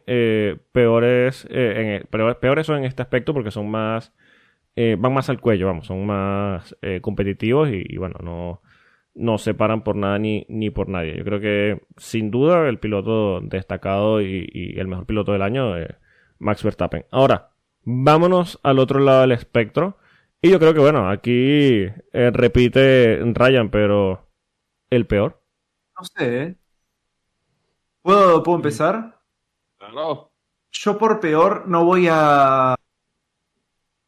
peores, 0.71 1.45
en, 1.49 2.07
peores, 2.09 2.37
peores 2.37 2.65
son 2.65 2.77
en 2.77 2.85
este 2.85 3.01
aspecto 3.01 3.33
porque 3.33 3.51
son 3.51 3.69
más 3.69 4.13
eh, 4.77 4.95
van 4.97 5.13
más 5.13 5.27
al 5.29 5.41
cuello, 5.41 5.65
vamos, 5.65 5.87
son 5.87 6.05
más 6.05 6.77
eh, 6.83 7.01
competitivos 7.01 7.69
y, 7.69 7.83
y, 7.83 7.97
bueno, 7.97 8.15
no, 8.23 8.61
no 9.15 9.39
se 9.39 9.55
paran 9.55 9.83
por 9.83 9.95
nada 9.95 10.19
ni, 10.19 10.45
ni 10.49 10.69
por 10.69 10.87
nadie. 10.87 11.17
Yo 11.17 11.23
creo 11.25 11.39
que 11.39 11.81
sin 11.97 12.29
duda 12.29 12.69
el 12.69 12.77
piloto 12.77 13.41
destacado 13.41 14.21
y, 14.21 14.47
y 14.53 14.79
el 14.79 14.87
mejor 14.87 15.07
piloto 15.07 15.31
del 15.33 15.41
año 15.41 15.75
es 15.75 15.89
Max 16.37 16.63
Verstappen. 16.63 17.05
Ahora, 17.09 17.49
vámonos 17.83 18.59
al 18.61 18.77
otro 18.77 18.99
lado 18.99 19.21
del 19.21 19.31
espectro. 19.31 19.97
Y 20.43 20.51
yo 20.51 20.59
creo 20.59 20.75
que 20.75 20.79
bueno, 20.79 21.09
aquí 21.09 21.87
eh, 22.13 22.31
repite 22.31 23.19
Ryan, 23.33 23.71
pero 23.71 24.29
el 24.91 25.07
peor. 25.07 25.41
No 25.97 26.05
sé. 26.05 26.43
¿eh? 26.43 26.55
¿Puedo, 28.03 28.43
¿Puedo 28.43 28.57
empezar? 28.57 29.19
Claro. 29.79 30.31
Yo 30.71 30.99
por 30.99 31.19
peor 31.19 31.67
no 31.67 31.83
voy 31.83 32.07
a 32.11 32.75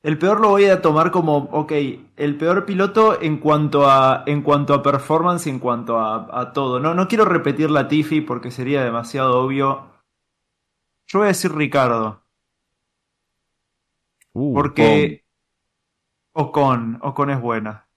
el 0.02 0.18
peor 0.18 0.40
lo 0.40 0.50
voy 0.50 0.66
a 0.66 0.82
tomar 0.82 1.12
como, 1.12 1.38
ok, 1.52 1.74
el 2.16 2.38
peor 2.38 2.66
piloto 2.66 3.22
en 3.22 3.38
cuanto 3.38 3.90
a, 3.90 4.24
en 4.26 4.42
cuanto 4.42 4.74
a 4.74 4.82
performance 4.82 5.48
y 5.48 5.50
en 5.50 5.60
cuanto 5.60 6.00
a, 6.00 6.40
a 6.40 6.54
todo. 6.54 6.80
No, 6.80 6.94
no 6.94 7.08
quiero 7.08 7.26
repetir 7.26 7.70
la 7.70 7.88
Tiffy 7.88 8.22
porque 8.22 8.50
sería 8.50 8.84
demasiado 8.84 9.42
obvio. 9.42 9.92
Yo 11.08 11.20
voy 11.20 11.26
a 11.26 11.30
decir 11.30 11.52
Ricardo. 11.54 12.24
Uh, 14.32 14.54
porque 14.54 15.26
Ocon, 16.34 17.00
Ocon 17.02 17.32
es 17.32 17.42
buena. 17.42 17.88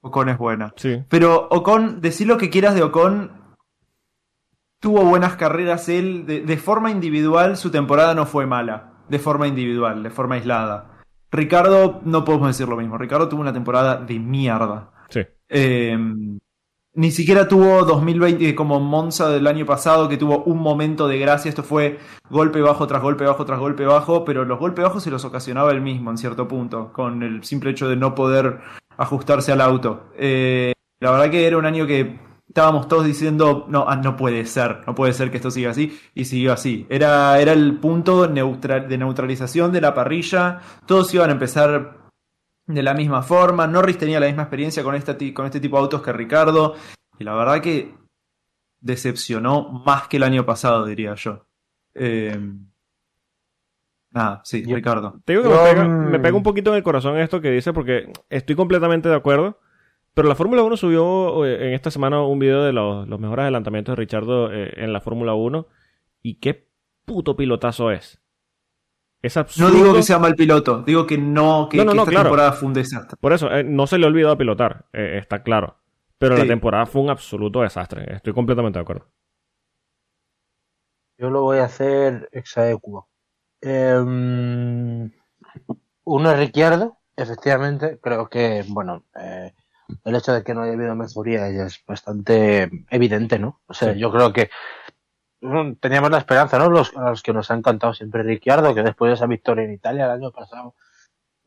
Ocon 0.00 0.30
es 0.30 0.38
buena. 0.38 0.72
Sí. 0.76 1.04
Pero 1.10 1.48
Ocon, 1.50 2.00
decir 2.00 2.26
lo 2.26 2.38
que 2.38 2.48
quieras 2.48 2.74
de 2.74 2.84
Ocon, 2.84 3.56
tuvo 4.80 5.04
buenas 5.04 5.36
carreras 5.36 5.90
él. 5.90 6.24
De, 6.24 6.40
de 6.40 6.56
forma 6.56 6.90
individual, 6.90 7.58
su 7.58 7.70
temporada 7.70 8.14
no 8.14 8.24
fue 8.24 8.46
mala 8.46 8.94
de 9.08 9.18
forma 9.18 9.46
individual, 9.46 10.02
de 10.02 10.10
forma 10.10 10.36
aislada. 10.36 10.98
Ricardo, 11.30 12.00
no 12.04 12.24
podemos 12.24 12.48
decir 12.48 12.68
lo 12.68 12.76
mismo. 12.76 12.98
Ricardo 12.98 13.28
tuvo 13.28 13.42
una 13.42 13.52
temporada 13.52 13.96
de 13.96 14.18
mierda. 14.18 14.90
Sí. 15.08 15.20
Eh, 15.48 15.96
ni 16.98 17.12
siquiera 17.12 17.46
tuvo 17.46 17.84
2020 17.84 18.54
como 18.54 18.80
Monza 18.80 19.28
del 19.28 19.46
año 19.46 19.64
pasado, 19.64 20.08
que 20.08 20.16
tuvo 20.16 20.42
un 20.44 20.58
momento 20.58 21.06
de 21.06 21.18
gracia. 21.18 21.48
Esto 21.48 21.62
fue 21.62 21.98
golpe 22.28 22.60
bajo 22.60 22.86
tras 22.86 23.02
golpe 23.02 23.24
bajo 23.24 23.44
tras 23.44 23.60
golpe 23.60 23.84
bajo, 23.84 24.24
pero 24.24 24.44
los 24.44 24.58
golpes 24.58 24.84
bajos 24.84 25.04
se 25.04 25.10
los 25.10 25.24
ocasionaba 25.24 25.70
él 25.70 25.80
mismo 25.80 26.10
en 26.10 26.18
cierto 26.18 26.48
punto, 26.48 26.92
con 26.92 27.22
el 27.22 27.44
simple 27.44 27.70
hecho 27.70 27.88
de 27.88 27.96
no 27.96 28.14
poder 28.14 28.58
ajustarse 28.96 29.52
al 29.52 29.60
auto. 29.60 30.08
Eh, 30.16 30.72
la 30.98 31.12
verdad 31.12 31.30
que 31.30 31.46
era 31.46 31.56
un 31.56 31.66
año 31.66 31.86
que 31.86 32.18
estábamos 32.48 32.88
todos 32.88 33.04
diciendo, 33.04 33.66
no, 33.68 33.84
ah, 33.88 33.96
no 33.96 34.16
puede 34.16 34.44
ser, 34.46 34.80
no 34.86 34.94
puede 34.94 35.12
ser 35.12 35.30
que 35.30 35.36
esto 35.36 35.50
siga 35.50 35.70
así, 35.70 35.98
y 36.14 36.24
siguió 36.24 36.52
así. 36.52 36.86
Era, 36.88 37.38
era 37.40 37.52
el 37.52 37.78
punto 37.78 38.28
neutral, 38.28 38.88
de 38.88 38.98
neutralización 38.98 39.70
de 39.70 39.80
la 39.80 39.94
parrilla, 39.94 40.60
todos 40.86 41.12
iban 41.14 41.30
a 41.30 41.34
empezar 41.34 41.98
de 42.66 42.82
la 42.82 42.94
misma 42.94 43.22
forma, 43.22 43.66
Norris 43.66 43.98
tenía 43.98 44.20
la 44.20 44.26
misma 44.26 44.42
experiencia 44.42 44.82
con 44.82 44.94
este, 44.94 45.32
con 45.34 45.46
este 45.46 45.60
tipo 45.60 45.76
de 45.76 45.82
autos 45.82 46.02
que 46.02 46.12
Ricardo, 46.12 46.74
y 47.18 47.24
la 47.24 47.34
verdad 47.34 47.60
que 47.60 47.94
decepcionó 48.80 49.68
más 49.84 50.08
que 50.08 50.16
el 50.16 50.22
año 50.22 50.44
pasado, 50.46 50.84
diría 50.86 51.14
yo. 51.14 51.46
Eh... 51.94 52.38
Ah, 54.14 54.40
sí, 54.42 54.64
Ricardo. 54.64 55.20
Te 55.24 55.34
digo 55.34 55.44
que 55.44 55.50
me, 55.50 55.62
pega, 55.62 55.84
me 55.84 56.18
pega 56.18 56.36
un 56.36 56.42
poquito 56.42 56.70
en 56.70 56.76
el 56.76 56.82
corazón 56.82 57.18
esto 57.18 57.42
que 57.42 57.50
dice, 57.50 57.74
porque 57.74 58.10
estoy 58.30 58.56
completamente 58.56 59.08
de 59.08 59.14
acuerdo. 59.14 59.58
Pero 60.18 60.28
la 60.28 60.34
Fórmula 60.34 60.64
1 60.64 60.76
subió 60.76 61.46
en 61.46 61.74
esta 61.74 61.92
semana 61.92 62.20
un 62.24 62.40
video 62.40 62.64
de 62.64 62.72
los, 62.72 63.06
los 63.06 63.20
mejores 63.20 63.44
adelantamientos 63.44 63.92
de 63.92 64.00
Richardo 64.00 64.52
eh, 64.52 64.72
en 64.74 64.92
la 64.92 65.00
Fórmula 65.00 65.34
1. 65.34 65.64
Y 66.22 66.40
qué 66.40 66.68
puto 67.04 67.36
pilotazo 67.36 67.92
es. 67.92 68.20
Es 69.22 69.36
absurdo. 69.36 69.68
No 69.68 69.74
digo 69.76 69.94
que 69.94 70.02
sea 70.02 70.18
mal 70.18 70.34
piloto, 70.34 70.82
digo 70.82 71.06
que 71.06 71.16
no, 71.16 71.68
que, 71.70 71.76
no, 71.76 71.84
no, 71.84 71.90
que 71.90 71.96
no, 71.96 72.02
esta 72.02 72.10
claro. 72.10 72.24
temporada 72.24 72.50
fue 72.50 72.66
un 72.66 72.74
desastre. 72.74 73.16
Por 73.20 73.32
eso, 73.32 73.48
eh, 73.48 73.62
no 73.62 73.86
se 73.86 73.96
le 73.96 74.06
ha 74.06 74.08
olvidado 74.08 74.36
pilotar, 74.36 74.86
eh, 74.92 75.18
está 75.18 75.44
claro. 75.44 75.76
Pero 76.18 76.34
sí. 76.34 76.42
la 76.42 76.48
temporada 76.48 76.86
fue 76.86 77.02
un 77.02 77.10
absoluto 77.10 77.60
desastre. 77.60 78.12
Estoy 78.12 78.32
completamente 78.32 78.80
de 78.80 78.82
acuerdo. 78.82 79.06
Yo 81.16 81.30
lo 81.30 81.42
voy 81.42 81.58
a 81.58 81.66
hacer 81.66 82.28
exaequo. 82.32 83.08
Eh, 83.60 83.94
uno 86.02 86.30
es 86.32 86.38
Ricciardo, 86.40 86.98
efectivamente. 87.14 88.00
Creo 88.02 88.28
que, 88.28 88.64
bueno, 88.66 89.04
eh, 89.14 89.52
el 90.04 90.16
hecho 90.16 90.32
de 90.32 90.42
que 90.42 90.54
no 90.54 90.62
haya 90.62 90.72
habido 90.72 90.94
mejoría 90.94 91.50
ya 91.50 91.66
es 91.66 91.82
bastante 91.86 92.70
evidente, 92.90 93.38
¿no? 93.38 93.60
O 93.66 93.74
sea, 93.74 93.92
sí. 93.92 93.98
yo 93.98 94.10
creo 94.10 94.32
que 94.32 94.50
teníamos 95.80 96.10
la 96.10 96.18
esperanza, 96.18 96.58
¿no? 96.58 96.68
Los, 96.68 96.92
los 96.94 97.22
que 97.22 97.32
nos 97.32 97.50
ha 97.50 97.54
encantado 97.54 97.94
siempre 97.94 98.22
Ricciardo, 98.22 98.74
que 98.74 98.82
después 98.82 99.10
de 99.10 99.14
esa 99.14 99.26
victoria 99.26 99.64
en 99.64 99.72
Italia 99.72 100.06
el 100.06 100.10
año 100.10 100.32
pasado 100.32 100.74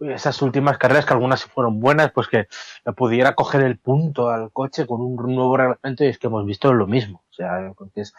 esas 0.09 0.41
últimas 0.41 0.77
carreras, 0.77 1.05
que 1.05 1.13
algunas 1.13 1.43
fueron 1.45 1.79
buenas, 1.79 2.11
pues 2.11 2.27
que 2.27 2.47
pudiera 2.95 3.35
coger 3.35 3.61
el 3.61 3.77
punto 3.77 4.29
al 4.29 4.51
coche 4.51 4.85
con 4.87 5.01
un 5.01 5.15
nuevo 5.15 5.55
reglamento 5.55 6.03
y 6.03 6.07
es 6.07 6.17
que 6.17 6.27
hemos 6.27 6.45
visto 6.45 6.73
lo 6.73 6.87
mismo. 6.87 7.23
O 7.29 7.33
sea, 7.33 7.71
que 7.93 8.01
es 8.01 8.13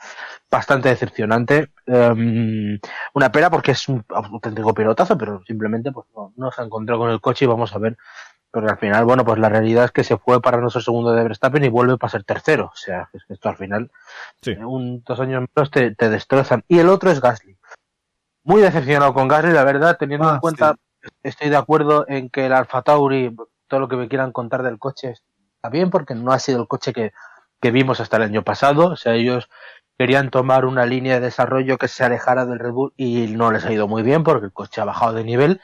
bastante 0.51 0.89
decepcionante. 0.89 1.71
Em, 1.87 2.79
una 3.15 3.33
pena 3.33 3.51
porque 3.51 3.73
es 3.73 3.89
un 3.89 4.05
auténtico 4.09 4.75
pilotazo, 4.75 5.19
pero 5.19 5.43
simplemente 5.45 5.93
pues 5.93 6.07
no, 6.15 6.33
no 6.37 6.53
se 6.53 6.63
ha 6.63 6.65
encontrado 6.65 7.01
con 7.01 7.11
el 7.11 7.21
coche 7.21 7.45
y 7.45 7.49
vamos 7.49 7.75
a 7.75 7.79
ver 7.79 7.97
pero 8.53 8.69
al 8.69 8.79
final, 8.79 9.05
bueno, 9.07 9.25
pues 9.25 9.39
la 9.39 9.49
realidad 9.49 9.87
es 9.87 9.93
que 9.93 10.05
se 10.05 10.19
fue 10.19 10.43
para 10.43 10.59
nuestro 10.59 10.83
segundo 10.83 11.13
de 11.13 11.23
Verstappen 11.25 11.65
y 11.65 11.71
vuelve 11.71 11.97
para 11.97 12.11
ser 12.11 12.23
tercero. 12.23 12.67
O 12.67 12.77
sea, 12.77 13.09
es 13.15 13.25
que 13.25 13.33
esto 13.33 13.49
al 13.49 13.57
final, 13.57 13.91
un, 14.59 15.03
dos 15.05 15.21
años 15.21 15.45
menos 15.57 15.71
te, 15.71 15.95
te, 15.95 16.11
destrozan. 16.11 16.63
Y 16.69 16.79
el 16.79 16.91
otro 16.91 17.11
es 17.11 17.21
Gasly. 17.23 17.57
Muy 18.45 18.61
decepcionado 18.61 19.15
con 19.15 19.27
Gasly, 19.27 19.53
la 19.53 19.65
verdad, 19.65 19.97
teniendo 19.99 20.29
en 20.29 20.37
ah, 20.37 20.41
cuenta, 20.41 20.77
estoy 21.23 21.49
de 21.49 21.57
acuerdo 21.57 22.05
en 22.09 22.29
que 22.29 22.45
el 22.45 22.53
Alfa 22.53 22.83
Tauri, 22.83 23.35
todo 23.69 23.81
lo 23.81 23.89
que 23.89 23.97
me 23.97 24.09
quieran 24.09 24.33
contar 24.33 24.63
del 24.63 24.79
coche 24.79 25.13
está 25.13 25.71
bien, 25.71 25.89
porque 25.89 26.15
no 26.15 26.31
ha 26.31 26.39
sido 26.39 26.61
el 26.61 26.69
coche 26.69 26.93
que, 26.93 27.13
que 27.59 27.71
vimos 27.71 28.01
hasta 28.01 28.19
el 28.19 28.25
año 28.25 28.43
pasado. 28.43 28.89
O 28.89 28.97
sea, 28.97 29.15
ellos 29.15 29.49
querían 29.97 30.31
tomar 30.31 30.67
una 30.67 30.85
línea 30.85 31.15
de 31.15 31.21
desarrollo 31.21 31.79
que 31.79 31.89
se 31.89 32.05
alejara 32.05 32.45
del 32.45 32.59
Red 32.59 32.73
Bull 32.73 32.93
y 32.99 33.29
no 33.29 33.51
les 33.51 33.65
ha 33.65 33.73
ido 33.73 33.89
muy 33.89 34.03
bien 34.03 34.25
porque 34.25 34.47
el 34.47 34.53
coche 34.53 34.83
ha 34.83 34.85
bajado 34.85 35.15
de 35.15 35.25
nivel. 35.25 35.61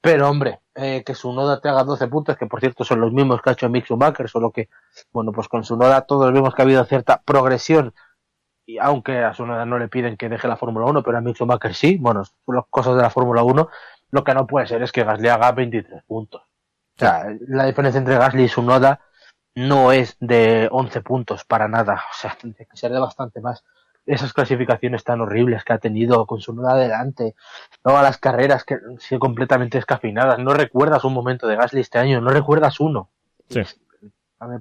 Pero 0.00 0.30
hombre, 0.30 0.60
eh, 0.74 1.02
que 1.04 1.14
su 1.14 1.32
noda 1.32 1.60
te 1.60 1.68
haga 1.68 1.84
12 1.84 2.08
puntos, 2.08 2.36
que 2.36 2.46
por 2.46 2.60
cierto 2.60 2.84
son 2.84 3.00
los 3.00 3.12
mismos 3.12 3.42
que 3.42 3.50
ha 3.50 3.52
hecho 3.52 3.68
Mick 3.68 3.84
Schumacher, 3.84 4.28
solo 4.28 4.50
que, 4.50 4.68
bueno, 5.12 5.32
pues 5.32 5.48
con 5.48 5.62
su 5.64 5.76
noda 5.76 6.02
todos 6.02 6.32
vemos 6.32 6.54
que 6.54 6.62
ha 6.62 6.64
habido 6.64 6.84
cierta 6.84 7.20
progresión, 7.22 7.94
y 8.64 8.78
aunque 8.78 9.18
a 9.18 9.34
su 9.34 9.44
noda 9.46 9.66
no 9.66 9.78
le 9.78 9.88
piden 9.88 10.16
que 10.16 10.28
deje 10.28 10.48
la 10.48 10.56
Fórmula 10.56 10.86
1, 10.86 11.02
pero 11.02 11.18
a 11.18 11.20
Mick 11.20 11.36
Schumacher 11.36 11.74
sí, 11.74 11.98
bueno, 11.98 12.24
son 12.24 12.54
las 12.54 12.64
cosas 12.70 12.96
de 12.96 13.02
la 13.02 13.10
Fórmula 13.10 13.42
1, 13.42 13.68
lo 14.10 14.24
que 14.24 14.34
no 14.34 14.46
puede 14.46 14.66
ser 14.66 14.82
es 14.82 14.90
que 14.92 15.04
Gasly 15.04 15.28
haga 15.28 15.52
23 15.52 16.02
puntos. 16.04 16.42
O 16.42 16.98
sea, 16.98 17.26
la 17.48 17.66
diferencia 17.66 17.98
entre 17.98 18.16
Gasly 18.16 18.44
y 18.44 18.48
su 18.48 18.62
noda 18.62 19.00
no 19.54 19.92
es 19.92 20.16
de 20.20 20.68
11 20.70 21.02
puntos 21.02 21.44
para 21.44 21.68
nada, 21.68 21.94
o 22.10 22.14
sea, 22.14 22.36
tendría 22.40 22.66
que 22.66 22.76
ser 22.76 22.92
de 22.92 23.00
bastante 23.00 23.40
más 23.40 23.64
esas 24.06 24.32
clasificaciones 24.32 25.04
tan 25.04 25.20
horribles 25.20 25.64
que 25.64 25.72
ha 25.72 25.78
tenido 25.78 26.26
con 26.26 26.40
su 26.40 26.54
nuda 26.54 26.72
adelante, 26.72 27.34
todas 27.82 28.02
las 28.02 28.18
carreras 28.18 28.64
que 28.64 28.74
han 28.74 28.98
sido 28.98 29.18
completamente 29.18 29.78
escafinadas. 29.78 30.38
No 30.38 30.54
recuerdas 30.54 31.04
un 31.04 31.14
momento 31.14 31.46
de 31.46 31.56
Gasly 31.56 31.80
este 31.80 31.98
año, 31.98 32.20
no 32.20 32.30
recuerdas 32.30 32.80
uno. 32.80 33.10
Sí. 33.48 33.60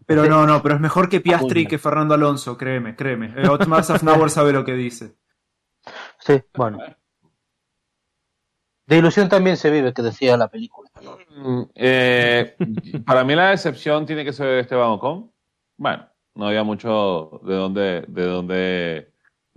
pero 0.05 0.25
no, 0.25 0.45
no, 0.45 0.61
pero 0.61 0.75
es 0.75 0.81
mejor 0.81 1.09
que 1.09 1.21
Piastri 1.21 1.65
que 1.65 1.77
Fernando 1.77 2.13
Alonso, 2.13 2.57
créeme, 2.57 2.95
créeme. 2.95 3.33
Eh, 3.37 3.47
Otmar 3.47 3.83
Safnauer 3.83 4.29
sabe 4.29 4.51
lo 4.51 4.65
que 4.65 4.73
dice. 4.73 5.15
Sí, 6.19 6.41
bueno. 6.53 6.79
De 8.85 8.97
ilusión 8.97 9.29
también 9.29 9.55
se 9.55 9.69
vive, 9.69 9.93
que 9.93 10.01
decía 10.01 10.35
la 10.35 10.47
película. 10.47 10.89
Mm, 11.35 11.61
eh, 11.75 12.55
para 13.05 13.23
mí 13.23 13.35
la 13.35 13.51
decepción 13.51 14.05
tiene 14.05 14.25
que 14.25 14.33
ser 14.33 14.59
Esteban 14.59 14.89
Ocon. 14.89 15.31
Bueno, 15.77 16.09
no 16.33 16.47
había 16.47 16.63
mucho 16.63 17.39
de 17.43 17.55
dónde, 17.55 18.05
de 18.07 18.25
dónde 18.25 19.13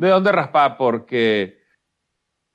de 0.07 0.13
dónde 0.13 0.33
raspar, 0.33 0.77
porque 0.77 1.63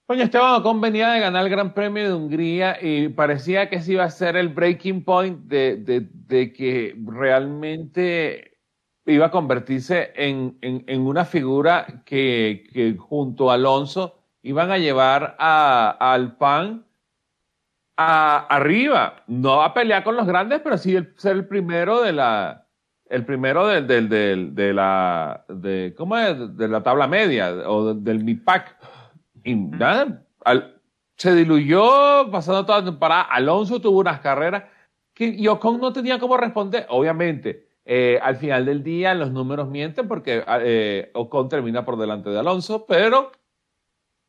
Coño, 0.08 0.24
Esteban 0.24 0.54
Ocon 0.54 0.80
venía 0.80 1.10
de 1.10 1.20
ganar 1.20 1.44
el 1.44 1.50
Gran 1.50 1.74
Premio 1.74 2.08
de 2.08 2.14
Hungría 2.14 2.78
y 2.82 3.10
parecía 3.10 3.70
que 3.70 3.76
ese 3.76 3.92
iba 3.92 4.06
a 4.06 4.10
ser 4.10 4.38
el 4.38 4.48
breaking 4.48 5.04
point 5.04 5.38
de, 5.48 5.76
de, 5.76 6.54
que 6.54 6.96
realmente 7.06 8.58
iba 9.06 9.26
a 9.26 9.32
convertirse 9.32 10.14
en, 10.16 10.58
en, 10.62 11.02
una 11.02 11.26
figura 11.26 12.04
que, 12.06 12.96
junto 12.98 13.52
a 13.52 13.56
Alonso 13.56 14.18
iban 14.44 14.72
a 14.72 14.78
llevar 14.78 15.36
a, 15.40 15.90
al 16.00 16.38
PAN 16.38 16.86
a, 17.98 18.48
arriba. 18.48 19.26
No 19.28 19.62
a 19.62 19.74
pelear 19.74 20.06
con 20.06 20.16
los 20.16 20.26
grandes, 20.26 20.62
pero 20.62 20.78
sí 20.78 20.96
el, 20.96 21.14
ser 21.18 21.36
el 21.36 21.48
primero 21.50 22.02
de 22.02 22.14
la, 22.14 22.67
el 23.10 23.26
primero 23.26 23.68
del, 23.68 23.88
del, 23.88 24.10
del, 24.10 24.56
de 24.56 24.74
la, 24.74 25.46
de, 25.48 25.94
¿cómo 25.98 26.18
es? 26.18 26.58
De 26.58 26.68
la 26.68 26.84
tabla 26.84 27.08
media 27.08 27.50
o 27.68 27.94
del 27.94 28.24
MIPAC. 28.24 28.76
Y 29.44 29.56
nada, 29.56 30.24
se 31.16 31.34
diluyó 31.34 32.30
pasando 32.32 32.66
toda 32.66 32.80
la 32.80 32.86
temporada. 32.86 33.22
Alonso 33.24 33.82
tuvo 33.82 34.00
unas 34.00 34.20
carreras 34.20 34.64
que 35.14 35.48
Ocon 35.50 35.80
no 35.80 35.94
tenía 35.94 36.20
cómo 36.20 36.38
responder. 36.38 36.86
Obviamente, 36.90 37.68
eh, 37.86 38.20
al 38.22 38.36
final 38.36 38.66
del 38.66 38.84
día 38.84 39.14
los 39.14 39.32
números 39.32 39.70
mienten 39.70 40.08
porque 40.08 40.44
eh, 40.62 41.10
Ocon 41.14 41.50
termina 41.50 41.86
por 41.86 41.98
delante 41.98 42.30
de 42.30 42.40
Alonso, 42.40 42.86
pero 42.86 43.32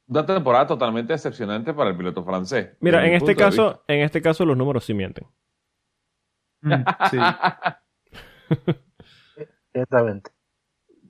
una 0.06 0.24
temporada 0.24 0.66
totalmente 0.66 1.12
decepcionante 1.12 1.74
para 1.74 1.90
el 1.90 1.96
piloto 1.96 2.24
francés. 2.24 2.70
Mira, 2.80 3.06
en 3.06 3.14
este 3.14 3.36
caso, 3.36 3.82
en 3.86 4.00
este 4.00 4.22
caso 4.22 4.46
los 4.46 4.56
números 4.56 4.84
sí 4.84 4.94
mienten. 4.94 5.26
Mm, 6.62 6.72
sí. 7.10 7.18
Exactamente. 9.72 10.30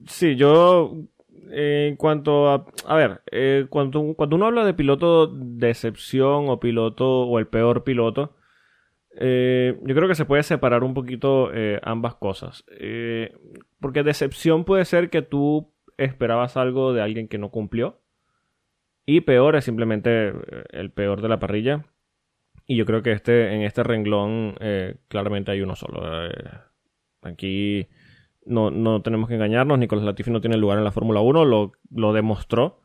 Sí, 0.06 0.36
yo 0.36 1.08
en 1.50 1.96
cuanto 1.96 2.50
a... 2.50 2.66
A 2.86 2.96
ver, 2.96 3.22
eh, 3.30 3.66
cuando, 3.68 4.14
cuando 4.14 4.36
uno 4.36 4.46
habla 4.46 4.64
de 4.64 4.74
piloto 4.74 5.26
de 5.26 5.70
excepción 5.70 6.48
o 6.48 6.60
piloto 6.60 7.22
o 7.22 7.38
el 7.38 7.46
peor 7.46 7.84
piloto, 7.84 8.36
eh, 9.18 9.78
yo 9.82 9.94
creo 9.94 10.08
que 10.08 10.14
se 10.14 10.24
puede 10.24 10.42
separar 10.42 10.84
un 10.84 10.94
poquito 10.94 11.52
eh, 11.52 11.80
ambas 11.82 12.14
cosas. 12.16 12.64
porque 13.80 14.02
decepción 14.02 14.64
puede 14.64 14.84
ser 14.84 15.10
que 15.10 15.22
tú 15.22 15.72
esperabas 15.96 16.56
algo 16.56 16.92
de 16.92 17.02
alguien 17.02 17.28
que 17.28 17.38
no 17.38 17.50
cumplió. 17.50 18.00
Y 19.06 19.22
peor 19.22 19.56
es 19.56 19.64
simplemente 19.64 20.32
el 20.70 20.90
peor 20.90 21.22
de 21.22 21.28
la 21.28 21.38
parrilla. 21.38 21.86
Y 22.66 22.76
yo 22.76 22.84
creo 22.84 23.02
que 23.02 23.12
este, 23.12 23.54
en 23.54 23.62
este 23.62 23.82
renglón 23.82 24.54
claramente 25.08 25.50
hay 25.50 25.62
uno 25.62 25.74
solo. 25.74 26.02
Aquí 27.22 27.88
no, 28.44 28.70
no 28.70 29.02
tenemos 29.02 29.28
que 29.28 29.34
engañarnos, 29.34 29.78
Nicolás 29.78 30.04
Latifi 30.04 30.30
no 30.30 30.40
tiene 30.40 30.56
lugar 30.56 30.78
en 30.78 30.84
la 30.84 30.92
Fórmula 30.92 31.20
1, 31.20 31.44
lo, 31.44 31.72
lo 31.90 32.12
demostró. 32.12 32.80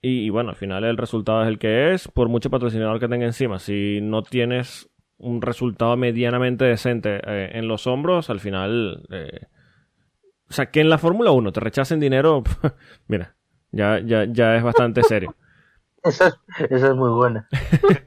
Y, 0.00 0.30
bueno, 0.30 0.50
al 0.50 0.56
final 0.56 0.84
el 0.84 0.96
resultado 0.96 1.42
es 1.42 1.48
el 1.48 1.58
que 1.58 1.92
es, 1.92 2.08
por 2.08 2.28
mucho 2.28 2.50
patrocinador 2.50 3.00
que 3.00 3.08
tenga 3.08 3.26
encima. 3.26 3.58
Si 3.58 4.00
no 4.00 4.22
tienes 4.22 4.88
un 5.16 5.42
resultado 5.42 5.96
medianamente 5.96 6.64
decente 6.64 7.20
eh, 7.26 7.50
en 7.54 7.68
los 7.68 7.86
hombros, 7.86 8.30
al 8.30 8.40
final... 8.40 9.06
Eh, 9.10 9.46
o 10.48 10.52
sea, 10.52 10.70
que 10.70 10.80
en 10.80 10.88
la 10.88 10.98
Fórmula 10.98 11.30
1 11.32 11.52
te 11.52 11.60
rechacen 11.60 12.00
dinero, 12.00 12.42
mira, 13.08 13.36
ya, 13.70 13.98
ya, 13.98 14.24
ya 14.24 14.56
es 14.56 14.62
bastante 14.62 15.02
serio. 15.02 15.34
esa, 16.02 16.40
es, 16.58 16.82
es 16.82 16.94
muy 16.94 17.10
buena. 17.10 17.48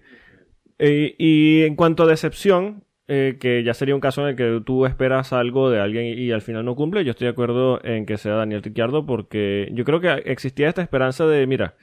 y, 0.79 1.15
y 1.19 1.63
en 1.63 1.75
cuanto 1.75 2.03
a 2.03 2.07
decepción, 2.07 2.85
eh, 3.13 3.35
que 3.41 3.61
ya 3.61 3.73
sería 3.73 3.93
un 3.93 3.99
caso 3.99 4.21
en 4.21 4.29
el 4.29 4.35
que 4.37 4.63
tú 4.65 4.85
esperas 4.85 5.33
algo 5.33 5.69
de 5.69 5.81
alguien 5.81 6.17
y, 6.17 6.31
al 6.31 6.41
final 6.41 6.63
no 6.63 6.75
cumple. 6.75 7.03
Yo 7.03 7.11
estoy 7.11 7.25
de 7.25 7.31
acuerdo 7.31 7.83
en 7.83 8.05
que 8.05 8.17
sea 8.17 8.35
Daniel 8.35 8.63
Ricciardo 8.63 9.05
porque 9.05 9.69
yo 9.73 9.83
creo 9.83 9.99
que 9.99 10.13
existía 10.31 10.69
esta 10.69 10.81
esperanza 10.81 11.27
de, 11.27 11.45
mira, 11.45 11.75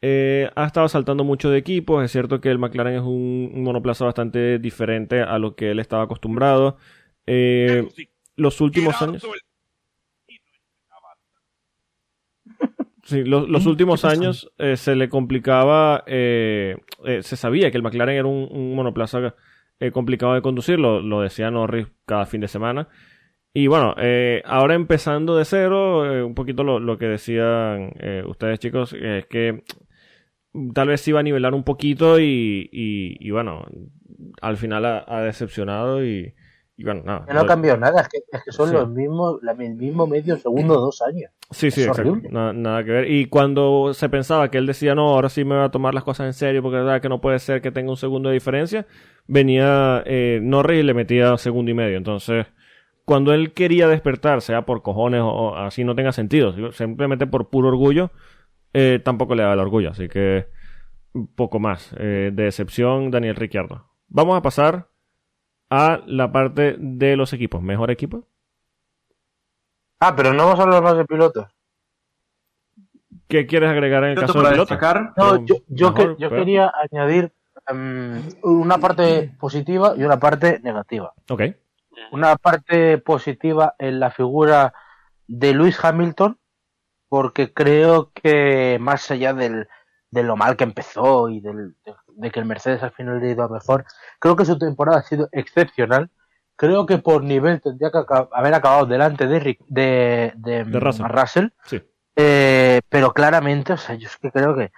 eh, 0.00 0.48
ha 0.56 0.64
estado 0.64 0.88
saltando 0.88 1.22
mucho 1.22 1.50
de 1.50 1.58
equipos. 1.58 2.02
Es 2.02 2.12
cierto 2.12 2.40
que 2.40 2.48
el 2.48 2.58
McLaren 2.58 2.94
es 2.94 3.02
un, 3.02 3.62
monoplaza 3.62 4.06
bastante 4.06 4.58
diferente 4.58 5.20
a 5.20 5.38
lo 5.38 5.54
que 5.54 5.72
él 5.72 5.80
estaba 5.80 6.04
acostumbrado. 6.04 6.78
Eh, 7.26 7.86
los 8.36 8.62
últimos 8.62 9.02
años. 9.02 9.22
Sí, 13.04 13.22
los, 13.24 13.66
últimos 13.66 14.06
años 14.06 14.50
se 14.76 14.96
le 14.96 15.10
complicaba, 15.10 16.04
se 16.06 17.36
sabía 17.36 17.70
que 17.70 17.76
el 17.76 17.82
McLaren 17.82 18.16
era 18.16 18.26
un, 18.26 18.48
un 18.50 18.74
monoplaza 18.74 19.34
eh, 19.80 19.90
complicado 19.92 20.34
de 20.34 20.42
conducir, 20.42 20.78
lo, 20.78 21.20
decía 21.22 21.50
Norris 21.50 21.88
cada 22.06 22.26
fin 22.26 22.40
de 22.40 22.48
semana. 22.48 22.88
Y 23.52 23.66
bueno, 23.66 23.94
eh, 23.98 24.42
ahora 24.44 24.74
empezando 24.74 25.36
de 25.36 25.44
cero, 25.44 26.06
eh, 26.06 26.22
un 26.22 26.34
poquito 26.34 26.62
lo, 26.62 26.98
que 26.98 27.06
decían 27.06 27.92
ustedes 28.26 28.60
chicos, 28.60 28.92
es 28.92 29.26
que 29.26 29.64
tal 30.74 30.88
vez 30.88 31.06
iba 31.08 31.20
a 31.20 31.22
nivelar 31.22 31.54
un 31.54 31.64
poquito 31.64 32.20
y, 32.20 32.68
y, 32.72 33.30
bueno, 33.30 33.66
al 34.40 34.56
final 34.56 34.84
ha, 34.84 35.22
decepcionado 35.22 36.04
y, 36.04 36.34
bueno, 36.84 37.02
nada. 37.04 37.26
no, 37.32 37.46
cambió 37.46 37.76
nada, 37.76 38.02
es 38.02 38.08
que, 38.08 38.18
es 38.30 38.44
que 38.44 38.52
son 38.52 38.72
los 38.72 38.88
mismos, 38.88 39.40
el 39.42 39.74
mismo 39.74 40.06
medio 40.06 40.36
segundo, 40.36 40.74
dos 40.74 41.02
años. 41.02 41.30
Sí, 41.50 41.70
sí, 41.70 41.82
exacto. 41.82 42.18
Nada, 42.30 42.84
que 42.84 42.90
ver. 42.90 43.10
Y 43.10 43.26
cuando 43.26 43.92
se 43.92 44.08
pensaba 44.08 44.50
que 44.50 44.58
él 44.58 44.66
decía, 44.66 44.94
no, 44.94 45.08
ahora 45.08 45.28
sí 45.28 45.44
me 45.44 45.56
voy 45.56 45.64
a 45.64 45.70
tomar 45.70 45.94
las 45.94 46.04
cosas 46.04 46.26
en 46.26 46.32
serio 46.32 46.62
porque 46.62 46.78
es 46.78 46.84
verdad 46.84 47.02
que 47.02 47.08
no 47.08 47.20
puede 47.20 47.38
ser 47.38 47.60
que 47.60 47.72
tenga 47.72 47.90
un 47.90 47.96
segundo 47.96 48.28
de 48.28 48.34
diferencia, 48.34 48.86
venía 49.26 50.02
eh, 50.06 50.38
Norris 50.42 50.80
y 50.80 50.82
le 50.84 50.94
metía 50.94 51.36
segundo 51.38 51.70
y 51.70 51.74
medio. 51.74 51.96
Entonces, 51.96 52.46
cuando 53.04 53.34
él 53.34 53.52
quería 53.52 53.88
despertar, 53.88 54.40
sea 54.42 54.64
por 54.64 54.82
cojones 54.82 55.22
o, 55.24 55.56
así 55.56 55.82
no 55.82 55.96
tenga 55.96 56.12
sentido, 56.12 56.72
simplemente 56.72 57.26
por 57.26 57.48
puro 57.50 57.68
orgullo, 57.68 58.12
eh, 58.72 59.00
tampoco 59.02 59.34
le 59.34 59.42
da 59.42 59.52
el 59.52 59.58
orgullo. 59.58 59.90
Así 59.90 60.08
que, 60.08 60.46
poco 61.34 61.58
más. 61.58 61.92
Eh, 61.98 62.30
de 62.32 62.46
excepción, 62.46 63.10
Daniel 63.10 63.34
Ricciardo. 63.34 63.86
Vamos 64.06 64.36
a 64.36 64.42
pasar 64.42 64.89
a 65.70 66.02
la 66.06 66.32
parte 66.32 66.76
de 66.78 67.16
los 67.16 67.32
equipos. 67.32 67.62
¿Mejor 67.62 67.90
equipo? 67.90 68.24
Ah, 70.00 70.14
pero 70.16 70.32
no 70.32 70.44
vamos 70.44 70.60
a 70.60 70.62
hablar 70.64 70.82
más 70.82 70.96
de 70.96 71.04
pilotos. 71.04 71.46
¿Qué 73.28 73.46
quieres 73.46 73.70
agregar 73.70 74.02
en 74.04 74.10
el 74.10 74.18
caso 74.18 74.42
de 74.42 74.50
pilotos? 74.50 74.78
No, 75.16 75.46
yo, 75.46 75.56
yo, 75.68 75.94
quería 76.30 76.72
añadir 76.90 77.32
em, 77.68 78.20
una 78.42 78.78
parte 78.78 79.32
positiva 79.38 79.94
y 79.96 80.02
una 80.02 80.18
parte 80.18 80.58
negativa. 80.62 81.12
Ok. 81.28 81.42
Una 82.10 82.36
parte 82.36 82.98
positiva 82.98 83.76
en 83.78 84.00
la 84.00 84.10
figura 84.10 84.74
de 85.28 85.54
Lewis 85.54 85.78
Hamilton, 85.84 86.38
porque 87.08 87.52
creo 87.52 88.10
que 88.12 88.78
más 88.80 89.08
allá 89.10 89.32
del, 89.32 89.68
de 90.10 90.22
lo 90.22 90.36
mal 90.36 90.56
que 90.56 90.64
empezó 90.64 91.28
y 91.28 91.40
del, 91.40 91.74
de, 91.84 91.94
de 92.08 92.30
que 92.30 92.40
el 92.40 92.46
Mercedes 92.46 92.82
al 92.82 92.92
final 92.92 93.20
le 93.20 93.28
ha 93.28 93.32
ido 93.32 93.44
a 93.44 93.48
mejor, 93.48 93.84
creo 94.18 94.36
que 94.36 94.44
su 94.44 94.58
temporada 94.58 94.98
ha 94.98 95.02
sido 95.02 95.28
excepcional. 95.32 96.10
Creo 96.56 96.84
que 96.84 96.98
por 96.98 97.24
nivel 97.24 97.62
tendría 97.62 97.90
que 97.90 98.02
haber 98.32 98.52
acabado 98.52 98.84
delante 98.84 99.26
de, 99.26 99.40
Rick- 99.40 99.64
de, 99.66 100.34
de, 100.36 100.64
De 100.64 100.78
Russell. 100.80 101.06
Russell. 101.06 101.46
Sí. 101.64 101.82
Eh, 102.16 102.82
pero 102.90 103.14
claramente, 103.14 103.72
o 103.72 103.76
sea, 103.78 103.94
yo 103.94 104.08
es 104.08 104.18
que 104.18 104.30
creo 104.30 104.54
que 104.54 104.70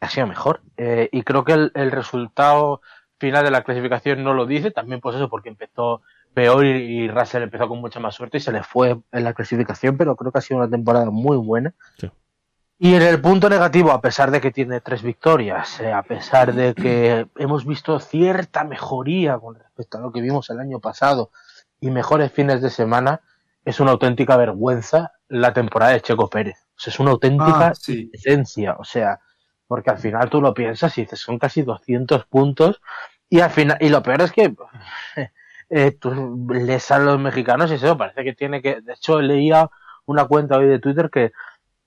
ha 0.00 0.10
sido 0.10 0.26
mejor. 0.26 0.60
Eh, 0.76 1.08
y 1.10 1.22
creo 1.22 1.42
que 1.42 1.52
el, 1.54 1.72
el 1.74 1.90
resultado 1.90 2.82
final 3.18 3.44
de 3.44 3.50
la 3.50 3.62
clasificación 3.64 4.22
no 4.22 4.34
lo 4.34 4.44
dice, 4.44 4.72
también 4.72 5.00
pues 5.00 5.16
eso, 5.16 5.30
porque 5.30 5.48
empezó 5.48 6.02
peor 6.34 6.66
y, 6.66 6.70
y 7.04 7.08
Russell 7.08 7.42
empezó 7.44 7.66
con 7.66 7.80
mucha 7.80 7.98
más 8.00 8.14
suerte 8.14 8.36
y 8.36 8.40
se 8.40 8.52
le 8.52 8.62
fue 8.62 8.98
en 9.12 9.24
la 9.24 9.32
clasificación, 9.32 9.96
pero 9.96 10.16
creo 10.16 10.32
que 10.32 10.38
ha 10.38 10.42
sido 10.42 10.58
una 10.60 10.68
temporada 10.68 11.06
muy 11.10 11.38
buena. 11.38 11.72
Sí. 11.96 12.10
Y 12.84 12.96
en 12.96 13.02
el 13.02 13.20
punto 13.20 13.48
negativo, 13.48 13.92
a 13.92 14.00
pesar 14.00 14.32
de 14.32 14.40
que 14.40 14.50
tiene 14.50 14.80
tres 14.80 15.02
victorias, 15.04 15.78
eh, 15.78 15.92
a 15.92 16.02
pesar 16.02 16.52
de 16.52 16.74
que 16.74 17.28
hemos 17.36 17.64
visto 17.64 18.00
cierta 18.00 18.64
mejoría 18.64 19.38
con 19.38 19.54
respecto 19.54 19.98
a 19.98 20.00
lo 20.00 20.10
que 20.10 20.20
vimos 20.20 20.50
el 20.50 20.58
año 20.58 20.80
pasado 20.80 21.30
y 21.80 21.92
mejores 21.92 22.32
fines 22.32 22.60
de 22.60 22.70
semana, 22.70 23.20
es 23.64 23.78
una 23.78 23.92
auténtica 23.92 24.36
vergüenza 24.36 25.12
la 25.28 25.52
temporada 25.52 25.92
de 25.92 26.00
Checo 26.00 26.28
Pérez. 26.28 26.56
O 26.76 26.80
sea, 26.80 26.90
es 26.92 26.98
una 26.98 27.12
auténtica 27.12 27.68
Ah, 27.68 27.74
sí. 27.76 28.10
esencia, 28.12 28.74
o 28.76 28.82
sea, 28.82 29.20
porque 29.68 29.90
al 29.90 29.98
final 29.98 30.28
tú 30.28 30.40
lo 30.40 30.52
piensas 30.52 30.98
y 30.98 31.02
dices, 31.02 31.20
son 31.20 31.38
casi 31.38 31.62
200 31.62 32.26
puntos 32.26 32.82
y 33.30 33.38
al 33.38 33.50
final, 33.50 33.78
y 33.80 33.90
lo 33.90 34.02
peor 34.02 34.22
es 34.22 34.32
que 34.32 34.56
eh, 35.70 35.92
tú 36.00 36.48
lees 36.50 36.90
a 36.90 36.98
los 36.98 37.20
mexicanos 37.20 37.70
y 37.70 37.74
eso 37.74 37.96
parece 37.96 38.24
que 38.24 38.32
tiene 38.32 38.60
que, 38.60 38.80
de 38.80 38.94
hecho 38.94 39.20
leía 39.20 39.70
una 40.04 40.24
cuenta 40.24 40.58
hoy 40.58 40.66
de 40.66 40.80
Twitter 40.80 41.10
que 41.10 41.30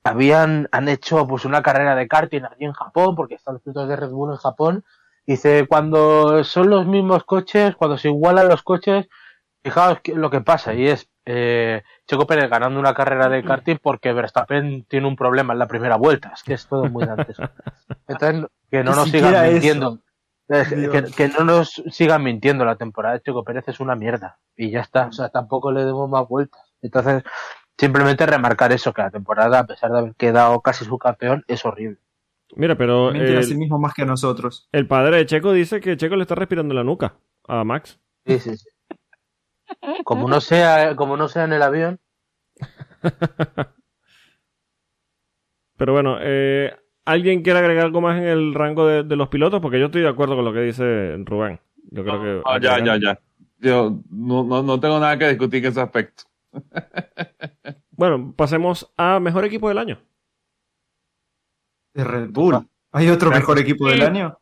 habían, 0.06 0.70
han 0.72 0.88
hecho 0.88 1.28
pues 1.28 1.46
una 1.46 1.62
carrera 1.62 1.96
de 1.96 2.08
karting 2.08 2.44
aquí 2.44 2.66
en 2.66 2.74
Japón, 2.74 3.16
porque 3.16 3.36
están 3.36 3.56
los 3.56 3.64
pilotos 3.64 3.90
de 3.90 3.96
Red 3.96 4.10
Bull 4.10 4.32
en 4.32 4.38
Japón, 4.38 4.86
dice, 5.26 5.66
cuando 5.68 6.44
son 6.44 6.70
los 6.70 6.86
mismos 6.86 7.24
coches, 7.24 7.76
cuando 7.76 7.98
se 7.98 8.10
igualan 8.10 8.48
los 8.48 8.64
coches, 8.64 9.08
fijaos 9.64 10.00
lo 10.06 10.30
que 10.30 10.42
pasa, 10.42 10.74
y 10.74 10.88
es 10.88 11.10
eh, 11.26 11.82
Checo 12.08 12.28
Pérez 12.28 12.50
ganando 12.50 12.80
una 12.80 12.94
carrera 12.94 13.30
de 13.30 13.44
karting 13.44 13.78
porque 13.82 14.14
Verstappen 14.14 14.86
tiene 14.88 15.08
un 15.08 15.16
problema 15.16 15.54
en 15.54 15.60
la 15.60 15.68
primera 15.68 15.96
vuelta. 15.96 16.32
Es 16.36 16.44
que 16.44 16.54
es 16.54 16.68
todo 16.68 16.86
muy 16.86 17.06
dantesco. 17.06 17.44
Entonces, 18.08 18.46
que 18.70 18.84
no 18.84 18.96
nos 18.96 19.10
sigan 19.10 19.52
mintiendo. 19.52 20.00
Es 20.48 20.68
que, 20.68 21.12
que 21.16 21.28
no 21.30 21.44
nos 21.44 21.84
sigan 21.90 22.24
mintiendo. 22.24 22.64
La 22.64 22.76
temporada 22.76 23.16
de 23.16 23.22
Checo 23.22 23.44
Pérez 23.44 23.68
es 23.68 23.80
una 23.80 23.96
mierda. 23.96 24.38
Y 24.56 24.70
ya 24.70 24.82
está. 24.82 25.08
O 25.08 25.12
sea, 25.12 25.30
tampoco 25.30 25.72
le 25.72 25.84
demos 25.84 26.08
más 26.08 26.28
vueltas. 26.28 26.62
Entonces, 26.84 27.24
simplemente 27.78 28.26
remarcar 28.26 28.72
eso, 28.72 28.94
que 28.94 29.02
la 29.02 29.12
temporada, 29.12 29.60
a 29.60 29.66
pesar 29.66 29.92
de 29.92 30.00
haber 30.00 30.16
quedado 30.16 30.62
casi 30.62 30.86
subcampeón, 30.86 31.44
es 31.48 31.66
horrible. 31.66 31.98
Mira, 32.56 32.76
pero 32.78 33.10
a 33.10 33.14
sí 33.44 33.54
el, 33.54 33.58
mismo 33.58 33.80
más 33.80 33.94
que 33.94 34.04
a 34.04 34.06
nosotros. 34.06 34.70
el 34.72 34.88
padre 34.88 35.18
de 35.18 35.26
Checo 35.26 35.52
dice 35.52 35.82
que 35.82 35.98
Checo 35.98 36.16
le 36.16 36.22
está 36.22 36.36
respirando 36.36 36.74
la 36.74 36.84
nuca 36.84 37.16
a 37.48 37.64
Max. 37.64 38.00
Sí, 38.26 38.40
sí, 38.40 38.56
sí. 38.56 38.70
Como 40.04 40.30
no 40.30 40.40
sea, 40.42 40.96
como 40.96 41.18
no 41.18 41.28
sea 41.28 41.44
en 41.46 41.54
el 41.54 41.62
avión, 41.64 42.00
Pero 45.78 45.94
bueno, 45.94 46.18
eh, 46.22 46.74
¿alguien 47.06 47.42
quiere 47.42 47.60
agregar 47.60 47.86
algo 47.86 48.02
más 48.02 48.18
en 48.18 48.28
el 48.28 48.54
rango 48.54 48.88
de, 48.88 49.04
de 49.04 49.16
los 49.16 49.30
pilotos? 49.30 49.62
Porque 49.62 49.80
yo 49.80 49.86
estoy 49.88 50.02
de 50.02 50.10
acuerdo 50.10 50.36
con 50.36 50.46
lo 50.46 50.54
que 50.54 50.62
dice 50.62 51.16
Rubén. 51.20 51.60
Yo 51.92 52.04
creo 52.04 52.22
que. 52.22 52.42
Ah, 52.46 52.60
ya, 52.62 52.84
ya, 52.84 52.98
ya. 52.98 53.20
Yo 53.60 54.00
no, 54.10 54.44
no, 54.44 54.64
no 54.64 54.80
tengo 54.80 55.00
nada 55.00 55.18
que 55.18 55.30
discutir 55.30 55.66
en 55.66 55.72
ese 55.72 55.82
aspecto. 55.82 56.24
Bueno, 57.98 58.34
pasemos 58.36 58.92
a 58.98 59.22
mejor 59.22 59.46
equipo 59.46 59.70
del 59.70 59.78
año. 59.78 60.02
De 61.94 62.04
Red 62.04 62.30
Bull. 62.30 62.68
¿Hay 62.92 63.08
otro 63.10 63.30
mejor 63.30 63.58
equipo 63.58 63.88
del 63.88 64.02
año? 64.02 64.38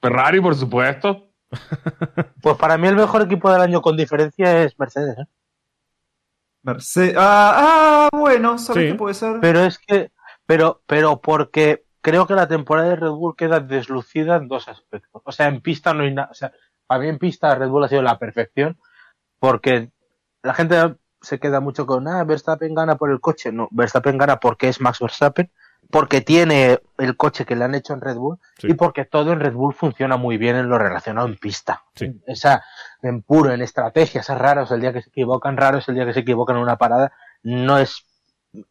Ferrari, 0.00 0.40
por 0.42 0.54
supuesto. 0.54 1.30
pues 2.42 2.56
para 2.58 2.76
mí 2.76 2.88
el 2.88 2.96
mejor 2.96 3.22
equipo 3.22 3.50
del 3.50 3.62
año 3.62 3.80
con 3.80 3.96
diferencia 3.96 4.62
es 4.62 4.78
Mercedes. 4.78 5.18
¿eh? 5.18 5.24
Mercedes. 6.62 7.14
Ah, 7.16 8.08
ah, 8.12 8.16
bueno, 8.16 8.58
¿sabes 8.58 8.82
Sí. 8.84 8.88
qué 8.90 8.94
puede 8.98 9.14
ser? 9.14 9.38
Pero 9.40 9.60
es 9.60 9.78
que, 9.78 10.12
pero, 10.44 10.82
pero 10.86 11.20
porque 11.20 11.84
creo 12.02 12.26
que 12.26 12.34
la 12.34 12.48
temporada 12.48 12.90
de 12.90 12.96
Red 12.96 13.10
Bull 13.10 13.36
queda 13.36 13.60
deslucida 13.60 14.36
en 14.36 14.48
dos 14.48 14.68
aspectos. 14.68 15.22
O 15.24 15.32
sea, 15.32 15.48
en 15.48 15.62
pista 15.62 15.94
no 15.94 16.02
hay 16.02 16.12
nada. 16.12 16.28
O 16.30 16.34
sea, 16.34 16.52
para 16.86 17.00
mí 17.00 17.08
en 17.08 17.18
pista 17.18 17.54
Red 17.54 17.68
Bull 17.68 17.84
ha 17.84 17.88
sido 17.88 18.02
la 18.02 18.18
perfección 18.18 18.78
porque 19.38 19.90
la 20.42 20.54
gente 20.54 20.96
se 21.22 21.38
queda 21.38 21.60
mucho 21.60 21.86
con, 21.86 22.06
ah, 22.08 22.22
Verstappen 22.24 22.74
gana 22.74 22.96
por 22.96 23.10
el 23.10 23.20
coche. 23.20 23.52
No, 23.52 23.68
Verstappen 23.70 24.18
gana 24.18 24.38
porque 24.40 24.68
es 24.68 24.80
Max 24.80 24.98
Verstappen, 25.00 25.50
porque 25.90 26.20
tiene 26.20 26.80
el 26.98 27.16
coche 27.16 27.44
que 27.44 27.56
le 27.56 27.64
han 27.64 27.74
hecho 27.74 27.92
en 27.92 28.00
Red 28.00 28.16
Bull 28.16 28.38
Sí. 28.58 28.68
y 28.70 28.74
porque 28.74 29.04
todo 29.04 29.32
en 29.32 29.40
Red 29.40 29.52
Bull 29.52 29.74
funciona 29.74 30.16
muy 30.16 30.36
bien 30.38 30.56
en 30.56 30.68
lo 30.68 30.78
relacionado 30.78 31.26
en 31.26 31.36
pista. 31.36 31.82
Sí. 31.94 32.20
Esa, 32.26 32.64
en 33.02 33.22
puro, 33.22 33.52
en 33.52 33.62
estrategias 33.62 34.28
raros, 34.28 34.70
el 34.70 34.80
día 34.80 34.92
que 34.92 35.02
se 35.02 35.10
equivocan, 35.10 35.56
raros 35.56 35.88
el 35.88 35.94
día 35.96 36.06
que 36.06 36.14
se 36.14 36.20
equivocan 36.20 36.56
en 36.56 36.62
una 36.62 36.76
parada, 36.78 37.12
no 37.42 37.78
es 37.78 38.06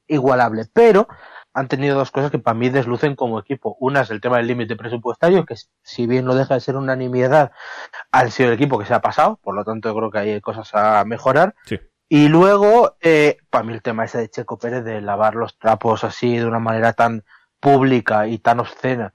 igualable, 0.07 0.65
pero 0.73 1.07
han 1.53 1.67
tenido 1.67 1.97
dos 1.97 2.11
cosas 2.11 2.31
que 2.31 2.39
para 2.39 2.53
mí 2.57 2.69
deslucen 2.69 3.15
como 3.15 3.37
equipo. 3.39 3.75
Una 3.79 4.01
es 4.01 4.09
el 4.09 4.21
tema 4.21 4.37
del 4.37 4.47
límite 4.47 4.75
presupuestario, 4.77 5.45
que 5.45 5.55
si 5.83 6.07
bien 6.07 6.23
no 6.23 6.33
deja 6.33 6.53
de 6.53 6.61
ser 6.61 6.77
unanimidad, 6.77 7.51
ha 8.11 8.27
sido 8.29 8.49
el 8.49 8.55
equipo 8.55 8.79
que 8.79 8.85
se 8.85 8.93
ha 8.93 9.01
pasado, 9.01 9.37
por 9.43 9.53
lo 9.53 9.65
tanto 9.65 9.93
creo 9.93 10.09
que 10.11 10.19
hay 10.19 10.41
cosas 10.41 10.73
a 10.73 11.03
mejorar. 11.03 11.55
Sí. 11.65 11.77
Y 12.13 12.27
luego, 12.27 12.97
eh, 12.99 13.37
para 13.49 13.63
mí 13.63 13.71
el 13.71 13.81
tema 13.81 14.03
ese 14.03 14.17
de 14.17 14.29
Checo 14.29 14.59
Pérez 14.59 14.83
de 14.83 14.99
lavar 14.99 15.35
los 15.35 15.57
trapos 15.57 16.03
así 16.03 16.37
de 16.37 16.45
una 16.45 16.59
manera 16.59 16.91
tan 16.91 17.23
pública 17.61 18.27
y 18.27 18.37
tan 18.37 18.59
obscena, 18.59 19.13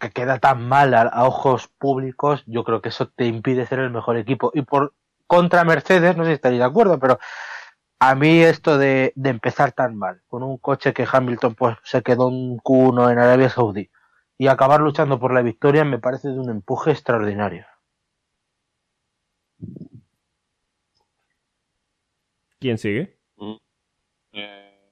que 0.00 0.10
queda 0.10 0.38
tan 0.38 0.66
mal 0.66 0.94
a, 0.94 1.24
ojos 1.26 1.68
públicos, 1.68 2.42
yo 2.46 2.64
creo 2.64 2.80
que 2.80 2.88
eso 2.88 3.10
te 3.10 3.26
impide 3.26 3.66
ser 3.66 3.80
el 3.80 3.90
mejor 3.90 4.16
equipo. 4.16 4.50
Y 4.54 4.62
por 4.62 4.94
contra 5.26 5.64
Mercedes, 5.64 6.16
no 6.16 6.24
sé 6.24 6.30
si 6.30 6.34
estaréis 6.36 6.60
de 6.60 6.64
acuerdo, 6.64 6.98
pero 6.98 7.18
a 8.00 8.14
mí 8.14 8.40
esto 8.42 8.78
de, 8.78 9.12
de 9.16 9.28
empezar 9.30 9.72
tan 9.72 9.94
mal, 9.94 10.22
con 10.26 10.42
un 10.42 10.56
coche 10.56 10.94
que 10.94 11.06
Hamilton 11.10 11.54
pues 11.54 11.76
se 11.84 12.02
quedó 12.02 12.28
un 12.28 12.56
Q1 12.58 13.12
en 13.12 13.18
Arabia 13.18 13.50
Saudí, 13.50 13.90
y 14.38 14.48
acabar 14.48 14.80
luchando 14.80 15.20
por 15.20 15.34
la 15.34 15.42
victoria 15.42 15.84
me 15.84 15.98
parece 15.98 16.28
de 16.28 16.40
un 16.40 16.48
empuje 16.48 16.92
extraordinario. 16.92 17.66
¿Quién 22.64 22.78
sigue? 22.78 23.18
Eh, 24.32 24.90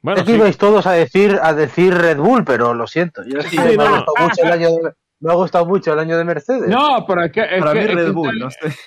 Bueno, 0.00 0.24
sí. 0.24 0.32
ibais 0.34 0.56
todos 0.56 0.86
a 0.86 0.92
decir, 0.92 1.40
a 1.42 1.52
decir 1.54 1.92
Red 1.92 2.18
Bull, 2.18 2.44
pero 2.44 2.72
lo 2.72 2.86
siento. 2.86 3.24
Yo 3.26 3.40
es 3.40 3.46
que 3.46 3.56
Sí, 3.56 3.76
me, 3.76 3.82
ha 3.84 3.88
no. 3.90 3.96
gustado 3.96 4.28
mucho 4.28 4.42
el 4.44 4.52
año 4.52 4.68
de, 4.70 4.92
me 5.18 5.32
ha 5.32 5.34
gustado 5.34 5.66
mucho 5.66 5.92
el 5.92 5.98
año 5.98 6.16
de 6.16 6.24
Mercedes. 6.24 6.68
No, 6.68 7.04
pero 7.04 7.24
es 7.24 7.32
que. 7.32 7.40
Es 7.40 7.58
Para 7.64 7.72
que, 7.72 7.78
mí 7.78 7.84
es 7.84 7.86
que 7.90 7.94
Red 7.96 8.12
Bull, 8.12 8.28
estoy- 8.28 8.40
no 8.42 8.50
sé. 8.52 8.78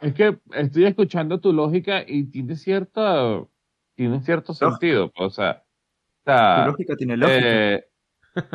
Es 0.00 0.14
que 0.14 0.36
estoy 0.54 0.84
escuchando 0.86 1.38
tu 1.40 1.52
lógica 1.52 2.02
y 2.04 2.24
tiene 2.24 2.56
cierta. 2.56 3.40
Tiene 3.94 4.20
cierto 4.22 4.52
sentido. 4.52 5.12
pues, 5.14 5.28
O 5.28 5.30
sea. 5.30 5.62
o 5.62 6.24
sea, 6.24 6.64
Tu 6.64 6.70
lógica 6.72 6.96
tiene 6.96 7.16
lógica. 7.16 7.38
Eh, 7.40 7.84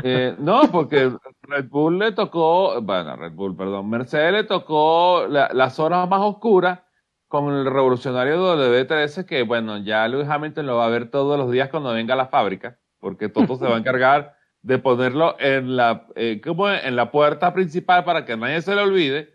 eh, 0.03 0.35
no, 0.39 0.61
porque 0.71 1.11
Red 1.43 1.65
Bull 1.69 1.99
le 1.99 2.11
tocó, 2.11 2.81
bueno, 2.81 3.15
Red 3.15 3.33
Bull, 3.33 3.55
perdón, 3.55 3.89
Mercedes 3.89 4.31
le 4.33 4.43
tocó 4.43 5.25
la- 5.27 5.49
las 5.53 5.79
horas 5.79 6.07
más 6.09 6.21
oscuras 6.21 6.79
con 7.27 7.53
el 7.53 7.65
revolucionario 7.65 8.37
W13, 8.57 9.25
que 9.25 9.43
bueno, 9.43 9.77
ya 9.77 10.07
Lewis 10.07 10.27
Hamilton 10.27 10.65
lo 10.65 10.77
va 10.77 10.85
a 10.85 10.89
ver 10.89 11.09
todos 11.09 11.37
los 11.37 11.49
días 11.51 11.69
cuando 11.69 11.93
venga 11.93 12.13
a 12.13 12.17
la 12.17 12.27
fábrica, 12.27 12.77
porque 12.99 13.29
Toto 13.29 13.55
se 13.55 13.65
va 13.65 13.75
a 13.75 13.79
encargar 13.79 14.35
de 14.61 14.77
ponerlo 14.77 15.35
en 15.39 15.75
la, 15.75 16.05
eh, 16.15 16.39
como 16.43 16.69
en 16.69 16.95
la 16.95 17.09
puerta 17.09 17.53
principal 17.53 18.03
para 18.03 18.25
que 18.25 18.35
nadie 18.37 18.61
se 18.61 18.75
le 18.75 18.81
olvide, 18.81 19.33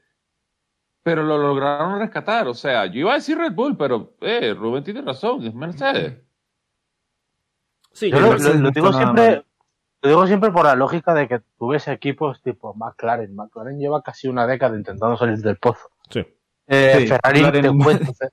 pero 1.02 1.22
lo 1.22 1.38
lograron 1.38 1.98
rescatar, 1.98 2.46
o 2.48 2.54
sea, 2.54 2.86
yo 2.86 3.00
iba 3.00 3.12
a 3.12 3.16
decir 3.16 3.38
Red 3.38 3.52
Bull, 3.52 3.76
pero 3.76 4.14
eh, 4.20 4.54
Rubén 4.54 4.84
tiene 4.84 5.02
razón, 5.02 5.44
es 5.46 5.54
Mercedes. 5.54 6.20
Sí, 7.92 8.10
Yo 8.10 8.20
lo, 8.20 8.26
lo- 8.36 8.54
lo 8.54 8.70
digo 8.70 8.92
siempre. 8.92 9.44
Lo 10.06 10.10
digo 10.10 10.26
siempre 10.26 10.50
por 10.50 10.64
la 10.64 10.74
lógica 10.76 11.12
de 11.14 11.26
que 11.28 11.40
tú 11.58 11.68
ves 11.68 11.88
equipos 11.88 12.40
tipo 12.42 12.74
McLaren. 12.74 13.34
McLaren 13.34 13.78
lleva 13.78 14.02
casi 14.02 14.28
una 14.28 14.46
década 14.46 14.76
intentando 14.76 15.16
salir 15.16 15.38
del 15.38 15.56
pozo. 15.56 15.88
Sí. 16.10 16.24
Eh, 16.68 16.94
Sí, 17.00 17.06
Ferrari, 17.08 17.40
McLaren- 17.42 17.78
te 17.78 17.84
cuento, 17.84 18.14
Fe- 18.14 18.28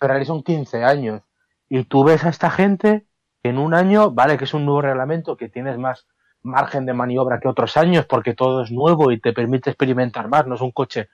Ferrari 0.00 0.24
son 0.24 0.42
15 0.42 0.84
años. 0.84 1.22
Y 1.68 1.84
tú 1.84 2.04
ves 2.04 2.24
a 2.24 2.28
esta 2.28 2.50
gente 2.50 3.06
que 3.42 3.48
en 3.50 3.58
un 3.58 3.74
año, 3.74 4.10
vale 4.10 4.36
que 4.38 4.44
es 4.44 4.54
un 4.54 4.64
nuevo 4.64 4.82
reglamento, 4.82 5.36
que 5.36 5.48
tienes 5.48 5.78
más 5.78 6.06
margen 6.42 6.84
de 6.84 6.92
maniobra 6.92 7.40
que 7.40 7.48
otros 7.48 7.76
años 7.78 8.04
porque 8.06 8.34
todo 8.34 8.62
es 8.62 8.70
nuevo 8.70 9.10
y 9.12 9.18
te 9.20 9.32
permite 9.32 9.70
experimentar 9.70 10.28
más. 10.28 10.46
No 10.46 10.56
es 10.56 10.60
un 10.60 10.72
coche 10.72 11.08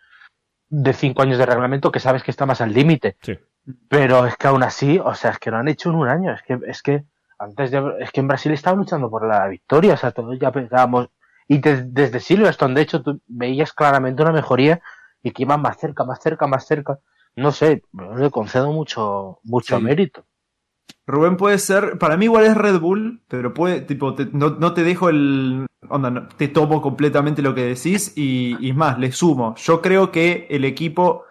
de 0.69 0.93
5 0.93 1.23
años 1.23 1.39
de 1.39 1.47
reglamento 1.47 1.93
que 1.93 2.01
sabes 2.01 2.23
que 2.25 2.31
está 2.33 2.47
más 2.47 2.61
al 2.61 2.73
límite. 2.73 3.17
Sí. 3.23 3.39
Pero 3.89 4.27
es 4.27 4.37
que 4.37 4.49
aún 4.49 4.63
así, 4.65 4.99
o 4.99 5.15
sea, 5.15 5.31
es 5.33 5.39
que 5.39 5.51
lo 5.51 5.59
han 5.59 5.69
hecho 5.69 5.91
en 5.91 5.97
un 5.97 6.09
año. 6.09 6.33
Es 6.33 6.43
que, 6.43 6.59
es 6.67 6.83
que 6.83 7.05
antes 7.41 7.71
de, 7.71 7.83
es 8.01 8.13
que 8.13 8.21
en 8.21 8.29
Brasil 8.29 8.53
estaban 8.53 8.79
luchando 8.81 9.11
por 9.11 9.27
la 9.27 9.49
victoria. 9.49 9.95
O 9.95 9.97
sea, 9.97 10.13
todos 10.13 10.39
ya 10.39 10.53
pensábamos, 10.53 11.09
Y 11.49 11.59
de- 11.59 11.83
desde 11.85 12.21
Silverstone, 12.21 12.75
de 12.75 12.83
hecho, 12.83 13.03
tú 13.03 13.21
veías 13.27 13.73
claramente 13.73 14.23
una 14.23 14.31
mejoría 14.33 14.81
y 15.23 15.33
que 15.33 15.43
iban 15.43 15.61
más 15.63 15.79
cerca, 15.79 16.05
más 16.05 16.21
cerca, 16.23 16.47
más 16.47 16.65
cerca. 16.67 17.01
No 17.37 17.51
sé, 17.53 17.83
le 18.17 18.31
concedo 18.31 18.73
mucho, 18.73 19.41
mucho 19.43 19.77
Sí. 19.77 19.83
mérito. 19.83 20.25
Rubén 21.07 21.37
puede 21.37 21.59
ser, 21.59 21.99
para 21.99 22.17
mí 22.17 22.27
igual 22.27 22.45
es 22.47 22.57
Red 22.57 22.79
Bull, 22.79 23.21
pero 23.29 23.53
puede, 23.53 23.81
tipo, 23.81 24.15
te- 24.15 24.27
no, 24.33 24.51
no 24.51 24.75
te 24.75 24.85
dejo 24.85 25.09
el, 25.09 25.67
onda, 25.89 26.11
no- 26.11 26.29
te 26.29 26.47
tomo 26.49 26.81
completamente 26.81 27.43
lo 27.43 27.55
que 27.55 27.65
decís 27.65 28.13
y, 28.17 28.57
y 28.67 28.73
más, 28.73 28.99
le 28.99 29.11
sumo. 29.11 29.55
Yo 29.57 29.81
creo 29.83 30.13
que 30.13 30.47
el 30.51 30.65
equipo, 30.65 31.25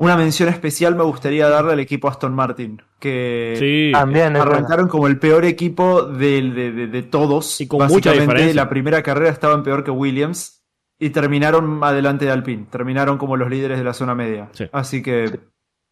una 0.00 0.16
mención 0.16 0.48
especial 0.48 0.96
me 0.96 1.04
gustaría 1.04 1.48
darle 1.48 1.72
al 1.74 1.80
equipo 1.80 2.08
Aston 2.08 2.34
Martin, 2.34 2.80
que 2.98 3.54
Sí, 3.58 3.92
También 3.92 4.34
arrancaron 4.36 4.88
como 4.88 5.06
el 5.06 5.18
peor 5.18 5.44
equipo 5.44 6.02
de, 6.04 6.40
de- 6.50 6.86
de 6.86 7.02
todos. 7.02 7.60
Y 7.60 7.68
con 7.68 7.80
mucha 7.80 7.94
Básicamente, 8.10 8.20
diferencia. 8.22 8.54
La 8.64 8.68
primera 8.70 9.02
carrera 9.02 9.30
estaban 9.30 9.62
peor 9.62 9.84
que 9.84 9.90
Williams 9.90 10.64
y 10.98 11.10
terminaron 11.10 11.82
adelante 11.84 12.24
de 12.24 12.30
Alpine, 12.30 12.66
terminaron 12.70 13.18
como 13.18 13.36
los 13.36 13.48
líderes 13.50 13.78
de 13.78 13.84
la 13.84 13.92
zona 13.94 14.14
media. 14.14 14.48
Sí. 14.52 14.64
Así 14.72 15.02
que 15.02 15.38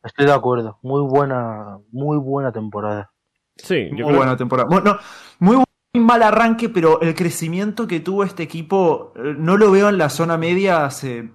Estoy 0.03 0.27
de 0.27 0.33
acuerdo. 0.33 0.79
Muy 0.83 1.03
buena, 1.03 1.77
muy 1.93 2.17
buena 2.19 2.51
temporada. 2.53 3.11
sí, 3.57 3.85
yo 3.91 4.05
Muy 4.05 4.05
creo- 4.05 4.17
buena 4.17 4.37
temporada. 4.37 4.69
Bueno, 4.71 4.93
no, 4.93 4.99
muy, 5.41 5.57
bu- 5.57 5.65
muy 5.95 6.05
mal 6.05 6.23
arranque, 6.23 6.69
pero 6.69 7.01
el 7.03 7.15
crecimiento 7.15 7.87
que 7.87 8.01
tuvo 8.01 8.23
este 8.25 8.43
equipo 8.45 9.13
eh, 9.17 9.35
no 9.37 9.57
lo 9.57 9.71
veo 9.71 9.89
en 9.89 9.99
la 9.99 10.09
zona 10.09 10.39
media 10.39 10.85
hace 10.87 11.31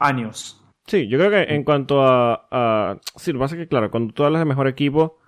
años. 0.00 0.60
Sí, 0.86 1.08
yo 1.08 1.18
creo 1.18 1.30
que 1.30 1.54
en 1.54 1.64
cuanto 1.64 2.02
a, 2.02 2.46
a- 2.50 2.96
Sí, 3.16 3.32
lo 3.32 3.38
que 3.38 3.42
pasa 3.44 3.54
es 3.56 3.62
que, 3.62 3.68
claro, 3.68 3.90
cuando 3.90 4.12
tú 4.12 4.24
hablas 4.24 4.40
de 4.40 4.44
mejor 4.46 4.68
equipo, 4.68 5.18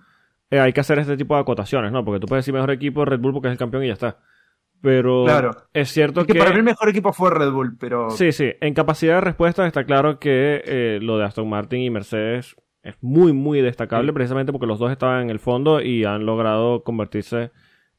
eh, 0.51 0.59
hay 0.59 0.71
que 0.73 0.79
hacer 0.81 0.99
este 0.99 1.17
tipo 1.17 1.35
de 1.35 1.41
acotaciones, 1.41 1.91
¿no? 1.91 2.05
Porque 2.05 2.19
tú 2.19 2.27
puedes 2.27 2.43
decir 2.45 2.53
mejor 2.53 2.71
equipo 2.71 3.03
Red 3.05 3.19
Bull 3.19 3.33
porque 3.33 3.47
es 3.47 3.53
el 3.53 3.57
campeón 3.57 3.83
y 3.83 3.87
ya 3.87 3.93
está. 3.93 4.19
Pero 4.81 5.23
Claro. 5.25 5.51
es 5.73 5.89
cierto 5.89 6.21
Es 6.21 6.27
que 6.27 6.33
que... 6.33 6.39
para 6.39 6.51
mí 6.51 6.57
el 6.59 6.63
mejor 6.63 6.87
equipo 6.89 7.11
fue 7.11 7.31
Red 7.31 7.51
Bull, 7.51 7.75
pero 7.79 8.11
Sí, 8.11 8.31
sí. 8.31 8.51
En 8.61 8.73
capacidad 8.75 9.15
de 9.15 9.21
respuesta 9.21 9.65
está 9.65 9.83
claro 9.85 10.19
que 10.19 10.61
eh, 10.65 10.99
lo 11.01 11.17
de 11.17 11.25
Aston 11.25 11.49
Martin 11.49 11.81
y 11.81 11.89
Mercedes 11.89 12.55
es 12.83 12.95
muy, 13.01 13.33
muy 13.33 13.61
destacable, 13.61 14.09
Sí. 14.11 14.13
precisamente 14.13 14.51
porque 14.51 14.67
los 14.67 14.77
dos 14.79 14.91
estaban 14.91 15.23
en 15.23 15.29
el 15.31 15.39
fondo 15.39 15.81
y 15.81 16.05
han 16.05 16.25
logrado 16.27 16.83
convertirse 16.83 17.51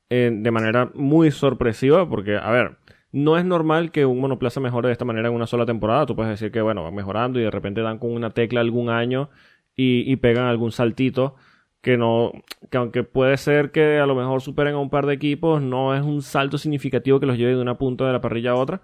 en- 0.09 0.43
de 0.45 0.51
manera 0.53 0.91
muy 0.95 1.33
sorpresiva, 1.33 2.09
porque, 2.09 2.37
a 2.37 2.51
ver, 2.53 2.77
no 3.13 3.39
es 3.39 3.45
normal 3.45 3.91
que 3.91 4.07
un 4.07 4.21
monoplaza 4.21 4.61
mejore 4.61 4.89
de 4.89 4.93
esta 4.93 5.05
manera 5.05 5.29
en 5.29 5.35
una 5.35 5.47
sola 5.47 5.67
temporada. 5.67 6.07
Tú 6.07 6.15
puedes 6.17 6.31
decir 6.31 6.53
que, 6.53 6.61
bueno, 6.61 6.83
van 6.83 6.95
mejorando 6.95 7.39
y 7.39 7.43
de 7.43 7.51
repente 7.51 7.81
dan 7.81 7.99
con 7.99 8.13
una 8.13 8.31
tecla 8.31 8.61
algún 8.61 8.91
año 8.91 9.31
y, 9.75 10.11
y 10.11 10.17
pegan 10.17 10.47
algún 10.47 10.73
saltito 10.73 11.37
que 11.81 11.97
no, 11.97 12.33
que 12.71 12.79
aunque 12.79 13.05
puede 13.05 13.37
ser 13.37 13.71
que 13.71 13.99
a 13.99 14.07
lo 14.07 14.15
mejor 14.15 14.43
superen 14.43 14.75
a 14.75 14.79
un 14.79 14.91
par 14.91 15.07
de 15.07 15.15
equipos, 15.15 15.63
no 15.63 15.95
es 15.95 16.03
un 16.03 16.23
salto 16.23 16.59
significativo 16.59 17.21
que 17.21 17.27
los 17.27 17.39
lleve 17.39 17.55
de 17.55 17.63
una 17.63 17.79
punta 17.79 18.07
de 18.07 18.13
la 18.13 18.21
parrilla 18.21 18.51
a 18.51 18.57
otra. 18.57 18.83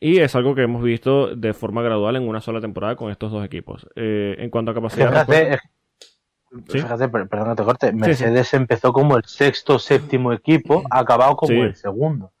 Y 0.00 0.18
es 0.18 0.34
algo 0.34 0.54
que 0.54 0.62
hemos 0.62 0.82
visto 0.82 1.36
de 1.36 1.52
forma 1.52 1.82
gradual 1.82 2.16
en 2.16 2.26
una 2.26 2.40
sola 2.40 2.60
temporada 2.60 2.96
con 2.96 3.10
estos 3.10 3.30
dos 3.30 3.44
equipos. 3.44 3.86
Eh, 3.96 4.34
en 4.38 4.48
cuanto 4.48 4.70
a 4.70 4.74
capacidad 4.74 5.10
Fíjate, 5.10 5.54
eh, 5.54 5.58
Sí. 6.68 6.80
fíjate, 6.80 7.08
perdón 7.08 7.54
te 7.54 7.62
corte. 7.62 7.92
Mercedes 7.92 8.52
empezó 8.54 8.92
como 8.92 9.16
el 9.16 9.24
sexto, 9.24 9.78
séptimo 9.78 10.32
equipo, 10.32 10.82
ha 10.90 11.00
acabado 11.00 11.36
como 11.36 11.62
el 11.62 11.76
segundo. 11.76 12.32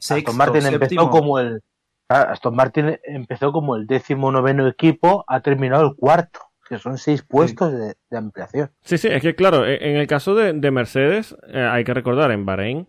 Sexto, 0.00 0.30
Aston 0.30 0.36
Martin 0.36 0.62
séptimo. 0.62 1.02
empezó 1.02 1.10
como 1.10 1.38
el 1.38 1.62
ah, 2.08 2.22
Aston 2.32 2.54
Martin 2.56 2.98
empezó 3.04 3.52
como 3.52 3.76
el 3.76 3.86
décimo 3.86 4.30
noveno 4.32 4.66
equipo, 4.68 5.24
ha 5.26 5.40
terminado 5.40 5.86
el 5.86 5.96
cuarto, 5.96 6.40
que 6.68 6.78
son 6.78 6.98
seis 6.98 7.22
puestos 7.22 7.72
de, 7.72 7.94
de 8.10 8.16
ampliación. 8.18 8.70
Sí, 8.82 8.98
sí, 8.98 9.08
es 9.08 9.22
que 9.22 9.34
claro, 9.34 9.66
e- 9.66 9.90
en 9.90 9.96
el 9.96 10.06
caso 10.06 10.34
de, 10.34 10.52
de 10.52 10.70
Mercedes, 10.70 11.36
eh, 11.48 11.60
hay 11.60 11.84
que 11.84 11.94
recordar, 11.94 12.30
en 12.30 12.44
Bahrein, 12.46 12.88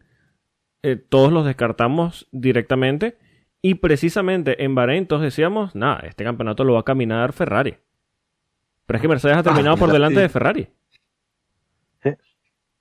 eh, 0.83 0.95
todos 0.95 1.31
los 1.31 1.45
descartamos 1.45 2.27
directamente. 2.31 3.17
Y 3.61 3.75
precisamente 3.75 4.63
en 4.63 4.73
Bahrein 4.73 5.05
todos 5.05 5.21
decíamos, 5.21 5.75
nada, 5.75 5.99
este 6.07 6.23
campeonato 6.23 6.63
lo 6.63 6.75
va 6.75 6.79
a 6.79 6.83
caminar 6.83 7.33
Ferrari. 7.33 7.75
Pero 8.85 8.97
es 8.97 9.01
que 9.01 9.07
Mercedes 9.09 9.35
ha 9.35 9.43
terminado 9.43 9.75
por 9.75 9.89
mira, 9.89 9.93
delante 9.95 10.15
sí. 10.15 10.21
de 10.21 10.29
Ferrari. 10.29 10.69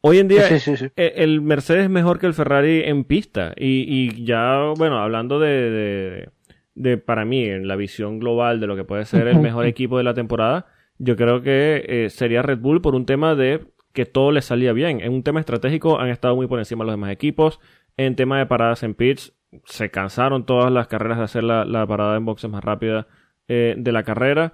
Hoy 0.01 0.19
en 0.19 0.29
día, 0.29 0.43
Sí, 0.43 0.59
sí, 0.61 0.77
sí, 0.77 0.77
sí. 0.77 0.93
eh, 0.97 1.15
el 1.17 1.41
Mercedes 1.41 1.85
es 1.85 1.91
mejor 1.91 2.19
que 2.19 2.27
el 2.27 2.35
Ferrari 2.35 2.83
en 2.85 3.05
pista. 3.05 3.53
Y, 3.57 3.85
y 3.89 4.25
ya, 4.25 4.73
bueno, 4.77 4.99
hablando 4.99 5.41
de, 5.41 5.49
de, 5.71 6.29
de, 6.75 6.99
para 6.99 7.25
mí, 7.25 7.45
en 7.45 7.67
la 7.67 7.77
visión 7.77 8.19
global 8.19 8.61
de 8.61 8.67
lo 8.69 8.77
que 8.77 8.85
puede 8.85 9.05
ser 9.05 9.27
el 9.27 9.39
mejor 9.41 9.67
equipo 9.67 9.99
de 9.99 10.05
la 10.05 10.15
temporada, 10.15 10.67
yo 10.99 11.17
creo 11.17 11.43
que 11.43 11.85
eh, 11.89 12.11
sería 12.11 12.43
Red 12.43 12.59
Bull 12.59 12.81
por 12.81 12.95
un 12.95 13.07
tema 13.07 13.35
de 13.35 13.67
que 13.93 14.07
todo 14.07 14.31
les 14.31 14.45
salía 14.45 14.73
bien. 14.73 15.01
En 15.01 15.13
un 15.13 15.23
tema 15.25 15.41
estratégico 15.41 15.99
han 15.99 16.09
estado 16.11 16.37
muy 16.37 16.47
por 16.47 16.59
encima 16.61 16.85
de 16.85 16.87
los 16.87 16.93
demás 16.95 17.11
equipos. 17.11 17.59
En 17.97 18.15
tema 18.15 18.39
de 18.39 18.47
paradas 18.47 18.85
en 18.85 18.95
pits, 18.95 19.33
se 19.65 19.91
cansaron 19.91 20.47
todas 20.47 20.71
las 20.71 20.87
carreras 20.87 21.19
de 21.19 21.25
hacer 21.25 21.43
la, 21.43 21.65
la 21.65 21.85
parada 21.87 22.17
en 22.17 22.25
boxes 22.25 22.49
más 22.51 22.63
rápida 22.63 23.09
eh, 23.49 23.75
de 23.77 23.93
la 23.93 24.05
carrera. 24.05 24.53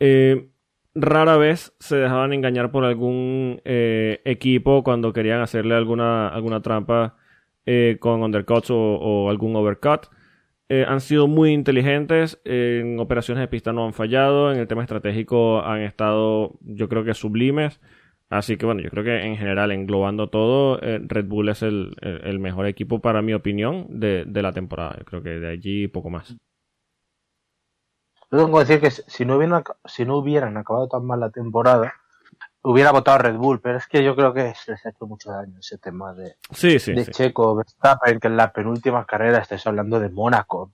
Eh, 0.00 0.48
rara 0.94 1.36
vez 1.36 1.74
se 1.80 1.96
dejaban 1.96 2.32
engañar 2.32 2.70
por 2.70 2.84
algún 2.84 3.60
eh, 3.64 4.20
equipo 4.24 4.82
cuando 4.82 5.12
querían 5.12 5.40
hacerle 5.40 5.74
alguna, 5.74 6.28
alguna 6.28 6.62
trampa 6.62 7.16
eh, 7.66 7.96
con 8.00 8.22
undercuts 8.22 8.70
o, 8.70 9.28
algún 9.30 9.56
overcut. 9.56 10.06
Eh, 10.68 10.84
han 10.88 11.00
sido 11.00 11.28
muy 11.28 11.52
inteligentes, 11.52 12.40
en 12.44 12.98
operaciones 12.98 13.42
de 13.42 13.48
pista 13.48 13.72
no 13.72 13.84
han 13.86 13.92
fallado, 13.92 14.52
en 14.52 14.58
el 14.58 14.68
tema 14.68 14.82
estratégico 14.82 15.62
han 15.62 15.82
estado 15.82 16.58
yo 16.62 16.88
creo 16.88 17.04
que 17.04 17.14
sublimes. 17.14 17.80
Así 18.30 18.56
que 18.56 18.64
bueno, 18.66 18.80
yo 18.80 18.88
creo 18.90 19.04
que 19.04 19.22
en 19.26 19.36
general, 19.36 19.72
englobando 19.72 20.28
todo, 20.30 20.80
eh, 20.82 21.00
Red 21.06 21.26
Bull 21.26 21.50
es 21.50 21.62
el, 21.62 21.94
el- 22.00 22.22
el 22.24 22.38
mejor 22.38 22.66
equipo 22.66 23.00
para 23.00 23.20
mi 23.22 23.34
opinión 23.34 23.86
de, 23.90 24.24
de 24.26 24.42
la 24.42 24.52
temporada. 24.52 24.96
Yo 24.98 25.04
creo 25.04 25.22
que 25.22 25.30
de 25.30 25.48
allí 25.50 25.88
poco 25.88 26.08
más. 26.10 26.36
Yo 28.32 28.38
tengo 28.38 28.58
que 28.58 28.64
decir 28.64 28.80
que 28.80 28.90
si 28.90 29.24
no, 29.26 29.36
hubieran, 29.36 29.62
si 29.84 30.06
no 30.06 30.16
hubieran 30.16 30.56
acabado 30.56 30.88
tan 30.88 31.04
mal 31.04 31.20
la 31.20 31.28
temporada, 31.28 31.92
hubiera 32.62 32.90
votado 32.90 33.18
Red 33.18 33.36
Bull, 33.36 33.60
pero 33.60 33.76
es 33.76 33.86
que 33.86 34.02
yo 34.02 34.16
creo 34.16 34.32
que 34.32 34.54
se 34.54 34.72
les 34.72 34.86
ha 34.86 34.88
hecho 34.88 35.06
mucho 35.06 35.30
daño 35.30 35.58
ese 35.58 35.76
tema 35.76 36.14
de, 36.14 36.36
Sí, 36.50 36.78
sí, 36.78 36.94
de 36.94 37.04
sí. 37.04 37.10
Checo, 37.12 37.54
Verstappen, 37.54 38.18
que 38.18 38.28
en 38.28 38.36
la 38.38 38.50
penúltima 38.50 39.04
carrera 39.04 39.38
estés 39.38 39.66
hablando 39.66 40.00
de 40.00 40.08
Mónaco. 40.08 40.72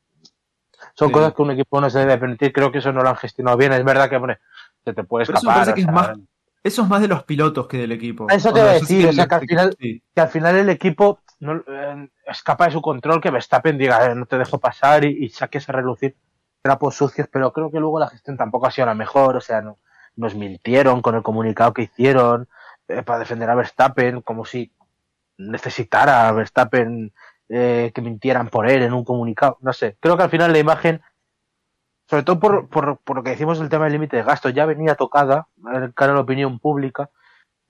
Son 0.94 1.08
Sí. 1.08 1.12
cosas 1.14 1.34
que 1.34 1.42
un 1.42 1.50
equipo 1.50 1.80
no 1.80 1.90
se 1.90 1.98
debe 1.98 2.16
permitir, 2.18 2.52
creo 2.52 2.70
que 2.70 2.78
eso 2.78 2.92
no 2.92 3.02
lo 3.02 3.08
han 3.08 3.16
gestionado 3.16 3.56
bien. 3.56 3.72
Es 3.72 3.84
verdad 3.84 4.08
que, 4.08 4.16
hombre, 4.16 4.38
se 4.84 4.94
te 4.94 5.02
puede 5.02 5.24
eso 5.24 5.32
escapar. 5.32 5.56
parece 5.64 5.74
que 5.74 5.80
o 5.80 5.82
es 5.82 5.84
sea, 5.86 5.92
más- 5.92 6.18
Eso 6.62 6.82
es 6.82 6.88
más 6.88 7.00
de 7.00 7.08
los 7.08 7.22
pilotos 7.24 7.66
que 7.68 7.78
del 7.78 7.92
equipo. 7.92 8.26
Eso 8.30 8.52
te 8.52 8.60
iba 8.60 8.70
a 8.70 8.74
decir, 8.74 9.06
o 9.08 9.12
sea, 9.12 9.26
que 9.26 9.34
al 9.36 9.42
el- 9.42 9.48
final- 9.48 9.76
sí. 9.80 10.02
que 10.14 10.20
al 10.20 10.28
final 10.28 10.56
el 10.56 10.68
equipo 10.68 11.20
no, 11.40 11.62
eh, 11.66 12.08
escapa 12.26 12.66
de 12.66 12.72
su 12.72 12.82
control, 12.82 13.20
que 13.20 13.30
Verstappen 13.30 13.78
diga, 13.78 14.06
"Eh, 14.06 14.14
no 14.14 14.26
te 14.26 14.36
dejo 14.38 14.58
pasar 14.58 15.04
y, 15.04 15.24
y 15.24 15.28
saques 15.30 15.68
a 15.68 15.72
relucir 15.72 16.16
trapos 16.62 16.96
sucios, 16.96 17.28
pero 17.30 17.52
creo 17.52 17.70
que 17.70 17.80
luego 17.80 17.98
la 17.98 18.08
gestión 18.08 18.36
tampoco 18.36 18.66
ha 18.66 18.70
sido 18.70 18.86
la 18.86 18.94
mejor, 18.94 19.36
o 19.36 19.40
sea, 19.40 19.60
no, 19.60 19.78
nos 20.16 20.34
mintieron 20.34 21.00
con 21.00 21.14
el 21.14 21.22
comunicado 21.22 21.72
que 21.72 21.82
hicieron 21.82 22.48
eh, 22.88 23.02
para 23.02 23.20
defender 23.20 23.48
a 23.48 23.54
Verstappen, 23.54 24.20
como 24.22 24.44
si 24.44 24.72
necesitara 25.38 26.28
a 26.28 26.32
Verstappen 26.32 27.12
eh, 27.48 27.92
que 27.94 28.02
mintieran 28.02 28.48
por 28.48 28.68
él 28.68 28.82
en 28.82 28.92
un 28.92 29.04
comunicado, 29.04 29.58
no 29.60 29.72
sé, 29.72 29.96
creo 30.00 30.16
que 30.16 30.24
al 30.24 30.30
final 30.30 30.52
la 30.52 30.58
imagen, 30.58 31.00
sobre 32.08 32.24
todo 32.24 32.40
por, 32.40 32.68
por, 32.68 32.98
por 32.98 33.16
lo 33.16 33.22
que 33.22 33.30
decimos 33.30 33.58
del 33.58 33.68
tema 33.68 33.84
del 33.84 33.94
límite 33.94 34.16
de 34.16 34.24
gasto, 34.24 34.48
ya 34.48 34.66
venía 34.66 34.96
tocada 34.96 35.48
cara 35.94 36.12
a 36.12 36.16
la 36.16 36.20
opinión 36.22 36.58
pública, 36.58 37.10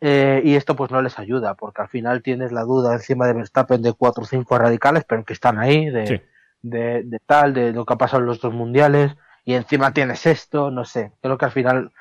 eh, 0.01 0.41
y 0.45 0.55
esto 0.55 0.77
pues 0.77 0.91
no 0.91 1.03
les 1.03 1.19
ayuda, 1.19 1.55
porque 1.55 1.83
al 1.83 1.89
final 1.89 2.23
tienes 2.23 2.53
la 2.53 2.63
duda 2.63 2.95
encima 2.95 3.27
de 3.27 3.35
Verstappen 3.35 3.83
de 3.83 3.93
cuatro 3.93 4.23
o 4.23 4.27
cinco 4.27 4.57
radicales, 4.57 5.05
pero 5.05 5.25
que 5.25 5.33
están 5.33 5.59
ahí, 5.59 5.91
de, 5.91 6.07
Sí. 6.07 6.23
De, 6.63 7.03
de 7.05 7.19
tal, 7.25 7.55
de 7.55 7.73
lo 7.73 7.85
que 7.85 7.95
ha 7.95 7.99
pasado 7.99 8.21
en 8.21 8.27
los 8.27 8.41
dos 8.41 8.53
mundiales, 8.53 9.17
y 9.45 9.55
encima 9.55 9.93
tienes 9.93 10.27
esto, 10.27 10.71
no 10.71 10.85
sé, 10.85 11.13
creo 11.23 11.39
que 11.39 11.45
al 11.47 11.53
final 11.53 11.93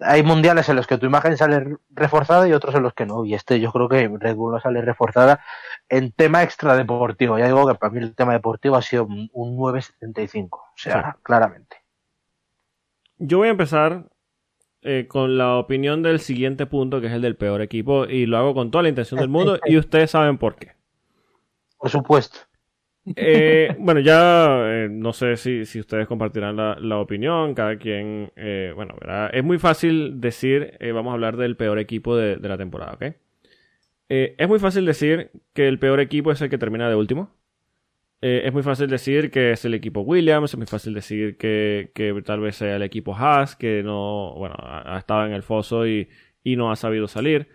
hay 0.00 0.22
mundiales 0.22 0.68
en 0.68 0.76
los 0.76 0.86
que 0.86 0.98
tu 0.98 1.06
imagen 1.06 1.36
sale 1.36 1.76
reforzada 1.90 2.48
y 2.48 2.52
otros 2.52 2.74
en 2.74 2.82
los 2.82 2.94
que 2.94 3.06
no, 3.06 3.24
y 3.24 3.34
este 3.34 3.60
yo 3.60 3.72
creo 3.72 3.88
que 3.88 4.08
Red 4.18 4.36
Bull 4.36 4.52
no 4.52 4.60
sale 4.60 4.80
reforzada 4.80 5.40
en 5.88 6.12
tema 6.12 6.42
extradeportivo, 6.42 7.38
ya 7.38 7.46
digo 7.46 7.66
que 7.66 7.74
para 7.74 7.92
mí 7.92 8.00
el 8.00 8.14
tema 8.14 8.32
deportivo 8.32 8.76
ha 8.76 8.82
sido 8.82 9.04
un, 9.04 9.30
un 9.32 9.56
9.75, 9.56 10.48
o 10.50 10.64
sea, 10.76 11.16
claramente. 11.22 11.78
Yo 13.18 13.38
voy 13.38 13.48
a 13.48 13.52
empezar 13.52 14.04
eh, 14.82 15.06
con 15.08 15.38
la 15.38 15.56
opinión 15.56 16.02
del 16.02 16.20
siguiente 16.20 16.66
punto, 16.66 17.00
que 17.00 17.08
es 17.08 17.12
el 17.12 17.22
del 17.22 17.36
peor 17.36 17.62
equipo, 17.62 18.04
y 18.04 18.26
lo 18.26 18.38
hago 18.38 18.54
con 18.54 18.70
toda 18.70 18.82
la 18.82 18.88
intención 18.88 19.18
del 19.18 19.28
mundo, 19.28 19.58
y 19.64 19.76
ustedes 19.78 20.12
saben 20.12 20.38
por 20.38 20.54
qué. 20.54 20.72
Por 21.78 21.90
supuesto. 21.90 22.38
Eh, 23.16 23.74
bueno, 23.78 24.00
ya 24.00 24.46
eh, 24.64 24.88
no 24.90 25.12
sé 25.12 25.36
si, 25.36 25.64
si 25.64 25.80
ustedes 25.80 26.06
compartirán 26.06 26.56
la, 26.56 26.76
la 26.80 26.98
opinión, 26.98 27.54
cada 27.54 27.76
quien, 27.76 28.32
eh, 28.36 28.72
bueno, 28.74 28.94
verá. 29.00 29.28
es 29.28 29.44
muy 29.44 29.58
fácil 29.58 30.20
decir, 30.20 30.74
eh, 30.80 30.92
vamos 30.92 31.10
a 31.10 31.14
hablar 31.14 31.36
del 31.36 31.56
peor 31.56 31.78
equipo 31.78 32.16
de, 32.16 32.36
de 32.36 32.48
la 32.48 32.58
temporada, 32.58 32.92
¿ok? 32.94 33.14
Eh, 34.08 34.34
es 34.38 34.48
muy 34.48 34.58
fácil 34.58 34.84
decir 34.84 35.30
que 35.52 35.68
el 35.68 35.78
peor 35.78 36.00
equipo 36.00 36.32
es 36.32 36.40
el 36.40 36.50
que 36.50 36.58
termina 36.58 36.88
de 36.88 36.96
último. 36.96 37.34
Es 38.20 38.52
muy 38.52 38.64
fácil 38.64 38.88
decir 38.88 39.30
que 39.30 39.52
es 39.52 39.64
el 39.64 39.74
equipo 39.74 40.00
Williams, 40.00 40.50
es 40.52 40.56
muy 40.56 40.66
fácil 40.66 40.92
decir 40.92 41.36
que, 41.36 41.92
que 41.94 42.20
tal 42.24 42.40
vez 42.40 42.56
sea 42.56 42.74
el 42.74 42.82
equipo 42.82 43.14
Haas, 43.14 43.54
que 43.54 43.84
no, 43.84 44.34
bueno, 44.36 44.56
ha, 44.58 44.96
ha 44.96 44.98
estado 44.98 45.24
en 45.24 45.32
el 45.32 45.44
foso 45.44 45.86
y, 45.86 46.08
y 46.42 46.56
no 46.56 46.72
ha 46.72 46.76
sabido 46.76 47.06
salir. 47.06 47.46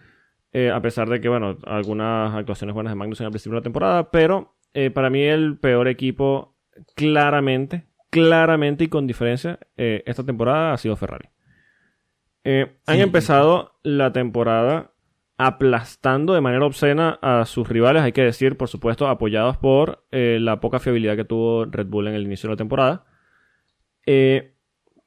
A 0.74 0.82
pesar 0.82 1.10
de 1.10 1.20
que, 1.20 1.28
bueno, 1.28 1.58
algunas 1.66 2.34
actuaciones 2.34 2.74
buenas 2.74 2.92
de 2.92 2.96
Magnus 2.96 3.20
en 3.20 3.26
el 3.26 3.32
principio 3.32 3.56
de 3.56 3.60
la 3.60 3.64
temporada, 3.64 4.10
pero 4.10 4.54
eh, 4.74 4.90
para 4.90 5.10
mí 5.10 5.22
el 5.24 5.58
peor 5.58 5.88
equipo, 5.88 6.56
claramente, 6.96 7.86
claramente 8.10 8.84
y 8.86 8.88
con 8.88 9.08
diferencia, 9.08 9.60
eh, 9.78 10.04
esta 10.06 10.24
temporada 10.24 10.74
ha 10.74 10.78
sido 10.78 10.96
Ferrari. 10.96 11.30
Eh, 12.44 12.76
han 12.86 12.96
Sí. 12.98 13.02
empezado 13.02 13.80
la 13.84 14.12
temporada 14.12 14.92
aplastando 15.38 16.34
de 16.34 16.42
manera 16.42 16.66
obscena 16.66 17.18
a 17.22 17.46
sus 17.46 17.68
rivales, 17.68 18.04
hay 18.04 18.12
que 18.12 18.24
decir, 18.24 18.56
por 18.58 18.68
supuesto, 18.70 19.08
apoyados 19.08 19.58
por 19.58 20.06
la 20.12 20.60
poca 20.60 20.80
fiabilidad 20.80 21.16
que 21.16 21.26
tuvo 21.26 21.66
Red 21.66 21.88
Bull 21.88 22.08
en 22.08 22.14
el 22.14 22.24
inicio 22.24 22.48
de 22.48 22.54
la 22.54 22.58
temporada. 22.58 23.06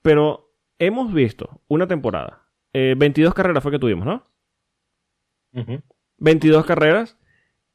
Pero 0.03 0.53
hemos 0.79 1.13
visto 1.13 1.63
una 1.69 1.87
temporada, 1.87 2.43
eh, 2.73 2.95
22 2.99 3.35
carreras 3.35 3.63
fue 3.63 3.73
que 3.73 3.79
tuvimos, 3.79 4.05
¿no? 4.07 4.25
22 6.19 6.67
carreras 6.67 7.19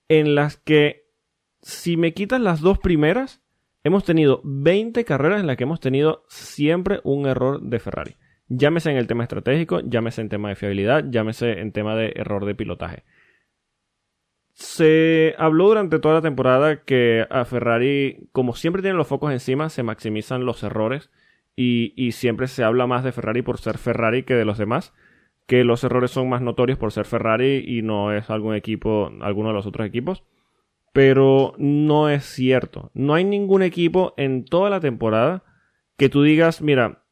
en 0.08 0.36
las 0.36 0.58
que, 0.58 1.01
si 1.62 1.98
me 1.98 2.14
quitas 2.14 2.42
las 2.42 2.62
dos 2.62 2.80
primeras, 2.80 3.42
hemos 3.84 4.04
tenido 4.04 4.42
20 4.44 5.04
carreras 5.06 5.40
en 5.40 5.48
las 5.48 5.58
que 5.58 5.64
hemos 5.64 5.80
tenido 5.80 6.24
siempre 6.28 7.02
un 7.04 7.28
error 7.28 7.62
de 7.62 7.80
Ferrari. 7.80 8.16
Llámese 8.48 8.92
en 8.92 8.98
el 8.98 9.08
tema 9.08 9.24
estratégico, 9.24 9.80
llámese 9.82 10.22
en 10.22 10.30
tema 10.30 10.50
de 10.50 10.56
fiabilidad, 10.56 11.06
llámese 11.10 11.60
en 11.60 11.72
tema 11.72 11.96
de 11.96 12.14
error 12.16 12.46
de 12.46 12.56
pilotaje. 12.56 13.04
Se 14.54 15.34
habló 15.38 15.70
durante 15.70 16.00
toda 16.00 16.16
la 16.16 16.22
temporada 16.22 16.84
que 16.84 17.26
a 17.30 17.46
Ferrari, 17.46 18.28
como 18.32 18.54
siempre 18.54 18.82
tienen 18.82 18.98
los 18.98 19.08
focos 19.08 19.32
encima, 19.32 19.70
se 19.70 19.84
maximizan 19.84 20.46
los 20.46 20.64
errores 20.64 21.10
y, 21.56 21.94
y 21.96 22.12
siempre 22.12 22.48
se 22.48 22.64
habla 22.64 22.88
más 22.88 23.04
de 23.04 23.14
Ferrari 23.14 23.42
por 23.42 23.58
ser 23.58 23.78
Ferrari 23.78 24.24
que 24.24 24.36
de 24.36 24.46
los 24.46 24.58
demás 24.58 24.94
que 25.52 25.66
los 25.66 25.84
errores 25.84 26.12
son 26.12 26.30
más 26.30 26.42
notorios 26.42 26.80
por 26.80 26.94
ser 26.94 27.06
Ferrari 27.06 27.64
y 27.68 27.82
no 27.82 28.14
es 28.14 28.30
algún 28.30 28.56
equipo, 28.56 29.12
alguno 29.20 29.50
de 29.50 29.56
los 29.56 29.66
otros 29.66 29.86
equipos. 29.86 30.24
Pero 30.94 31.54
no 31.58 32.10
es 32.10 32.26
cierto. 32.26 32.92
No 32.94 33.14
hay 33.14 33.24
ningún 33.24 33.64
equipo 33.64 34.14
en 34.18 34.46
toda 34.46 34.70
la 34.70 34.80
temporada 34.80 35.44
que 35.98 36.10
tú 36.10 36.24
digas, 36.24 36.62
mira, 36.62 37.04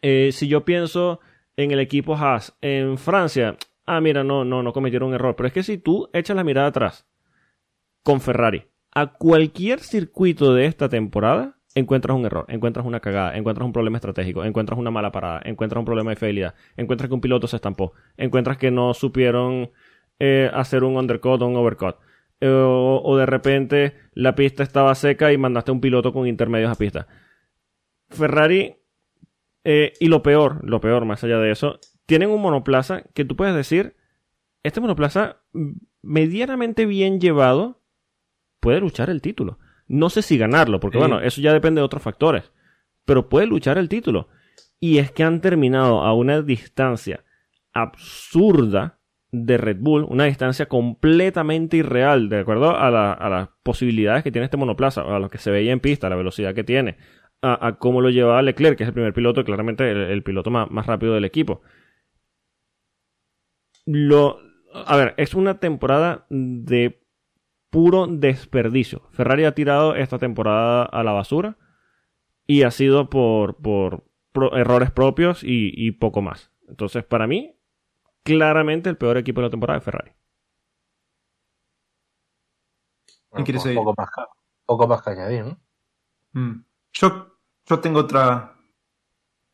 eh, 0.00 0.30
si 0.32 0.48
yo 0.48 0.64
pienso 0.64 1.20
en 1.56 1.70
el 1.70 1.80
equipo 1.80 2.16
Haas 2.16 2.56
en 2.60 2.98
Francia, 2.98 3.56
ah, 3.86 4.00
mira, 4.00 4.24
no, 4.24 4.44
no, 4.44 4.62
no 4.62 4.72
cometieron 4.72 5.10
un 5.10 5.14
error. 5.14 5.36
Pero 5.36 5.46
es 5.46 5.52
que 5.52 5.62
si 5.62 5.78
tú 5.78 6.08
echas 6.12 6.36
la 6.36 6.44
mirada 6.44 6.68
atrás 6.68 7.06
con 8.02 8.20
Ferrari 8.20 8.64
a 8.94 9.12
cualquier 9.12 9.80
circuito 9.80 10.54
de 10.54 10.66
esta 10.66 10.88
temporada, 10.88 11.58
encuentras 11.74 12.16
un 12.16 12.26
error, 12.26 12.44
encuentras 12.48 12.84
una 12.84 13.00
cagada, 13.00 13.36
encuentras 13.36 13.66
un 13.66 13.72
problema 13.72 13.96
estratégico, 13.96 14.44
encuentras 14.44 14.78
una 14.78 14.90
mala 14.90 15.12
parada, 15.12 15.40
encuentras 15.44 15.78
un 15.78 15.84
problema 15.84 16.10
de 16.10 16.16
fidelidad, 16.16 16.54
encuentras 16.76 17.08
que 17.08 17.14
un 17.14 17.20
piloto 17.20 17.46
se 17.46 17.56
estampó, 17.56 17.92
encuentras 18.16 18.58
que 18.58 18.70
no 18.70 18.94
supieron 18.94 19.70
eh, 20.18 20.50
hacer 20.52 20.84
un 20.84 20.96
undercut 20.96 21.40
o 21.40 21.46
un 21.46 21.56
overcut. 21.56 21.96
Eh, 22.44 22.48
o, 22.48 23.00
o 23.04 23.16
de 23.16 23.24
repente 23.24 23.94
la 24.14 24.34
pista 24.34 24.64
estaba 24.64 24.92
seca 24.96 25.32
y 25.32 25.38
mandaste 25.38 25.70
a 25.70 25.74
un 25.74 25.80
piloto 25.80 26.12
con 26.12 26.26
intermedios 26.26 26.72
a 26.72 26.74
pista. 26.74 27.06
Ferrari, 28.10 28.74
eh, 29.62 29.92
y 30.00 30.08
lo 30.08 30.24
peor, 30.24 30.58
lo 30.68 30.80
peor 30.80 31.04
más 31.04 31.22
allá 31.22 31.38
de 31.38 31.52
eso, 31.52 31.78
tienen 32.04 32.30
un 32.30 32.42
monoplaza 32.42 33.04
que 33.14 33.24
tú 33.24 33.36
puedes 33.36 33.54
decir, 33.54 33.94
este 34.64 34.80
monoplaza 34.80 35.36
medianamente 36.02 36.84
bien 36.84 37.20
llevado 37.20 37.80
puede 38.58 38.80
luchar 38.80 39.08
el 39.08 39.22
título. 39.22 39.60
No 39.86 40.10
sé 40.10 40.22
si 40.22 40.36
ganarlo, 40.36 40.80
porque 40.80 40.96
Sí. 40.96 41.00
bueno, 41.00 41.20
eso 41.20 41.40
ya 41.40 41.52
depende 41.52 41.80
de 41.80 41.84
otros 41.84 42.02
factores, 42.02 42.50
pero 43.04 43.28
puede 43.28 43.46
luchar 43.46 43.78
el 43.78 43.88
título. 43.88 44.26
Y 44.80 44.98
es 44.98 45.12
que 45.12 45.22
han 45.22 45.40
terminado 45.40 46.00
a 46.02 46.12
una 46.12 46.42
distancia 46.42 47.24
absurda 47.72 48.98
de 49.32 49.56
Red 49.56 49.78
Bull, 49.80 50.04
una 50.08 50.24
distancia 50.26 50.66
completamente 50.66 51.78
irreal, 51.78 52.28
de 52.28 52.40
acuerdo 52.40 52.76
a, 52.76 52.90
la- 52.90 53.12
a 53.14 53.28
las 53.30 53.48
posibilidades 53.62 54.22
que 54.22 54.30
tiene 54.30 54.44
este 54.44 54.58
monoplaza, 54.58 55.00
a 55.02 55.18
lo 55.18 55.30
que 55.30 55.38
se 55.38 55.50
veía 55.50 55.72
en 55.72 55.80
pista, 55.80 56.06
a 56.06 56.10
la 56.10 56.16
velocidad 56.16 56.54
que 56.54 56.64
tiene, 56.64 56.98
a, 57.40 57.76
cómo 57.78 58.02
lo 58.02 58.10
llevaba 58.10 58.42
Leclerc, 58.42 58.76
que 58.76 58.84
es 58.84 58.88
el 58.88 58.94
primer 58.94 59.14
piloto, 59.14 59.42
claramente 59.42 59.90
el, 59.90 60.22
piloto 60.22 60.50
más, 60.50 60.86
rápido 60.86 61.14
del 61.14 61.24
equipo. 61.24 61.62
Lo, 63.86 64.38
a 64.72 64.96
ver, 64.96 65.14
es 65.16 65.34
una 65.34 65.58
temporada 65.58 66.26
de 66.28 67.02
puro 67.70 68.06
desperdicio. 68.06 69.08
Ferrari 69.12 69.44
ha 69.44 69.54
tirado 69.54 69.96
esta 69.96 70.18
temporada 70.18 70.84
a 70.84 71.02
la 71.02 71.12
basura 71.12 71.56
y 72.46 72.62
ha 72.62 72.70
sido 72.70 73.08
por, 73.08 73.56
por 73.56 74.04
errores 74.52 74.90
propios 74.90 75.42
y, 75.42 75.72
y 75.74 75.92
poco 75.92 76.22
más. 76.22 76.52
Entonces, 76.68 77.02
para 77.04 77.26
mí, 77.26 77.56
claramente 78.22 78.88
el 78.90 78.96
peor 78.96 79.16
equipo 79.18 79.40
de 79.40 79.46
la 79.46 79.50
temporada 79.50 79.78
es 79.78 79.84
Ferrari. 79.84 80.12
¿Quién 83.30 83.44
quiere 83.44 83.58
Bueno, 83.58 83.62
seguir? 83.62 83.78
poco, 83.78 83.94
más, 83.96 84.10
que- 84.10 84.22
poco 84.66 84.86
más 84.88 85.02
que 85.02 85.10
añadir, 85.10 85.44
¿no? 85.44 85.58
Mm. 86.40 86.64
Yo, 86.92 87.38
yo 87.66 87.80
tengo 87.80 88.00
otra, 88.00 88.56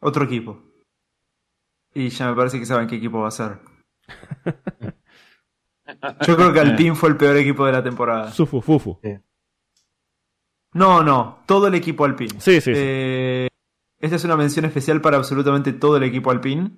otro 0.01 0.25
equipo. 0.25 0.63
Y 1.95 2.09
ya 2.11 2.29
me 2.31 2.37
parece 2.37 2.59
que 2.59 2.67
saben 2.67 2.87
qué 2.89 2.97
equipo 2.97 3.21
va 3.21 3.29
a 3.29 3.33
ser. 3.33 3.59
Yo 6.27 6.37
creo 6.37 6.53
que 6.53 6.61
Alpine 6.61 6.95
fue 6.95 7.09
el 7.09 7.17
peor 7.17 7.37
equipo 7.39 7.65
de 7.65 7.73
la 7.73 7.83
temporada. 7.83 8.31
Sufu, 8.31 8.61
fufu. 8.61 9.01
No, 10.75 11.03
no, 11.03 11.43
todo 11.47 11.67
el 11.69 11.75
equipo 11.75 12.05
Alpine. 12.05 12.39
Sí, 12.41 12.61
sí, 12.61 12.73
sí. 12.73 12.73
Eh, 12.75 13.49
esta 13.99 14.17
es 14.17 14.25
una 14.25 14.37
mención 14.37 14.67
especial 14.67 15.01
para 15.01 15.17
absolutamente 15.17 15.73
todo 15.73 15.97
el 15.97 16.03
equipo 16.03 16.31
Alpine. 16.31 16.77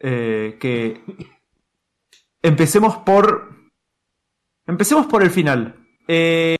Eh, 0.00 0.56
que 0.60 1.02
empecemos 2.42 2.96
por. 2.98 3.54
Empecemos 4.66 5.06
por 5.06 5.22
el 5.22 5.30
final. 5.30 5.86
Eh, 6.08 6.56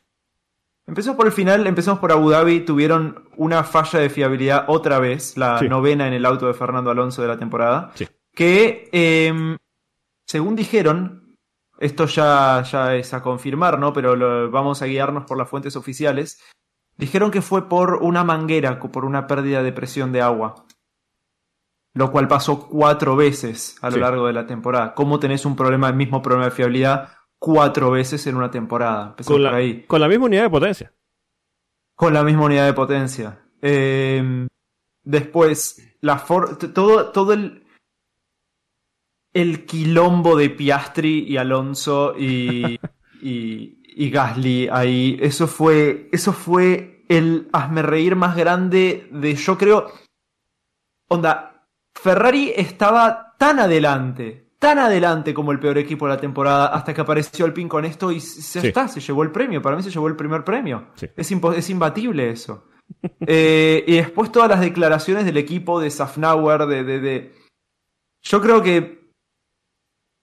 empecemos 0.87 1.17
por 1.17 1.27
el 1.27 1.33
final, 1.33 1.67
empecemos 1.67 1.99
por 2.01 2.13
Abu 2.13 2.31
Dhabi. 2.31 2.61
Tuvieron 2.61 3.29
una 3.37 3.65
falla 3.65 3.99
de 4.01 4.11
fiabilidad 4.11 4.65
otra 4.69 4.99
vez, 4.99 5.37
la 5.37 5.59
Sí. 5.59 5.69
novena 5.69 6.07
en 6.09 6.13
el 6.15 6.27
auto 6.27 6.47
de 6.47 6.55
Fernando 6.55 6.91
Alonso 6.91 7.23
de 7.23 7.29
la 7.29 7.39
temporada. 7.39 7.93
Sí. 7.95 8.07
Que, 8.35 8.89
eh, 8.93 9.57
según 10.27 10.55
dijeron, 10.57 11.37
esto 11.79 12.07
ya, 12.07 12.63
ya 12.63 12.95
es 12.95 13.15
a 13.15 13.23
confirmar, 13.23 13.79
¿no? 13.79 13.93
Pero 13.93 14.15
lo- 14.17 14.51
vamos 14.51 14.83
a 14.83 14.87
guiarnos 14.87 15.25
por 15.25 15.39
las 15.39 15.49
fuentes 15.49 15.77
oficiales. 15.77 16.43
Dijeron 16.97 17.31
que 17.31 17.41
fue 17.43 17.69
por 17.69 17.95
una 18.03 18.25
manguera, 18.25 18.79
por 18.79 19.05
una 19.05 19.27
pérdida 19.27 19.63
de 19.63 19.73
presión 19.73 20.13
de 20.13 20.21
agua. 20.21 20.67
Lo 21.95 22.13
cual 22.13 22.29
pasó 22.29 22.69
cuatro 22.69 23.17
veces 23.17 23.77
a 23.83 23.89
lo 23.89 23.95
Sí. 23.95 24.01
largo 24.01 24.27
de 24.27 24.33
la 24.33 24.47
temporada. 24.47 24.95
¿Cómo 24.95 25.19
tenés 25.19 25.45
un 25.45 25.57
problema, 25.57 25.89
el 25.89 25.97
mismo 25.97 26.23
problema 26.23 26.45
de 26.47 26.51
fiabilidad, 26.53 27.09
cuatro 27.39 27.91
veces 27.91 28.27
en 28.29 28.37
una 28.37 28.51
temporada? 28.51 29.17
Con 29.17 29.25
por 29.27 29.41
la, 29.41 29.55
ahí. 29.57 29.85
con 29.87 30.01
la 30.01 30.09
misma 30.09 30.27
unidad 30.27 30.43
de 30.45 30.51
potencia. 30.51 30.93
Con 31.97 32.15
la 32.15 32.23
misma 32.23 32.45
unidad 32.45 32.67
de 32.67 32.73
potencia. 32.75 33.41
Eh, 33.61 34.47
después, 35.03 35.97
la 36.01 36.19
for- 36.19 36.57
todo, 36.73 37.11
todo 37.11 37.33
el, 37.33 37.67
el 39.33 39.67
quilombo 39.67 40.37
de 40.37 40.51
Piastri 40.51 41.25
y 41.29 41.37
Alonso 41.37 42.15
y, 42.17 42.79
y, 43.21 43.83
y 43.85 44.11
Gasly 44.11 44.69
ahí. 44.71 45.19
Eso 45.21 45.47
fue, 45.49 46.09
eso 46.13 46.33
fue 46.33 47.05
el 47.09 47.49
hazme 47.53 47.83
reír 47.83 48.15
más 48.17 48.37
grande 48.37 49.09
de, 49.11 49.35
yo 49.35 49.59
creo, 49.59 49.89
onda, 51.09 51.50
Ferrari 52.03 52.53
estaba 52.57 53.35
tan 53.39 53.59
adelante, 53.59 54.51
tan 54.59 54.79
adelante 54.79 55.33
como 55.35 55.53
el 55.53 55.59
peor 55.61 55.79
equipo 55.79 56.07
de 56.07 56.15
la 56.15 56.21
temporada, 56.21 56.67
hasta 56.69 56.93
que 56.95 57.01
apareció 57.01 57.45
Alpine 57.45 57.69
con 57.69 57.85
esto 57.85 58.11
y 58.13 58.21
se 58.21 58.61
Sí. 58.61 58.67
está, 58.69 58.89
se 58.89 59.01
llevó 59.01 59.23
el 59.23 59.31
premio. 59.33 59.61
Para 59.63 59.77
mí 59.77 59.83
se 59.83 59.91
llevó 59.91 60.09
el 60.09 60.17
primer 60.17 60.45
premio. 60.45 60.89
Sí. 60.95 61.07
Es, 61.17 61.31
es 61.33 61.71
imbatible 61.71 62.31
eso. 62.31 62.65
Eh, 63.25 63.85
y 63.87 63.97
después 63.99 64.33
todas 64.33 64.49
las 64.51 64.61
declaraciones 64.61 65.25
del 65.25 65.37
equipo 65.37 65.79
de 65.81 65.91
Safnauer, 65.93 66.67
de, 66.67 66.83
de, 66.83 66.99
de- 67.01 67.35
Yo 68.23 68.41
creo 68.41 68.63
que 68.63 69.13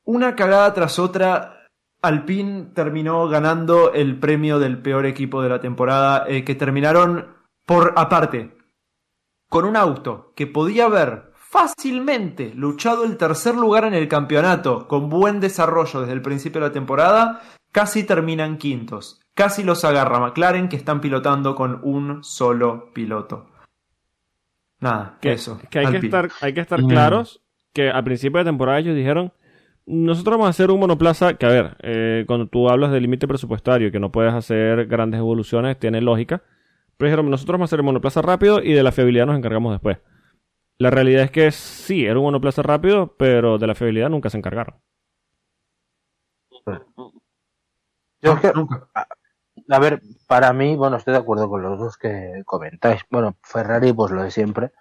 una 0.04 0.36
cagada 0.36 0.74
tras 0.74 1.00
otra, 1.00 1.66
Alpine 2.02 2.72
terminó 2.76 3.28
ganando 3.30 3.94
el 3.94 4.20
premio 4.20 4.60
del 4.60 4.82
peor 4.82 5.06
equipo 5.06 5.42
de 5.42 5.50
la 5.50 5.62
temporada, 5.62 6.26
eh, 6.28 6.44
que 6.44 6.56
terminaron 6.56 7.36
por 7.66 7.94
aparte, 7.96 8.58
con 9.50 9.64
un 9.66 9.78
auto 9.78 10.34
que 10.36 10.46
podía 10.48 10.86
haber 10.86 11.27
fácilmente 11.50 12.52
luchado 12.56 13.04
el 13.06 13.18
tercer 13.18 13.56
lugar 13.56 13.86
en 13.86 13.94
el 13.94 14.08
campeonato, 14.08 14.88
con 14.88 15.10
buen 15.10 15.40
desarrollo 15.40 16.02
desde 16.02 16.14
el 16.14 16.22
principio 16.22 16.60
de 16.62 16.68
la 16.68 16.74
temporada, 16.74 17.42
casi 17.72 18.04
terminan 18.04 18.58
quintos. 18.58 19.22
Casi 19.34 19.64
los 19.64 19.86
agarra 19.86 20.20
McLaren, 20.20 20.68
que 20.68 20.76
están 20.76 21.00
pilotando 21.00 21.56
con 21.56 21.80
un 21.84 22.24
solo 22.24 22.92
piloto. 22.94 23.48
Nada, 24.80 25.18
Que, 25.22 25.34
eso. 25.34 25.60
que 25.70 25.80
hay, 25.80 25.88
que 26.00 26.06
estar, 26.06 26.30
hay 26.42 26.54
que 26.54 26.62
estar 26.62 26.82
Mm. 26.82 26.88
claros 26.88 27.42
que 27.74 27.90
al 27.90 28.04
principio 28.04 28.40
de 28.40 28.46
temporada 28.46 28.80
ellos 28.80 28.96
dijeron, 28.96 29.32
nosotros 29.86 30.34
vamos 30.34 30.48
a 30.48 30.50
hacer 30.50 30.70
un 30.70 30.80
monoplaza 30.80 31.36
que, 31.36 31.46
a 31.46 31.50
ver, 31.50 31.78
eh, 31.82 32.26
cuando 32.28 32.48
tú 32.48 32.70
hablas 32.70 32.92
de 32.92 33.00
límite 33.00 33.28
presupuestario, 33.28 33.92
que 33.92 34.00
no 34.00 34.12
puedes 34.12 34.34
hacer 34.34 34.86
grandes 34.88 35.20
evoluciones, 35.20 35.80
tiene 35.80 36.02
lógica. 36.02 36.42
Pero 36.98 37.10
dijeron, 37.10 37.30
nosotros 37.30 37.54
vamos 37.54 37.68
a 37.68 37.70
hacer 37.70 37.80
el 37.80 37.86
monoplaza 37.86 38.22
rápido 38.22 38.62
y 38.62 38.74
de 38.74 38.84
la 38.84 38.92
fiabilidad 38.92 39.28
nos 39.28 39.38
encargamos 39.38 39.72
después. 39.72 40.00
La 40.80 40.92
realidad 40.92 41.24
es 41.24 41.32
que 41.32 41.52
sí, 41.52 42.06
era 42.06 42.20
un 42.20 42.26
monoplaza 42.26 42.62
rápido, 42.62 43.16
pero 43.18 43.58
de 43.58 43.68
la 43.68 43.76
fiabilidad 43.76 44.10
nunca 44.10 44.30
se 44.30 44.38
encargaron. 44.38 44.76
Yo 48.22 48.34
es 48.34 48.40
que 48.40 48.52
Nunca. 48.54 48.88
a 49.70 49.80
ver, 49.80 50.02
para 50.28 50.54
mí, 50.54 50.76
bueno, 50.76 50.98
estoy 50.98 51.14
de 51.14 51.20
acuerdo 51.20 51.50
con 51.50 51.62
los 51.62 51.80
dos 51.80 51.98
que 51.98 52.44
comentáis. 52.46 53.02
Bueno, 53.10 53.38
Ferrari, 53.42 53.94
pues 53.94 54.12
lo 54.12 54.24
de 54.24 54.32
siempre. 54.32 54.72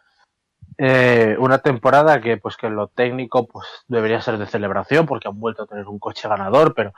Eh, 0.79 1.37
una 1.39 1.59
temporada 1.59 2.21
que, 2.21 2.37
pues, 2.37 2.57
que 2.57 2.69
lo 2.69 2.89
técnico, 2.89 3.47
pues, 3.47 3.67
debería 3.89 4.21
ser 4.21 4.37
de 4.37 4.47
celebración 4.47 5.07
porque 5.07 5.29
han 5.29 5.41
vuelto 5.41 5.63
a 5.63 5.67
tener 5.67 5.87
un 5.87 5.99
coche 5.99 6.29
ganador, 6.29 6.75
pero 6.75 6.93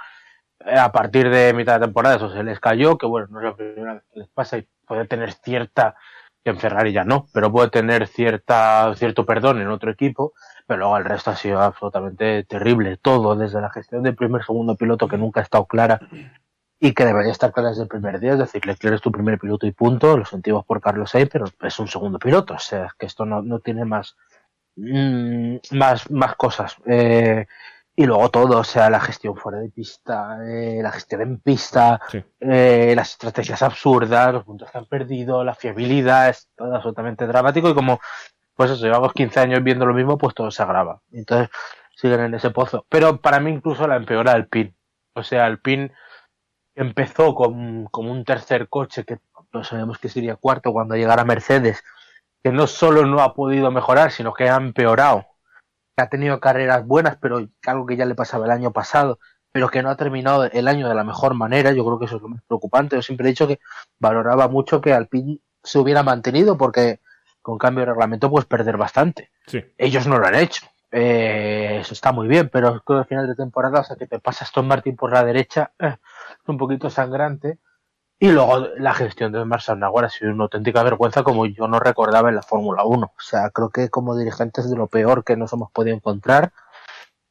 eh, 0.64 0.76
a 0.76 0.90
partir 0.90 1.30
de 1.30 1.52
mitad 1.54 1.74
de 1.78 1.86
temporada 1.86 2.16
eso 2.16 2.30
se 2.30 2.42
les 2.42 2.58
cayó, 2.58 2.98
que 2.98 3.06
bueno, 3.06 3.28
no 3.30 3.38
es 3.38 3.44
la 3.44 3.56
primera 3.56 3.94
vez 3.94 4.02
que 4.12 4.20
les 4.20 4.28
pasa 4.28 4.58
y 4.58 4.66
puede 4.86 5.06
tener 5.06 5.32
cierta, 5.32 5.96
en 6.44 6.58
Ferrari 6.58 6.92
ya 6.92 7.04
no, 7.04 7.28
pero 7.32 7.52
puede 7.52 7.70
tener 7.70 8.06
cierta, 8.06 8.94
cierto 8.96 9.26
perdón 9.26 9.60
en 9.60 9.68
otro 9.68 9.90
equipo, 9.90 10.32
pero 10.66 10.80
luego 10.80 10.96
el 10.96 11.04
resto 11.04 11.30
ha 11.30 11.36
sido 11.36 11.60
absolutamente 11.60 12.44
terrible, 12.44 12.96
todo, 12.96 13.36
desde 13.36 13.60
la 13.60 13.70
gestión 13.70 14.02
del 14.02 14.14
primer 14.14 14.44
segundo 14.44 14.76
piloto 14.76 15.08
que 15.08 15.18
nunca 15.18 15.40
ha 15.40 15.42
estado 15.42 15.66
clara 15.66 16.00
y 16.80 16.92
que 16.94 17.04
debería 17.04 17.32
estar 17.32 17.52
clara 17.52 17.70
desde 17.70 17.82
el 17.82 17.88
primer 17.88 18.20
día, 18.20 18.32
es 18.32 18.38
decir, 18.38 18.64
Leclerc 18.64 18.96
es 18.96 19.02
tu 19.02 19.10
primer 19.10 19.38
piloto 19.38 19.66
y 19.66 19.72
punto, 19.72 20.16
lo 20.16 20.24
sentimos 20.24 20.64
por 20.64 20.80
Carlos 20.80 21.10
Sainz, 21.10 21.28
pero 21.30 21.46
es 21.62 21.78
un 21.78 21.88
segundo 21.88 22.18
piloto, 22.18 22.54
o 22.54 22.58
sea, 22.58 22.94
que 22.98 23.06
esto 23.06 23.24
no, 23.24 23.42
no 23.42 23.58
tiene 23.58 23.84
más, 23.84 24.16
mm, 24.76 25.56
más, 25.72 26.10
más 26.10 26.36
cosas. 26.36 26.76
Eh, 26.86 27.46
y 28.00 28.06
luego 28.06 28.28
todo, 28.30 28.60
o 28.60 28.64
sea, 28.64 28.88
la 28.90 29.00
gestión 29.00 29.36
fuera 29.36 29.58
de 29.58 29.70
pista, 29.70 30.38
eh, 30.46 30.78
la 30.80 30.92
gestión 30.92 31.20
en 31.20 31.40
pista, 31.40 32.00
Sí. 32.08 32.22
eh, 32.38 32.92
las 32.94 33.10
estrategias 33.10 33.60
absurdas, 33.60 34.32
los 34.32 34.44
puntos 34.44 34.70
que 34.70 34.78
han 34.78 34.86
perdido, 34.86 35.42
la 35.42 35.56
fiabilidad, 35.56 36.28
es 36.28 36.48
todo 36.56 36.76
absolutamente 36.76 37.26
dramático 37.26 37.68
y 37.68 37.74
como, 37.74 37.98
pues 38.54 38.70
eso, 38.70 38.84
llevamos 38.84 39.12
15 39.14 39.40
años 39.40 39.64
viendo 39.64 39.84
lo 39.84 39.94
mismo, 39.94 40.16
pues 40.16 40.32
todo 40.32 40.48
se 40.52 40.62
agrava. 40.62 41.00
Entonces, 41.10 41.48
siguen 41.96 42.20
en 42.20 42.34
ese 42.34 42.50
pozo. 42.50 42.86
Pero 42.88 43.20
para 43.20 43.40
mí 43.40 43.50
incluso 43.50 43.88
la 43.88 43.96
empeora 43.96 44.30
el 44.36 44.46
PIN. 44.46 44.76
O 45.14 45.24
sea, 45.24 45.48
el 45.48 45.58
PIN 45.58 45.92
empezó 46.76 47.34
con, 47.34 47.86
como 47.86 48.12
un 48.12 48.24
tercer 48.24 48.68
coche 48.68 49.02
que 49.02 49.18
no 49.52 49.64
sabemos 49.64 49.98
que 49.98 50.08
sería 50.08 50.36
cuarto 50.36 50.72
cuando 50.72 50.94
llegara 50.94 51.24
Mercedes, 51.24 51.82
que 52.44 52.52
no 52.52 52.68
solo 52.68 53.04
no 53.06 53.22
ha 53.22 53.34
podido 53.34 53.72
mejorar, 53.72 54.12
sino 54.12 54.32
que 54.32 54.48
ha 54.48 54.54
empeorado 54.54 55.26
ha 56.00 56.08
tenido 56.08 56.40
carreras 56.40 56.86
buenas, 56.86 57.16
pero 57.20 57.46
algo 57.66 57.86
que 57.86 57.96
ya 57.96 58.04
le 58.04 58.14
pasaba 58.14 58.46
el 58.46 58.50
año 58.50 58.72
pasado, 58.72 59.18
pero 59.52 59.68
que 59.68 59.82
no 59.82 59.90
ha 59.90 59.96
terminado 59.96 60.44
el 60.44 60.68
año 60.68 60.88
de 60.88 60.94
la 60.94 61.04
mejor 61.04 61.34
manera. 61.34 61.72
Yo 61.72 61.84
creo 61.84 61.98
que 61.98 62.06
eso 62.06 62.16
es 62.16 62.22
lo 62.22 62.28
más 62.28 62.42
preocupante. 62.46 62.96
Yo 62.96 63.02
siempre 63.02 63.26
he 63.26 63.30
dicho 63.30 63.46
que 63.46 63.60
valoraba 63.98 64.48
mucho 64.48 64.80
que 64.80 64.92
Alpine 64.92 65.38
se 65.62 65.78
hubiera 65.78 66.02
mantenido, 66.02 66.56
porque 66.56 67.00
con 67.42 67.58
cambio 67.58 67.80
de 67.80 67.92
reglamento 67.92 68.30
puedes 68.30 68.46
perder 68.46 68.76
bastante. 68.76 69.30
Sí. 69.46 69.64
Ellos 69.76 70.06
no 70.06 70.18
lo 70.18 70.26
han 70.26 70.34
hecho. 70.34 70.66
Eh, 70.90 71.78
eso 71.80 71.92
está 71.92 72.12
muy 72.12 72.28
bien, 72.28 72.48
pero 72.48 72.80
creo 72.82 72.98
que 72.98 73.02
al 73.02 73.06
final 73.06 73.26
de 73.26 73.34
temporada, 73.34 73.80
o 73.80 73.84
sea, 73.84 73.96
que 73.96 74.06
te 74.06 74.18
pasas 74.18 74.50
Tom 74.52 74.66
Martin 74.66 74.96
por 74.96 75.12
la 75.12 75.24
derecha, 75.24 75.72
eh, 75.78 75.96
es 76.42 76.48
un 76.48 76.58
poquito 76.58 76.88
sangrante. 76.90 77.58
Y 78.20 78.30
luego 78.32 78.58
la 78.78 78.94
gestión 78.94 79.30
de 79.32 79.44
Marcel 79.44 79.78
Naguar 79.78 80.06
ha 80.06 80.08
sido 80.10 80.32
una 80.32 80.44
auténtica 80.44 80.82
vergüenza 80.82 81.22
como 81.22 81.46
yo 81.46 81.68
no 81.68 81.78
recordaba 81.78 82.28
en 82.28 82.34
la 82.34 82.42
Fórmula 82.42 82.84
1. 82.84 83.06
O 83.06 83.20
sea, 83.20 83.50
creo 83.50 83.70
que 83.70 83.90
como 83.90 84.16
dirigentes 84.16 84.68
de 84.68 84.76
lo 84.76 84.88
peor 84.88 85.22
que 85.24 85.36
nos 85.36 85.52
hemos 85.52 85.70
podido 85.70 85.96
encontrar. 85.96 86.52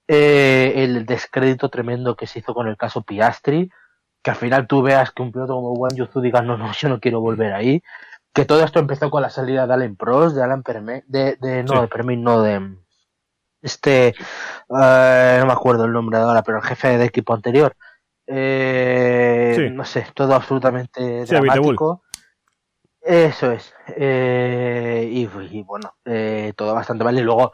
Eh, 0.07 0.73
el 0.77 1.05
descrédito 1.05 1.69
tremendo 1.69 2.15
que 2.15 2.27
se 2.27 2.39
hizo 2.39 2.53
con 2.53 2.67
el 2.67 2.77
caso 2.77 3.01
Piastri, 3.01 3.69
que 4.23 4.31
al 4.31 4.37
final 4.37 4.65
tú 4.65 4.81
veas 4.81 5.11
que 5.11 5.21
un 5.21 5.33
piloto 5.33 5.55
como 5.55 5.75
Juan 5.75 5.95
Yuzu 5.95 6.21
diga 6.21 6.41
no, 6.41 6.57
no, 6.57 6.71
yo 6.71 6.87
no 6.89 6.99
quiero 7.01 7.19
volver 7.19 7.53
ahí. 7.53 7.83
Que 8.33 8.45
todo 8.45 8.63
esto 8.63 8.79
empezó 8.79 9.09
con 9.11 9.21
la 9.21 9.29
salida 9.29 9.67
de 9.67 9.73
Alan 9.73 9.95
Prost, 9.97 10.35
de 10.35 10.43
Alan 10.43 10.63
Permet, 10.63 11.03
de, 11.07 11.35
de, 11.41 11.63
no, 11.63 11.73
Sí. 11.73 11.81
de 11.81 11.87
Permet, 11.87 12.19
no, 12.19 12.41
de 12.41 12.77
este, 13.61 14.09
eh, 14.09 14.13
no 15.39 15.45
me 15.45 15.53
acuerdo 15.53 15.85
el 15.85 15.91
nombre 15.91 16.17
ahora, 16.17 16.43
pero 16.43 16.59
el 16.59 16.63
jefe 16.63 16.97
de 16.97 17.05
equipo 17.05 17.33
anterior. 17.33 17.75
Eh, 18.27 19.53
Sí. 19.55 19.69
No 19.71 19.85
sé, 19.85 20.05
todo 20.13 20.35
absolutamente 20.35 21.25
Sí, 21.25 21.33
dramático. 21.33 22.03
Eso 23.01 23.51
es. 23.51 23.73
Eh, 23.95 25.09
y, 25.11 25.29
y 25.57 25.63
bueno, 25.63 25.95
eh, 26.05 26.53
todo 26.55 26.73
bastante 26.75 27.03
mal. 27.05 27.17
Y 27.17 27.21
luego 27.21 27.53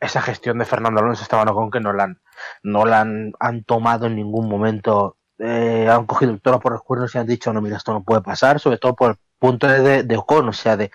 esa 0.00 0.20
gestión 0.20 0.58
de 0.58 0.64
Fernando 0.64 1.00
Alonso 1.00 1.22
Esteban 1.22 1.48
Ocon 1.48 1.70
que 1.70 1.80
no 1.80 1.92
la 1.92 2.04
han, 2.04 2.20
no 2.62 2.84
la 2.84 3.00
han, 3.02 3.32
han 3.38 3.64
tomado 3.64 4.06
en 4.06 4.16
ningún 4.16 4.48
momento. 4.48 5.16
Eh, 5.38 5.88
han 5.88 6.04
cogido 6.06 6.32
el 6.32 6.40
toro 6.40 6.58
por 6.58 6.72
los 6.72 6.82
cuernos 6.82 7.14
y 7.14 7.18
han 7.18 7.26
dicho, 7.26 7.52
no, 7.52 7.60
mira, 7.60 7.76
esto 7.76 7.92
no 7.92 8.02
puede 8.02 8.22
pasar, 8.22 8.58
sobre 8.58 8.78
todo 8.78 8.96
por 8.96 9.10
el 9.12 9.16
punto 9.38 9.68
de, 9.68 9.80
de, 9.82 10.02
de 10.02 10.16
Ocon, 10.16 10.48
o 10.48 10.52
sea, 10.52 10.76
de, 10.76 10.90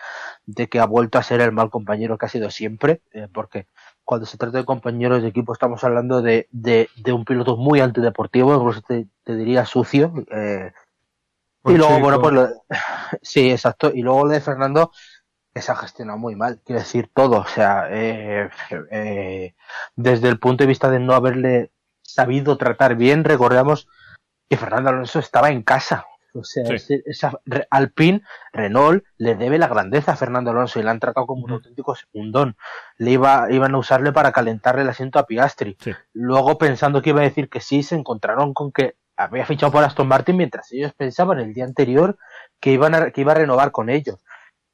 de 0.46 0.68
que 0.68 0.82
ha 0.82 0.86
vuelto 0.86 1.18
a 1.18 1.24
ser 1.24 1.40
el 1.40 1.54
mal 1.54 1.70
compañero 1.70 2.18
que 2.18 2.26
ha 2.26 2.30
sido 2.30 2.52
siempre, 2.52 3.02
eh, 3.14 3.30
porque 3.34 3.68
cuando 4.04 4.26
se 4.26 4.38
trata 4.38 4.58
de 4.58 4.66
compañeros 4.66 5.22
de 5.22 5.30
equipo 5.30 5.54
estamos 5.54 5.84
hablando 5.84 6.22
de, 6.22 6.48
de, 6.52 6.90
de 6.96 7.14
un 7.14 7.26
piloto 7.26 7.58
muy 7.58 7.80
antideportivo, 7.80 8.56
incluso 8.56 8.82
te, 8.82 9.08
te 9.24 9.36
diría 9.36 9.66
sucio. 9.66 10.14
Eh, 10.32 10.72
y 11.66 11.78
luego, 11.78 12.00
bueno, 12.00 12.22
pues 12.22 12.34
lo, 12.34 12.50
sí, 13.22 13.50
exacto. 13.50 13.92
Y 13.94 14.02
luego 14.02 14.26
lo 14.26 14.32
de 14.32 14.42
Fernando, 14.42 14.92
que 15.54 15.62
se 15.62 15.72
ha 15.72 15.76
gestionado 15.76 16.20
muy 16.20 16.36
mal, 16.36 16.60
quiero 16.66 16.82
decir 16.82 17.10
todo. 17.14 17.40
O 17.40 17.48
sea, 17.48 17.88
eh, 17.90 18.50
eh, 18.92 19.56
desde 19.96 20.28
el 20.28 20.40
punto 20.40 20.64
de 20.64 20.68
vista 20.68 20.90
de 20.90 21.00
no 21.00 21.14
haberle 21.14 21.72
sabido 22.02 22.58
tratar 22.58 22.96
bien, 22.96 23.24
recordamos 23.24 23.88
que 24.50 24.58
Fernando 24.58 24.90
Alonso 24.90 25.20
estaba 25.20 25.50
en 25.50 25.64
casa. 25.64 26.06
O 26.34 26.44
sea, 26.44 26.66
Sí. 26.66 26.74
ese- 26.74 27.04
esa, 27.06 27.32
Alpine, 27.70 28.22
Renault, 28.52 29.04
le 29.18 29.36
debe 29.36 29.58
la 29.60 29.68
grandeza 29.68 30.14
a 30.14 30.16
Fernando 30.16 30.52
Alonso 30.52 30.80
y 30.80 30.84
le 30.84 30.90
han 30.90 31.00
tratado 31.00 31.28
como 31.28 31.46
un 31.46 31.52
auténtico 31.52 31.96
segundón. 31.96 32.56
Le 32.98 33.12
iba, 33.12 33.48
iban 33.52 33.76
a 33.76 33.78
usarle 33.78 34.12
para 34.12 34.32
calentarle 34.32 34.82
el 34.82 34.90
asiento 34.90 35.20
a 35.20 35.26
Piastri. 35.28 35.78
Sí. 35.80 35.92
Luego, 36.14 36.58
pensando 36.58 37.02
que 37.02 37.12
iba 37.12 37.22
a 37.22 37.24
decir 37.24 37.50
que 37.50 37.60
sí, 37.60 37.84
se 37.84 37.96
encontraron 37.96 38.54
con 38.54 38.72
que 38.72 38.96
había 39.16 39.46
fichado 39.46 39.72
por 39.72 39.84
Aston 39.84 40.08
Martin 40.08 40.36
mientras 40.38 40.72
ellos 40.72 40.92
pensaban 40.98 41.40
el 41.40 41.54
día 41.54 41.66
anterior 41.66 42.18
que 42.60 42.72
iban 42.72 42.96
a, 42.96 43.12
que 43.12 43.22
iba 43.22 43.34
a 43.34 43.36
renovar 43.36 43.72
con 43.72 43.90
ellos. 43.90 44.18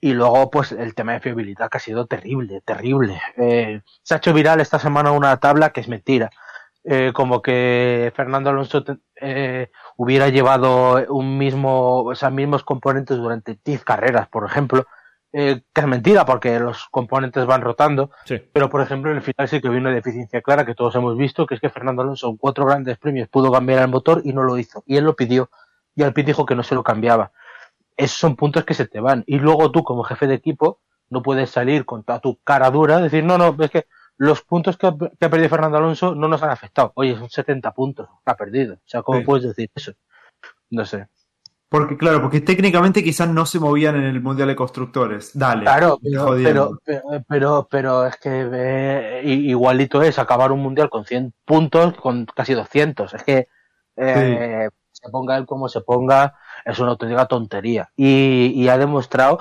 Y 0.01 0.13
luego, 0.13 0.49
pues, 0.49 0.71
el 0.71 0.95
tema 0.95 1.11
de 1.11 1.19
fiabilidad 1.19 1.69
que 1.69 1.77
ha 1.77 1.81
sido 1.81 2.05
terrible, 2.05 2.61
terrible. 2.63 3.21
Eh, 3.35 3.81
se 4.01 4.13
ha 4.13 4.17
hecho 4.17 4.33
viral 4.33 4.61
esta 4.61 4.79
semana 4.79 5.11
una 5.11 5.35
tabla 5.41 5.71
que 5.71 5.81
es 5.81 5.89
mentira. 5.89 6.29
Eh, 6.85 7.11
como 7.13 7.41
que 7.41 8.13
Fernando 8.15 8.49
Alonso 8.49 8.81
te- 8.85 8.97
eh, 9.19 9.69
hubiera 9.99 10.29
llevado 10.29 11.05
un 11.13 11.37
mismo, 11.37 12.03
o 12.03 12.15
sea, 12.15 12.29
mismos 12.29 12.63
componentes 12.63 13.17
durante 13.17 13.59
10 13.65 13.83
carreras, 13.83 14.29
por 14.29 14.45
ejemplo. 14.45 14.87
Eh, 15.33 15.61
que 15.73 15.81
es 15.81 15.87
mentira 15.87 16.25
porque 16.25 16.57
los 16.57 16.87
componentes 16.89 17.45
van 17.45 17.61
rotando. 17.61 18.09
Sí. 18.23 18.41
Pero, 18.53 18.69
por 18.69 18.79
ejemplo, 18.79 19.11
en 19.11 19.17
el 19.17 19.23
final 19.23 19.49
sí 19.49 19.59
que 19.59 19.67
había 19.67 19.81
una 19.81 19.91
deficiencia 19.91 20.41
clara 20.41 20.65
que 20.65 20.73
todos 20.73 20.95
hemos 20.95 21.17
visto, 21.17 21.45
que 21.45 21.55
es 21.55 21.59
que 21.59 21.69
Fernando 21.69 22.01
Alonso 22.01 22.29
en 22.29 22.37
cuatro 22.37 22.65
grandes 22.65 22.97
premios 22.97 23.27
pudo 23.27 23.51
cambiar 23.51 23.81
el 23.81 23.89
motor 23.89 24.21
y 24.23 24.31
no 24.31 24.43
lo 24.43 24.57
hizo. 24.57 24.83
Y 24.87 24.95
él 24.95 25.03
lo 25.03 25.17
pidió. 25.17 25.49
Y 25.95 26.03
Alpine 26.03 26.27
dijo 26.27 26.45
que 26.45 26.55
no 26.55 26.63
se 26.63 26.75
lo 26.75 26.83
cambiaba. 26.83 27.33
Esos 27.97 28.17
son 28.17 28.37
puntos 28.37 28.63
que 28.63 28.73
se 28.73 28.87
te 28.87 29.01
van. 29.01 29.25
Y 29.27 29.37
luego 29.37 29.69
tú, 29.69 29.83
como 29.83 30.03
jefe 30.03 30.27
de 30.27 30.35
equipo, 30.35 30.79
no 31.09 31.21
puedes 31.21 31.49
salir 31.49 31.83
con 31.83 32.03
toda 32.03 32.21
tu 32.21 32.39
cara 32.45 32.71
dura, 32.71 32.99
decir, 32.99 33.25
no, 33.25 33.37
no, 33.37 33.53
es 33.59 33.69
que 33.69 33.85
los 34.19 34.41
puntos 34.41 34.77
que 34.77 34.85
ha, 34.85 34.93
que 34.97 35.25
ha 35.25 35.29
perdido 35.29 35.49
Fernando 35.49 35.77
Alonso 35.77 36.13
no 36.13 36.27
nos 36.27 36.43
han 36.43 36.49
afectado. 36.51 36.91
Oye, 36.95 37.15
son 37.17 37.29
70 37.29 37.71
puntos 37.73 38.07
ha 38.25 38.35
perdido. 38.35 38.75
O 38.75 38.79
sea, 38.85 39.01
¿cómo 39.01 39.19
Sí. 39.19 39.25
puedes 39.25 39.47
decir 39.47 39.71
eso? 39.73 39.93
No 40.69 40.85
sé. 40.85 41.07
Porque, 41.69 41.97
claro, 41.97 42.21
porque 42.21 42.41
técnicamente 42.41 43.03
quizás 43.03 43.29
no 43.29 43.45
se 43.45 43.59
movían 43.59 43.95
en 43.95 44.03
el 44.03 44.21
Mundial 44.21 44.47
de 44.49 44.55
Constructores. 44.55 45.31
Dale. 45.37 45.61
Claro, 45.61 45.99
pero, 46.03 46.35
pero, 46.43 46.79
pero, 46.83 47.01
pero, 47.27 47.67
pero 47.69 48.05
es 48.07 48.17
que 48.17 48.49
eh, 48.51 49.21
igualito 49.23 50.01
es 50.01 50.19
acabar 50.19 50.51
un 50.51 50.61
mundial 50.61 50.89
con 50.89 51.05
100 51.05 51.33
puntos 51.45 51.93
con 51.95 52.25
casi 52.25 52.55
200. 52.55 53.13
Es 53.13 53.23
que 53.23 53.47
eh, 53.95 54.67
se 54.91 55.09
ponga 55.09 55.37
él 55.37 55.45
como 55.45 55.69
se 55.69 55.81
ponga, 55.81 56.35
es 56.65 56.77
una 56.79 56.91
auténtica 56.91 57.27
tontería. 57.27 57.89
Y, 57.95 58.51
y 58.55 58.67
ha 58.67 58.77
demostrado 58.77 59.39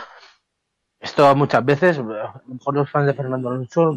esto 1.01 1.35
muchas 1.37 1.65
veces, 1.65 1.99
a 1.99 2.03
lo 2.03 2.55
mejor 2.55 2.75
los 2.75 2.91
fans 2.91 3.07
de 3.07 3.15
Fernando 3.15 3.49
Alonso 3.49 3.93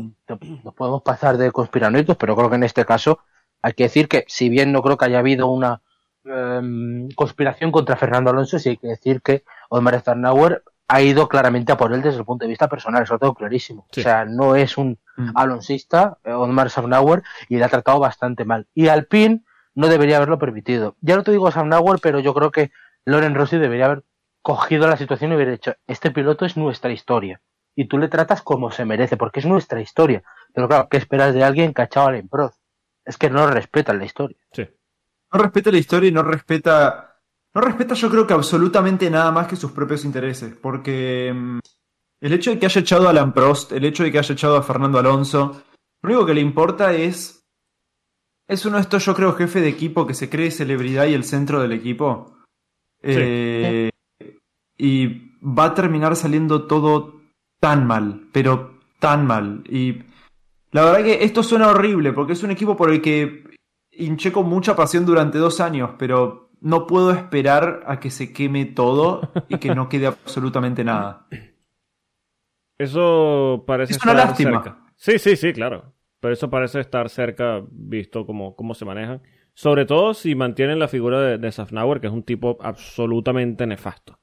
nos 0.64 0.74
podemos 0.76 1.02
pasar 1.02 1.38
de 1.38 1.52
conspiranoicos, 1.52 2.18
pero 2.18 2.36
creo 2.36 2.50
que 2.50 2.56
en 2.56 2.64
este 2.64 2.86
caso 2.86 3.20
hay 3.62 3.74
que 3.74 3.84
decir 3.84 4.08
que 4.08 4.26
si 4.28 4.50
bien 4.50 4.72
no 4.72 4.82
creo 4.82 4.98
que 4.98 5.06
haya 5.06 5.20
habido 5.20 5.48
una 5.48 5.82
em, 6.26 7.10
conspiración 7.16 7.72
contra 7.72 7.96
Fernando 7.96 8.30
Alonso, 8.30 8.60
sí 8.60 8.70
hay 8.70 8.78
que 8.78 8.88
decir 8.88 9.22
que 9.22 9.44
Otmar 9.70 10.00
Starnauer 10.00 10.64
ha 10.88 11.02
ido 11.02 11.28
claramente 11.28 11.72
a 11.72 11.78
por 11.78 11.94
él 11.94 12.02
desde 12.02 12.20
el 12.20 12.26
punto 12.26 12.46
de 12.46 12.50
vista 12.50 12.68
personal, 12.68 13.04
eso 13.04 13.14
lo 13.14 13.20
tengo 13.20 13.34
clarísimo. 13.34 13.88
Sí. 13.92 14.02
O 14.02 14.04
sea, 14.04 14.26
no 14.26 14.56
es 14.56 14.78
un 14.78 15.00
Mm. 15.18 15.32
alonsista, 15.36 16.18
eh, 16.24 16.32
Otmar 16.32 16.70
Starnauer, 16.70 17.24
y 17.50 17.58
le 17.58 17.64
ha 17.66 17.70
tratado 17.70 18.00
bastante 18.00 18.46
mal. 18.46 18.68
Y 18.74 18.88
Alpine 18.88 19.44
no 19.76 19.88
debería 19.88 20.18
haberlo 20.18 20.40
permitido. 20.40 20.96
Ya 21.02 21.16
no 21.16 21.24
te 21.24 21.32
digo 21.32 21.50
Starnauer, 21.52 22.00
pero 22.02 22.20
yo 22.20 22.34
creo 22.34 22.52
que 22.52 22.72
Loren 23.06 23.36
Rossi 23.36 23.58
debería 23.58 23.86
haber 23.86 24.04
cogido 24.42 24.88
la 24.88 24.98
situación 24.98 25.32
y 25.32 25.36
hubiera 25.36 25.52
dicho, 25.52 25.74
este 25.88 26.12
piloto 26.12 26.46
es 26.46 26.58
nuestra 26.58 26.92
historia. 26.92 27.42
Y 27.76 27.88
tú 27.88 27.98
le 27.98 28.10
tratas 28.10 28.42
como 28.42 28.72
se 28.72 28.86
merece, 28.86 29.18
porque 29.18 29.40
es 29.40 29.46
nuestra 29.46 29.82
historia. 29.82 30.24
Pero 30.54 30.68
claro, 30.68 30.88
¿qué 30.90 30.98
esperas 30.98 31.34
de 31.34 31.44
alguien 31.44 31.74
cachado 31.74 32.08
al 32.08 32.28
Pro? 32.28 32.54
Es 33.06 33.18
que 33.18 33.30
no 33.30 33.48
respetan 33.48 33.98
la 33.98 34.06
historia. 34.06 34.38
Sí. 34.52 34.68
No 35.34 35.40
respeta 35.42 35.72
la 35.72 35.78
historia 35.78 36.10
y 36.10 36.12
no 36.12 36.24
respeta. 36.24 37.20
No 37.54 37.62
respeta, 37.62 37.96
yo 37.96 38.10
creo 38.10 38.28
que 38.28 38.34
absolutamente 38.34 39.10
nada 39.10 39.32
más 39.32 39.48
que 39.48 39.56
sus 39.56 39.72
propios 39.72 40.04
intereses. 40.04 40.54
Porque 40.56 41.32
mm, 41.34 41.60
el 42.22 42.34
hecho 42.34 42.52
de 42.52 42.60
que 42.60 42.66
haya 42.66 42.82
echado 42.82 43.08
a 43.08 43.12
Alan 43.12 43.34
Prost, 43.34 43.72
el 43.72 43.86
hecho 43.86 44.04
de 44.04 44.12
que 44.12 44.20
haya 44.20 44.34
echado 44.34 44.58
a 44.58 44.64
Fernando 44.64 45.00
Alonso, 45.00 45.64
lo 46.02 46.10
único 46.10 46.26
que 46.26 46.34
le 46.34 46.42
importa 46.42 46.94
es. 46.94 47.38
Es 48.48 48.66
uno 48.66 48.76
de 48.76 48.82
estos, 48.82 49.06
yo 49.06 49.16
creo, 49.16 49.32
jefe 49.34 49.62
de 49.62 49.70
equipo 49.70 50.06
que 50.06 50.14
se 50.14 50.30
cree 50.30 50.52
celebridad 50.52 51.06
y 51.06 51.14
el 51.14 51.24
centro 51.24 51.62
del 51.62 51.72
equipo. 51.72 52.38
Eh, 53.02 53.90
y 54.84 55.32
va 55.44 55.66
a 55.66 55.74
terminar 55.76 56.16
saliendo 56.16 56.66
todo 56.66 57.22
tan 57.60 57.86
mal, 57.86 58.28
pero 58.32 58.80
tan 59.00 59.28
mal. 59.28 59.64
Y 59.70 60.00
la 60.72 60.86
verdad 60.86 61.04
que 61.04 61.24
esto 61.24 61.44
suena 61.44 61.68
horrible 61.70 62.14
porque 62.14 62.34
es 62.34 62.42
un 62.42 62.50
equipo 62.50 62.76
por 62.76 62.92
el 62.92 63.00
que 63.02 63.44
hinché 63.92 64.32
con 64.32 64.48
mucha 64.50 64.76
pasión 64.76 65.06
durante 65.06 65.38
dos 65.38 65.60
años, 65.62 65.92
pero 66.00 66.50
no 66.62 66.88
puedo 66.88 67.12
esperar 67.12 67.84
a 67.86 68.00
que 68.00 68.10
se 68.10 68.34
queme 68.34 68.66
todo 68.66 69.32
y 69.50 69.58
que 69.58 69.76
no 69.76 69.88
quede 69.88 70.08
absolutamente 70.08 70.84
nada. 70.84 71.28
Eso 72.78 73.64
parece 73.68 73.94
Es 73.94 74.04
una 74.04 74.14
estar 74.14 74.28
lástima. 74.28 74.64
cerca. 74.64 74.80
Sí, 74.96 75.20
sí, 75.20 75.36
sí, 75.36 75.54
claro. 75.54 75.94
Pero 76.20 76.34
eso 76.34 76.50
parece 76.50 76.80
estar 76.80 77.10
cerca, 77.10 77.64
visto 77.70 78.26
cómo, 78.26 78.56
cómo 78.56 78.74
se 78.74 78.86
manejan. 78.86 79.22
Sobre 79.54 79.86
todo 79.86 80.14
si 80.14 80.34
mantienen 80.36 80.80
la 80.80 80.88
figura 80.88 81.20
de, 81.22 81.38
de 81.38 81.52
Safnauer, 81.52 82.00
que 82.00 82.08
es 82.08 82.14
un 82.14 82.24
tipo 82.24 82.58
absolutamente 82.62 83.68
nefasto. 83.68 84.21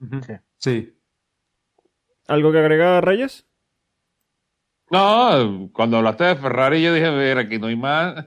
Sí. 0.00 0.32
Sí. 0.58 0.96
¿Algo 2.28 2.52
que 2.52 2.58
agregar, 2.58 3.04
Reyes? 3.04 3.46
No, 4.90 5.70
cuando 5.72 5.98
hablaste 5.98 6.24
de 6.24 6.36
Ferrari, 6.36 6.82
yo 6.82 6.92
dije, 6.92 7.10
ver, 7.10 7.38
aquí 7.38 7.58
no 7.58 7.66
hay 7.68 7.76
más. 7.76 8.24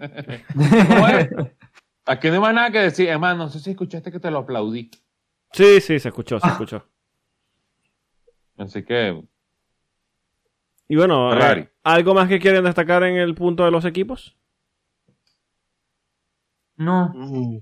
Aquí 2.06 2.28
no 2.28 2.34
hay 2.34 2.40
más 2.42 2.54
nada 2.54 2.70
que 2.72 2.80
decir. 2.80 3.08
Es 3.10 3.18
más, 3.20 3.38
no 3.38 3.48
sé 3.50 3.60
si 3.60 3.72
escuchaste 3.72 4.12
que 4.12 4.20
te 4.20 4.30
lo 4.30 4.40
aplaudí. 4.40 4.92
Sí, 5.54 5.80
sí, 5.80 6.00
se 6.00 6.10
escuchó, 6.10 6.38
se 6.40 6.48
escuchó. 6.48 6.86
Así 8.58 8.84
que, 8.84 9.24
Y 10.90 10.96
bueno, 10.98 11.30
Ferrari. 11.32 11.62
eh, 11.62 11.72
¿algo 11.84 12.14
más 12.14 12.28
que 12.28 12.40
quieren 12.40 12.66
destacar 12.66 13.04
en 13.04 13.16
el 13.16 13.34
punto 13.36 13.64
de 13.64 13.72
los 13.72 13.86
equipos? 13.86 14.36
No. 16.76 17.12
Mm, 17.16 17.60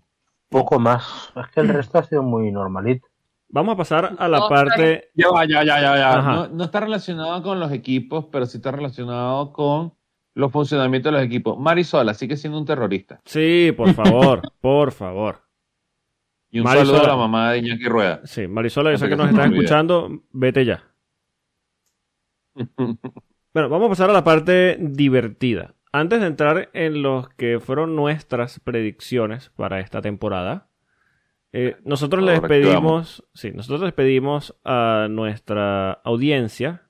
Poco 0.49 0.79
más. 0.79 1.31
Es 1.35 1.47
que 1.53 1.59
el 1.61 1.69
resto 1.69 1.99
ha 1.99 2.03
sido 2.03 2.23
muy 2.23 2.51
normalito. 2.51 3.07
Vamos 3.53 3.73
a 3.73 3.77
pasar 3.77 4.15
a 4.17 4.27
la 4.27 4.39
No, 4.39 4.49
parte... 4.49 5.09
ya 5.13 5.29
va, 5.29 5.45
ya, 5.45 5.63
ya, 5.63 5.79
ya, 5.81 5.97
ya. 5.97 6.21
No, 6.21 6.47
no 6.47 6.63
está 6.63 6.79
relacionado 6.79 7.43
con 7.43 7.59
los 7.59 7.71
equipos, 7.71 8.25
pero 8.31 8.45
sí 8.45 8.57
está 8.57 8.71
relacionado 8.71 9.51
con 9.53 9.93
los 10.33 10.51
funcionamientos 10.51 11.11
de 11.11 11.17
los 11.17 11.25
equipos. 11.25 11.59
Marisola 11.59 12.13
sigue 12.13 12.37
siendo 12.37 12.57
un 12.57 12.65
terrorista. 12.65 13.19
Sí, 13.25 13.73
por 13.75 13.93
favor, 13.93 14.41
por 14.61 14.91
favor. 14.91 15.41
Y 16.49 16.59
un 16.59 16.65
Marisola. 16.65 16.99
saludo 16.99 17.05
a 17.05 17.15
la 17.15 17.17
mamá 17.17 17.51
de 17.51 17.59
Iñaki 17.59 17.85
Rueda. 17.85 18.21
Sí, 18.25 18.47
Marisola, 18.47 18.91
yo 18.91 18.97
sé 18.97 19.07
que 19.09 19.15
nos 19.15 19.29
estás 19.29 19.51
escuchando, 19.51 20.09
vete 20.31 20.65
ya. 20.65 20.83
Bueno, 23.53 23.67
vamos 23.67 23.87
a 23.87 23.89
pasar 23.89 24.09
a 24.09 24.13
la 24.13 24.23
parte 24.23 24.77
divertida. 24.79 25.75
Antes 25.91 26.21
de 26.21 26.27
entrar 26.27 26.69
en 26.71 27.01
los 27.01 27.27
que 27.27 27.59
fueron 27.59 27.97
nuestras 27.97 28.61
predicciones 28.61 29.49
para 29.57 29.81
esta 29.81 30.01
temporada, 30.01 30.69
eh, 31.53 31.77
nosotros 31.83 32.23
les 32.23 32.39
pedimos, 32.41 33.23
sí, 33.33 33.51
nosotros 33.51 33.81
les 33.81 33.93
pedimos 33.93 34.55
a 34.63 35.07
nuestra 35.09 35.91
audiencia 36.03 36.83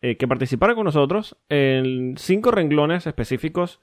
eh, 0.00 0.16
que 0.16 0.28
participara 0.28 0.74
con 0.74 0.84
nosotros 0.84 1.36
en 1.48 2.14
cinco 2.16 2.50
renglones 2.50 3.06
específicos 3.06 3.80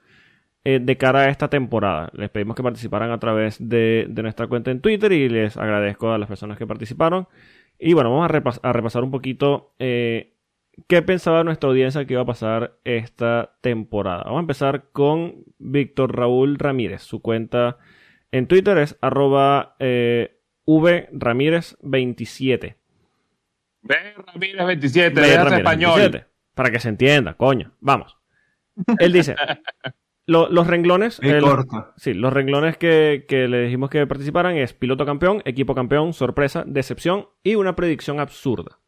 eh, 0.64 0.78
de 0.80 0.96
cara 0.96 1.20
a 1.22 1.28
esta 1.28 1.48
temporada. 1.48 2.10
Les 2.14 2.30
pedimos 2.30 2.56
que 2.56 2.62
participaran 2.62 3.10
a 3.10 3.18
través 3.18 3.56
de, 3.58 4.06
de 4.08 4.22
nuestra 4.22 4.46
cuenta 4.46 4.70
en 4.70 4.80
Twitter 4.80 5.12
y 5.12 5.28
les 5.28 5.56
agradezco 5.56 6.12
a 6.12 6.18
las 6.18 6.28
personas 6.28 6.56
que 6.56 6.66
participaron. 6.66 7.26
Y 7.78 7.94
bueno, 7.94 8.10
vamos 8.10 8.30
a, 8.30 8.32
repas- 8.32 8.60
a 8.62 8.72
repasar 8.72 9.02
un 9.02 9.10
poquito 9.10 9.74
eh, 9.80 10.34
qué 10.86 11.02
pensaba 11.02 11.42
nuestra 11.42 11.68
audiencia 11.68 12.04
que 12.04 12.14
iba 12.14 12.22
a 12.22 12.26
pasar 12.26 12.78
esta 12.84 13.56
temporada. 13.60 14.22
Vamos 14.24 14.38
a 14.38 14.42
empezar 14.42 14.84
con 14.92 15.44
Víctor 15.58 16.16
Raúl 16.16 16.58
Ramírez. 16.58 17.02
Su 17.02 17.20
cuenta 17.20 17.78
en 18.32 18.46
Twitter 18.48 18.78
es 18.78 18.98
arroba 19.00 19.76
eh, 19.78 20.40
vramírez27. 20.66 22.76
Ve 23.82 23.96
Ramírez 24.26 24.66
27, 24.66 25.14
Ve 25.14 25.20
déjate 25.26 25.36
Ramírez 25.44 25.58
español. 25.58 25.98
27, 26.00 26.26
para 26.54 26.70
que 26.70 26.80
se 26.80 26.88
entienda, 26.88 27.34
coño. 27.34 27.72
Vamos. 27.80 28.16
Él 28.98 29.12
dice, 29.12 29.36
lo- 30.26 30.48
los 30.48 30.66
renglones... 30.66 31.20
El-. 31.22 31.44
Sí, 31.96 32.14
los 32.14 32.32
renglones 32.32 32.76
que, 32.76 33.24
que 33.28 33.48
le 33.48 33.64
dijimos 33.64 33.90
que 33.90 34.06
participaran 34.06 34.56
es 34.56 34.72
piloto 34.72 35.04
campeón, 35.04 35.42
equipo 35.44 35.74
campeón, 35.74 36.12
sorpresa, 36.12 36.64
decepción 36.66 37.28
y 37.42 37.54
una 37.56 37.74
predicción 37.76 38.20
absurda. 38.20 38.78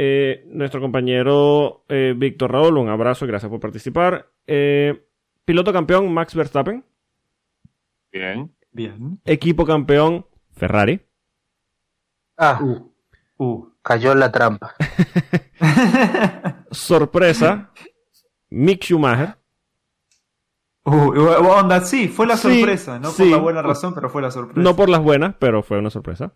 Eh, 0.00 0.44
nuestro 0.46 0.80
compañero 0.80 1.84
eh, 1.88 2.14
Víctor 2.16 2.52
Raúl, 2.52 2.78
un 2.78 2.88
abrazo 2.88 3.24
y 3.24 3.28
gracias 3.28 3.50
por 3.50 3.60
participar. 3.60 4.30
Eh, 4.46 5.02
piloto 5.44 5.72
campeón, 5.72 6.12
Max 6.12 6.34
Verstappen. 6.34 6.84
Bien. 8.18 8.54
Bien. 8.72 9.20
Equipo 9.24 9.64
campeón, 9.64 10.26
Ferrari. 10.52 11.00
Ah, 12.36 12.58
Uh. 12.62 12.92
Uh. 13.38 13.68
cayó 13.82 14.12
en 14.12 14.20
la 14.20 14.30
trampa. 14.32 14.74
Sorpresa, 16.70 17.70
Mick 18.50 18.84
Schumacher. 18.84 19.36
Uh, 20.84 21.10
onda, 21.50 21.80
sí, 21.82 22.08
fue 22.08 22.26
la 22.26 22.36
Sí, 22.36 22.60
sorpresa, 22.60 22.98
no 22.98 23.10
sí. 23.10 23.24
por 23.24 23.30
la 23.32 23.36
buena 23.38 23.62
razón, 23.62 23.94
pero 23.94 24.08
fue 24.08 24.22
la 24.22 24.30
sorpresa. 24.30 24.60
No 24.62 24.74
por 24.76 24.88
las 24.88 25.02
buenas, 25.02 25.34
pero 25.38 25.62
fue 25.62 25.78
una 25.78 25.90
sorpresa. 25.90 26.32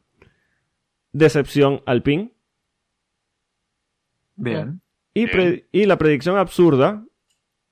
Decepción, 1.13 1.83
Alpine. 1.87 2.33
Bien. 4.37 4.81
Y, 5.15 5.27
pre- 5.27 5.69
y 5.73 5.87
la 5.87 5.97
predicción 5.99 6.37
absurda, 6.39 7.05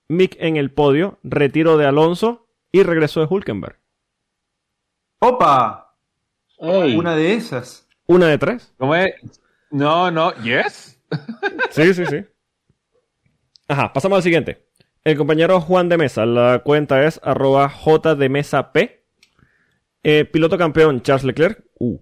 Mick 0.08 0.36
en 0.38 0.56
el 0.56 0.70
podio, 0.70 1.18
retiro 1.22 1.76
de 1.76 1.86
Alonso 1.86 2.46
y 2.72 2.82
regreso 2.82 3.20
de 3.20 3.26
Hulkenberg. 3.28 3.79
¡Opa! 5.20 5.94
Una 6.58 7.14
de 7.14 7.34
esas. 7.34 7.88
Una 8.06 8.26
de 8.26 8.38
tres. 8.38 8.74
¿Cómo 8.76 8.94
es? 8.94 9.12
No, 9.70 10.10
no, 10.10 10.34
yes. 10.42 11.00
Sí, 11.70 11.94
sí, 11.94 12.04
sí. 12.06 12.24
Ajá, 13.68 13.92
pasamos 13.92 14.16
al 14.16 14.22
siguiente. 14.22 14.66
El 15.04 15.16
compañero 15.16 15.60
Juan 15.60 15.88
de 15.88 15.96
Mesa, 15.96 16.26
la 16.26 16.60
cuenta 16.64 17.04
es 17.04 17.20
arroba 17.22 17.68
J 17.68 18.14
de 18.14 18.28
Mesa 18.28 18.72
P. 18.72 19.06
Eh, 20.02 20.24
piloto 20.24 20.58
campeón 20.58 21.02
Charles 21.02 21.24
Leclerc. 21.24 21.64
Uh. 21.78 21.98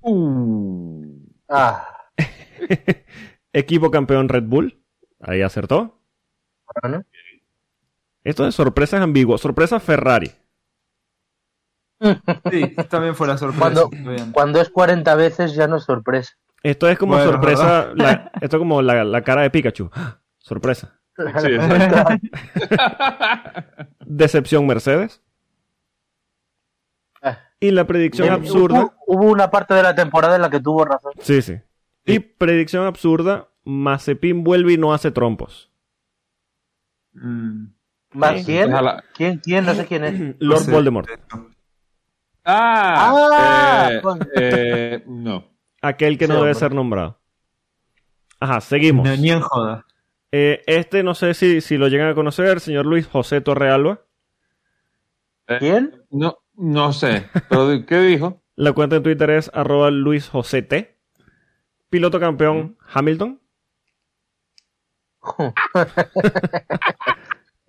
Uh. 0.00 1.04
Ah, 1.48 1.86
Equipo 3.52 3.90
campeón 3.90 4.28
Red 4.28 4.44
Bull. 4.44 4.82
Ahí 5.20 5.42
acertó. 5.42 6.00
bueno. 6.82 7.04
Esto 8.24 8.44
de 8.44 8.52
sorpresas 8.52 9.00
ambiguas. 9.00 9.40
Sorpresa 9.40 9.80
Ferrari. 9.80 10.30
Sí, 12.50 12.74
también 12.90 13.14
fue 13.14 13.26
la 13.28 13.36
sorpresa. 13.36 13.60
Cuando, 13.60 13.90
cuando 14.32 14.60
es 14.60 14.70
40 14.70 15.14
veces 15.16 15.54
ya 15.54 15.66
no 15.66 15.76
es 15.76 15.84
sorpresa. 15.84 16.34
Esto 16.62 16.88
es 16.88 16.98
como 16.98 17.14
Bueno, 17.14 17.30
sorpresa. 17.32 17.88
la- 17.94 18.30
esto 18.40 18.56
es 18.56 18.60
como 18.60 18.80
la, 18.82 19.04
la 19.04 19.22
cara 19.22 19.42
de 19.42 19.50
Pikachu. 19.50 19.90
¡Ah! 19.92 20.18
Sorpresa. 20.38 20.98
Sí. 21.16 21.50
Decepción 24.06 24.66
Mercedes. 24.66 25.22
Ah. 27.22 27.38
Y 27.60 27.70
la 27.70 27.86
predicción 27.86 28.28
Bien, 28.28 28.40
absurda. 28.40 28.80
Hubo, 28.80 28.94
hubo 29.06 29.24
una 29.30 29.50
parte 29.50 29.74
de 29.74 29.82
la 29.82 29.94
temporada 29.94 30.36
en 30.36 30.42
la 30.42 30.50
que 30.50 30.60
tuvo 30.60 30.84
razón. 30.84 31.12
Sí, 31.20 31.42
sí. 31.42 31.56
Y 32.06 32.18
predicción 32.20 32.86
absurda. 32.86 33.48
Mazepin 33.64 34.42
vuelve 34.42 34.72
y 34.72 34.78
no 34.78 34.94
hace 34.94 35.10
trompos. 35.10 35.70
Mm. 37.12 37.66
¿Más 38.14 38.38
Sí. 38.38 38.44
quién? 38.46 38.72
¿Quién? 39.14 39.38
¿Quién? 39.44 39.66
No 39.66 39.74
sé 39.74 39.86
quién 39.86 40.04
es. 40.04 40.18
Lord 40.40 40.58
No 40.60 40.64
sé. 40.64 40.70
Voldemort. 40.72 41.08
Ah, 42.44 43.10
Ah, 43.12 43.90
eh, 43.92 44.00
eh, 44.36 45.02
no. 45.06 45.44
Aquel 45.82 46.18
que 46.18 46.26
Sí, 46.26 46.28
no 46.28 46.36
debe 46.36 46.48
hombre. 46.50 46.58
ser 46.60 46.74
nombrado. 46.74 47.18
Ajá, 48.40 48.60
seguimos. 48.60 49.06
No, 49.08 49.16
ni 49.16 49.30
en 49.30 49.40
joda. 49.40 49.84
Eh, 50.32 50.62
este 50.66 51.02
no 51.02 51.14
sé 51.14 51.34
si, 51.34 51.60
si 51.60 51.76
lo 51.76 51.88
llegan 51.88 52.08
a 52.08 52.14
conocer, 52.14 52.60
señor 52.60 52.86
Luis 52.86 53.06
José 53.06 53.40
Torrealba. 53.40 54.00
¿Quién? 55.58 56.04
No, 56.10 56.38
no 56.54 56.92
sé. 56.92 57.28
¿Pero 57.48 57.84
qué 57.86 57.98
dijo? 58.00 58.40
La 58.54 58.72
cuenta 58.72 58.96
en 58.96 59.02
Twitter 59.02 59.30
es 59.30 59.50
arroba 59.52 59.90
Luis 59.90 60.28
José 60.28 60.62
T. 60.62 60.96
Piloto 61.88 62.20
campeón 62.20 62.76
Hamilton. 62.92 63.40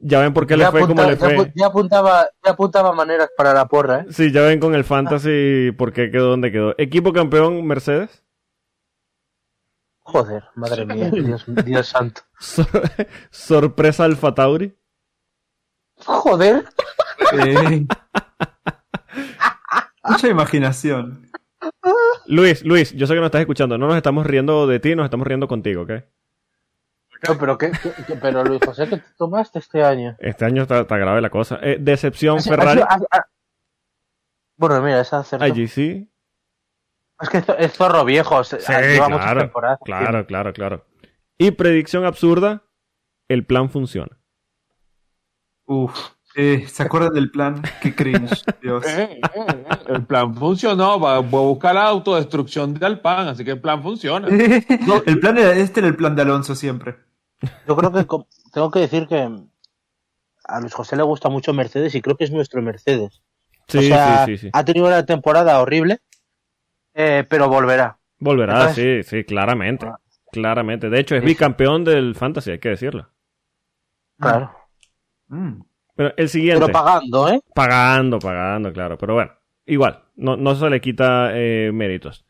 Ya 0.03 0.19
ven 0.19 0.33
por 0.33 0.47
qué 0.47 0.57
le 0.57 0.69
fue 0.71 0.81
como 0.87 1.03
le 1.03 1.15
fue. 1.15 1.51
ya 1.55 1.67
apuntaba, 1.67 2.27
ya 2.43 2.51
apuntaba 2.51 2.91
maneras 2.91 3.29
para 3.37 3.53
la 3.53 3.67
porra, 3.67 3.99
¿eh? 4.01 4.05
Sí, 4.09 4.31
ya 4.31 4.41
ven 4.41 4.59
con 4.59 4.73
el 4.73 4.83
fantasy 4.83 5.71
por 5.77 5.93
qué 5.93 6.09
quedó 6.09 6.29
donde 6.31 6.51
quedó. 6.51 6.73
Equipo 6.79 7.13
campeón 7.13 7.65
Mercedes. 7.65 8.23
Joder, 9.99 10.43
madre 10.55 10.85
mía, 10.85 11.09
Dios, 11.13 11.45
Dios 11.65 11.87
santo. 11.87 12.21
Sor- 12.39 12.67
sorpresa 13.29 14.03
Alfa 14.05 14.33
Tauri. 14.33 14.75
Joder, 16.03 16.65
Eh. 17.33 17.85
Mucha 20.03 20.27
imaginación. 20.27 21.29
Luis, 22.25 22.63
Luis, 22.65 22.91
yo 22.93 23.05
sé 23.05 23.13
que 23.13 23.19
nos 23.19 23.27
estás 23.27 23.41
escuchando. 23.41 23.77
No 23.77 23.87
nos 23.87 23.95
estamos 23.97 24.25
riendo 24.25 24.65
de 24.65 24.79
ti, 24.79 24.95
nos 24.95 25.05
estamos 25.05 25.27
riendo 25.27 25.47
contigo, 25.47 25.83
¿ok? 25.83 25.91
No, 27.27 27.37
pero, 27.37 27.57
¿qué, 27.57 27.71
pero 28.21 28.43
Luis 28.43 28.59
José, 28.65 28.87
¿qué 28.89 28.97
te 28.97 29.03
tomaste 29.17 29.59
este 29.59 29.83
año? 29.83 30.15
Este 30.19 30.45
año 30.45 30.63
está, 30.63 30.79
está 30.81 30.97
grave 30.97 31.21
la 31.21 31.29
cosa. 31.29 31.59
Eh, 31.61 31.77
decepción 31.79 32.37
Ha- 32.37 32.39
ha- 32.39 32.43
Ferrari. 32.43 32.81
ha- 32.81 32.99
ha- 33.11 33.25
Bueno, 34.57 34.81
mira, 34.81 35.01
esa 35.01 35.19
acertó. 35.19 35.45
IGC. 35.45 36.07
Es 37.21 37.29
que 37.29 37.37
esto- 37.37 37.57
es 37.57 37.73
zorro 37.73 38.03
viejo. 38.05 38.43
se- 38.43 38.59
Sí, 38.59 38.65
claro, 38.65 39.41
temporadas. 39.41 39.79
claro, 39.83 40.25
claro, 40.25 40.53
claro. 40.53 40.85
Y 41.37 41.51
predicción 41.51 42.05
absurda, 42.05 42.63
el 43.27 43.45
plan 43.45 43.69
funciona. 43.69 44.17
Uf. 45.65 45.95
Eh, 46.35 46.65
¿Se 46.67 46.83
acuerdan 46.83 47.13
del 47.13 47.29
plan? 47.29 47.61
Qué 47.81 47.93
cringe, 47.93 48.41
Dios. 48.61 48.85
Eh, 48.87 49.19
eh, 49.35 49.65
El 49.89 50.05
plan 50.05 50.33
funcionó. 50.33 50.97
Va, 50.99 51.19
voy 51.19 51.43
a 51.43 51.47
buscar 51.47 51.75
la 51.75 51.83
autodestrucción 51.87 52.73
de 52.73 52.85
Alpan, 52.85 53.27
así 53.27 53.43
que 53.43 53.51
el 53.51 53.59
plan 53.61 53.83
funciona. 53.83 54.27
el 55.05 55.19
plan 55.19 55.37
era, 55.37 55.51
este 55.53 55.81
era 55.81 55.89
el 55.89 55.95
plan 55.97 56.15
de 56.15 56.21
Alonso 56.21 56.55
siempre. 56.55 56.95
Yo 57.67 57.75
creo 57.75 57.91
que 57.91 58.05
tengo 58.53 58.71
que 58.71 58.79
decir 58.79 59.07
que 59.07 59.29
a 60.43 60.59
Luis 60.59 60.73
José 60.73 60.95
le 60.95 61.03
gusta 61.03 61.29
mucho 61.29 61.53
Mercedes 61.53 61.95
y 61.95 62.01
creo 62.01 62.17
que 62.17 62.25
es 62.25 62.31
nuestro 62.31 62.61
Mercedes. 62.61 63.21
Sí, 63.67 63.77
o 63.77 63.81
sea, 63.81 64.25
sí, 64.25 64.37
sí, 64.37 64.45
sí. 64.45 64.49
ha 64.53 64.65
tenido 64.65 64.87
una 64.87 65.05
temporada 65.05 65.59
horrible, 65.61 65.99
eh, 66.93 67.25
pero 67.29 67.47
volverá. 67.47 67.97
Volverá, 68.19 68.53
Entonces- 68.53 69.07
sí, 69.07 69.17
sí, 69.17 69.23
claramente. 69.23 69.85
Ah. 69.85 69.97
Claramente. 70.31 70.89
De 70.89 70.99
hecho, 70.99 71.15
es 71.15 71.23
bicampeón 71.23 71.83
del 71.83 72.15
Fantasy, 72.15 72.51
hay 72.51 72.59
que 72.59 72.69
decirlo. 72.69 73.09
Claro. 74.17 74.51
Mm. 75.27 75.61
Pero 75.95 76.13
el 76.15 76.29
siguiente. 76.29 76.61
Pero 76.65 76.71
pagando, 76.73 77.29
¿eh? 77.29 77.41
Pagando, 77.53 78.19
pagando, 78.19 78.71
claro. 78.71 78.97
Pero 78.97 79.15
bueno, 79.15 79.31
igual, 79.65 80.03
no, 80.15 80.37
no 80.37 80.55
se 80.55 80.69
le 80.69 80.79
quita 80.79 81.31
eh, 81.33 81.71
méritos. 81.73 82.25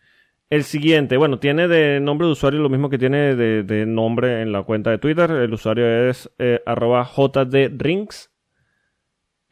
El 0.52 0.66
siguiente, 0.66 1.16
bueno, 1.16 1.40
tiene 1.40 1.70
de 1.70 2.02
nombre 2.02 2.28
de 2.28 2.34
usuario 2.34 2.60
lo 2.60 2.68
mismo 2.68 2.90
que 2.90 2.98
tiene 2.98 3.38
de, 3.38 3.64
de 3.64 3.86
nombre 3.86 4.42
en 4.42 4.52
la 4.52 4.64
cuenta 4.64 4.90
de 4.90 4.98
Twitter. 4.98 5.32
El 5.32 5.54
usuario 5.54 5.88
es 6.10 6.30
eh, 6.40 6.62
arroba 6.66 7.06
jdrings. 7.06 8.30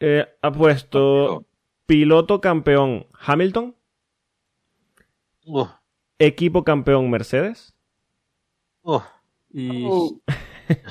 Eh, 0.02 0.28
ha 0.41 0.52
puesto 0.52 1.45
piloto 1.86 2.41
campeón 2.41 3.08
Hamilton, 3.14 3.76
equipo 6.20 6.66
campeón 6.66 7.10
Mercedes, 7.10 7.74
Y 9.52 9.86
Uh, 9.86 10.20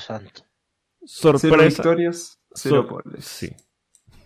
cero 1.04 1.38
sorpresa. 1.38 1.82
victorias, 1.82 2.40
cero 2.54 2.86
poles. 2.86 3.24
Sí. 3.26 3.54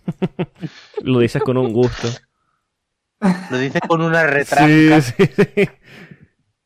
Lo 1.03 1.19
dices 1.19 1.43
con 1.43 1.57
un 1.57 1.73
gusto. 1.73 2.07
Lo 3.49 3.57
dice 3.57 3.79
con 3.81 4.01
una 4.01 4.25
retranca. 4.25 5.01
Sí, 5.01 5.13
sí, 5.17 5.25
sí. 5.35 5.69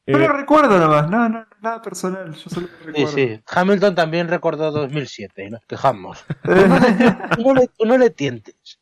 Pero 0.05 0.23
Eh, 0.23 0.27
recuerdo 0.29 0.79
nomás, 0.79 1.09
no, 1.09 1.27
no, 1.27 1.45
nada 1.61 1.81
personal, 1.81 2.33
yo 2.33 2.49
solo 2.49 2.67
Sí, 2.67 2.73
recuerdo. 2.85 3.07
sí. 3.09 3.41
Hamilton 3.45 3.93
también 3.95 4.27
recordó 4.29 4.71
2007 4.71 5.45
y 5.45 5.49
nos 5.49 5.65
quejamos. 5.65 6.23
No 6.45 7.53
le, 7.53 7.67
tú 7.67 7.85
no 7.85 7.97
le 7.97 8.09
tientes. 8.09 8.79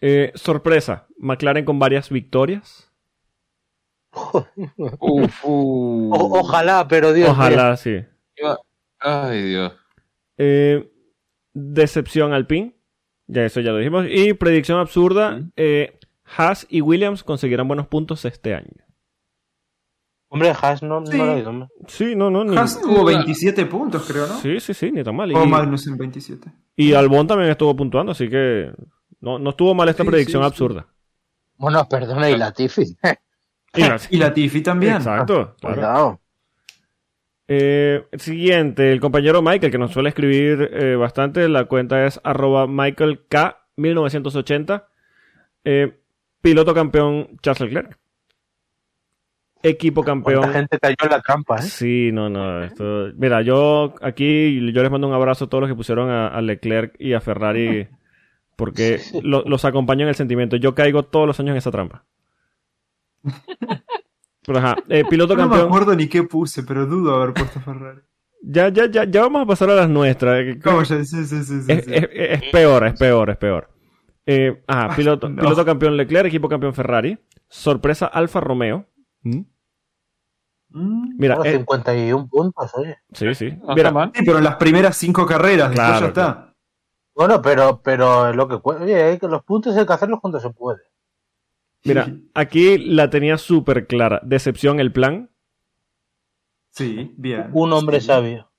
eh, 0.00 0.32
sorpresa, 0.34 1.06
McLaren 1.18 1.64
con 1.64 1.78
varias 1.78 2.10
victorias. 2.10 2.90
uf, 5.00 5.44
uh. 5.44 6.10
O- 6.14 6.40
ojalá, 6.40 6.86
pero 6.88 7.12
Dios 7.12 7.28
mío. 7.28 7.32
Ojalá, 7.36 7.76
sí. 7.76 8.04
Ay, 8.98 9.42
Dios. 9.42 9.72
Eh, 10.38 10.90
decepción 11.52 12.32
Alpine. 12.32 12.74
Ya 13.26 13.44
eso 13.44 13.60
ya 13.60 13.70
lo 13.70 13.78
dijimos. 13.78 14.06
Y 14.08 14.34
predicción 14.34 14.78
absurda. 14.78 15.40
Eh, 15.56 15.98
Haas 16.36 16.66
y 16.70 16.80
Williams 16.80 17.22
conseguirán 17.22 17.68
buenos 17.68 17.86
puntos 17.86 18.24
este 18.24 18.54
año. 18.54 18.68
Hombre, 20.28 20.50
Haas 20.50 20.82
no, 20.82 21.00
no 21.00 21.06
Sí. 21.06 21.16
lo 21.16 21.24
ha 21.24 21.38
ido, 21.38 21.50
hombre. 21.50 21.68
Sí, 21.86 22.16
no, 22.16 22.30
no. 22.30 22.44
Ni... 22.44 22.56
Haas 22.56 22.80
tuvo 22.80 23.04
27 23.04 23.66
puntos, 23.66 24.04
creo, 24.06 24.26
¿no? 24.26 24.34
Sí, 24.40 24.58
sí, 24.58 24.74
sí, 24.74 24.90
ni 24.90 25.04
tan 25.04 25.14
mal. 25.14 25.30
Y, 25.30 25.34
O 25.34 25.46
Magnus 25.46 25.86
en 25.86 25.96
27. 25.96 26.50
y 26.76 26.92
Albon 26.94 27.26
también 27.26 27.50
estuvo 27.50 27.74
puntuando, 27.76 28.12
así 28.12 28.28
que 28.28 28.72
no, 29.20 29.38
no 29.38 29.50
estuvo 29.50 29.74
mal 29.74 29.88
esta 29.88 30.02
Sí, 30.02 30.08
predicción 30.10 30.42
sí, 30.42 30.46
sí. 30.46 30.50
absurda. 30.52 30.86
Bueno, 31.56 31.86
perdona, 31.88 32.28
y 32.30 32.36
Latifi. 32.38 32.82
Y 33.76 33.80
la- 33.80 34.00
Y 34.10 34.16
la 34.16 34.34
Tiffy 34.34 34.60
también. 34.62 34.94
Exacto. 34.94 35.54
claro. 35.60 35.74
Cuidado. 35.76 36.20
Eh, 37.46 38.06
siguiente, 38.18 38.90
el 38.92 39.00
compañero 39.00 39.42
Michael, 39.42 39.70
que 39.70 39.78
nos 39.78 39.92
suele 39.92 40.08
escribir 40.08 40.68
eh, 40.72 40.96
bastante. 40.96 41.48
La 41.48 41.66
cuenta 41.66 42.06
es 42.06 42.18
arroba 42.24 42.66
michaelk1980. 42.66 44.86
Eh, 45.64 46.00
piloto 46.44 46.74
campeón 46.74 47.28
Charles 47.42 47.60
Leclerc. 47.62 47.98
Equipo 49.62 50.02
campeón. 50.04 50.52
gente 50.52 50.78
cayó 50.78 50.94
en 51.04 51.10
la 51.10 51.20
trampa, 51.22 51.56
¿eh? 51.56 51.62
Sí, 51.62 52.10
no, 52.12 52.28
no. 52.28 52.62
Esto... 52.62 53.10
Mira, 53.16 53.40
yo 53.40 53.94
aquí 54.02 54.60
yo 54.72 54.82
les 54.82 54.90
mando 54.90 55.08
un 55.08 55.14
abrazo 55.14 55.46
a 55.46 55.48
todos 55.48 55.62
los 55.62 55.70
que 55.70 55.74
pusieron 55.74 56.10
a, 56.10 56.28
a 56.28 56.42
Leclerc 56.42 56.94
y 56.98 57.14
a 57.14 57.20
Ferrari 57.22 57.88
porque 58.56 59.00
lo- 59.22 59.42
los 59.46 59.64
acompaño 59.64 60.02
en 60.02 60.10
el 60.10 60.14
sentimiento. 60.14 60.56
Yo 60.56 60.74
caigo 60.74 61.02
todos 61.04 61.26
los 61.26 61.40
años 61.40 61.52
en 61.52 61.56
esa 61.56 61.70
trampa. 61.70 62.04
Pero 64.46 64.58
ajá, 64.58 64.76
eh, 64.90 65.04
piloto 65.08 65.34
No 65.34 65.44
me 65.44 65.48
campeón. 65.48 65.68
acuerdo 65.68 65.96
ni 65.96 66.08
qué 66.08 66.22
puse, 66.24 66.62
pero 66.64 66.84
dudo 66.84 67.14
haber 67.16 67.32
puesto 67.32 67.58
Ferrari. 67.60 68.00
Ya, 68.42 68.68
ya, 68.68 68.84
ya, 68.90 69.04
ya 69.04 69.22
vamos 69.22 69.42
a 69.44 69.46
pasar 69.46 69.70
a 69.70 69.74
las 69.74 69.88
nuestras. 69.88 70.44
¿Cómo 70.62 70.82
ya? 70.82 71.02
Sí, 71.02 71.24
sí, 71.24 71.42
sí, 71.42 71.62
sí, 71.62 71.72
Es, 71.72 71.84
sí. 71.86 71.90
es- 71.94 72.08
es 72.12 72.42
peor, 72.52 72.86
es 72.86 72.98
peor, 72.98 73.30
es 73.30 73.38
peor. 73.38 73.70
Eh, 74.26 74.62
ajá, 74.66 74.86
Ah, 74.92 74.96
piloto, 74.96 75.28
no. 75.28 75.42
piloto 75.42 75.64
campeón 75.64 75.96
Leclerc, 75.96 76.26
equipo 76.28 76.48
campeón 76.48 76.74
Ferrari. 76.74 77.18
Sorpresa 77.48 78.06
Alfa 78.06 78.40
Romeo. 78.40 78.86
¿Mm? 79.22 79.40
Mm. 80.70 81.16
Mira, 81.18 81.36
Bueno, 81.36 81.50
eh, 81.50 81.56
51 81.58 82.28
puntos, 82.28 82.74
oye. 82.74 82.96
sí, 83.12 83.34
sí. 83.34 83.50
No 83.50 83.56
está 83.60 83.74
Mira, 83.74 83.90
mal. 83.92 84.10
Sí, 84.14 84.22
pero 84.24 84.38
en 84.38 84.44
las 84.44 84.56
primeras 84.56 84.96
cinco 84.96 85.24
carreras, 85.26 85.70
después 85.70 85.88
Claro, 85.88 86.00
ya 86.00 86.08
está. 86.08 86.54
Bueno, 87.14 87.40
pero, 87.42 87.80
pero 87.82 88.32
lo 88.32 88.48
que 88.48 88.58
cuesta. 88.58 88.82
Oye, 88.82 89.00
hay 89.02 89.18
que 89.18 89.28
los 89.28 89.44
puntos 89.44 89.76
hay 89.76 89.86
que 89.86 89.92
hacerlos 89.92 90.20
cuando 90.20 90.40
se 90.40 90.50
puede. 90.50 90.80
mira, 91.84 92.08
aquí 92.32 92.78
la 92.78 93.10
tenía 93.10 93.36
súper 93.38 93.86
clara. 93.86 94.20
Decepción 94.24 94.80
el 94.80 94.90
plan. 94.90 95.30
Sí, 96.70 97.12
bien. 97.16 97.50
Un 97.52 97.72
hombre 97.72 98.00
Sí. 98.00 98.06
sabio. 98.06 98.50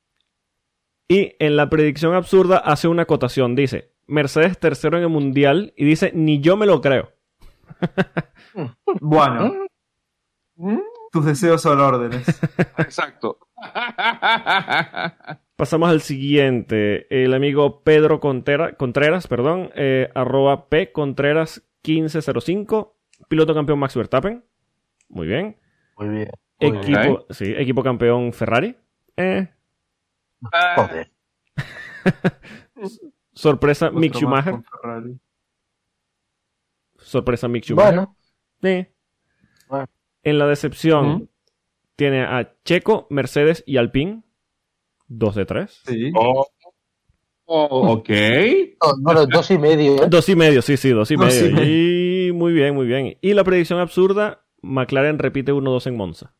Y 1.08 1.36
en 1.40 1.58
la 1.58 1.70
predicción 1.70 2.14
absurda 2.14 2.58
hace 2.60 2.88
una 2.88 3.02
acotación. 3.04 3.56
Dice, 3.56 3.92
Mercedes 4.08 4.58
tercero 4.60 4.98
en 4.98 5.04
el 5.04 5.10
mundial. 5.10 5.74
Y 5.76 5.86
dice, 5.86 6.12
ni 6.14 6.40
yo 6.42 6.58
me 6.58 6.66
lo 6.66 6.82
creo. 6.82 7.12
Bueno, 9.02 9.54
tus 11.12 11.26
deseos 11.26 11.62
son 11.62 11.80
órdenes. 11.82 12.26
Exacto. 12.78 13.40
Pasamos 15.58 15.90
al 15.90 16.00
siguiente. 16.02 17.08
El 17.10 17.34
amigo 17.34 17.82
Pedro 17.84 18.20
Contera- 18.22 18.76
Contreras, 18.78 19.28
perdón, 19.28 19.72
eh, 19.76 20.10
arroba 20.16 20.70
P 20.70 20.92
Contreras 20.94 21.64
1505. 21.86 22.96
Piloto 23.28 23.54
campeón 23.54 23.80
Max 23.80 23.96
Verstappen. 23.96 24.46
Muy 25.10 25.28
bien. 25.28 25.58
Muy 25.98 26.08
bien. 26.10 26.30
Muy 26.62 26.72
bien. 26.72 26.84
Equipo, 26.98 27.26
sí, 27.32 27.54
equipo 27.58 27.84
campeón 27.84 28.32
Ferrari. 28.34 28.76
Eh, 29.18 29.50
Joder. 30.76 31.12
sorpresa 33.36 33.92
Mick 33.92 34.16
Schumacher. 34.16 34.56
Sorpresa 36.98 37.48
Mick 37.48 37.64
Schumacher. 37.66 37.94
Bueno, 37.96 38.18
Sí. 38.62 38.88
Bueno. 39.70 39.86
En 40.24 40.40
la 40.40 40.48
decepción 40.48 41.30
tiene 41.96 42.24
a 42.24 42.56
Checo, 42.64 43.06
Mercedes 43.12 43.64
y 43.68 43.78
Alpine. 43.78 44.24
Dos 45.08 45.36
de 45.36 45.46
tres. 45.46 45.82
Sí. 45.86 46.12
Oh, 46.18 46.48
oh, 47.46 47.92
ok. 47.92 48.10
no, 49.02 49.26
dos 49.28 49.52
y 49.52 49.58
medio, 49.60 50.04
¿eh? 50.04 50.08
Dos 50.10 50.28
y 50.30 50.36
medio, 50.36 50.64
sí, 50.64 50.78
sí, 50.78 50.90
dos 50.90 51.12
y 51.12 51.16
Dos 51.16 51.26
medio. 51.28 51.50
y 51.50 51.54
medio. 51.54 52.28
Y 52.30 52.32
muy 52.32 52.54
bien, 52.54 52.74
muy 52.74 52.88
bien. 52.88 53.18
Y 53.22 53.34
la 53.34 53.44
predicción 53.44 53.80
absurda, 53.80 54.46
McLaren 54.64 55.20
repite 55.20 55.54
1-2 55.54 55.86
en 55.88 55.98
Monza. 55.98 56.34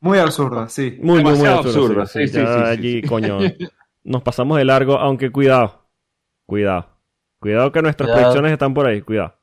Muy 0.00 0.18
absurda, 0.18 0.68
sí. 0.68 0.98
Muy, 1.00 1.22
muy, 1.22 1.34
muy 1.34 1.46
absurda. 1.46 2.02
absurda, 2.02 2.06
sí, 2.06 2.26
sí, 2.26 2.34
sí, 2.34 2.38
ya 2.40 2.46
sí, 2.46 2.52
sí, 2.60 2.66
allí, 2.66 3.00
sí. 3.02 3.08
coño, 3.08 3.38
nos 4.04 4.22
pasamos 4.22 4.58
de 4.58 4.64
largo, 4.64 4.98
aunque 4.98 5.30
cuidado. 5.30 5.88
Cuidado. 6.46 6.88
Cuidado 7.40 7.72
que 7.72 7.82
nuestras 7.82 8.08
Cuidado. 8.08 8.22
predicciones 8.22 8.52
están 8.52 8.74
por 8.74 8.86
ahí, 8.86 9.02
cuidado. 9.02 9.34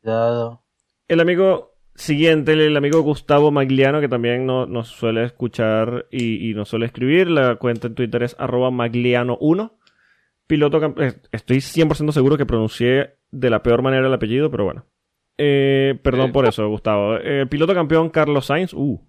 Cuidado. 0.00 0.62
El 1.08 1.20
amigo 1.20 1.74
siguiente, 1.94 2.52
el 2.52 2.76
amigo 2.76 3.00
Gustavo 3.02 3.50
Magliano, 3.50 4.00
que 4.00 4.08
también 4.08 4.46
no- 4.46 4.66
nos 4.66 4.88
suele 4.88 5.24
escuchar 5.24 6.06
y, 6.10 6.50
y 6.50 6.54
nos 6.54 6.68
suele 6.68 6.86
escribir. 6.86 7.28
La 7.30 7.56
cuenta 7.56 7.86
en 7.88 7.94
Twitter 7.94 8.22
es 8.22 8.34
arroba 8.38 8.70
magliano1. 8.70 9.72
Piloto 10.46 10.80
eh, 11.02 11.20
Estoy 11.32 11.58
100% 11.58 12.12
seguro 12.12 12.36
que 12.36 12.46
pronuncié 12.46 13.16
de 13.30 13.50
la 13.50 13.62
peor 13.62 13.82
manera 13.82 14.06
el 14.06 14.14
apellido, 14.14 14.50
pero 14.50 14.64
bueno. 14.64 14.86
Eh, 15.38 15.98
perdón 16.02 16.30
por 16.32 16.46
eso, 16.46 16.68
Gustavo. 16.68 17.16
Eh, 17.16 17.46
piloto 17.46 17.74
campeón 17.74 18.10
Carlos 18.10 18.46
Sainz. 18.46 18.72
Uh. 18.74 19.00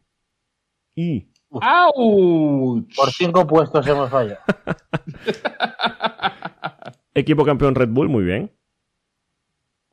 Y. 0.96 1.30
¡Auch! 1.62 2.84
Por 2.96 3.12
cinco 3.12 3.46
puestos 3.46 3.86
hemos 3.88 4.10
fallado. 4.10 4.40
Equipo 7.14 7.46
campeón 7.46 7.76
Red 7.76 7.90
Bull, 7.90 8.10
muy 8.10 8.24
bien. 8.24 8.52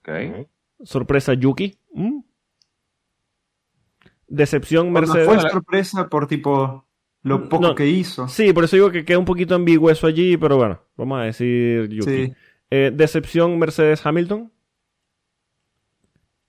Ok. 0.00 0.46
Sorpresa 0.82 1.34
Yuki. 1.34 1.76
Mm. 1.92 2.20
Decepción 4.28 4.92
Mercedes. 4.92 5.26
fue 5.26 5.40
sorpresa 5.40 6.08
por 6.08 6.26
tipo 6.26 6.86
lo 7.22 7.48
poco 7.48 7.68
No. 7.68 7.74
que 7.74 7.86
hizo. 7.86 8.28
Sí, 8.28 8.52
por 8.52 8.64
eso 8.64 8.76
digo 8.76 8.90
que 8.90 9.04
queda 9.04 9.18
un 9.18 9.24
poquito 9.24 9.54
ambiguo 9.54 9.90
eso 9.90 10.06
allí, 10.06 10.36
pero 10.36 10.56
bueno, 10.56 10.80
vamos 10.96 11.20
a 11.20 11.24
decir 11.24 11.88
Yuki. 11.88 12.26
Sí. 12.26 12.32
Eh, 12.70 12.92
decepción 12.94 13.58
Mercedes 13.58 14.04
Hamilton. 14.06 14.52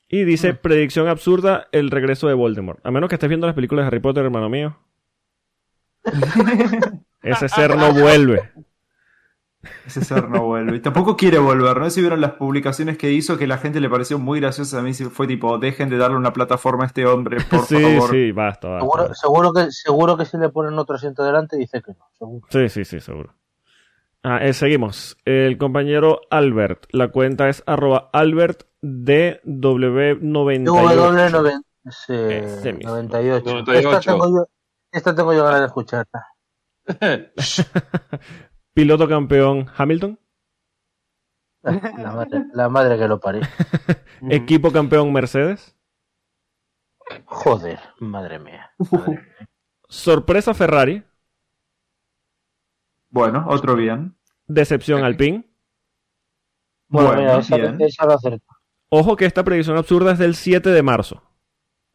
Y 0.07 0.23
dice, 0.25 0.53
predicción 0.53 1.07
absurda, 1.07 1.67
el 1.71 1.89
regreso 1.89 2.27
de 2.27 2.33
Voldemort. 2.33 2.85
A 2.85 2.91
menos 2.91 3.07
que 3.09 3.15
estés 3.15 3.29
viendo 3.29 3.47
las 3.47 3.55
películas 3.55 3.83
de 3.83 3.87
Harry 3.87 3.99
Potter, 4.01 4.25
hermano 4.25 4.49
mío. 4.49 4.77
Ese 7.23 7.49
ser 7.49 7.75
no 7.75 7.93
vuelve. 7.93 8.51
Ese 9.85 10.03
ser 10.03 10.27
no 10.27 10.43
vuelve. 10.45 10.77
Y 10.77 10.79
tampoco 10.79 11.15
quiere 11.15 11.37
volver. 11.37 11.77
No 11.77 11.85
sé 11.85 11.91
si 11.91 12.01
vieron 12.01 12.19
las 12.19 12.31
publicaciones 12.31 12.97
que 12.97 13.11
hizo 13.11 13.37
que 13.37 13.45
la 13.45 13.59
gente 13.59 13.79
le 13.79 13.89
pareció 13.89 14.17
muy 14.17 14.39
graciosa. 14.39 14.79
A 14.79 14.81
mí 14.81 14.93
sí 14.93 15.05
fue 15.05 15.27
tipo, 15.27 15.59
dejen 15.59 15.89
de 15.89 15.97
darle 15.97 16.17
una 16.17 16.33
plataforma 16.33 16.83
a 16.83 16.87
este 16.87 17.05
hombre, 17.05 17.37
por 17.49 17.65
sí, 17.65 17.79
favor. 17.79 18.09
sí, 18.09 18.31
basta, 18.31 18.69
basta. 18.69 18.81
Seguro, 18.81 19.13
seguro 19.13 19.53
que, 19.53 19.71
seguro 19.71 20.17
que 20.17 20.25
si 20.25 20.37
le 20.37 20.49
ponen 20.49 20.77
otro 20.79 20.95
asiento 20.95 21.23
delante 21.23 21.57
dice 21.57 21.81
que 21.81 21.91
no. 21.91 22.07
Seguro. 22.17 22.47
Sí, 22.49 22.69
sí, 22.69 22.85
sí, 22.85 22.99
seguro. 22.99 23.35
Ah, 24.23 24.39
eh, 24.43 24.53
seguimos. 24.53 25.17
El 25.25 25.57
compañero 25.57 26.21
Albert. 26.29 26.85
La 26.91 27.07
cuenta 27.09 27.49
es 27.49 27.63
arroba 27.65 28.09
albert 28.13 28.63
DW98. 28.83 30.21
W9, 30.65 31.63
sí, 31.89 32.13
Ese 32.13 32.73
mismo. 32.73 32.91
98. 32.91 33.45
98. 33.45 33.89
Esta 33.89 34.11
tengo 34.11 34.27
yo, 34.27 34.45
esta 34.91 35.15
tengo 35.15 35.33
yo 35.33 35.43
ganas 35.43 35.61
de 35.61 35.65
escucharla. 35.67 36.27
Piloto 38.73 39.07
campeón 39.07 39.67
Hamilton. 39.75 40.19
La 41.63 42.11
madre, 42.13 42.45
la 42.53 42.69
madre 42.69 42.97
que 42.97 43.07
lo 43.07 43.19
parió. 43.19 43.41
Equipo 44.29 44.71
campeón 44.71 45.13
Mercedes. 45.13 45.75
Joder, 47.25 47.79
madre 47.99 48.39
mía. 48.39 48.71
Madre 48.91 49.09
mía. 49.11 49.47
Sorpresa 49.87 50.53
Ferrari. 50.53 51.03
Bueno, 53.09 53.45
otro 53.49 53.75
bien. 53.75 54.15
Decepción 54.47 55.03
Alpine. 55.03 55.49
Bueno, 56.87 57.07
Bueno, 57.09 57.21
mira, 57.21 57.37
esa, 57.39 57.57
bien. 57.57 57.77
esa 57.81 58.05
lo 58.05 58.13
acertó. 58.13 58.45
Ojo 58.89 59.15
que 59.15 59.25
esta 59.25 59.43
predicción 59.43 59.77
absurda 59.77 60.13
es 60.13 60.19
del 60.19 60.35
7 60.35 60.69
de 60.69 60.83
marzo. 60.83 61.21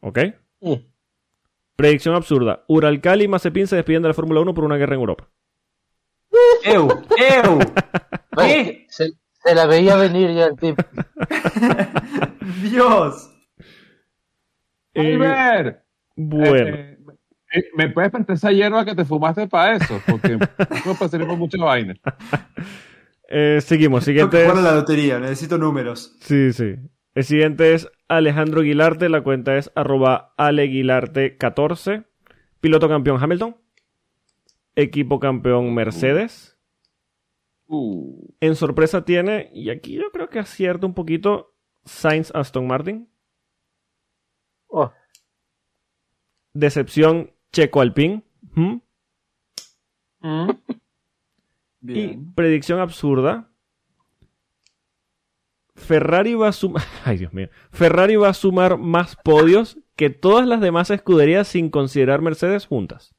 ¿Ok? 0.01 0.19
Sí. 0.61 0.91
Predicción 1.77 2.15
absurda. 2.15 2.63
Uralcal 2.67 3.21
y 3.21 3.27
Mazepin 3.27 3.67
se 3.67 3.75
despiden 3.75 4.01
de 4.01 4.07
la 4.09 4.13
Fórmula 4.15 4.41
1 4.41 4.53
por 4.55 4.63
una 4.63 4.77
guerra 4.77 4.95
en 4.95 5.01
Europa. 5.01 5.29
¡Ew! 6.65 6.87
¡Ew! 6.87 7.59
Bueno, 8.37 8.69
se, 8.89 9.13
se 9.43 9.55
la 9.55 9.65
veía 9.65 9.95
venir 9.95 10.31
ya 10.31 10.45
el 10.45 10.55
tipo. 10.57 10.83
¡Dios! 12.61 13.33
Eh, 14.93 15.17
bueno. 16.15 16.75
eh, 16.75 16.97
eh, 17.53 17.63
¿me 17.75 17.89
puedes 17.89 18.11
prestar 18.11 18.35
esa 18.35 18.51
hierba 18.51 18.85
que 18.85 18.93
te 18.93 19.05
fumaste 19.05 19.47
para 19.47 19.77
eso? 19.77 19.99
Porque 20.05 20.37
no 20.85 20.93
salir 21.07 21.25
por 21.25 21.37
mucha 21.37 21.57
vaina. 21.57 21.95
Eh, 23.27 23.59
seguimos. 23.61 24.03
Siguiente 24.03 24.45
es... 24.45 24.55
la 24.55 24.75
lotería, 24.75 25.19
necesito 25.19 25.57
números. 25.57 26.15
Sí, 26.21 26.53
sí. 26.53 26.75
El 27.15 27.23
siguiente 27.23 27.73
es 27.73 27.89
Alejandro 28.07 28.61
Guilarte. 28.61 29.09
La 29.09 29.21
cuenta 29.21 29.57
es 29.57 29.71
arroba 29.75 30.33
aleguilarte14. 30.37 32.05
Piloto 32.59 32.87
campeón 32.89 33.21
Hamilton. 33.21 33.57
Equipo 34.75 35.19
campeón 35.19 35.73
Mercedes. 35.73 36.57
Uh, 37.67 38.29
En 38.39 38.55
sorpresa 38.55 39.03
tiene, 39.03 39.49
y 39.53 39.69
aquí 39.69 39.95
yo 39.95 40.09
creo 40.11 40.29
que 40.29 40.39
acierta 40.39 40.85
un 40.85 40.93
poquito, 40.93 41.53
Sainz 41.83 42.31
Aston 42.33 42.65
Martin. 42.65 43.09
Oh, 44.67 44.91
Decepción 46.53 47.31
Checo 47.51 47.81
Alpine. 47.81 48.23
¿Mm? 48.53 48.77
mm, 50.21 50.49
Y 51.87 52.17
predicción 52.35 52.79
absurda. 52.79 53.51
Ferrari 55.77 56.33
va 56.35 56.49
a 56.49 56.51
sumar. 56.51 56.83
Ay, 57.05 57.17
Dios 57.17 57.33
mío. 57.33 57.49
Ferrari 57.71 58.15
va 58.17 58.29
a 58.29 58.33
sumar 58.33 58.77
más 58.77 59.15
podios 59.23 59.77
que 59.95 60.09
todas 60.09 60.45
las 60.47 60.59
demás 60.61 60.89
escuderías 60.91 61.47
sin 61.47 61.69
considerar 61.69 62.21
Mercedes 62.21 62.67
juntas. 62.67 63.15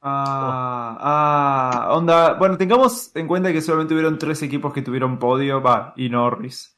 Ah, 0.00 0.96
ah, 1.00 1.88
onda. 1.94 2.34
Bueno, 2.34 2.58
tengamos 2.58 3.14
en 3.14 3.28
cuenta 3.28 3.52
que 3.52 3.60
solamente 3.62 3.94
hubieron 3.94 4.18
tres 4.18 4.42
equipos 4.42 4.72
que 4.72 4.82
tuvieron 4.82 5.18
podio, 5.18 5.62
va, 5.62 5.92
y 5.96 6.08
Norris. 6.08 6.76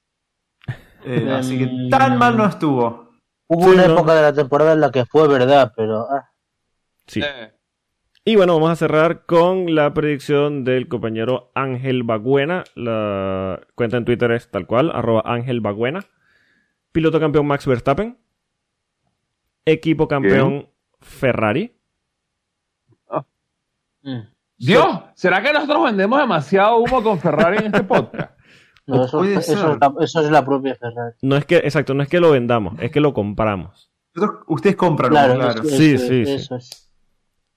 Eh, 1.05 1.31
así 1.35 1.59
que 1.59 1.89
tan 1.91 2.19
mal 2.19 2.37
no 2.37 2.45
estuvo. 2.47 3.11
Hubo 3.49 3.65
Sí, 3.65 3.71
una 3.71 3.87
no. 3.87 3.95
época 3.95 4.15
de 4.15 4.23
la 4.23 4.35
temporada 4.35 4.73
en 4.75 4.81
la 4.81 4.91
que 4.91 5.07
fue 5.07 5.27
verdad, 5.29 5.73
pero 5.75 6.01
ah, 6.11 6.29
Sí. 7.07 7.21
eh, 7.23 7.54
Y 8.27 8.37
bueno, 8.37 8.55
vamos 8.55 8.71
a 8.71 8.77
cerrar 8.77 9.27
con 9.27 9.75
la 9.75 9.93
predicción 9.93 10.65
del 10.65 10.89
compañero 10.89 11.51
Ángel 11.55 12.05
Baguena. 12.05 12.65
La 12.75 13.61
cuenta 13.75 13.99
en 13.99 14.07
Twitter 14.07 14.31
es 14.33 14.51
tal 14.51 14.67
cual, 14.67 14.91
arroba 14.95 15.23
Ángel 15.27 15.61
Baguena. 15.61 16.01
Piloto 16.93 17.21
campeón 17.21 17.47
Max 17.47 17.67
Verstappen. 17.67 18.17
Equipo 19.67 20.09
campeón 20.09 20.69
Ferrari. 21.01 21.77
mm, 24.03 24.19
Dios, 24.57 25.01
¿será 25.15 25.43
que 25.43 25.53
nosotros 25.53 25.85
vendemos 25.85 26.19
demasiado 26.19 26.79
humo 26.79 27.03
con 27.03 27.19
Ferrari 27.19 27.59
en 27.59 27.67
este 27.67 27.83
podcast? 27.83 28.39
no, 28.87 29.05
eso, 29.05 29.23
es 29.25 29.49
la, 29.51 29.93
eso 30.01 30.21
es 30.21 30.31
la 30.31 30.45
propia 30.45 30.75
Ferrari. 30.77 31.15
No 31.23 31.37
es 31.37 31.45
que, 31.45 31.57
exacto, 31.59 31.93
no 31.93 32.03
es 32.03 32.09
que 32.09 32.21
lo 32.21 32.31
vendamos, 32.31 32.79
es 32.81 32.91
que 32.91 33.01
lo 33.01 33.13
compramos. 33.13 33.91
Nosotros- 34.15 34.45
ustedes 34.49 34.77
compran, 34.77 35.11
Claro, 35.11 35.35
claro. 35.35 35.63
eso- 35.63 35.77
Sí, 35.77 35.99
sí, 35.99 36.25
sí. 36.25 36.33
eso 36.33 36.57
es. 36.57 36.81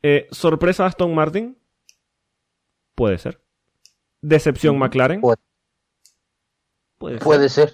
Eh, 0.01 0.27
sorpresa 0.31 0.85
Aston 0.85 1.13
Martin. 1.13 1.57
Puede 2.95 3.17
ser. 3.17 3.41
Decepción 4.21 4.77
McLaren. 4.77 5.21
Puede. 5.21 5.37
Puede 6.97 7.19
ser. 7.19 7.23
Puede 7.23 7.49
ser. 7.49 7.71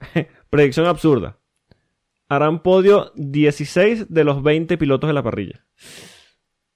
Predicción 0.50 0.86
absurda. 0.86 1.38
Harán 2.28 2.62
podio 2.62 3.12
16 3.16 4.12
de 4.12 4.24
los 4.24 4.42
20 4.42 4.78
pilotos 4.78 5.08
de 5.08 5.14
la 5.14 5.22
parrilla. 5.22 5.66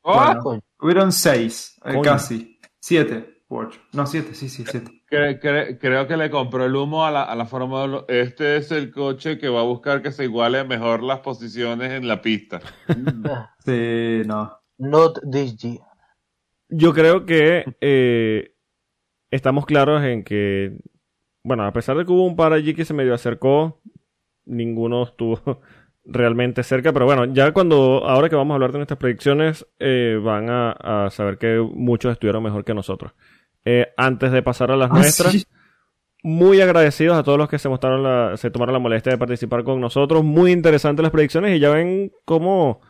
Oh, 0.03 0.15
Bueno. 0.43 0.61
Hubieron 0.81 1.13
seis, 1.13 1.77
eh, 1.85 1.93
Coño. 1.93 2.03
casi. 2.03 2.59
Siete, 2.81 3.43
u 3.49 3.59
ocho. 3.59 3.81
No, 3.93 4.07
siete, 4.07 4.35
sí, 4.35 4.49
sí, 4.49 4.65
siete. 4.69 5.04
Cre- 5.15 5.41
cre- 5.41 5.79
creo 5.81 6.07
que 6.07 6.17
le 6.17 6.31
compró 6.31 6.65
el 6.65 6.75
humo 6.77 7.05
a 7.07 7.11
la, 7.11 7.23
a 7.23 7.35
la 7.35 7.47
Fórmula 7.47 7.85
1. 7.85 8.05
Este 8.09 8.57
es 8.57 8.71
el 8.73 8.91
coche 8.91 9.39
que 9.39 9.49
va 9.49 9.61
a 9.61 9.65
buscar 9.65 10.03
que 10.03 10.11
se 10.13 10.25
iguale 10.25 10.65
mejor 10.65 11.03
las 11.03 11.21
posiciones 11.21 11.93
en 11.93 12.09
la 12.09 12.21
pista. 12.21 12.61
Sí, 13.65 14.23
no. 14.27 14.59
Not 14.79 15.21
this 15.31 15.57
year. 15.57 15.79
Yo 16.69 16.93
creo 16.93 17.25
que 17.25 17.65
eh, 17.81 18.55
estamos 19.31 19.65
claros 19.67 20.03
en 20.03 20.25
que, 20.25 20.77
bueno, 21.45 21.65
a 21.65 21.73
pesar 21.73 21.97
de 21.97 22.05
que 22.05 22.13
hubo 22.13 22.27
un 22.27 22.37
par 22.37 22.53
allí 22.53 22.75
que 22.75 22.85
se 22.85 22.95
medio 22.95 23.15
acercó, 23.15 23.81
ninguno 24.45 25.05
estuvo 25.05 25.61
realmente 26.05 26.63
cerca, 26.63 26.93
pero 26.93 27.07
bueno, 27.07 27.25
ya 27.27 27.53
cuando, 27.53 28.05
ahora 28.07 28.29
que 28.29 28.37
vamos 28.37 28.53
a 28.53 28.57
hablar 28.57 28.73
de 28.73 28.79
nuestras 28.79 28.99
predicciones, 28.99 29.67
eh, 29.79 30.19
van 30.23 30.51
a, 30.51 30.73
a 31.07 31.11
saber 31.11 31.39
que 31.39 31.59
muchos 31.59 32.13
estuvieron 32.13 32.43
mejor 32.43 32.65
que 32.65 32.75
nosotros. 32.75 33.13
Eh, 33.65 33.87
antes 33.97 34.31
de 34.33 34.43
pasar 34.43 34.71
a 34.71 34.77
las 34.77 34.91
Ah, 34.91 34.95
nuestras, 34.95 35.33
sí. 35.33 35.45
muy 36.23 36.61
agradecidos 36.61 37.17
a 37.17 37.23
todos 37.23 37.39
los 37.39 37.49
que 37.49 37.59
se 37.59 37.69
mostraron 37.69 38.03
la, 38.03 38.37
se 38.37 38.51
tomaron 38.51 38.73
la 38.75 38.79
molestia 38.79 39.13
de 39.13 39.19
participar 39.19 39.65
con 39.65 39.81
nosotros. 39.81 40.23
Muy 40.25 40.53
interesantes 40.53 41.03
las 41.03 41.13
predicciones 41.13 41.57
y 41.57 41.61
ya 41.61 41.71
ven 41.71 42.13
cómo 42.25 42.81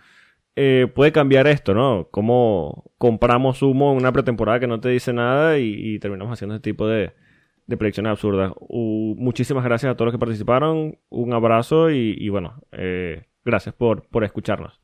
eh, 0.56 0.86
puede 0.94 1.12
cambiar 1.12 1.46
esto, 1.46 1.74
¿no? 1.74 2.08
Cómo 2.10 2.90
compramos 2.98 3.62
humo 3.62 3.92
en 3.92 3.98
una 3.98 4.12
pretemporada 4.12 4.60
que 4.60 4.66
no 4.66 4.80
te 4.80 4.88
dice 4.88 5.12
nada 5.12 5.58
y, 5.58 5.74
y 5.74 5.98
terminamos 5.98 6.32
haciendo 6.32 6.54
este 6.56 6.70
tipo 6.70 6.86
de, 6.86 7.12
de 7.66 7.76
predicciones 7.76 8.10
absurdas. 8.10 8.52
Uh, 8.60 9.14
muchísimas 9.18 9.64
gracias 9.64 9.90
a 9.92 9.96
todos 9.96 10.06
los 10.06 10.14
que 10.14 10.18
participaron. 10.24 10.98
Un 11.08 11.32
abrazo 11.34 11.90
y, 11.90 12.16
y 12.18 12.28
bueno, 12.28 12.62
eh, 12.72 13.24
gracias 13.44 13.74
por, 13.74 14.08
por 14.08 14.22
escucharnos. 14.24 14.80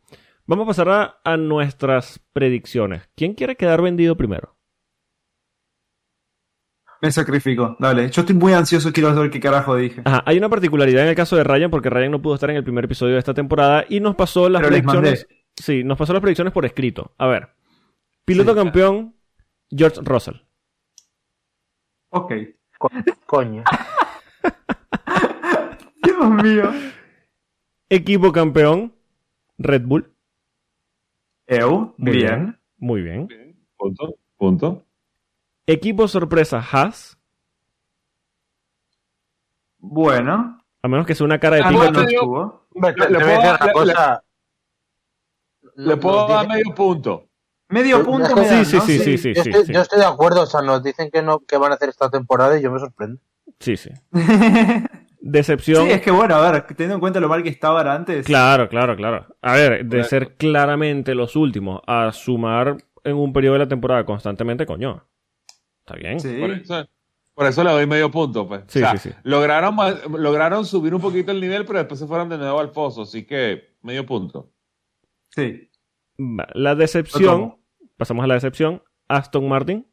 Vamos 0.47 0.65
a 0.65 0.69
pasar 0.69 0.89
a, 0.89 1.21
a 1.25 1.37
nuestras 1.37 2.21
predicciones. 2.33 3.09
¿Quién 3.17 3.35
quiere 3.35 3.57
quedar 3.57 3.81
vendido 3.83 4.17
primero? 4.17 4.57
Me 7.03 7.11
sacrifico. 7.11 7.77
Dale. 7.79 8.11
Yo 8.11 8.21
estoy 8.23 8.37
muy 8.37 8.53
ansioso, 8.53 8.93
quiero 8.93 9.15
saber 9.15 9.31
qué 9.31 9.41
carajo 9.41 9.75
dije. 9.77 10.03
Ajá, 10.05 10.23
hay 10.27 10.37
una 10.39 10.49
particularidad 10.51 11.03
en 11.05 11.09
el 11.09 11.15
caso 11.15 11.37
de 11.37 11.45
Ryan, 11.45 11.71
porque 11.71 11.89
Ryan 11.91 12.11
no 12.13 12.23
pudo 12.23 12.35
estar 12.35 12.51
en 12.51 12.57
el 12.57 12.65
primer 12.65 12.85
episodio 12.85 13.15
de 13.15 13.19
esta 13.21 13.33
temporada 13.35 13.85
y 13.89 14.01
nos 14.01 14.17
pasó 14.17 14.49
las 14.49 14.61
Pero 14.63 14.73
les 14.75 14.83
predicciones. 14.83 15.27
Sí, 15.57 15.83
nos 15.83 15.97
pasó 15.97 16.13
las 16.13 16.21
predicciones 16.21 16.53
por 16.53 16.67
escrito. 16.67 17.15
A 17.19 17.27
ver. 17.27 17.49
Piloto 18.25 18.53
Sí. 18.53 18.57
campeón, 18.59 19.15
George 19.71 20.01
Russell. 20.03 20.37
Ok. 22.11 22.33
Co- 22.79 22.91
coño. 23.27 23.65
Dios 26.03 26.31
mío. 26.43 26.71
Equipo 27.89 28.33
campeón, 28.33 28.95
Red 29.59 29.83
Bull. 29.87 30.13
Eu, 31.47 31.95
Muy 31.99 32.13
bien. 32.13 32.59
Muy 32.79 33.03
bien. 33.03 33.27
Bien, 33.27 33.57
Punto. 33.77 34.15
Punto. 34.37 34.87
Equipo 35.67 36.09
sorpresa, 36.09 36.59
Haas. 36.59 37.19
Bueno. 39.79 40.59
A 40.83 40.89
menos 40.89 41.07
que 41.07 41.15
sea 41.15 41.25
una 41.27 41.39
cara 41.39 41.57
de 41.57 41.63
Ah, 41.63 41.69
pico. 41.69 41.83
digo- 41.85 42.01
estuvo. 42.03 42.67
Le 42.75 42.93
puedo- 42.93 43.41
una 43.41 43.59
le- 43.67 43.73
cosa. 43.73 44.23
Le 45.77 45.97
puedo 45.97 46.29
dar 46.29 46.49
medio 46.49 46.75
punto. 46.75 47.27
Medio 47.69 47.99
Sí, 47.99 48.05
punto 48.05 48.35
me 48.37 48.45
sí, 48.45 48.55
dan, 48.55 48.65
sí, 48.65 48.77
¿no? 48.77 48.83
sí, 48.83 48.99
sí, 48.99 49.19
sí, 49.19 49.35
yo, 49.35 49.43
sí, 49.45 49.49
estoy, 49.51 49.67
sí. 49.67 49.73
yo 49.73 49.81
estoy 49.83 49.99
de 50.01 50.05
acuerdo, 50.07 50.43
o 50.43 50.47
sea, 50.47 50.61
nos 50.61 50.83
dicen 50.83 51.09
que 51.11 51.23
no 51.23 51.39
que 51.41 51.57
van 51.57 51.71
a 51.71 51.77
hacer 51.77 51.89
esta 51.89 52.11
temporada 52.11 52.59
y 52.59 52.63
yo 52.63 52.71
me 52.73 52.81
sorprendo. 52.81 53.21
Sí, 53.61 53.77
sí. 53.77 53.91
Decepción. 55.21 55.85
Sí, 55.87 55.93
es 55.93 56.01
que 56.01 56.11
bueno, 56.11 56.35
a 56.35 56.51
ver, 56.51 56.63
teniendo 56.69 56.95
en 56.95 57.01
cuenta 57.01 57.21
lo 57.21 57.29
mal 57.29 57.43
que 57.43 57.51
estaban 57.51 57.87
antes. 57.87 58.27
Claro, 58.27 58.69
claro, 58.69 58.97
claro. 58.97 59.27
A 59.43 59.53
ver, 59.53 59.85
de 59.85 60.03
ser 60.05 60.35
claramente 60.37 61.15
los 61.15 61.37
últimos 61.37 61.81
a 61.87 62.11
sumar 62.13 62.77
en 63.05 63.17
un 63.17 63.33
periodo 63.33 63.53
de 63.55 63.59
la 63.61 63.69
temporada 63.69 64.05
constantemente, 64.05 64.67
coño. 64.67 65.05
Está 65.91 65.97
bien. 65.97 66.21
Sí. 66.21 66.37
Por 66.39 66.51
eso, 66.51 66.89
por 67.35 67.47
eso 67.47 67.65
le 67.65 67.71
doy 67.71 67.87
medio 67.87 68.11
punto, 68.11 68.47
pues. 68.47 68.63
Sí, 68.69 68.79
O 68.79 68.83
sea, 68.83 68.97
sí, 68.97 69.11
sí. 69.11 69.17
Lograron, 69.25 69.77
lograron 70.19 70.65
subir 70.65 70.95
un 70.95 71.01
poquito 71.01 71.33
el 71.33 71.41
nivel, 71.41 71.65
pero 71.65 71.79
después 71.81 71.99
se 71.99 72.07
fueron 72.07 72.29
de 72.29 72.39
nuevo 72.39 72.61
al 72.61 72.71
pozo, 72.71 73.03
así 73.03 73.25
que 73.25 73.77
medio 73.83 74.07
punto. 74.07 74.53
Sí. 75.31 75.71
La 76.55 76.75
decepción. 76.75 77.57
Pasamos 77.97 78.25
a 78.25 78.27
la 78.27 78.35
decepción. 78.35 78.83
Aston 79.09 79.49
Martin. 79.49 79.87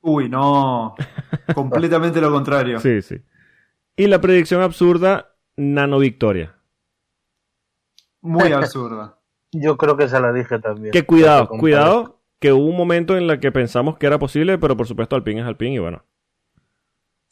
Uy, 0.00 0.28
no. 0.28 0.94
Completamente 1.54 2.20
lo 2.20 2.30
contrario. 2.30 2.80
Sí, 2.80 3.02
sí. 3.02 3.16
Y 3.96 4.06
la 4.08 4.20
predicción 4.20 4.62
absurda, 4.62 5.36
Nano 5.56 5.98
Victoria. 5.98 6.56
Muy 8.20 8.52
absurda. 8.52 9.18
Yo 9.52 9.76
creo 9.76 9.96
que 9.96 10.04
esa 10.04 10.20
la 10.20 10.32
dije 10.32 10.58
también. 10.58 10.92
Que 10.92 11.04
cuidado, 11.04 11.48
cuidado, 11.48 12.15
que 12.40 12.52
hubo 12.52 12.66
un 12.66 12.76
momento 12.76 13.16
en 13.16 13.28
el 13.30 13.40
que 13.40 13.52
pensamos 13.52 13.96
que 13.98 14.06
era 14.06 14.18
posible, 14.18 14.58
pero 14.58 14.76
por 14.76 14.86
supuesto 14.86 15.16
Alpine 15.16 15.40
es 15.40 15.46
Alpine 15.46 15.74
y 15.76 15.78
bueno. 15.78 16.04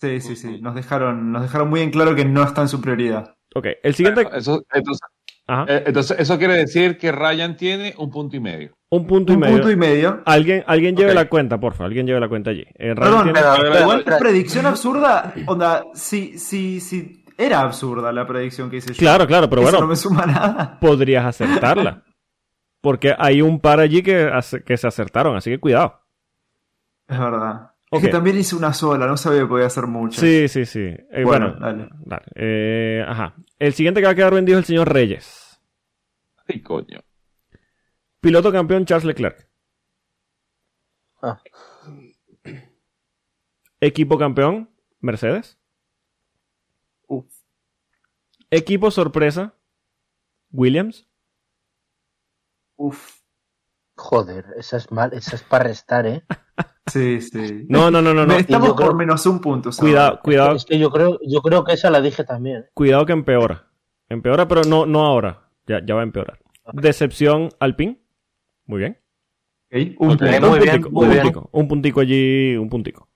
Sí, 0.01 0.21
sí, 0.21 0.37
sí. 0.37 0.61
Nos 0.61 0.75
dejaron, 0.75 1.33
nos 1.33 1.43
dejaron 1.43 1.69
muy 1.71 1.81
en 1.81 1.91
claro 1.91 2.15
que 2.15 2.25
no 2.25 2.43
está 2.43 2.63
en 2.63 2.69
su 2.69 2.81
prioridad. 2.81 3.37
Ok, 3.55 3.67
el 3.83 3.95
siguiente... 3.95 4.27
Eso, 4.35 4.65
entonces, 4.73 5.01
Ajá, 5.47 5.67
eh, 5.69 5.85
entonces, 5.87 6.19
eso 6.19 6.39
quiere 6.39 6.55
decir 6.55 6.99
que 6.99 7.13
Ryan 7.13 7.57
tiene 7.57 7.95
un 7.99 8.11
punto 8.11 8.35
y 8.37 8.41
medio. 8.41 8.77
un 8.91 9.07
punto 9.07 9.33
y 9.33 9.37
Un 9.37 9.41
medio. 9.43 9.55
punto 9.57 9.71
y 9.71 9.77
medio. 9.77 10.23
Alguien, 10.27 10.65
alguien 10.67 10.97
lleve 10.97 11.15
la 11.15 11.29
cuenta, 11.29 11.59
porfa, 11.61 11.85
alguien 11.85 12.07
lleve 12.07 12.19
la 12.21 12.29
cuenta 12.29 12.51
allí. 12.51 12.63
Eh, 12.75 12.95
Ryan 12.95 12.97
Perdón, 12.97 13.25
tiene- 13.25 13.41
Pero, 13.41 13.55
pero, 13.71 13.81
Igual 13.81 14.03
pero- 14.05 14.19
predicción 14.19 14.67
absurda, 14.67 15.35
onda, 15.47 15.85
sí, 15.95 16.39
sí, 16.39 16.81
sí, 16.81 17.25
era 17.39 17.61
absurda 17.61 18.11
la 18.13 18.27
predicción 18.27 18.71
que 18.71 18.79
hice 18.79 18.93
yo. 18.95 18.99
Claro, 18.99 19.27
claro, 19.27 19.49
pero 19.51 19.63
Eso 19.63 19.71
bueno, 19.71 19.81
no 19.83 19.89
me 19.89 19.97
suma 19.97 20.27
nada. 20.27 20.79
podrías 20.81 21.25
acertarla. 21.25 22.03
Porque 22.85 23.15
hay 23.19 23.41
un 23.41 23.61
par 23.61 23.81
allí 23.81 24.03
que, 24.03 24.31
que 24.67 24.77
se 24.77 24.87
acertaron, 24.87 25.35
así 25.39 25.49
que 25.51 25.59
cuidado. 25.59 26.03
Es 27.09 27.19
verdad. 27.19 27.71
Ok. 27.91 28.01
Es 28.01 28.01
que 28.03 28.09
también 28.09 28.37
hice 28.37 28.55
una 28.57 28.75
sola, 28.75 29.07
no 29.07 29.17
sabía 29.17 29.41
que 29.41 29.47
podía 29.47 29.65
hacer 29.69 29.87
muchas. 29.87 30.21
Sí, 30.21 30.49
sí, 30.49 30.67
sí. 30.67 30.81
Eh, 30.81 31.25
bueno, 31.25 31.55
Bueno, 31.55 31.61
dale. 31.61 31.89
dale. 32.05 32.25
Eh, 32.35 33.03
ajá. 33.09 33.37
El 33.59 33.73
siguiente 33.73 34.01
que 34.01 34.05
va 34.07 34.13
a 34.13 34.15
quedar 34.15 34.35
vendido 34.35 34.59
es 34.59 34.65
el 34.65 34.67
señor 34.67 34.93
Reyes. 34.93 35.59
Ay, 36.47 36.61
coño. 36.61 37.01
Piloto 38.21 38.53
campeón 38.53 38.85
Charles 38.85 39.07
Leclerc. 39.07 39.49
Ah. 41.23 41.41
Equipo 43.81 44.19
campeón 44.19 44.69
Mercedes. 45.01 45.59
Uf. 47.07 47.25
Equipo 48.51 48.91
sorpresa 48.91 49.55
Williams. 50.53 51.09
Uf. 52.77 53.21
Joder, 53.97 54.47
esa 54.59 54.77
es 54.79 54.91
mal, 54.91 55.13
esa 55.13 55.37
es 55.37 55.43
para 55.43 55.65
restar, 55.65 56.07
¿eh? 56.07 56.23
Sí, 56.87 57.19
sí. 57.23 57.65
No, 57.71 57.91
no, 57.91 58.03
no, 58.03 58.13
no, 58.13 58.27
no. 58.27 58.35
Estamos 58.35 58.75
creo- 58.75 58.89
por 58.89 58.95
menos 58.97 59.25
un 59.25 59.41
punto. 59.41 59.73
¿sabes? 59.73 59.91
Cuidado, 59.91 60.21
cuidado, 60.23 60.57
Es 60.57 60.67
que 60.67 60.79
yo 60.79 60.91
creo, 60.91 61.19
yo 61.27 61.41
creo 61.41 61.65
que 61.65 61.73
esa 61.73 61.89
la 61.91 62.03
dije 62.03 62.25
también. 62.25 62.59
¿eh? 62.59 62.71
cuidado 62.75 63.07
que 63.07 63.15
empeora. 63.15 63.71
Empeora, 64.11 64.47
pero 64.47 64.63
no, 64.65 64.85
no 64.85 65.03
ahora. 65.07 65.49
Ya, 65.67 65.81
ya 65.85 65.95
va 65.95 66.03
a 66.03 66.05
empeorar. 66.05 66.39
Decepción 66.75 67.49
Alpine. 67.59 68.03
Muy 68.67 68.81
bien. 68.81 68.99
Un 69.73 70.13
Ok. 70.13 70.19
punto. 70.19 70.25
Muy 70.27 70.35
un 70.35 70.59
bien, 70.59 70.59
puntico, 70.83 70.91
muy 70.91 71.05
un 71.07 71.11
bien. 71.11 71.23
puntico, 71.23 71.49
un 71.53 71.69
puntico 71.69 72.01
allí, 72.01 72.57
un 72.57 72.69
puntico. 72.69 73.09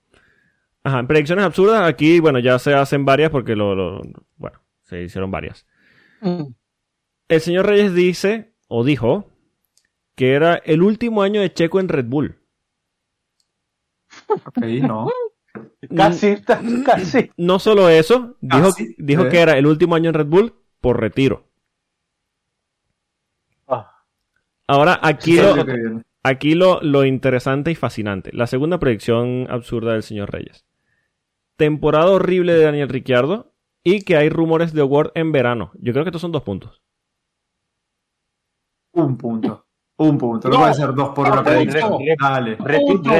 Ajá, 0.83 0.99
en 0.99 1.07
predicciones 1.07 1.45
absurdas, 1.45 1.87
aquí, 1.87 2.19
bueno, 2.19 2.39
ya 2.39 2.57
se 2.57 2.73
hacen 2.73 3.05
varias 3.05 3.29
porque 3.29 3.55
lo, 3.55 3.75
lo- 3.75 4.01
bueno, 4.37 4.59
se 4.81 5.03
hicieron 5.03 5.29
varias. 5.29 5.67
El 7.27 7.41
señor 7.41 7.67
Reyes 7.67 7.93
dice, 7.93 8.55
o 8.67 8.83
dijo, 8.83 9.29
que 10.19 10.33
era 10.33 10.55
el 10.55 10.83
último 10.83 11.21
año 11.21 11.39
de 11.39 11.53
Checo 11.53 11.79
en 11.79 11.87
Red 11.87 12.07
Bull. 12.07 12.35
Ok, 14.27 14.57
no. 14.83 15.07
Casi, 15.95 16.35
casi. 16.85 17.31
No 17.37 17.57
solo 17.57 17.87
eso, 17.87 18.35
dijo, 18.41 18.63
Casi, 18.63 18.95
dijo 18.97 19.25
¿eh? 19.27 19.29
que 19.29 19.39
era 19.39 19.57
el 19.57 19.65
último 19.65 19.95
año 19.95 20.09
en 20.09 20.15
Red 20.15 20.25
Bull 20.25 20.53
por 20.81 20.99
retiro. 20.99 21.47
Ah, 23.65 24.03
Ahora, 24.67 24.99
aquí, 25.01 25.37
Sí, 25.37 25.41
lo, 25.41 25.55
aquí 26.23 26.53
lo, 26.53 26.81
lo 26.81 27.05
interesante 27.05 27.71
y 27.71 27.75
fascinante. 27.75 28.31
La 28.33 28.45
segunda 28.45 28.77
predicción 28.77 29.47
absurda 29.49 29.93
del 29.93 30.03
señor 30.03 30.33
Reyes. 30.33 30.65
Temporada 31.55 32.11
horrible 32.11 32.55
de 32.55 32.65
Daniel 32.65 32.89
Ricciardo 32.89 33.53
y 33.85 34.01
que 34.01 34.17
hay 34.17 34.27
rumores 34.27 34.73
de 34.73 34.81
award 34.81 35.11
en 35.15 35.31
verano. 35.31 35.71
Yo 35.75 35.93
creo 35.93 36.03
que 36.03 36.09
estos 36.09 36.21
son 36.21 36.33
dos 36.33 36.43
puntos. 36.43 36.81
Un 38.93 39.17
punto. 39.17 39.68
Un 39.99 40.17
punto. 40.17 40.47
No, 40.49 40.55
No. 40.55 40.61
puede 40.61 40.73
ser 40.73 40.93
dos 40.93 41.09
por 41.09 41.27
una 41.27 41.35
No, 41.37 41.43
predicción. 41.43 41.93
Dale. 42.19 42.57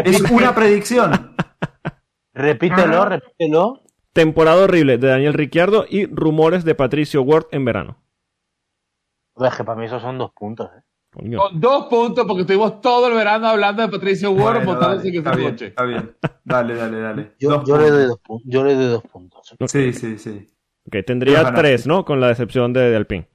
Es 0.06 0.22
una 0.32 0.56
predicción. 0.56 1.12
repítelo, 2.34 3.06
repítelo. 3.06 3.82
Temporada 4.14 4.64
horrible 4.64 4.98
de 4.98 5.08
Daniel 5.08 5.34
Ricciardo 5.34 5.86
y 5.88 6.06
rumores 6.08 6.64
de 6.66 6.76
Patricio 6.76 7.22
Ward 7.22 7.46
en 7.52 7.64
verano. 7.66 7.98
Joder, 9.36 9.54
que 9.56 9.64
para 9.64 9.80
mí 9.80 9.86
esos 9.86 10.02
son 10.02 10.18
dos 10.18 10.32
puntos, 10.32 10.70
¿eh? 10.76 10.82
Coño. 11.12 11.40
Con 11.40 11.60
dos 11.60 11.86
puntos, 11.86 12.26
porque 12.28 12.42
estuvimos 12.42 12.82
todo 12.82 13.08
el 13.08 13.14
verano 13.14 13.48
hablando 13.48 13.82
de 13.82 13.90
Patricio 13.90 14.32
Ward 14.32 14.64
Bueno, 14.64 14.80
dale, 14.80 15.12
que 15.12 15.18
está 15.18 15.34
se 15.34 15.40
bien, 15.40 15.52
coche. 15.52 15.66
está 15.68 15.84
bien. 15.84 16.16
Dale, 16.44 16.76
dale, 16.76 17.00
dale. 17.00 17.32
Yo, 17.40 17.64
le 17.78 17.90
doy 17.90 18.06
dos 18.06 18.20
puntos. 18.20 18.48
Yo 18.52 18.64
le 18.64 18.76
doy 18.76 18.88
dos 18.88 19.04
puntos. 19.04 19.56
Sí, 19.68 19.92
sí, 19.94 20.18
sí. 20.20 20.48
Ok, 20.86 20.98
tendría 21.06 21.52
tres, 21.54 21.88
¿no? 21.88 22.06
Con 22.06 22.20
la 22.20 22.28
decepción 22.28 22.74
de, 22.74 22.90
de 22.92 22.96
Alpine. 22.96 23.28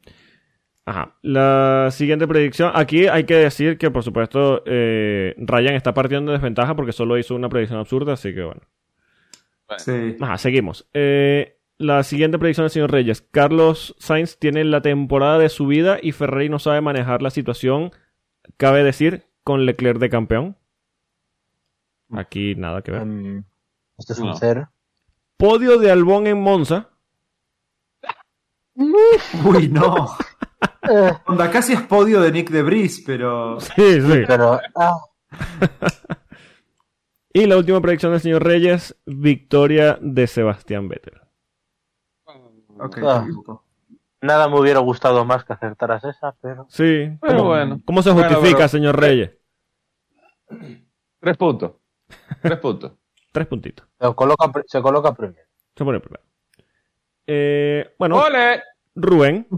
Ajá. 0.87 1.17
La 1.23 1.89
siguiente 1.91 2.27
predicción. 2.29 2.71
Aquí 2.75 3.07
hay 3.07 3.25
que 3.25 3.37
decir 3.37 3.79
que, 3.79 3.91
por 3.91 4.03
supuesto, 4.03 4.63
eh, 4.67 5.35
Ryan 5.39 5.75
está 5.75 5.95
partiendo 5.95 6.31
de 6.33 6.39
desventaja 6.39 6.77
porque 6.77 6.93
solo 6.93 7.17
hizo 7.19 7.35
una 7.35 7.49
predicción 7.49 7.79
absurda, 7.81 8.13
así 8.15 8.35
que 8.35 8.43
bueno. 8.45 8.61
Sí. 9.79 10.17
Ajá, 10.21 10.37
seguimos. 10.37 10.87
Eh, 10.93 11.59
la 11.79 12.03
siguiente 12.03 12.39
predicción 12.39 12.65
del 12.65 12.71
señor 12.71 12.93
Reyes. 12.93 13.23
Carlos 13.31 13.97
Sainz 13.99 14.39
tiene 14.39 14.63
la 14.65 14.83
temporada 14.83 15.39
de 15.39 15.49
su 15.49 15.67
vida 15.67 15.99
y 16.03 16.13
Ferrari 16.13 16.49
no 16.51 16.59
sabe 16.59 16.81
manejar 16.83 17.23
la 17.23 17.31
situación, 17.31 17.91
cabe 18.59 18.85
decir, 18.85 19.25
con 19.43 19.65
Leclerc 19.65 19.99
de 19.99 20.11
campeón. 20.11 20.57
Aquí 22.13 22.55
nada 22.55 22.83
que 22.83 22.93
ver. 22.93 23.03
Este 23.99 24.13
es 24.13 24.21
No. 24.21 24.27
un 24.33 24.37
cero. 24.37 24.71
Podio 25.39 25.79
de 25.79 25.91
Albón 25.91 26.27
en 26.27 26.41
Monza. 26.41 26.91
Uy, 28.77 29.69
no. 29.69 30.09
Eh, 30.91 31.13
Onda, 31.27 31.51
casi 31.51 31.73
es 31.73 31.83
podio 31.83 32.21
de 32.21 32.31
Nick 32.33 32.51
de 32.51 32.63
Vries, 32.63 33.03
pero. 33.07 33.59
Sí, 33.61 34.01
sí. 34.01 34.23
pero, 34.27 34.61
ah, 34.77 34.97
Y 37.33 37.47
la 37.47 37.57
última 37.57 37.81
predicción 37.81 38.13
del 38.13 38.21
señor 38.21 38.45
Reyes, 38.45 38.97
victoria 39.07 39.99
de 40.01 40.27
Sebastián 40.27 40.89
Vettel. 40.89 41.21
Ok, 42.79 42.99
Ah. 43.03 43.27
nada 44.21 44.49
me 44.49 44.59
hubiera 44.61 44.79
gustado 44.81 45.25
más 45.25 45.45
que 45.45 45.53
acertaras 45.53 46.05
esa, 46.05 46.35
pero. 46.41 46.67
Sí. 46.69 47.11
Pero 47.21 47.37
¿Cómo, 47.39 47.45
bueno. 47.49 47.81
¿Cómo 47.85 48.03
se 48.03 48.11
Bueno, 48.13 48.29
justifica, 48.29 48.57
pero- 48.59 48.69
señor 48.69 49.01
Reyes? 49.01 49.31
Tres 51.21 51.37
puntos. 51.37 51.73
Tres 52.43 52.59
puntos. 52.59 52.93
Tres 53.33 53.47
puntitos. 53.49 53.87
Se 53.99 54.15
coloca, 54.15 54.53
se 54.67 54.83
coloca 54.83 55.15
primero. 55.15 55.49
Se 55.77 55.85
pone 55.85 55.99
primero. 56.01 56.23
Eh, 57.27 57.95
bueno, 57.99 58.17
¡Ole! 58.21 58.63
Rubén. 58.95 59.49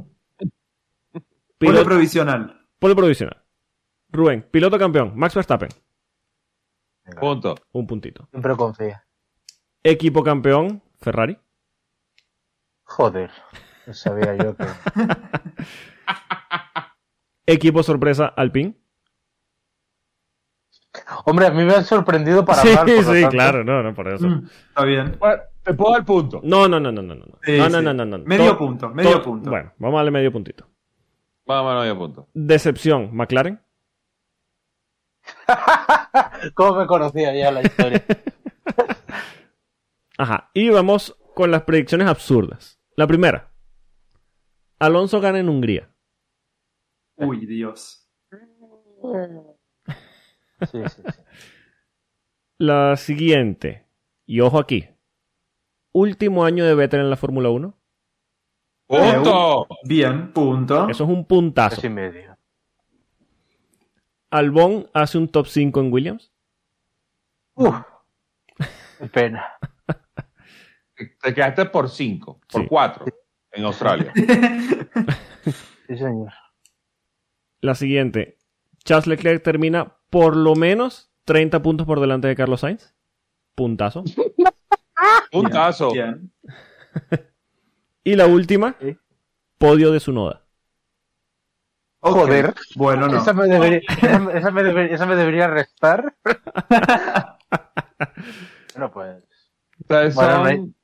Pole 1.59 1.71
Piloto, 1.73 1.85
provisional. 1.87 2.67
pole 2.79 2.95
provisional. 2.95 3.43
Rubén, 4.11 4.47
piloto 4.51 4.79
campeón. 4.79 5.13
Max 5.17 5.35
Verstappen. 5.35 5.69
Venga, 7.05 7.21
Punto. 7.21 7.55
Un 7.73 7.87
puntito. 7.87 8.29
Siempre 8.31 8.55
confía. 8.57 9.05
Equipo 9.83 10.23
campeón. 10.23 10.83
Ferrari. 11.01 11.39
Joder. 12.85 13.31
No 13.87 13.95
sabía 13.95 14.37
yo 14.37 14.57
que. 14.57 14.67
Equipo 17.47 17.83
sorpresa. 17.83 18.27
Alpine. 18.27 18.77
Hombre, 21.27 21.47
a 21.47 21.51
mí 21.51 21.63
me 21.65 21.75
han 21.75 21.85
sorprendido 21.85 22.45
para 22.45 22.63
sí, 22.63 22.75
mal. 22.75 22.89
sí, 22.89 23.05
tanto. 23.05 23.29
claro. 23.29 23.65
No, 23.65 23.83
no, 23.83 23.95
por 23.95 24.09
eso. 24.09 24.27
Mm, 24.27 24.49
Está 24.69 24.85
bien. 24.85 25.17
Bueno, 25.19 25.43
te 25.63 25.75
puedo 25.75 25.93
dar 25.93 26.05
punto. 26.05 26.41
No, 26.43 26.69
no, 26.69 26.81
no, 26.81 26.91
no, 26.91 27.03
no. 27.03 27.15
No, 27.15 27.25
Sí, 27.45 27.59
no, 27.59 27.69
no, 27.69 27.79
sí. 27.79 27.85
no, 27.85 27.95
no, 27.95 28.05
no. 28.05 28.19
Medio 28.25 28.53
To- 28.53 28.59
punto, 28.59 28.89
medio 28.91 29.19
to- 29.19 29.23
punto. 29.23 29.51
Bueno, 29.51 29.73
vamos 29.79 29.95
a 29.95 29.99
darle 29.99 30.11
medio 30.11 30.33
puntito. 30.33 30.67
Vamos, 31.47 31.75
no 31.75 31.81
había 31.81 31.95
punto. 31.97 32.29
Decepción. 32.35 33.15
McLaren. 33.15 33.61
¿Cómo 36.55 36.81
me 36.81 36.87
conocía 36.87 37.35
ya 37.35 37.51
la 37.51 37.63
historia? 37.63 38.05
Ajá. 40.19 40.51
Y 40.55 40.71
vamos 40.71 41.17
con 41.35 41.51
las 41.51 41.63
predicciones 41.63 42.09
absurdas. 42.09 42.81
La 42.97 43.07
primera. 43.07 43.53
Alonso 44.79 45.21
gana 45.21 45.39
en 45.39 45.49
Hungría. 45.49 45.91
Uy, 47.17 47.47
Dios. 47.47 48.03
Sí, 50.73 50.79
sí, 50.89 51.03
sí. 51.07 51.23
La 52.57 52.97
siguiente. 52.97 53.85
Y 54.25 54.41
ojo 54.41 54.59
aquí. 54.59 54.89
último 55.93 56.47
año 56.47 56.65
de 56.65 56.75
Vettel 56.75 57.01
en 57.01 57.11
la 57.11 57.19
Fórmula 57.19 57.51
1. 57.51 57.79
¡Punto! 58.87 59.67
Bien, 59.85 60.33
punto. 60.33 60.89
Eso 60.89 61.05
es 61.05 61.11
un 61.11 61.25
puntazo. 61.25 61.77
Tres 61.81 61.85
y 61.91 61.95
medio. 61.95 62.37
Albón 64.31 64.89
hace 64.93 65.19
un 65.19 65.29
top 65.29 65.47
5 65.47 65.81
en 65.81 65.93
Williams. 65.93 66.33
Uf. 67.55 67.75
Qué 68.99 69.07
pena. 69.07 69.45
Te 71.21 71.35
quedaste 71.35 71.67
por 71.67 71.91
5, 71.91 72.41
por 72.51 72.63
Sí. 72.63 72.67
4 72.69 73.05
en 73.53 73.65
Australia. 73.65 74.13
Sí, 75.87 75.97
señor. 75.97 76.33
La 77.61 77.75
siguiente. 77.75 78.39
Charles 78.85 79.07
Leclerc 79.07 79.43
termina 79.43 79.97
por 80.11 80.37
lo 80.37 80.55
menos 80.55 81.11
30 81.25 81.61
puntos 81.63 81.87
por 81.87 82.01
delante 82.01 82.29
de 82.29 82.37
Carlos 82.37 82.61
Sainz. 82.61 82.95
Puntazo. 83.55 84.05
Puntazo. 85.33 85.91
Bien. 85.93 86.33
Y 88.07 88.15
la 88.15 88.27
última. 88.27 88.77
Podio 89.59 89.91
de 89.91 89.99
Sunoda. 89.99 90.43
Joder. 91.99 92.55
Bueno, 92.77 93.09
no. 93.09 93.19
Esa, 93.19 93.33
me 93.33 93.49
debería, 93.49 93.81
esa, 94.01 94.19
me- 94.21 94.39
esa 94.39 94.51
me 94.53 94.63
debería, 94.63 94.95
esa 94.95 95.07
me 95.07 95.17
debería 95.17 95.49
restar. 95.49 96.15
bueno, 98.75 98.91
pues. 98.93 99.25
Bueno, 99.89 100.11
son- 100.13 100.75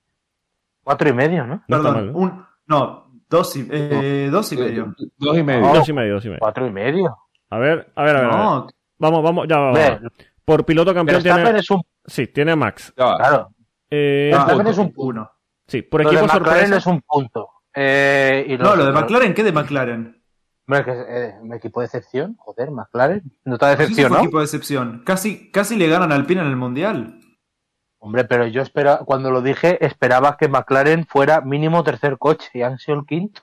Cuatro 0.82 1.08
y 1.08 1.12
medio, 1.12 1.46
¿no? 1.46 1.54
No 1.54 1.62
Perdón, 1.68 1.94
mal, 1.94 2.12
¿no? 2.12 2.18
un, 2.18 2.44
no, 2.66 3.12
dos 3.30 3.54
y, 3.54 3.68
eh, 3.70 4.28
dos 4.32 4.52
y 4.52 4.56
medio. 4.56 4.92
Dos 5.16 5.38
y 5.38 5.42
medio. 5.44 5.60
No. 5.60 5.74
Dos 5.74 5.88
y 5.88 5.92
medio, 5.92 6.14
dos 6.14 6.24
y 6.24 6.28
medio. 6.28 6.40
Cuatro 6.40 6.66
y 6.66 6.72
medio. 6.72 7.16
A 7.50 7.58
ver, 7.58 7.92
a 7.94 8.02
ver, 8.02 8.16
a 8.16 8.20
ver. 8.20 8.30
a 8.30 8.34
ver. 8.34 8.36
No, 8.36 8.66
Vamos, 8.98 9.22
vamos, 9.22 9.46
ya 9.48 9.58
va. 9.58 9.66
va, 9.66 9.72
Ve, 9.74 9.90
va. 9.90 10.00
Por 10.44 10.64
piloto 10.64 10.92
campeón 10.92 11.22
tiene. 11.22 11.56
es 11.60 11.70
un. 11.70 11.82
Sí, 12.04 12.26
tiene 12.26 12.50
a 12.50 12.56
Max. 12.56 12.92
Claro. 12.96 13.50
Eh, 13.88 14.32
ah, 14.36 14.60
es 14.68 14.78
un- 14.78 14.92
uno. 14.96 15.30
Sí, 15.66 15.82
por 15.82 16.02
lo 16.02 16.10
de 16.10 16.16
equipo 16.16 16.26
McLaren 16.32 16.60
sorpresa. 16.68 16.76
es 16.76 16.86
un 16.86 17.00
punto. 17.02 17.48
Eh, 17.74 18.46
y 18.48 18.58
No, 18.58 18.76
lo 18.76 18.84
de 18.86 18.92
McLaren, 18.92 19.34
¿qué 19.34 19.42
de 19.42 19.52
McLaren? 19.52 20.22
Hombre, 20.66 20.84
que 20.84 20.90
es 20.92 21.06
eh, 21.08 21.34
un 21.40 21.52
equipo 21.54 21.80
de 21.80 21.86
excepción. 21.86 22.36
Joder, 22.38 22.70
McLaren. 22.70 23.22
No 23.44 23.54
está 23.54 23.70
de 23.70 23.76
Sí, 23.76 23.82
excepción, 23.82 24.12
¿no? 24.12 24.18
equipo 24.18 24.38
de 24.38 24.44
excepción. 24.44 25.02
Casi, 25.04 25.50
casi 25.50 25.76
le 25.76 25.88
ganan 25.88 26.12
al 26.12 26.20
Alpine 26.20 26.40
en 26.42 26.46
el 26.48 26.56
Mundial. 26.56 27.18
Hombre, 27.98 28.24
pero 28.24 28.46
yo 28.46 28.62
espera, 28.62 28.98
cuando 29.04 29.30
lo 29.30 29.42
dije, 29.42 29.84
esperaba 29.84 30.36
que 30.36 30.48
McLaren 30.48 31.06
fuera 31.06 31.40
mínimo 31.40 31.84
tercer 31.84 32.18
coche 32.18 32.48
y 32.54 32.62
han 32.62 32.78
sido 32.78 32.98
el 32.98 33.06
quinto. 33.06 33.42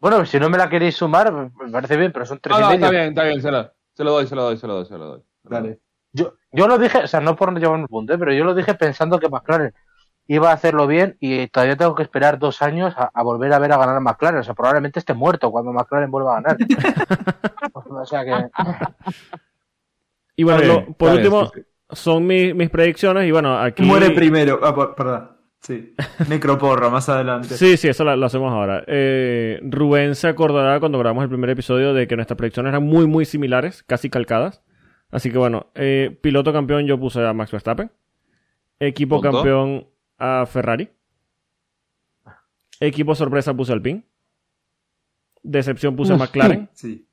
Bueno, 0.00 0.26
si 0.26 0.38
no 0.38 0.50
me 0.50 0.58
la 0.58 0.68
queréis 0.68 0.96
sumar, 0.96 1.32
me 1.32 1.70
parece 1.70 1.96
bien, 1.96 2.12
pero 2.12 2.26
son 2.26 2.38
tres 2.40 2.58
No, 2.58 2.58
y 2.58 2.62
no, 2.62 2.68
medio. 2.68 2.84
está 2.84 2.90
bien, 2.90 3.08
está 3.08 3.24
bien. 3.24 3.40
Se 3.42 3.50
lo, 3.50 3.70
se 3.94 4.04
lo 4.04 4.10
doy, 4.12 4.26
se 4.26 4.34
lo 4.36 4.42
doy, 4.42 4.56
se 4.58 4.66
lo 4.66 4.74
doy, 4.74 4.86
se 4.86 4.98
lo 4.98 5.04
doy. 5.06 5.22
Dale. 5.44 5.80
Yo, 6.12 6.34
yo 6.52 6.68
lo 6.68 6.78
dije, 6.78 6.98
o 6.98 7.06
sea, 7.06 7.20
no 7.20 7.34
por 7.36 7.52
no 7.52 7.58
llevar 7.58 7.78
un 7.80 7.86
punto, 7.86 8.12
¿eh? 8.12 8.18
pero 8.18 8.32
yo 8.34 8.44
lo 8.44 8.54
dije 8.54 8.74
pensando 8.74 9.18
que 9.18 9.28
McLaren 9.30 9.72
iba 10.26 10.50
a 10.50 10.54
hacerlo 10.54 10.86
bien 10.86 11.16
y 11.20 11.46
todavía 11.48 11.76
tengo 11.76 11.94
que 11.94 12.02
esperar 12.02 12.38
dos 12.38 12.62
años 12.62 12.94
a, 12.96 13.10
a 13.12 13.22
volver 13.22 13.52
a 13.52 13.58
ver 13.58 13.72
a 13.72 13.76
ganar 13.78 13.96
a 13.96 14.00
McLaren. 14.00 14.40
O 14.40 14.44
sea, 14.44 14.54
probablemente 14.54 14.98
esté 14.98 15.14
muerto 15.14 15.50
cuando 15.50 15.72
McLaren 15.72 16.10
vuelva 16.10 16.38
a 16.38 16.40
ganar. 16.40 16.56
o 17.72 18.06
sea 18.06 18.24
que. 18.24 18.32
Y 20.36 20.42
bueno, 20.44 20.62
lo- 20.64 20.86
por 20.94 21.10
bien, 21.12 21.18
último, 21.22 21.52
son 21.90 22.26
mi- 22.26 22.54
mis 22.54 22.70
predicciones. 22.70 23.26
Y 23.28 23.30
bueno, 23.30 23.58
aquí. 23.58 23.82
Muere 23.82 24.10
primero. 24.10 24.60
Ah, 24.62 24.74
por- 24.74 24.94
perdón. 24.94 25.30
Sí. 25.60 25.94
Necroporra, 26.28 26.90
más 26.90 27.08
adelante. 27.08 27.48
Sí, 27.56 27.76
sí, 27.78 27.88
eso 27.88 28.04
lo, 28.04 28.14
lo 28.16 28.26
hacemos 28.26 28.52
ahora. 28.52 28.84
Eh, 28.86 29.60
Rubén 29.62 30.14
se 30.14 30.28
acordará 30.28 30.78
cuando 30.78 30.98
grabamos 30.98 31.22
el 31.24 31.30
primer 31.30 31.48
episodio 31.48 31.94
de 31.94 32.06
que 32.06 32.16
nuestras 32.16 32.36
predicciones 32.36 32.70
eran 32.70 32.82
muy, 32.82 33.06
muy 33.06 33.24
similares, 33.24 33.82
casi 33.84 34.10
calcadas. 34.10 34.62
Así 35.10 35.30
que 35.30 35.38
bueno, 35.38 35.68
eh, 35.74 36.18
piloto 36.20 36.52
campeón 36.52 36.84
yo 36.86 36.98
puse 37.00 37.24
a 37.26 37.32
Max 37.32 37.50
Verstappen. 37.50 37.90
Equipo 38.78 39.22
Punto. 39.22 39.38
campeón 39.38 39.86
a 40.18 40.46
Ferrari. 40.46 40.90
Equipo 42.80 43.14
sorpresa 43.14 43.54
puse 43.54 43.72
Alpine. 43.72 44.04
Decepción 45.42 45.96
puse. 45.96 46.14
McLaren. 46.16 46.68
Sí. 46.74 47.06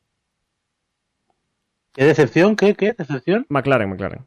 ¿Qué 1.94 2.06
decepción? 2.06 2.56
¿Qué? 2.56 2.74
¿Qué 2.74 2.94
decepción? 2.94 3.46
McLaren, 3.50 3.90
McLaren. 3.90 4.26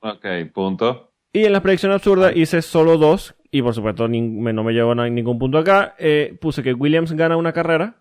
Ok, 0.00 0.26
punto. 0.52 1.12
Y 1.32 1.44
en 1.46 1.52
la 1.54 1.62
predicción 1.62 1.90
absurda 1.92 2.32
hice 2.34 2.60
solo 2.60 2.98
dos. 2.98 3.34
Y 3.50 3.62
por 3.62 3.74
supuesto 3.74 4.06
me- 4.08 4.52
no 4.52 4.62
me 4.62 4.72
llevo 4.72 4.94
na- 4.94 5.08
ningún 5.08 5.38
punto 5.38 5.56
acá. 5.58 5.94
Eh, 5.98 6.36
puse 6.40 6.62
que 6.62 6.74
Williams 6.74 7.12
gana 7.12 7.36
una 7.38 7.52
carrera. 7.52 7.96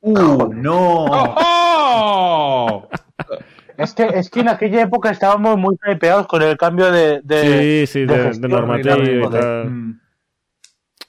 Uh, 0.00 0.52
no. 0.52 1.06
¡Oh! 1.08 2.88
Es 3.78 3.94
que, 3.94 4.04
es 4.04 4.30
que 4.30 4.40
en 4.40 4.48
aquella 4.48 4.82
época 4.82 5.10
estábamos 5.10 5.56
muy 5.58 5.76
hypeados 5.86 6.26
con 6.26 6.42
el 6.42 6.56
cambio 6.56 6.90
de, 6.90 7.20
de, 7.22 7.86
sí, 7.86 7.86
sí, 7.86 8.06
de 8.06 8.06
de, 8.06 8.18
de 8.18 8.22
gestión, 8.22 8.50
normativa 8.50 8.96
y 8.98 9.28
tal. 9.30 9.70
Mm. 9.70 10.00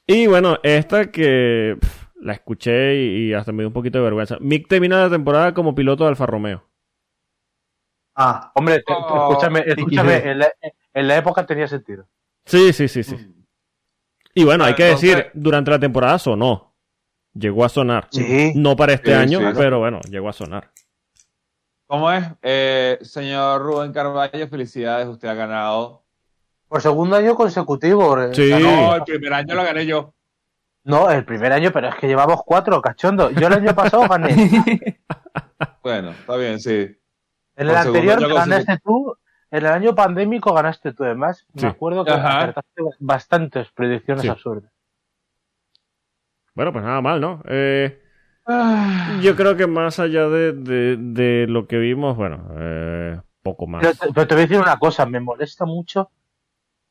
Y 0.07 0.27
bueno, 0.27 0.57
esta 0.63 1.11
que 1.11 1.77
la 2.21 2.33
escuché 2.33 2.95
y, 2.95 3.29
y 3.29 3.33
hasta 3.33 3.51
me 3.51 3.63
dio 3.63 3.67
un 3.67 3.73
poquito 3.73 3.97
de 3.99 4.03
vergüenza. 4.05 4.37
Mick 4.39 4.67
termina 4.67 5.01
la 5.01 5.09
temporada 5.09 5.53
como 5.53 5.75
piloto 5.75 6.03
de 6.03 6.09
Alfa 6.11 6.25
Romeo. 6.25 6.63
Ah, 8.15 8.51
Hombre, 8.55 8.83
Oh, 8.87 9.29
escúchame, 9.29 9.63
escúchame, 9.65 10.15
en 10.31 10.39
la, 10.39 10.51
en 10.93 11.07
la 11.07 11.17
época 11.17 11.45
tenía 11.45 11.67
sentido. 11.67 12.07
Sí, 12.45 12.73
sí, 12.73 12.87
sí, 12.87 13.03
sí. 13.03 13.15
Y 14.33 14.43
bueno, 14.43 14.63
hay 14.63 14.75
que 14.75 14.83
decir, 14.85 15.27
durante 15.33 15.71
la 15.71 15.79
temporada 15.79 16.17
sonó. 16.19 16.73
Llegó 17.33 17.65
a 17.65 17.69
sonar. 17.69 18.07
Sí. 18.11 18.53
No 18.55 18.75
para 18.75 18.93
este 18.93 19.11
Sí, 19.11 19.13
año, 19.13 19.39
sí. 19.39 19.45
pero 19.55 19.79
bueno, 19.79 19.99
llegó 20.09 20.29
a 20.29 20.33
sonar. 20.33 20.71
¿Cómo 21.87 22.11
es? 22.11 22.25
Eh, 22.41 22.99
señor 23.01 23.61
Rubén 23.61 23.93
Carvalho, 23.93 24.47
felicidades, 24.49 25.07
usted 25.07 25.29
ha 25.29 25.33
ganado. 25.33 26.03
Por 26.67 26.81
segundo 26.81 27.15
año 27.15 27.33
consecutivo. 27.35 28.17
Sí. 28.33 28.51
No, 28.61 28.95
el 28.95 29.03
primer 29.03 29.33
año 29.33 29.55
lo 29.55 29.63
gané 29.63 29.85
yo. 29.85 30.13
No, 30.83 31.09
el 31.09 31.23
primer 31.25 31.51
año, 31.53 31.71
pero 31.71 31.87
es 31.89 31.95
que 31.95 32.07
llevamos 32.07 32.41
cuatro, 32.45 32.81
cachondo. 32.81 33.29
Yo 33.31 33.47
el 33.47 33.53
año 33.53 33.73
pasado 33.75 34.07
gané. 34.07 34.29
Bueno, 35.81 36.11
está 36.11 36.35
bien, 36.35 36.59
sí. 36.59 36.71
En 37.55 37.67
el 37.67 37.67
Por 37.69 37.77
anterior 37.77 38.33
ganaste 38.33 38.77
tú. 38.83 39.15
En 39.49 39.59
el 39.65 39.71
año 39.71 39.95
pandémico 39.95 40.53
ganaste 40.53 40.93
tú, 40.93 41.03
además. 41.05 41.47
Sí. 41.55 41.65
Me 41.65 41.69
acuerdo 41.71 42.03
que 42.05 42.11
Ajá. 42.11 42.39
acertaste 42.39 42.81
bastantes 42.99 43.71
predicciones 43.71 44.21
Sí. 44.23 44.27
absurdas. 44.27 44.69
Bueno, 46.53 46.73
pues 46.73 46.83
nada 46.83 47.01
mal, 47.01 47.21
¿no? 47.21 47.41
Eh, 47.47 48.01
yo 49.21 49.35
creo 49.35 49.55
que 49.57 49.67
más 49.67 49.99
allá 49.99 50.27
de, 50.29 50.53
de- 50.53 50.97
de 50.97 51.45
lo 51.47 51.67
que 51.67 51.77
vimos, 51.77 52.15
bueno, 52.15 52.47
eh, 52.57 53.19
poco 53.43 53.67
más. 53.67 53.81
Pero, 53.81 53.93
te- 53.93 54.13
pero 54.13 54.27
te 54.27 54.35
voy 54.35 54.43
a 54.43 54.47
decir 54.47 54.61
una 54.61 54.77
cosa, 54.77 55.05
me 55.05 55.19
molesta 55.19 55.65
mucho 55.65 56.09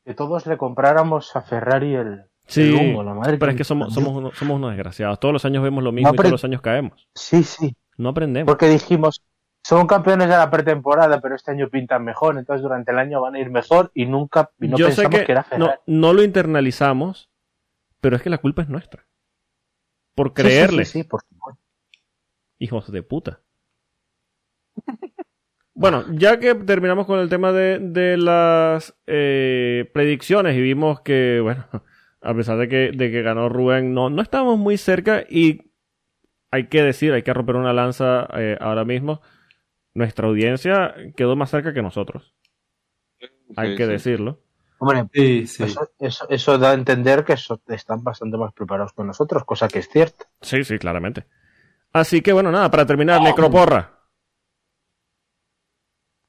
que 0.05 0.13
todos 0.13 0.45
le 0.45 0.57
compráramos 0.57 1.35
a 1.35 1.41
Ferrari 1.41 1.95
el, 1.95 2.23
Sí, 2.45 2.61
el 2.61 2.73
humo, 2.75 3.03
la 3.03 3.13
madre 3.13 3.37
pero 3.37 3.49
que- 3.49 3.55
es 3.55 3.57
que 3.57 3.63
somos, 3.63 3.93
somos, 3.93 4.13
unos, 4.15 4.37
somos 4.37 4.55
unos 4.55 4.71
desgraciados. 4.71 5.19
Todos 5.19 5.33
los 5.33 5.45
años 5.45 5.63
vemos 5.63 5.83
lo 5.83 5.91
mismo 5.91 6.09
No, 6.09 6.13
y 6.13 6.17
todos 6.17 6.31
los 6.31 6.43
años 6.45 6.61
caemos. 6.61 7.07
Sí, 7.13 7.43
sí. 7.43 7.75
No 7.97 8.09
aprendemos. 8.09 8.49
Porque 8.49 8.67
dijimos, 8.69 9.21
son 9.63 9.85
campeones 9.87 10.29
de 10.29 10.37
la 10.37 10.49
pretemporada, 10.49 11.19
pero 11.19 11.35
este 11.35 11.51
año 11.51 11.67
pintan 11.69 12.05
mejor, 12.05 12.37
entonces 12.37 12.61
durante 12.61 12.91
el 12.91 12.99
año 12.99 13.19
van 13.21 13.35
a 13.35 13.39
ir 13.39 13.49
mejor 13.49 13.91
y 13.93 14.05
nunca 14.05 14.49
y 14.59 14.67
no 14.69 14.77
Yo 14.77 14.85
sé 14.91 15.01
pensamos 15.01 15.19
que, 15.19 15.25
que, 15.25 15.31
era 15.33 15.41
no, 15.41 15.65
Ferrari. 15.65 15.81
no 15.87 16.13
lo 16.13 16.23
internalizamos, 16.23 17.29
pero 17.99 18.15
es 18.15 18.21
que 18.21 18.29
la 18.29 18.37
culpa 18.37 18.61
es 18.61 18.69
nuestra. 18.69 19.05
Por 20.17 20.33
Sí, 20.35 20.51
sí, 20.51 20.67
sí, 20.67 20.79
creerles, 20.79 20.89
Sí, 20.89 21.03
por 21.03 21.21
supuesto. 21.21 21.61
hijos 22.59 22.91
de 22.91 23.01
puta. 23.03 23.41
Bueno, 25.73 26.05
ya 26.11 26.39
que 26.39 26.55
terminamos 26.55 27.05
con 27.05 27.19
el 27.19 27.29
tema 27.29 27.51
de, 27.51 27.77
de 27.79 28.17
las 28.17 28.97
eh, 29.05 29.89
predicciones 29.93 30.57
y 30.57 30.61
vimos 30.61 31.01
que, 31.01 31.39
bueno, 31.43 31.65
a 32.21 32.33
pesar 32.33 32.57
de 32.57 32.67
que, 32.67 32.91
de 32.93 33.11
que 33.11 33.21
ganó 33.21 33.47
Rubén, 33.47 33.93
no, 33.93 34.09
no 34.09 34.21
estábamos 34.23 34.57
muy 34.57 34.77
cerca 34.77 35.23
y 35.29 35.71
hay 36.51 36.67
que 36.67 36.83
decir, 36.83 37.13
hay 37.13 37.23
que 37.23 37.33
romper 37.33 37.57
una 37.57 37.73
lanza 37.73 38.27
eh, 38.35 38.57
ahora 38.61 38.85
mismo. 38.85 39.21
Nuestra 39.95 40.27
audiencia 40.27 40.95
quedó 41.15 41.35
más 41.35 41.51
cerca 41.51 41.73
que 41.73 41.81
nosotros, 41.83 42.35
hay 43.55 43.75
que 43.75 43.85
sí. 43.85 43.91
decirlo. 43.91 44.41
Hombre, 44.79 45.05
sí, 45.13 45.47
sí. 45.47 45.63
Eso, 45.63 45.89
eso, 45.99 46.29
eso 46.29 46.57
da 46.59 46.71
a 46.71 46.73
entender 46.73 47.23
que 47.25 47.35
so- 47.37 47.61
están 47.67 48.03
bastante 48.03 48.37
más 48.37 48.53
preparados 48.53 48.93
que 48.93 49.03
nosotros, 49.03 49.43
cosa 49.45 49.67
que 49.67 49.79
es 49.79 49.89
cierta. 49.89 50.25
Sí, 50.41 50.63
sí, 50.63 50.77
claramente. 50.77 51.25
Así 51.93 52.21
que 52.21 52.31
bueno, 52.33 52.51
nada, 52.51 52.69
para 52.69 52.85
terminar, 52.85 53.21
Necroporra. 53.21 53.93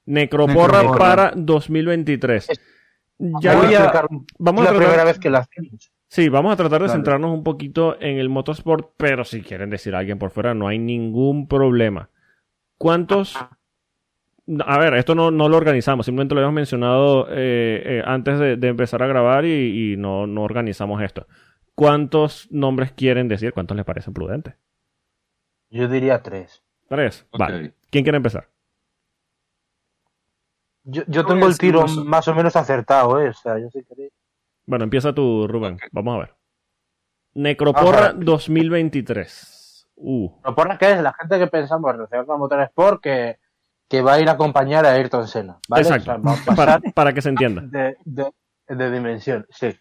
Necroporra, 0.07 0.79
Necroporra. 0.83 0.99
para 0.99 1.33
2023. 1.37 2.49
Ya, 3.43 3.57
Voy 3.57 3.75
a 3.75 3.93
vamos 4.39 4.65
es 4.65 4.71
a 4.71 4.73
la 4.73 4.79
tratar- 4.79 4.79
primera 4.79 5.05
vez 5.05 5.19
que 5.19 5.29
la 5.31 5.39
hacemos. 5.41 5.91
Sí, 6.11 6.29
vamos 6.31 6.53
a 6.55 6.57
tratar 6.57 6.81
de 6.81 6.87
Dale. 6.87 6.97
centrarnos 6.99 7.33
un 7.33 7.43
poquito 7.43 8.01
en 8.01 8.19
el 8.19 8.31
motorsport, 8.31 8.93
pero 8.97 9.25
si 9.25 9.43
quieren 9.43 9.69
decir 9.69 9.95
a 9.95 9.99
alguien 9.99 10.19
por 10.19 10.31
fuera, 10.31 10.55
no 10.55 10.69
hay 10.69 10.79
ningún 10.79 11.47
problema. 11.49 12.09
¿Cuántos? 12.79 13.37
A 14.65 14.79
ver, 14.79 14.95
esto 14.95 15.15
no, 15.15 15.31
no 15.31 15.49
lo 15.49 15.57
organizamos, 15.57 16.07
simplemente 16.07 16.35
lo 16.35 16.41
habíamos 16.41 16.55
mencionado 16.55 17.29
eh, 17.31 17.83
eh, 17.85 18.03
antes 18.05 18.39
de, 18.39 18.57
de 18.57 18.69
empezar 18.69 19.03
a 19.03 19.07
grabar 19.07 19.45
y, 19.45 19.93
y 19.93 19.97
no, 19.97 20.27
no 20.27 20.43
organizamos 20.43 21.03
esto. 21.03 21.27
¿Cuántos 21.75 22.49
nombres 22.51 22.93
quieren 22.93 23.29
decir? 23.29 23.53
¿Cuántos 23.53 23.77
les 23.77 23.87
parece 23.87 24.11
prudente? 24.11 24.57
Yo 25.71 25.87
diría 25.87 26.23
tres. 26.23 26.65
¿Tres? 26.89 27.27
Vale. 27.31 27.75
¿Quién 27.91 28.05
quiere 28.05 28.17
empezar? 28.17 28.49
Yo, 30.85 31.03
yo 31.07 31.27
tengo 31.27 31.45
el 31.45 31.53
decir 31.53 31.71
tiro 31.71 31.85
uno. 31.85 32.05
más 32.05 32.27
o 32.29 32.35
menos 32.35 32.57
acertado, 32.57 33.21
¿eh? 33.21 33.29
O 33.29 33.35
sea, 33.35 33.59
yo 33.59 33.69
sé 33.71 33.85
que... 33.85 34.09
Bueno, 34.65 34.85
empieza 34.85 35.13
tú, 35.13 35.47
Rubén. 35.47 35.79
Vamos 35.93 36.17
a 36.17 36.19
ver. 36.21 36.35
Necroporra 37.35 38.07
Ajá. 38.07 38.15
2023. 38.17 39.89
Uh. 39.97 40.31
¿Pero 40.43 40.55
por 40.55 40.79
qué 40.79 40.93
es? 40.93 41.03
La 41.03 41.13
gente 41.13 41.39
que 41.39 41.47
pensamos 41.47 41.93
relacionada 41.93 42.27
con 42.27 42.41
Motorsport 42.41 43.03
que, 43.03 43.39
que 43.89 44.03
va 44.03 44.15
a 44.15 44.21
ir 44.21 44.29
a 44.29 44.33
acompañar 44.33 44.85
a 44.87 44.93
Ayrton 44.93 45.27
Senna, 45.29 45.59
¿vale? 45.69 45.89
O 45.89 45.95
Exacto. 45.95 46.23
sea, 46.55 46.81
Para, 46.95 47.13
que 47.13 47.23
se 47.23 47.31
entienda. 47.31 47.63
de, 47.65 47.97
de, 48.05 48.33
de 48.69 48.91
dimensión, 48.91 49.47
sí. 49.51 49.77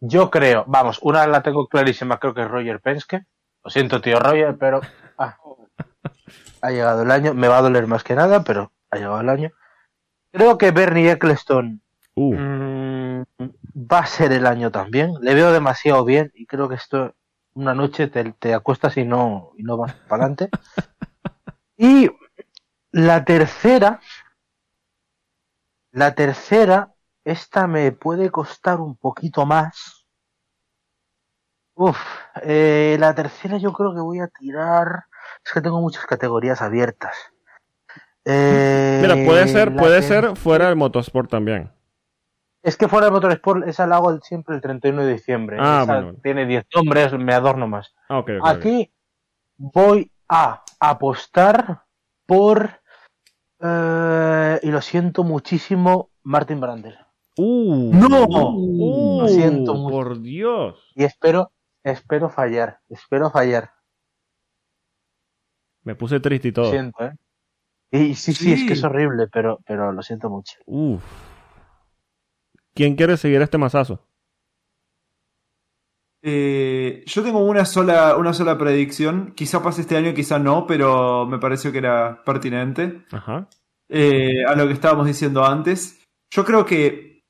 Yo 0.00 0.30
creo, 0.30 0.64
vamos, 0.68 1.00
una 1.02 1.26
la 1.26 1.42
tengo 1.42 1.66
clarísima, 1.66 2.18
creo 2.18 2.34
que 2.34 2.42
es 2.42 2.48
Roger 2.48 2.80
Penske. 2.80 3.26
Lo 3.64 3.70
siento, 3.70 4.00
tío 4.00 4.20
Roger, 4.20 4.56
pero 4.56 4.80
ah, 5.18 5.36
ha 6.62 6.70
llegado 6.70 7.02
el 7.02 7.10
año. 7.10 7.34
Me 7.34 7.48
va 7.48 7.58
a 7.58 7.62
doler 7.62 7.86
más 7.88 8.04
que 8.04 8.14
nada, 8.14 8.44
pero 8.44 8.72
ha 8.90 8.96
llegado 8.96 9.20
el 9.20 9.28
año. 9.28 9.50
Creo 10.32 10.56
que 10.56 10.70
Bernie 10.70 11.10
Eccleston 11.10 11.82
Uh. 12.14 12.34
mm, 12.34 13.24
va 13.74 13.98
a 14.00 14.06
ser 14.06 14.32
el 14.32 14.46
año 14.46 14.70
también. 14.70 15.14
Le 15.20 15.34
veo 15.34 15.52
demasiado 15.52 16.04
bien 16.04 16.32
y 16.34 16.46
creo 16.46 16.68
que 16.68 16.74
esto 16.74 17.14
una 17.54 17.74
noche 17.74 18.08
te, 18.08 18.32
te 18.32 18.54
acuestas 18.54 18.96
y 18.96 19.04
no, 19.04 19.52
y 19.56 19.62
no 19.62 19.76
vas 19.76 19.94
para 20.08 20.24
adelante. 20.24 20.48
y 21.76 22.10
la 22.92 23.24
tercera, 23.24 24.00
la 25.92 26.14
tercera, 26.14 26.94
esta 27.24 27.66
me 27.66 27.92
puede 27.92 28.30
costar 28.30 28.80
un 28.80 28.96
poquito 28.96 29.46
más. 29.46 30.06
Uf, 31.74 31.98
eh, 32.42 32.96
la 32.98 33.14
tercera 33.14 33.58
yo 33.58 33.72
creo 33.72 33.94
que 33.94 34.00
voy 34.00 34.20
a 34.20 34.28
tirar. 34.28 35.04
Es 35.44 35.52
que 35.52 35.60
tengo 35.60 35.80
muchas 35.80 36.06
categorías 36.06 36.60
abiertas. 36.62 37.16
Eh, 38.24 38.98
Mira, 39.00 39.14
puede 39.26 39.48
ser, 39.48 39.74
puede 39.76 40.02
ser 40.02 40.36
fuera 40.36 40.66
del 40.66 40.76
motorsport 40.76 41.30
también. 41.30 41.72
Es 42.62 42.76
que 42.76 42.88
fuera 42.88 43.06
de 43.06 43.12
Motorsport, 43.12 43.66
esa 43.66 43.86
la 43.86 43.96
hago 43.96 44.20
siempre 44.20 44.56
el 44.56 44.60
31 44.60 45.04
de 45.04 45.12
diciembre. 45.12 45.56
Ah, 45.60 45.82
Esa 45.84 45.94
bueno. 45.94 46.18
Tiene 46.22 46.44
10 46.44 46.66
nombres, 46.74 47.12
me 47.12 47.32
adorno 47.32 47.68
más. 47.68 47.94
Ah. 48.08 48.22
Aquí 48.44 48.92
voy 49.56 50.12
a 50.28 50.62
apostar 50.80 51.84
por. 52.28 52.80
eh, 53.60 54.60
y 54.62 54.70
lo 54.70 54.80
siento 54.82 55.24
muchísimo, 55.24 56.10
Martin 56.22 56.60
Brandel. 56.60 56.96
Uh, 57.38 57.92
¡No! 57.94 58.26
uh, 58.28 59.20
Lo 59.22 59.28
siento 59.28 59.74
mucho. 59.74 59.90
por 59.92 60.20
Dios. 60.20 60.92
Y 60.94 61.04
espero, 61.04 61.52
espero 61.82 62.28
fallar. 62.28 62.80
Espero 62.88 63.30
fallar. 63.30 63.70
Me 65.82 65.94
puse 65.94 66.20
triste 66.20 66.48
y 66.48 66.50
Lo 66.50 66.54
todo. 66.62 66.70
siento, 66.70 67.04
¿eh? 67.04 67.12
Y 67.90 68.14
sí, 68.16 68.34
sí, 68.34 68.52
es 68.52 68.64
que 68.64 68.74
es 68.74 68.84
horrible, 68.84 69.28
pero, 69.32 69.60
pero 69.64 69.92
lo 69.92 70.02
siento 70.02 70.28
mucho. 70.28 70.58
Uf. 70.66 71.02
¿Quién 72.74 72.96
quiere 72.96 73.16
seguir 73.16 73.40
este 73.40 73.56
mazazo? 73.56 74.04
Eh, 76.30 77.04
yo 77.06 77.22
tengo 77.22 77.38
una 77.38 77.64
sola, 77.64 78.16
una 78.16 78.34
sola 78.34 78.58
predicción. 78.58 79.32
Quizá 79.34 79.62
pase 79.62 79.80
este 79.80 79.96
año, 79.96 80.12
quizá 80.12 80.38
no, 80.38 80.66
pero 80.66 81.24
me 81.26 81.38
pareció 81.38 81.72
que 81.72 81.78
era 81.78 82.22
pertinente. 82.22 83.04
Ajá. 83.10 83.48
Eh, 83.88 84.44
a 84.46 84.54
lo 84.54 84.66
que 84.66 84.74
estábamos 84.74 85.06
diciendo 85.06 85.42
antes. 85.46 86.06
Yo 86.30 86.44
creo 86.44 86.66
que 86.66 87.24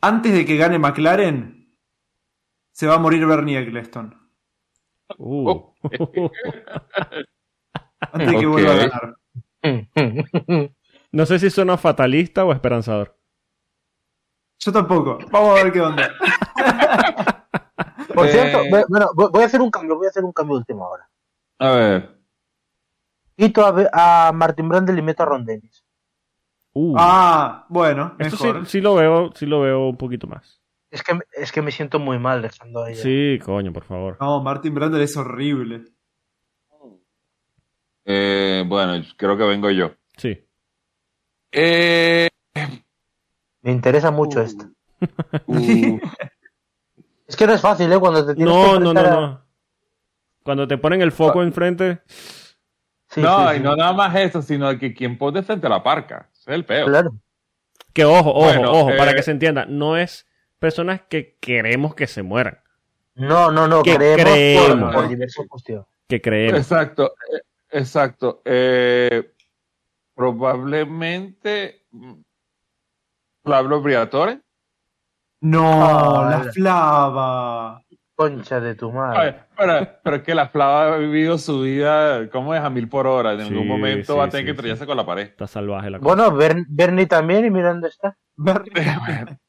antes 0.00 0.32
de 0.32 0.46
que 0.46 0.56
gane 0.56 0.78
McLaren, 0.78 1.76
se 2.72 2.86
va 2.86 2.94
a 2.94 2.98
morir 2.98 3.26
Bernie 3.26 3.58
Eccleston. 3.58 4.18
Uh. 5.18 5.50
Oh. 5.50 5.74
Antes 8.12 8.30
de 8.30 8.38
que 8.38 8.46
vuelva 8.46 8.72
a 8.72 8.76
ganar. 8.76 9.16
no 11.12 11.26
sé 11.26 11.38
si 11.38 11.50
suena 11.50 11.76
fatalista 11.76 12.44
o 12.44 12.52
esperanzador. 12.52 13.16
Yo 14.58 14.72
tampoco. 14.72 15.18
Vamos 15.30 15.58
a 15.58 15.62
ver 15.62 15.72
qué 15.72 15.80
onda. 15.80 16.10
Por 18.14 18.26
Eh, 18.26 18.30
cierto, 18.32 18.58
bueno, 18.88 19.10
voy 19.14 19.42
a 19.42 19.46
hacer 19.46 19.60
un 19.60 19.70
cambio, 19.70 19.96
voy 19.96 20.06
a 20.06 20.10
hacer 20.10 20.24
un 20.24 20.32
cambio 20.32 20.54
de 20.56 20.58
última 20.60 20.88
hora. 20.88 21.08
A 21.58 21.70
ver. 21.70 22.18
Quito 23.36 23.64
a, 23.66 24.28
a 24.28 24.32
Martin 24.32 24.68
Brandel 24.68 24.98
y 24.98 25.02
meto 25.02 25.22
a 25.22 25.26
Ron 25.26 25.44
Dennis. 25.44 25.84
Uh. 26.72 26.94
Ah, 26.98 27.66
bueno, 27.68 28.16
Esto 28.18 28.64
sí, 28.66 28.80
lo 28.80 28.94
veo, 28.96 29.32
sí 29.34 29.46
lo 29.46 29.60
veo 29.60 29.88
un 29.88 29.96
poquito 29.96 30.26
más. 30.26 30.60
Es 30.90 31.02
que, 31.02 31.18
es 31.32 31.50
que 31.52 31.62
me 31.62 31.70
siento 31.72 31.98
muy 31.98 32.18
mal 32.18 32.42
dejando 32.42 32.82
a 32.84 32.90
ella. 32.90 33.02
Sí, 33.02 33.38
coño, 33.44 33.72
por 33.72 33.84
favor. 33.84 34.16
No, 34.20 34.40
Martin 34.42 34.74
Brandel 34.74 35.02
es 35.02 35.16
horrible. 35.16 35.84
Eh, 38.04 38.64
bueno, 38.66 39.02
creo 39.16 39.36
que 39.36 39.44
vengo 39.44 39.70
yo. 39.70 39.92
Sí. 40.16 40.38
Eh, 41.52 42.28
Me 43.62 43.72
interesa 43.72 44.10
mucho 44.10 44.40
Uh. 44.40 44.42
esto. 44.42 44.64
uh, 45.46 45.98
Es 47.26 47.36
que 47.36 47.46
no 47.46 47.54
es 47.54 47.60
fácil, 47.60 47.90
¿eh? 47.92 47.98
Cuando 47.98 48.24
te 48.26 48.34
tienes 48.34 48.52
que 48.54 48.60
No, 48.60 48.78
no, 48.80 48.92
no, 48.94 49.00
a- 49.00 49.10
no. 49.10 49.44
Cuando 50.42 50.68
te 50.68 50.76
ponen 50.76 51.00
el 51.00 51.10
foco 51.12 51.42
enfrente, 51.42 52.02
Sí, 53.08 53.20
no, 53.22 53.48
sí, 53.50 53.54
y 53.54 53.58
sí. 53.58 53.62
no 53.62 53.76
nada 53.76 53.92
más 53.92 54.14
eso, 54.16 54.42
sino 54.42 54.76
que 54.78 54.92
quien 54.92 55.16
pone 55.16 55.42
frente 55.42 55.66
a 55.66 55.70
la 55.70 55.82
parca. 55.82 56.28
Ese 56.32 56.50
es 56.50 56.54
el 56.54 56.64
peor. 56.64 56.88
Claro. 56.90 57.14
que 57.92 58.04
ojo, 58.04 58.30
ojo, 58.30 58.40
Bueno, 58.44 58.72
ojo, 58.72 58.90
eh, 58.90 58.96
para 58.98 59.14
que 59.14 59.22
se 59.22 59.30
entienda, 59.30 59.64
no 59.66 59.96
es 59.96 60.26
personas 60.58 61.00
que 61.08 61.36
queremos 61.40 61.94
que 61.94 62.06
se 62.08 62.22
mueran, 62.24 62.58
No, 63.14 63.50
no, 63.52 63.68
no, 63.68 63.82
Que 63.84 63.94
creemos, 63.94 64.24
creemos. 64.24 64.92
por, 64.92 65.02
por 65.02 65.08
diversas 65.08 65.46
cuestiones. 65.48 65.86
que 66.08 66.20
creemos. 66.20 66.58
Exacto, 66.60 67.14
eh, 67.32 67.40
exacto. 67.70 68.42
Eh, 68.44 69.30
probablemente 70.14 71.86
mm, 71.92 72.12
Pablo 73.42 73.80
Briatore. 73.80 74.40
No, 75.44 76.24
la 76.30 76.38
la- 76.44 76.52
flava. 76.52 77.80
Concha 78.16 78.60
de 78.60 78.76
tu 78.76 78.92
madre. 78.92 79.18
ver, 79.24 79.46
pero, 79.56 79.88
pero 80.04 80.16
es 80.16 80.22
que 80.22 80.34
la 80.36 80.48
Flava 80.48 80.94
ha 80.94 80.98
vivido 80.98 81.36
su 81.36 81.62
vida, 81.62 82.30
¿cómo 82.30 82.54
es? 82.54 82.60
A 82.60 82.70
mil 82.70 82.88
por 82.88 83.08
hora. 83.08 83.32
En 83.32 83.40
Sí, 83.40 83.48
algún 83.48 83.66
momento 83.66 84.12
sí, 84.12 84.18
va 84.18 84.24
a 84.26 84.28
tener 84.28 84.42
sí, 84.42 84.46
que 84.46 84.52
sí. 84.52 84.54
estrellarse 84.54 84.86
con 84.86 84.96
la 84.96 85.04
pared. 85.04 85.22
Está 85.24 85.48
salvaje 85.48 85.90
la 85.90 85.98
cosa. 85.98 86.14
Bueno, 86.14 86.30
Bern- 86.36 86.64
Bernie 86.68 87.06
también, 87.06 87.44
y 87.44 87.50
mira 87.50 87.70
dónde 87.70 87.88
está. 87.88 88.16
Bernie- 88.36 88.70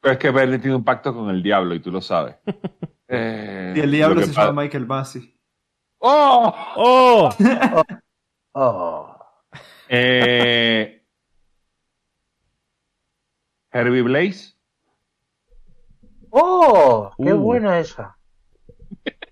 Pero 0.00 0.12
es 0.12 0.18
que 0.18 0.30
Bernie 0.30 0.58
tiene 0.58 0.74
un 0.76 0.84
pacto 0.84 1.14
con 1.14 1.28
el 1.28 1.42
diablo 1.42 1.74
y 1.74 1.80
tú 1.80 1.90
lo 1.90 2.00
sabes. 2.00 2.36
Eh, 3.06 3.74
Y 3.76 3.80
el 3.80 3.90
diablo 3.90 4.22
se 4.22 4.32
llama 4.32 4.62
Michael 4.62 4.86
Massey. 4.86 5.38
¡Oh! 5.98 6.54
¡Oh! 6.76 7.30
Oh. 8.54 9.14
Eh, 9.88 11.04
Herbie 13.70 14.02
Blaze. 14.02 14.53
¡Oh! 16.36 17.12
¡Qué 17.16 17.32
Uh. 17.32 17.38
buena 17.38 17.78
esa! 17.78 18.18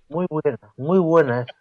Muy 0.09 0.27
buena, 0.31 0.59
muy 0.77 0.99
buena 1.01 1.41
esa. 1.43 1.55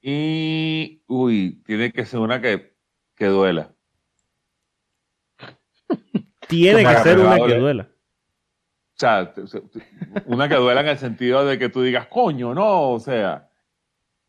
Y. 0.00 1.02
Uy, 1.06 1.62
tiene 1.64 1.92
que 1.92 2.04
ser 2.04 2.18
una 2.20 2.40
que, 2.40 2.74
que 3.14 3.26
duela. 3.26 3.72
Tiene 6.48 6.82
que 6.84 6.96
ser 6.96 7.18
una 7.18 7.36
que 7.36 7.58
duela. 7.58 7.88
O 7.92 8.96
sea, 9.00 9.32
una 10.26 10.48
que 10.48 10.54
duela 10.56 10.80
en 10.80 10.88
el 10.88 10.98
sentido 10.98 11.44
de 11.44 11.58
que 11.58 11.68
tú 11.68 11.82
digas, 11.82 12.08
coño, 12.08 12.54
no, 12.54 12.90
o 12.92 12.98
sea. 13.00 13.48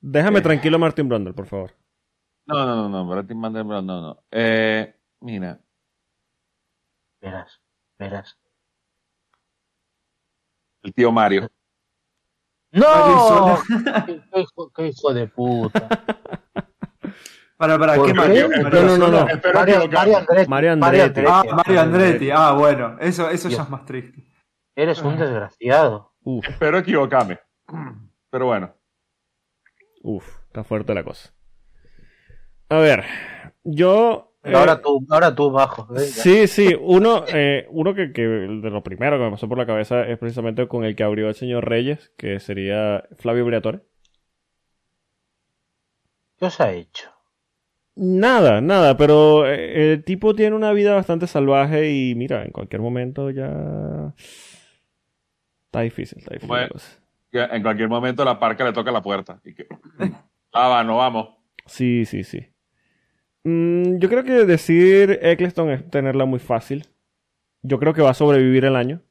Déjame 0.01 0.39
Eh. 0.39 0.43
tranquilo 0.43 0.75
a 0.75 0.79
Martin 0.79 1.09
Brundle, 1.09 1.33
por 1.33 1.47
favor. 1.47 1.71
No, 2.45 2.65
no, 2.65 2.75
no, 2.75 2.89
no, 2.89 3.05
Martin 3.05 3.41
Broek, 3.41 3.83
no, 3.83 4.01
no. 4.01 4.23
Eh, 4.31 4.95
mira, 5.21 5.59
Verás, 7.21 7.59
verás. 7.97 8.37
El 10.83 10.93
tío 10.93 11.11
Mario. 11.11 11.49
¡No! 12.71 13.57
¡Qué, 14.05 14.41
hijo, 14.41 14.71
qué 14.75 14.87
hijo 14.87 15.13
de 15.13 15.27
puta! 15.27 15.87
Para, 17.57 17.77
para, 17.77 17.95
¿Por 17.95 18.07
¿qué? 18.07 18.13
Mario? 18.13 18.47
No, 18.47 18.63
Mario 18.63 18.83
no, 18.83 18.97
no, 18.97 19.25
Mario. 19.53 19.89
Mario 19.89 20.17
Andretti. 20.17 20.49
Mario 20.49 20.71
Andretti. 20.71 21.21
Ah. 21.27 21.43
Mario 21.55 21.81
Andretti. 21.81 22.29
Ah, 22.31 22.51
bueno, 22.53 22.97
eso, 23.01 23.29
eso 23.29 23.49
ya 23.49 23.63
es 23.63 23.69
más 23.69 23.83
triste. 23.85 24.23
Eres 24.75 25.01
un 25.01 25.17
desgraciado. 25.17 26.13
Uf, 26.21 26.47
Espero 26.47 26.77
equivocarme. 26.77 27.39
Pero 28.29 28.45
bueno. 28.45 28.73
uf, 30.03 30.25
está 30.47 30.63
fuerte 30.63 30.93
la 30.93 31.03
cosa. 31.03 31.33
A 32.69 32.77
ver, 32.77 33.03
yo... 33.63 34.28
eh, 34.43 34.53
Ahora 34.53 34.81
tú, 34.81 35.05
ahora 35.09 35.35
tú 35.35 35.51
bajo. 35.51 35.87
venga. 35.87 36.05
Sí, 36.05 36.47
sí, 36.47 36.75
uno, 36.79 37.25
eh, 37.33 37.67
uno 37.71 37.93
que, 37.93 38.13
que 38.13 38.21
de 38.21 38.69
lo 38.69 38.83
primero 38.83 39.17
que 39.17 39.23
me 39.25 39.31
pasó 39.31 39.49
por 39.49 39.57
la 39.57 39.65
cabeza 39.65 40.07
es 40.07 40.17
precisamente 40.17 40.67
con 40.67 40.83
el 40.85 40.95
que 40.95 41.03
abrió 41.03 41.27
el 41.27 41.35
señor 41.35 41.67
Reyes, 41.67 42.11
que 42.17 42.39
sería 42.39 43.03
Flavio 43.17 43.45
Briatore. 43.45 43.81
¿Qué 46.37 46.45
os 46.45 46.61
ha 46.61 46.71
hecho? 46.71 47.11
Nada, 47.95 48.61
nada, 48.61 48.95
pero 48.95 49.45
eh, 49.45 49.91
el 49.91 50.05
tipo 50.05 50.33
tiene 50.33 50.55
una 50.55 50.71
vida 50.71 50.93
bastante 50.95 51.27
salvaje 51.27 51.91
y 51.91 52.15
mira, 52.15 52.45
en 52.45 52.51
cualquier 52.51 52.81
momento 52.81 53.29
ya... 53.29 54.13
Está 55.65 55.81
difícil, 55.81 56.19
está 56.19 56.33
difícil. 56.33 56.47
Bueno. 56.47 56.69
en 57.31 57.61
cualquier 57.61 57.89
momento 57.89 58.23
la 58.23 58.39
parca 58.39 58.63
le 58.63 58.71
toca 58.71 58.91
la 58.91 59.01
puerta. 59.01 59.41
Y 59.43 59.53
que, 59.53 59.67
ah, 60.53 60.67
va, 60.69 60.83
no 60.85 60.97
vamos. 60.97 61.35
Sí, 61.65 62.05
sí, 62.05 62.23
sí. 62.23 62.47
Mm, 63.43 63.99
yo 63.99 64.09
creo 64.09 64.23
que 64.23 64.45
decir 64.45 65.19
Eccleston 65.21 65.69
es 65.71 65.89
tenerla 65.89 66.25
muy 66.25 66.39
fácil. 66.39 66.87
Yo 67.61 67.79
creo 67.79 67.93
que 67.93 68.01
va 68.01 68.11
a 68.11 68.13
sobrevivir 68.13 68.65
el 68.65 68.75
año. 68.75 69.01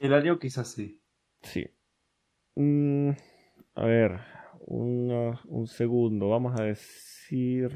El 0.00 0.14
año 0.14 0.38
quizás 0.38 0.72
sí. 0.72 1.00
Sí. 1.42 1.66
Mm, 2.56 3.10
a 3.74 3.84
ver, 3.84 4.20
uno- 4.66 5.40
un 5.46 5.66
segundo. 5.66 6.28
Vamos 6.28 6.58
a 6.58 6.64
decir. 6.64 7.70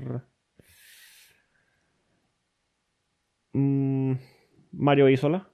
Mm, 3.53 4.15
Mario 4.73 5.09
Isola. 5.09 5.49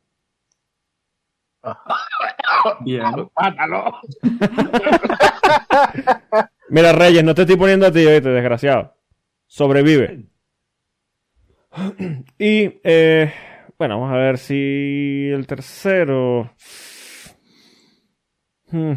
Bien. 2.81 3.05
¡Mátalo! 3.37 4.01
Mira, 6.71 6.93
Reyes, 6.93 7.23
no 7.25 7.35
te 7.35 7.43
estoy 7.43 7.57
poniendo 7.57 7.87
a 7.87 7.93
ti, 7.93 8.07
oíste, 8.07 8.29
desgraciado. 8.31 8.95
Sobrevive. 9.51 10.31
Y, 12.39 12.81
eh, 12.85 13.33
bueno, 13.79 14.01
vamos 14.01 14.15
a 14.15 14.19
ver 14.19 14.39
si 14.39 15.29
el 15.29 15.47
tercero. 15.47 16.53
Hmm. 18.71 18.95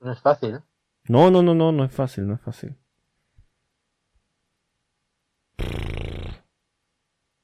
No 0.00 0.12
es 0.12 0.20
fácil, 0.20 0.54
¿eh? 0.56 0.60
No, 1.08 1.30
no, 1.30 1.42
no, 1.42 1.54
no, 1.54 1.72
no 1.72 1.84
es 1.84 1.92
fácil, 1.92 2.26
no 2.26 2.34
es 2.34 2.40
fácil. 2.40 2.74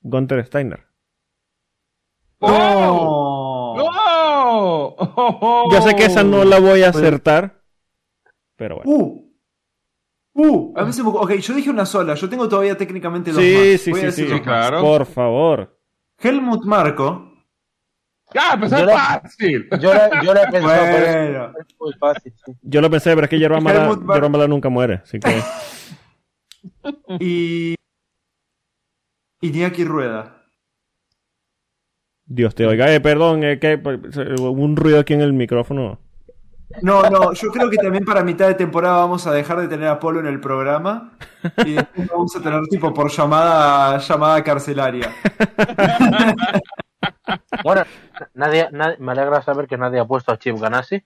Gunter 0.00 0.44
Steiner. 0.46 0.86
¡Oh! 2.40 3.74
¡No! 3.76 4.96
¡No! 4.96 5.70
Yo 5.70 5.82
sé 5.82 5.94
que 5.94 6.06
esa 6.06 6.24
no 6.24 6.44
la 6.44 6.60
voy 6.60 6.82
a 6.82 6.88
acertar, 6.88 7.62
pero 8.56 8.76
bueno. 8.76 8.90
Uh. 8.90 9.27
Uh, 10.40 10.72
a 10.78 10.84
mí 10.84 10.92
se 10.92 11.02
me 11.02 11.08
Ok, 11.08 11.32
yo 11.34 11.52
dije 11.54 11.68
una 11.68 11.84
sola. 11.84 12.14
Yo 12.14 12.28
tengo 12.28 12.48
todavía 12.48 12.76
técnicamente 12.76 13.32
dos 13.32 13.42
Sí, 13.42 13.54
más. 13.72 13.80
sí, 13.80 13.90
Voy 13.90 14.00
sí, 14.02 14.12
sí. 14.12 14.28
Sí, 14.28 14.40
claro. 14.40 14.80
Por 14.80 15.04
favor. 15.04 15.76
Helmut 16.20 16.64
Marco. 16.64 17.24
¡Ah, 18.36 18.54
pues 18.58 18.70
Yo 18.70 18.76
es 18.78 18.86
la- 18.86 19.20
fácil! 19.20 19.68
Yo 19.80 19.92
la, 19.94 20.22
yo 20.22 20.34
la 20.34 20.42
he 20.44 20.50
pensado, 20.52 20.82
pero 20.84 21.06
es- 21.06 21.14
Bueno. 21.30 21.52
es 21.58 21.66
muy 21.80 21.92
fácil. 21.94 22.32
sí. 22.44 22.52
Yo 22.62 22.80
lo 22.80 22.88
pensé, 22.90 23.10
pero 23.14 23.24
es 23.24 23.30
que 23.30 23.38
Yerba 23.38 23.58
Mala, 23.60 24.46
nunca 24.46 24.68
muere, 24.68 25.00
así 25.02 25.18
que... 25.18 25.40
Y. 27.20 27.74
Iñaki 29.40 29.84
Rueda. 29.84 30.44
Dios 32.26 32.54
te 32.54 32.66
oiga. 32.66 32.92
Eh, 32.94 33.00
perdón, 33.00 33.42
eh, 33.42 33.58
que 33.58 33.80
hubo 34.38 34.50
un 34.50 34.76
ruido 34.76 35.00
aquí 35.00 35.14
en 35.14 35.22
el 35.22 35.32
micrófono. 35.32 35.98
No, 36.82 37.02
no, 37.08 37.32
yo 37.32 37.50
creo 37.50 37.70
que 37.70 37.76
también 37.78 38.04
para 38.04 38.22
mitad 38.22 38.46
de 38.46 38.54
temporada 38.54 38.98
vamos 38.98 39.26
a 39.26 39.32
dejar 39.32 39.58
de 39.60 39.68
tener 39.68 39.88
a 39.88 39.98
Polo 39.98 40.20
en 40.20 40.26
el 40.26 40.38
programa 40.40 41.12
y 41.64 41.72
después 41.72 42.08
vamos 42.08 42.36
a 42.36 42.42
tener 42.42 42.62
tipo 42.68 42.92
por 42.92 43.10
llamada 43.10 43.98
llamada 43.98 44.42
carcelaria. 44.44 45.10
Bueno, 47.62 47.82
nadie, 48.34 48.68
nadie- 48.72 48.96
me 48.98 49.12
alegra 49.12 49.42
saber 49.42 49.66
que 49.66 49.76
nadie 49.76 50.00
ha 50.00 50.04
puesto 50.06 50.32
a 50.32 50.38
Chip 50.38 50.58
Ganassi. 50.58 51.02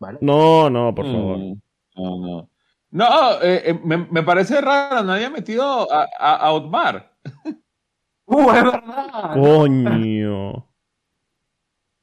¿Vale? 0.00 0.18
No, 0.20 0.68
no, 0.68 0.94
por 0.94 1.04
favor. 1.06 1.38
Mm, 1.38 1.54
No, 1.96 2.18
no. 2.18 2.48
No, 2.90 3.32
eh, 3.42 3.62
eh, 3.70 3.80
me, 3.84 3.98
me 3.98 4.22
parece 4.22 4.60
raro, 4.60 5.02
nadie 5.02 5.26
ha 5.26 5.30
metido 5.30 5.90
a, 5.92 6.06
a, 6.18 6.36
a 6.36 6.52
Otmar. 6.52 7.12
¡Uh, 8.26 8.50
es 8.50 8.64
verdad! 8.64 9.34
Coño. 9.34 10.66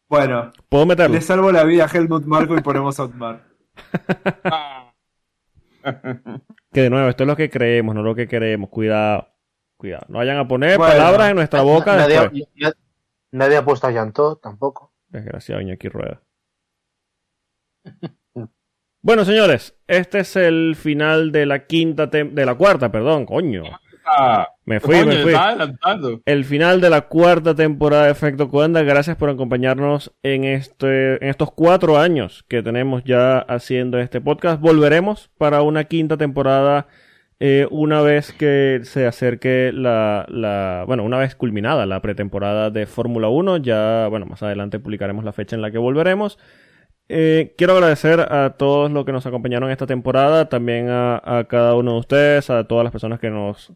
Bueno, 0.10 0.52
¿Puedo 0.70 0.86
meterlo? 0.88 1.16
le 1.16 1.22
salvo 1.22 1.52
la 1.52 1.64
vida 1.64 1.86
a 1.86 1.88
Helmut 1.88 2.26
Marco 2.26 2.58
y 2.58 2.62
ponemos 2.62 3.00
a 3.00 3.04
Otmar. 3.04 3.44
Que 6.72 6.82
de 6.82 6.90
nuevo, 6.90 7.10
esto 7.10 7.24
es 7.24 7.28
lo 7.28 7.36
que 7.36 7.50
creemos, 7.50 7.96
no 7.96 8.04
lo 8.04 8.14
que 8.14 8.28
queremos. 8.28 8.70
Cuidado. 8.70 9.28
Cuidado. 9.78 10.06
No 10.10 10.18
vayan 10.20 10.38
a 10.38 10.48
poner 10.48 10.78
Bueno. 10.78 10.94
palabras 10.94 11.30
en 11.30 11.36
nuestra 11.38 11.62
boca 11.62 11.96
nadie, 11.96 12.20
después. 12.20 12.44
na- 12.58 12.74
nadie 13.32 13.58
ha 13.58 13.66
puesto 13.66 13.88
a 13.88 13.92
Yantó 13.92 14.36
tampoco. 14.36 14.94
Desgraciado 15.08 15.62
Iñaki 15.62 15.88
Rueda. 15.90 16.22
Bueno, 19.02 19.24
señores, 19.26 19.80
este 19.88 20.20
es 20.20 20.36
el 20.36 20.76
final 20.76 21.32
de 21.32 21.46
la 21.46 21.66
quinta 21.66 22.08
de 22.08 22.46
la 22.46 22.56
cuarta, 22.56 22.92
perdón, 22.92 23.26
coño. 23.26 23.64
Ah, 24.18 24.50
Me 24.66 24.80
fui, 24.80 24.96
coño, 24.96 25.08
me 25.08 25.22
fui. 25.24 25.34
adelantando. 25.34 26.22
El 26.26 26.46
final 26.46 26.82
de 26.82 26.90
la 26.90 27.02
cuarta 27.02 27.56
temporada 27.56 28.06
de 28.06 28.12
Efecto 28.12 28.50
Cuanda. 28.50 28.82
Gracias 28.84 29.18
por 29.18 29.30
acompañarnos 29.30 30.12
en 30.24 30.44
este, 30.46 31.24
en 31.24 31.30
estos 31.30 31.52
cuatro 31.52 31.98
años 31.98 32.44
que 32.48 32.64
tenemos 32.64 33.04
ya 33.04 33.38
haciendo 33.40 34.00
este 34.00 34.22
podcast. 34.22 34.60
Volveremos 34.62 35.30
para 35.38 35.62
una 35.62 35.84
quinta 35.86 36.18
temporada 36.18 36.88
eh, 37.40 37.68
una 37.72 38.02
vez 38.02 38.34
que 38.34 38.82
se 38.84 39.06
acerque 39.08 39.72
la, 39.74 40.26
la, 40.28 40.84
bueno, 40.88 41.04
una 41.04 41.18
vez 41.20 41.36
culminada 41.36 41.86
la 41.86 42.02
pretemporada 42.02 42.70
de 42.70 42.86
Fórmula 42.86 43.30
1. 43.30 43.58
Ya, 43.58 44.08
bueno, 44.10 44.26
más 44.26 44.44
adelante 44.44 44.80
publicaremos 44.80 45.24
la 45.24 45.34
fecha 45.34 45.56
en 45.56 45.62
la 45.62 45.72
que 45.72 45.78
volveremos. 45.78 46.38
Eh, 47.12 47.56
quiero 47.58 47.74
agradecer 47.74 48.20
a 48.20 48.52
todos 48.58 48.92
los 48.92 49.04
que 49.04 49.12
nos 49.12 49.26
acompañaron 49.26 49.72
esta 49.72 49.88
temporada, 49.88 50.48
también 50.48 50.90
a, 50.90 51.20
a 51.24 51.46
cada 51.46 51.74
uno 51.76 51.94
de 51.94 52.00
ustedes, 52.00 52.50
a 52.52 52.66
todas 52.66 52.84
las 52.84 52.92
personas 52.92 53.20
que 53.20 53.32
nos 53.32 53.74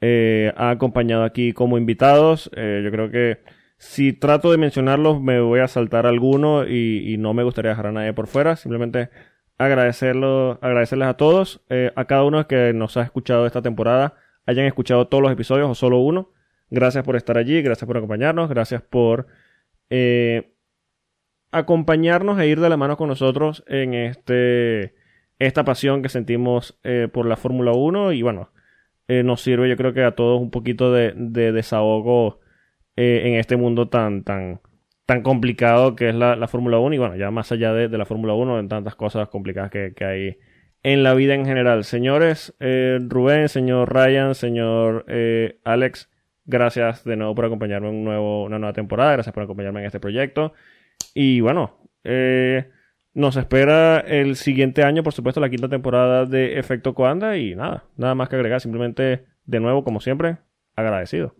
eh, 0.00 0.52
han 0.56 0.70
acompañado 0.70 1.24
aquí 1.24 1.52
como 1.52 1.78
invitados. 1.78 2.50
Eh, 2.54 2.82
yo 2.84 2.90
creo 2.90 3.10
que 3.10 3.38
si 3.78 4.12
trato 4.12 4.50
de 4.50 4.58
mencionarlos 4.58 5.20
me 5.20 5.40
voy 5.40 5.60
a 5.60 5.68
saltar 5.68 6.06
alguno 6.06 6.66
y, 6.66 7.12
y 7.12 7.18
no 7.18 7.34
me 7.34 7.42
gustaría 7.42 7.70
dejar 7.70 7.88
a 7.88 7.92
nadie 7.92 8.12
por 8.12 8.26
fuera. 8.26 8.56
Simplemente 8.56 9.10
agradecerlo, 9.58 10.58
agradecerles 10.60 11.08
a 11.08 11.14
todos, 11.14 11.62
eh, 11.70 11.92
a 11.96 12.04
cada 12.04 12.24
uno 12.24 12.46
que 12.46 12.72
nos 12.72 12.96
ha 12.96 13.02
escuchado 13.02 13.46
esta 13.46 13.62
temporada, 13.62 14.14
hayan 14.44 14.66
escuchado 14.66 15.08
todos 15.08 15.22
los 15.22 15.32
episodios 15.32 15.68
o 15.70 15.74
solo 15.74 15.98
uno. 15.98 16.30
Gracias 16.68 17.04
por 17.04 17.16
estar 17.16 17.38
allí, 17.38 17.62
gracias 17.62 17.86
por 17.86 17.96
acompañarnos, 17.96 18.48
gracias 18.48 18.82
por 18.82 19.26
eh, 19.88 20.52
acompañarnos 21.52 22.38
e 22.40 22.48
ir 22.48 22.60
de 22.60 22.68
la 22.68 22.76
mano 22.76 22.96
con 22.96 23.08
nosotros 23.08 23.64
en 23.66 23.94
este 23.94 24.94
esta 25.38 25.64
pasión 25.64 26.00
que 26.00 26.08
sentimos 26.08 26.78
por 27.12 27.26
la 27.26 27.36
Fórmula 27.36 27.72
1 27.72 28.12
y 28.12 28.22
bueno, 28.22 28.50
eh, 29.08 29.22
nos 29.22 29.40
sirve 29.40 29.68
yo 29.68 29.76
creo 29.76 29.92
que 29.92 30.04
a 30.04 30.14
todos 30.14 30.40
un 30.40 30.50
poquito 30.50 30.92
de, 30.92 31.12
de 31.16 31.52
desahogo 31.52 32.40
eh, 32.96 33.22
en 33.24 33.34
este 33.34 33.56
mundo 33.56 33.88
tan 33.88 34.24
tan 34.24 34.60
tan 35.06 35.22
complicado 35.22 35.94
que 35.96 36.08
es 36.08 36.14
la, 36.14 36.36
la 36.36 36.48
Fórmula 36.48 36.78
1 36.78 36.94
y 36.94 36.98
bueno, 36.98 37.16
ya 37.16 37.30
más 37.30 37.52
allá 37.52 37.72
de, 37.72 37.88
la 37.96 38.06
Fórmula 38.06 38.34
1, 38.34 38.58
en 38.58 38.68
tantas 38.68 38.96
cosas 38.96 39.28
complicadas 39.28 39.70
que, 39.70 39.94
hay 40.04 40.38
en 40.82 41.04
la 41.04 41.14
vida 41.14 41.34
en 41.34 41.46
general. 41.46 41.84
Señores, 41.84 42.56
eh, 42.58 42.98
Rubén, 43.00 43.48
señor 43.48 43.92
Ryan, 43.94 44.34
señor 44.34 45.06
Alex, 45.62 46.10
gracias 46.44 47.04
de 47.04 47.16
nuevo 47.16 47.34
por 47.34 47.44
acompañarme 47.44 47.88
en 47.88 47.94
un 47.94 48.04
nuevo, 48.04 48.44
una 48.44 48.58
nueva 48.58 48.72
temporada, 48.72 49.12
gracias 49.12 49.32
por 49.32 49.44
acompañarme 49.44 49.80
en 49.80 49.86
este 49.86 50.00
proyecto. 50.00 50.54
Y 51.14 51.40
bueno, 51.40 51.78
eh, 52.04 52.70
nos 53.16 53.36
espera 53.36 54.00
el 54.00 54.36
siguiente 54.36 54.84
año, 54.84 55.02
por 55.02 55.14
supuesto, 55.14 55.40
la 55.40 55.48
quinta 55.48 55.70
temporada 55.70 56.26
de 56.26 56.58
Efecto 56.58 56.92
Coanda 56.92 57.38
y 57.38 57.54
nada, 57.54 57.84
nada 57.96 58.14
más 58.14 58.28
que 58.28 58.36
agregar, 58.36 58.60
simplemente 58.60 59.24
de 59.46 59.58
nuevo, 59.58 59.82
como 59.82 60.02
siempre, 60.02 60.36
agradecido. 60.76 61.34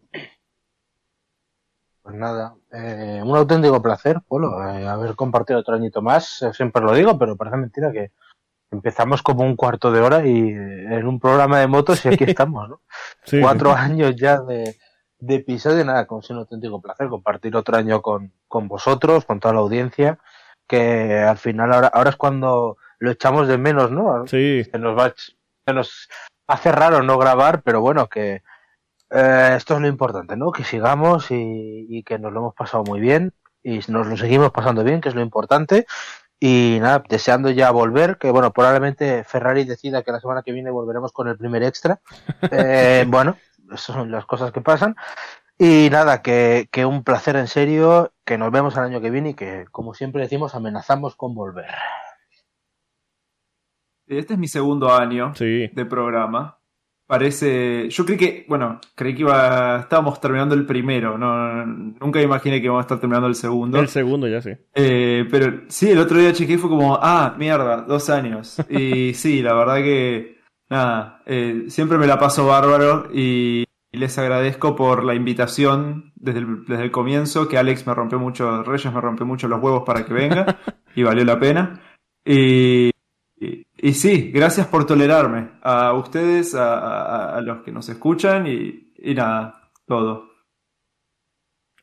Pues 2.00 2.16
nada, 2.16 2.54
eh, 2.72 3.20
un 3.22 3.36
auténtico 3.36 3.82
placer, 3.82 4.22
Polo, 4.26 4.66
eh, 4.66 4.88
haber 4.88 5.14
compartido 5.16 5.58
otro 5.58 5.74
añito 5.74 6.00
más. 6.00 6.40
Eh, 6.40 6.54
siempre 6.54 6.82
lo 6.82 6.94
digo, 6.94 7.18
pero 7.18 7.36
parece 7.36 7.58
mentira 7.58 7.92
que 7.92 8.10
empezamos 8.70 9.20
como 9.22 9.44
un 9.44 9.54
cuarto 9.54 9.92
de 9.92 10.00
hora 10.00 10.26
y 10.26 10.48
eh, 10.48 10.94
en 10.94 11.06
un 11.06 11.20
programa 11.20 11.60
de 11.60 11.66
motos 11.66 12.06
y 12.06 12.08
aquí 12.08 12.24
estamos, 12.28 12.70
¿no? 12.70 12.80
Sí, 13.22 13.38
Cuatro 13.42 13.72
años 13.72 14.16
ya 14.16 14.40
de, 14.40 14.78
de 15.18 15.34
episodio, 15.34 15.84
nada, 15.84 16.06
con 16.06 16.22
un 16.26 16.36
auténtico 16.38 16.80
placer 16.80 17.08
compartir 17.08 17.54
otro 17.54 17.76
año 17.76 18.00
con, 18.00 18.32
con 18.48 18.66
vosotros, 18.66 19.26
con 19.26 19.40
toda 19.40 19.52
la 19.52 19.60
audiencia, 19.60 20.18
que 20.66 21.18
al 21.18 21.38
final 21.38 21.72
ahora, 21.72 21.88
ahora 21.88 22.10
es 22.10 22.16
cuando 22.16 22.76
lo 22.98 23.10
echamos 23.10 23.48
de 23.48 23.58
menos, 23.58 23.90
¿no? 23.90 24.26
Sí, 24.26 24.64
se 24.64 24.78
nos 24.78 24.98
va 24.98 25.12
se 25.14 25.72
nos 25.72 26.08
hace 26.46 26.70
raro 26.70 27.02
no 27.02 27.18
grabar 27.18 27.62
pero 27.62 27.80
bueno 27.80 28.08
que 28.08 28.42
eh, 29.10 29.54
esto 29.56 29.74
es 29.74 29.80
lo 29.80 29.88
importante 29.88 30.36
no 30.36 30.52
que 30.52 30.62
sigamos 30.62 31.30
y, 31.32 31.86
y 31.88 32.02
que 32.04 32.18
nos 32.18 32.32
lo 32.32 32.40
hemos 32.40 32.54
pasado 32.54 32.84
muy 32.84 33.00
bien 33.00 33.32
y 33.66 33.80
nos 33.88 34.06
lo 34.06 34.16
seguimos 34.16 34.52
pasando 34.52 34.84
bien 34.84 35.00
que 35.00 35.08
es 35.08 35.14
lo 35.14 35.22
importante. 35.22 35.86
Y 36.38 36.78
nada 36.80 37.02
deseando 37.08 37.50
ya 37.50 37.70
volver 37.70 38.18
que 38.18 38.30
bueno 38.30 38.52
probablemente 38.52 39.24
Ferrari 39.24 39.64
decida 39.64 40.02
que 40.02 40.12
la 40.12 40.20
semana 40.20 40.42
que 40.42 40.52
viene 40.52 40.70
volveremos 40.70 41.12
con 41.12 41.28
el 41.28 41.36
primer 41.36 41.62
extra. 41.62 42.00
Eh, 42.52 43.04
bueno 43.08 43.36
esas 43.66 43.96
son 43.96 44.12
las 44.12 44.24
cosas 44.26 44.52
que 44.52 44.60
pasan 44.60 44.94
y 45.58 45.88
nada 45.90 46.22
que, 46.22 46.68
que 46.70 46.84
un 46.84 47.02
placer 47.02 47.36
en 47.36 47.46
serio 47.46 48.12
que 48.24 48.38
nos 48.38 48.52
vemos 48.52 48.76
el 48.76 48.84
año 48.84 49.00
que 49.00 49.10
viene 49.10 49.30
y 49.30 49.34
que 49.34 49.66
como 49.70 49.94
siempre 49.94 50.22
decimos 50.22 50.54
amenazamos 50.54 51.16
con 51.16 51.34
volver 51.34 51.66
Este 54.06 54.34
es 54.34 54.38
mi 54.38 54.48
segundo 54.48 54.92
año 54.94 55.34
sí. 55.34 55.68
de 55.72 55.84
programa. 55.84 56.58
Parece. 57.06 57.88
Yo 57.88 58.04
creí 58.04 58.18
que. 58.18 58.46
Bueno, 58.48 58.80
creí 58.96 59.14
que 59.14 59.20
iba. 59.20 59.80
Estábamos 59.80 60.20
terminando 60.20 60.56
el 60.56 60.66
primero. 60.66 61.16
No, 61.16 61.64
nunca 61.64 62.20
imaginé 62.20 62.60
que 62.60 62.66
íbamos 62.66 62.80
a 62.80 62.86
estar 62.86 62.98
terminando 62.98 63.28
el 63.28 63.36
segundo. 63.36 63.78
El 63.78 63.88
segundo 63.88 64.26
ya 64.26 64.42
sí. 64.42 64.50
Eh, 64.74 65.24
pero 65.30 65.62
sí, 65.68 65.90
el 65.90 65.98
otro 65.98 66.18
día 66.18 66.32
chequeé 66.32 66.56
y 66.56 66.58
fue 66.58 66.68
como. 66.68 66.98
Ah, 67.00 67.34
mierda, 67.38 67.82
dos 67.82 68.10
años. 68.10 68.60
Y 68.68 69.14
sí, 69.14 69.40
la 69.40 69.54
verdad 69.54 69.76
que. 69.76 70.38
nada, 70.68 71.22
eh, 71.26 71.66
siempre 71.68 71.96
me 71.96 72.08
la 72.08 72.18
paso 72.18 72.46
bárbaro 72.46 73.08
y 73.12 73.64
les 73.96 74.16
agradezco 74.18 74.76
por 74.76 75.04
la 75.04 75.14
invitación 75.14 76.12
desde 76.14 76.40
el, 76.40 76.64
desde 76.66 76.84
el 76.84 76.90
comienzo, 76.90 77.48
que 77.48 77.58
Alex 77.58 77.86
me 77.86 77.94
rompió 77.94 78.18
mucho, 78.18 78.62
Reyes 78.62 78.92
me 78.92 79.00
rompió 79.00 79.26
mucho 79.26 79.48
los 79.48 79.60
huevos 79.62 79.82
para 79.84 80.04
que 80.04 80.14
venga 80.14 80.58
y 80.94 81.02
valió 81.02 81.24
la 81.24 81.38
pena. 81.38 81.80
Y, 82.24 82.90
y, 83.38 83.92
sí, 83.92 84.30
gracias 84.32 84.66
por 84.66 84.86
tolerarme. 84.86 85.50
A 85.62 85.92
ustedes, 85.94 86.54
a, 86.54 86.78
a- 86.78 87.36
a 87.36 87.40
los 87.40 87.62
que 87.62 87.72
nos 87.72 87.88
escuchan 87.88 88.46
y, 88.46 88.92
y 88.98 89.14
nada, 89.14 89.70
todo. 89.86 90.30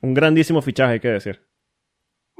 Un 0.02 0.14
grandísimo 0.14 0.62
fichaje, 0.62 0.94
hay 0.94 1.00
que 1.00 1.08
decir. 1.10 1.43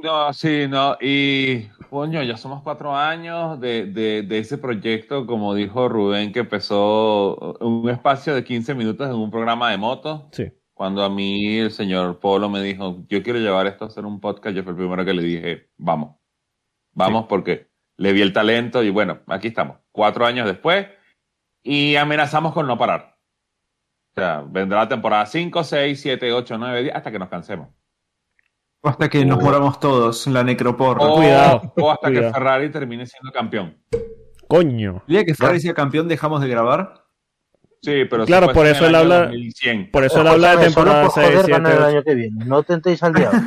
No, 0.04 0.30
sí, 0.34 0.66
no, 0.68 0.98
y 1.00 1.68
coño, 1.88 2.22
ya 2.22 2.36
somos 2.36 2.62
cuatro 2.62 2.94
años 2.94 3.58
de, 3.58 3.86
de, 3.86 4.20
de 4.20 4.38
ese 4.38 4.58
proyecto, 4.58 5.26
como 5.26 5.54
dijo 5.54 5.88
Rubén, 5.88 6.30
que 6.30 6.40
empezó 6.40 7.56
un 7.60 7.88
espacio 7.88 8.34
de 8.34 8.44
15 8.44 8.74
minutos 8.74 9.08
en 9.08 9.14
un 9.14 9.30
programa 9.30 9.70
de 9.70 9.78
moto. 9.78 10.28
Sí. 10.32 10.52
Cuando 10.74 11.02
a 11.02 11.08
mí 11.08 11.56
el 11.56 11.70
señor 11.70 12.20
Polo 12.20 12.50
me 12.50 12.60
dijo, 12.60 13.02
yo 13.08 13.22
quiero 13.22 13.38
llevar 13.38 13.66
esto 13.66 13.84
a 13.84 13.88
hacer 13.88 14.04
un 14.04 14.20
podcast, 14.20 14.54
yo 14.54 14.62
fui 14.62 14.72
el 14.72 14.76
primero 14.76 15.06
que 15.06 15.14
le 15.14 15.22
dije, 15.22 15.70
vamos, 15.78 16.16
vamos, 16.92 17.24
porque 17.26 17.70
le 17.96 18.12
vi 18.12 18.20
el 18.20 18.34
talento 18.34 18.82
y 18.82 18.90
bueno, 18.90 19.20
aquí 19.28 19.48
estamos, 19.48 19.78
cuatro 19.90 20.26
años 20.26 20.46
después, 20.46 20.86
y 21.62 21.96
amenazamos 21.96 22.52
con 22.52 22.66
no 22.66 22.76
parar. 22.76 23.16
O 24.10 24.20
sea, 24.20 24.44
vendrá 24.46 24.80
la 24.80 24.88
temporada 24.88 25.24
5, 25.24 25.64
6, 25.64 25.98
7, 25.98 26.30
8, 26.30 26.58
9, 26.58 26.82
10, 26.82 26.94
hasta 26.94 27.10
que 27.10 27.18
nos 27.18 27.30
cansemos. 27.30 27.70
Hasta 28.84 29.08
que 29.08 29.24
nos 29.24 29.42
moramos 29.42 29.80
todos 29.80 30.26
en 30.26 30.34
la 30.34 30.44
necroporra. 30.44 31.02
O, 31.04 31.16
Cuidado, 31.16 31.72
o 31.76 31.90
hasta 31.90 32.08
cuidado. 32.08 32.26
que 32.28 32.32
Ferrari 32.34 32.70
termine 32.70 33.06
siendo 33.06 33.32
campeón. 33.32 33.76
Coño. 34.46 35.02
El 35.08 35.14
día 35.14 35.24
que 35.24 35.34
Ferrari 35.34 35.58
sea 35.60 35.72
campeón, 35.74 36.06
dejamos 36.06 36.40
de 36.42 36.48
grabar. 36.48 37.02
Sí, 37.80 38.04
pero 38.08 38.24
Claro, 38.24 38.52
por 38.52 38.66
eso 38.66 38.84
el 38.84 38.90
él 38.90 38.94
habla- 38.96 39.20
2100. 39.26 39.90
Por 39.90 40.04
eso 40.04 40.20
él 40.20 40.26
habla 40.28 40.56
de 40.56 40.64
temporada 40.66 41.08
solo 41.08 41.12
por 41.14 41.22
6, 41.22 41.26
joder 41.26 41.44
7, 41.46 41.50
ganar 41.52 41.72
el 41.72 41.78
8. 41.78 41.86
año 41.88 42.02
que 42.02 42.14
viene. 42.14 42.44
No 42.44 42.62
tentéis 42.62 43.02
al 43.02 43.12
diablo. 43.14 43.40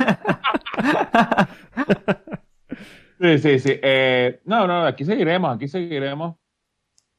Sí, 3.19 3.37
sí, 3.39 3.59
sí. 3.59 3.71
Eh, 3.81 4.41
no, 4.45 4.67
no, 4.67 4.85
aquí 4.85 5.03
seguiremos, 5.03 5.55
aquí 5.55 5.67
seguiremos. 5.67 6.35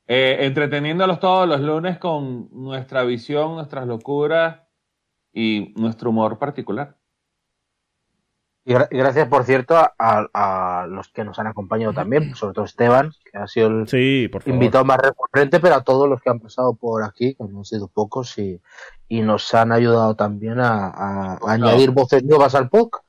Eh, 0.06 0.38
entreteniéndolos 0.46 1.18
todos 1.18 1.48
los 1.48 1.60
lunes 1.60 1.98
con 1.98 2.48
nuestra 2.52 3.02
visión, 3.02 3.56
nuestras 3.56 3.86
locuras 3.86 4.60
y 5.32 5.74
nuestro 5.76 6.10
humor 6.10 6.38
particular. 6.38 6.96
Y 8.68 8.74
gra- 8.74 8.88
y 8.90 8.98
gracias, 8.98 9.28
por 9.28 9.44
cierto, 9.44 9.76
a, 9.78 9.92
a 9.98 10.86
los 10.88 11.08
que 11.08 11.24
nos 11.24 11.38
han 11.38 11.46
acompañado 11.46 11.94
también, 11.94 12.34
sobre 12.34 12.52
todo 12.52 12.66
Esteban, 12.66 13.12
que 13.24 13.38
ha 13.38 13.46
sido 13.46 13.68
el 13.68 13.88
Sí, 13.88 14.30
invitado 14.44 14.84
más 14.84 14.98
recurrente, 14.98 15.58
pero 15.58 15.76
a 15.76 15.84
todos 15.84 16.06
los 16.06 16.20
que 16.20 16.28
han 16.28 16.38
pasado 16.38 16.74
por 16.74 17.02
aquí, 17.02 17.34
que 17.34 17.44
no 17.44 17.60
han 17.60 17.64
sido 17.64 17.88
pocos, 17.88 18.36
y, 18.36 18.60
y 19.08 19.22
nos 19.22 19.54
han 19.54 19.72
ayudado 19.72 20.16
también 20.16 20.60
a, 20.60 20.88
a- 20.88 21.38
a 21.42 21.52
añadir 21.52 21.92
voces 21.92 22.22
nuevas 22.24 22.54
al 22.54 22.68
podcast. 22.68 23.06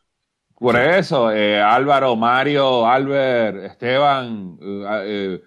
Por 0.55 0.77
eso, 0.77 1.29
eh, 1.31 1.61
Álvaro, 1.61 2.15
Mario, 2.15 2.87
Albert, 2.87 3.57
Esteban, 3.65 4.57
eh, 4.61 4.85
eh, 5.05 5.41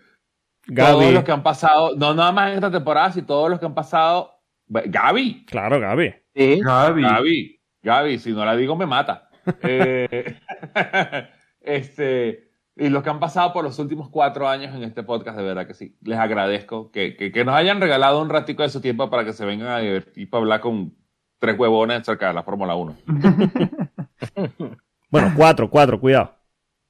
todos 0.76 1.00
Gaby. 1.00 1.12
los 1.12 1.24
que 1.24 1.32
han 1.32 1.42
pasado, 1.42 1.96
no 1.96 2.12
nada 2.12 2.32
más 2.32 2.48
en 2.50 2.54
esta 2.56 2.70
temporada, 2.70 3.12
sino 3.12 3.26
todos 3.26 3.48
los 3.48 3.58
que 3.58 3.64
han 3.66 3.74
pasado. 3.74 4.30
Gaby, 4.68 5.46
Claro, 5.46 5.80
Gaby. 5.80 6.14
Sí, 6.34 6.60
Gaby. 6.62 7.02
Gaby, 7.02 7.60
Gaby, 7.82 8.18
si 8.18 8.32
no 8.32 8.44
la 8.44 8.56
digo 8.56 8.76
me 8.76 8.84
mata. 8.86 9.30
Eh, 9.62 10.36
este, 11.60 12.50
y 12.76 12.88
los 12.88 13.02
que 13.02 13.10
han 13.10 13.20
pasado 13.20 13.52
por 13.52 13.64
los 13.64 13.78
últimos 13.78 14.08
cuatro 14.08 14.48
años 14.48 14.74
en 14.74 14.82
este 14.82 15.02
podcast, 15.02 15.36
de 15.36 15.44
verdad 15.44 15.66
que 15.66 15.74
sí, 15.74 15.96
les 16.02 16.18
agradezco 16.18 16.90
que, 16.90 17.16
que, 17.16 17.32
que 17.32 17.44
nos 17.44 17.54
hayan 17.54 17.80
regalado 17.80 18.20
un 18.22 18.28
ratico 18.30 18.62
de 18.62 18.68
su 18.68 18.80
tiempo 18.80 19.10
para 19.10 19.24
que 19.24 19.32
se 19.32 19.44
vengan 19.44 19.68
a 19.68 19.78
divertir 19.78 20.28
para 20.30 20.42
hablar 20.42 20.60
con 20.60 20.94
tres 21.38 21.58
huevones 21.58 22.00
acerca 22.00 22.28
de 22.28 22.34
la 22.34 22.42
Fórmula 22.42 22.74
1. 22.74 22.96
Bueno, 25.10 25.30
cuatro, 25.36 25.68
cuatro, 25.68 26.00
cuidado. 26.00 26.34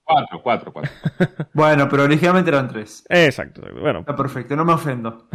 Cuatro, 0.04 0.42
cuatro, 0.42 0.72
cuatro. 0.72 0.92
Bueno, 1.54 1.88
pero 1.88 2.04
originalmente 2.04 2.50
eran 2.50 2.68
tres. 2.68 3.04
Exacto. 3.08 3.62
Bueno, 3.80 4.00
Está 4.00 4.14
perfecto, 4.14 4.54
no 4.54 4.64
me 4.64 4.72
ofendo. 4.74 5.28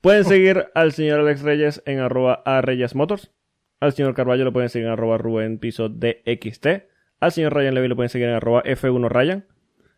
pueden 0.00 0.24
seguir 0.24 0.70
al 0.74 0.92
señor 0.92 1.20
Alex 1.20 1.42
Reyes 1.42 1.82
en 1.84 1.98
arroba 2.00 2.42
a 2.46 2.62
Reyes 2.62 2.94
Motors. 2.94 3.30
Al 3.82 3.92
señor 3.94 4.14
Carballo 4.14 4.44
lo 4.44 4.52
pueden 4.52 4.68
seguir 4.68 4.86
en 4.86 4.92
arroba 4.92 5.18
Rubén 5.18 5.58
Piso 5.58 5.88
DXT. 5.88 6.66
Al 7.18 7.32
señor 7.32 7.52
Ryan 7.52 7.74
Levy 7.74 7.88
lo 7.88 7.96
pueden 7.96 8.10
seguir 8.10 8.28
en 8.28 8.36
arroba 8.36 8.62
F1 8.62 9.08
Ryan. 9.08 9.44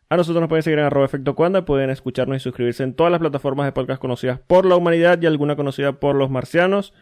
A 0.08 0.16
nosotros 0.16 0.40
nos 0.40 0.48
pueden 0.48 0.62
seguir 0.62 0.78
en 0.78 0.86
arroba 0.86 1.04
efecto 1.04 1.34
Cuanda. 1.34 1.66
Pueden 1.66 1.90
escucharnos 1.90 2.38
y 2.38 2.40
suscribirse 2.40 2.82
en 2.82 2.94
todas 2.94 3.10
las 3.10 3.20
plataformas 3.20 3.66
de 3.66 3.72
podcast 3.72 4.00
conocidas 4.00 4.40
por 4.40 4.64
la 4.64 4.76
humanidad 4.76 5.20
y 5.20 5.26
alguna 5.26 5.54
conocida 5.54 6.00
por 6.00 6.16
los 6.16 6.30
marcianos. 6.30 6.94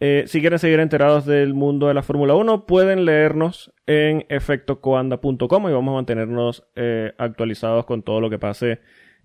Eh, 0.00 0.24
si 0.26 0.42
quieren 0.42 0.58
seguir 0.58 0.80
enterados 0.80 1.24
del 1.24 1.54
mundo 1.54 1.88
de 1.88 1.94
la 1.94 2.02
Fórmula 2.02 2.34
1, 2.34 2.66
pueden 2.66 3.06
leernos 3.06 3.72
en 3.86 4.26
efectocoanda.com 4.28 5.68
y 5.70 5.72
vamos 5.72 5.92
a 5.92 5.94
mantenernos 5.94 6.62
eh, 6.76 7.14
actualizados 7.16 7.86
con 7.86 8.02
todo 8.02 8.20
lo 8.20 8.28
que 8.28 8.38
pase 8.38 8.80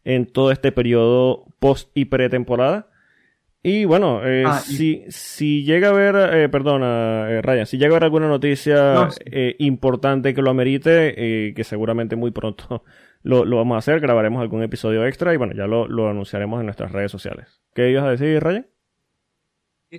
en 0.05 0.25
todo 0.25 0.51
este 0.51 0.71
periodo 0.71 1.47
post 1.59 1.91
y 1.95 2.05
pretemporada. 2.05 2.92
Y 3.65 3.85
bueno, 3.85 4.19
eh, 4.25 4.43
Ah, 4.45 4.61
y- 4.67 4.75
si, 4.75 5.03
si 5.07 5.63
llega 5.63 5.87
a 5.87 5.91
haber, 5.91 6.15
eh, 6.35 6.49
perdona, 6.49 7.29
eh, 7.29 7.41
Ryan, 7.41 7.65
si 7.65 7.77
llega 7.77 7.93
a 7.93 7.95
haber 7.95 8.03
alguna 8.03 8.27
noticia 8.27 8.93
No, 8.93 9.11
sí. 9.11 9.21
eh, 9.25 9.55
importante 9.59 10.33
que 10.33 10.41
lo 10.41 10.49
amerite, 10.51 11.13
eh, 11.47 11.53
que 11.53 11.63
seguramente 11.63 12.17
muy 12.17 12.31
pronto 12.31 12.83
lo, 13.23 13.45
lo 13.45 13.55
vamos 13.57 13.75
a 13.75 13.77
hacer, 13.79 14.01
grabaremos 14.01 14.41
algún 14.41 14.63
episodio 14.63 15.05
extra 15.05 15.33
y 15.33 15.37
bueno, 15.37 15.53
ya 15.53 15.65
lo, 15.65 15.87
lo 15.87 16.09
anunciaremos 16.09 16.59
en 16.59 16.65
nuestras 16.65 16.91
redes 16.91 17.09
sociales. 17.09 17.61
¿Qué 17.73 17.89
ibas 17.89 18.03
a 18.03 18.09
decir, 18.09 18.43
Ryan? 18.43 18.67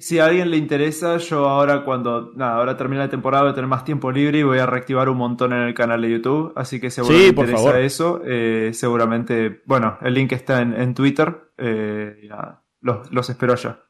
Si 0.01 0.19
a 0.19 0.27
alguien 0.27 0.51
le 0.51 0.57
interesa, 0.57 1.19
yo 1.19 1.49
ahora 1.49 1.85
cuando, 1.85 2.33
nada, 2.35 2.57
ahora 2.57 2.77
termina 2.77 3.03
la 3.05 3.09
temporada 3.09 3.45
voy 3.45 3.53
a 3.53 3.55
tener 3.55 3.69
más 3.69 3.85
tiempo 3.85 4.11
libre 4.11 4.41
y 4.41 4.43
voy 4.43 4.59
a 4.59 4.67
reactivar 4.67 5.09
un 5.09 5.17
montón 5.17 5.53
en 5.53 5.61
el 5.61 5.73
canal 5.73 6.03
de 6.03 6.11
YouTube, 6.11 6.53
así 6.57 6.81
que 6.81 6.91
seguro 6.91 7.17
Sí, 7.17 7.27
le 7.29 7.33
por 7.33 7.45
interesa 7.45 7.69
favor. 7.69 7.81
eso, 7.81 8.21
eh, 8.27 8.71
seguramente, 8.75 9.63
bueno, 9.67 9.97
el 10.03 10.15
link 10.15 10.33
está 10.33 10.61
en, 10.63 10.75
en 10.75 10.95
Twitter, 10.95 11.33
eh, 11.59 12.19
y 12.25 12.27
nada, 12.27 12.64
los, 12.85 13.11
los 13.13 13.29
espero 13.31 13.55
allá. 13.55 13.81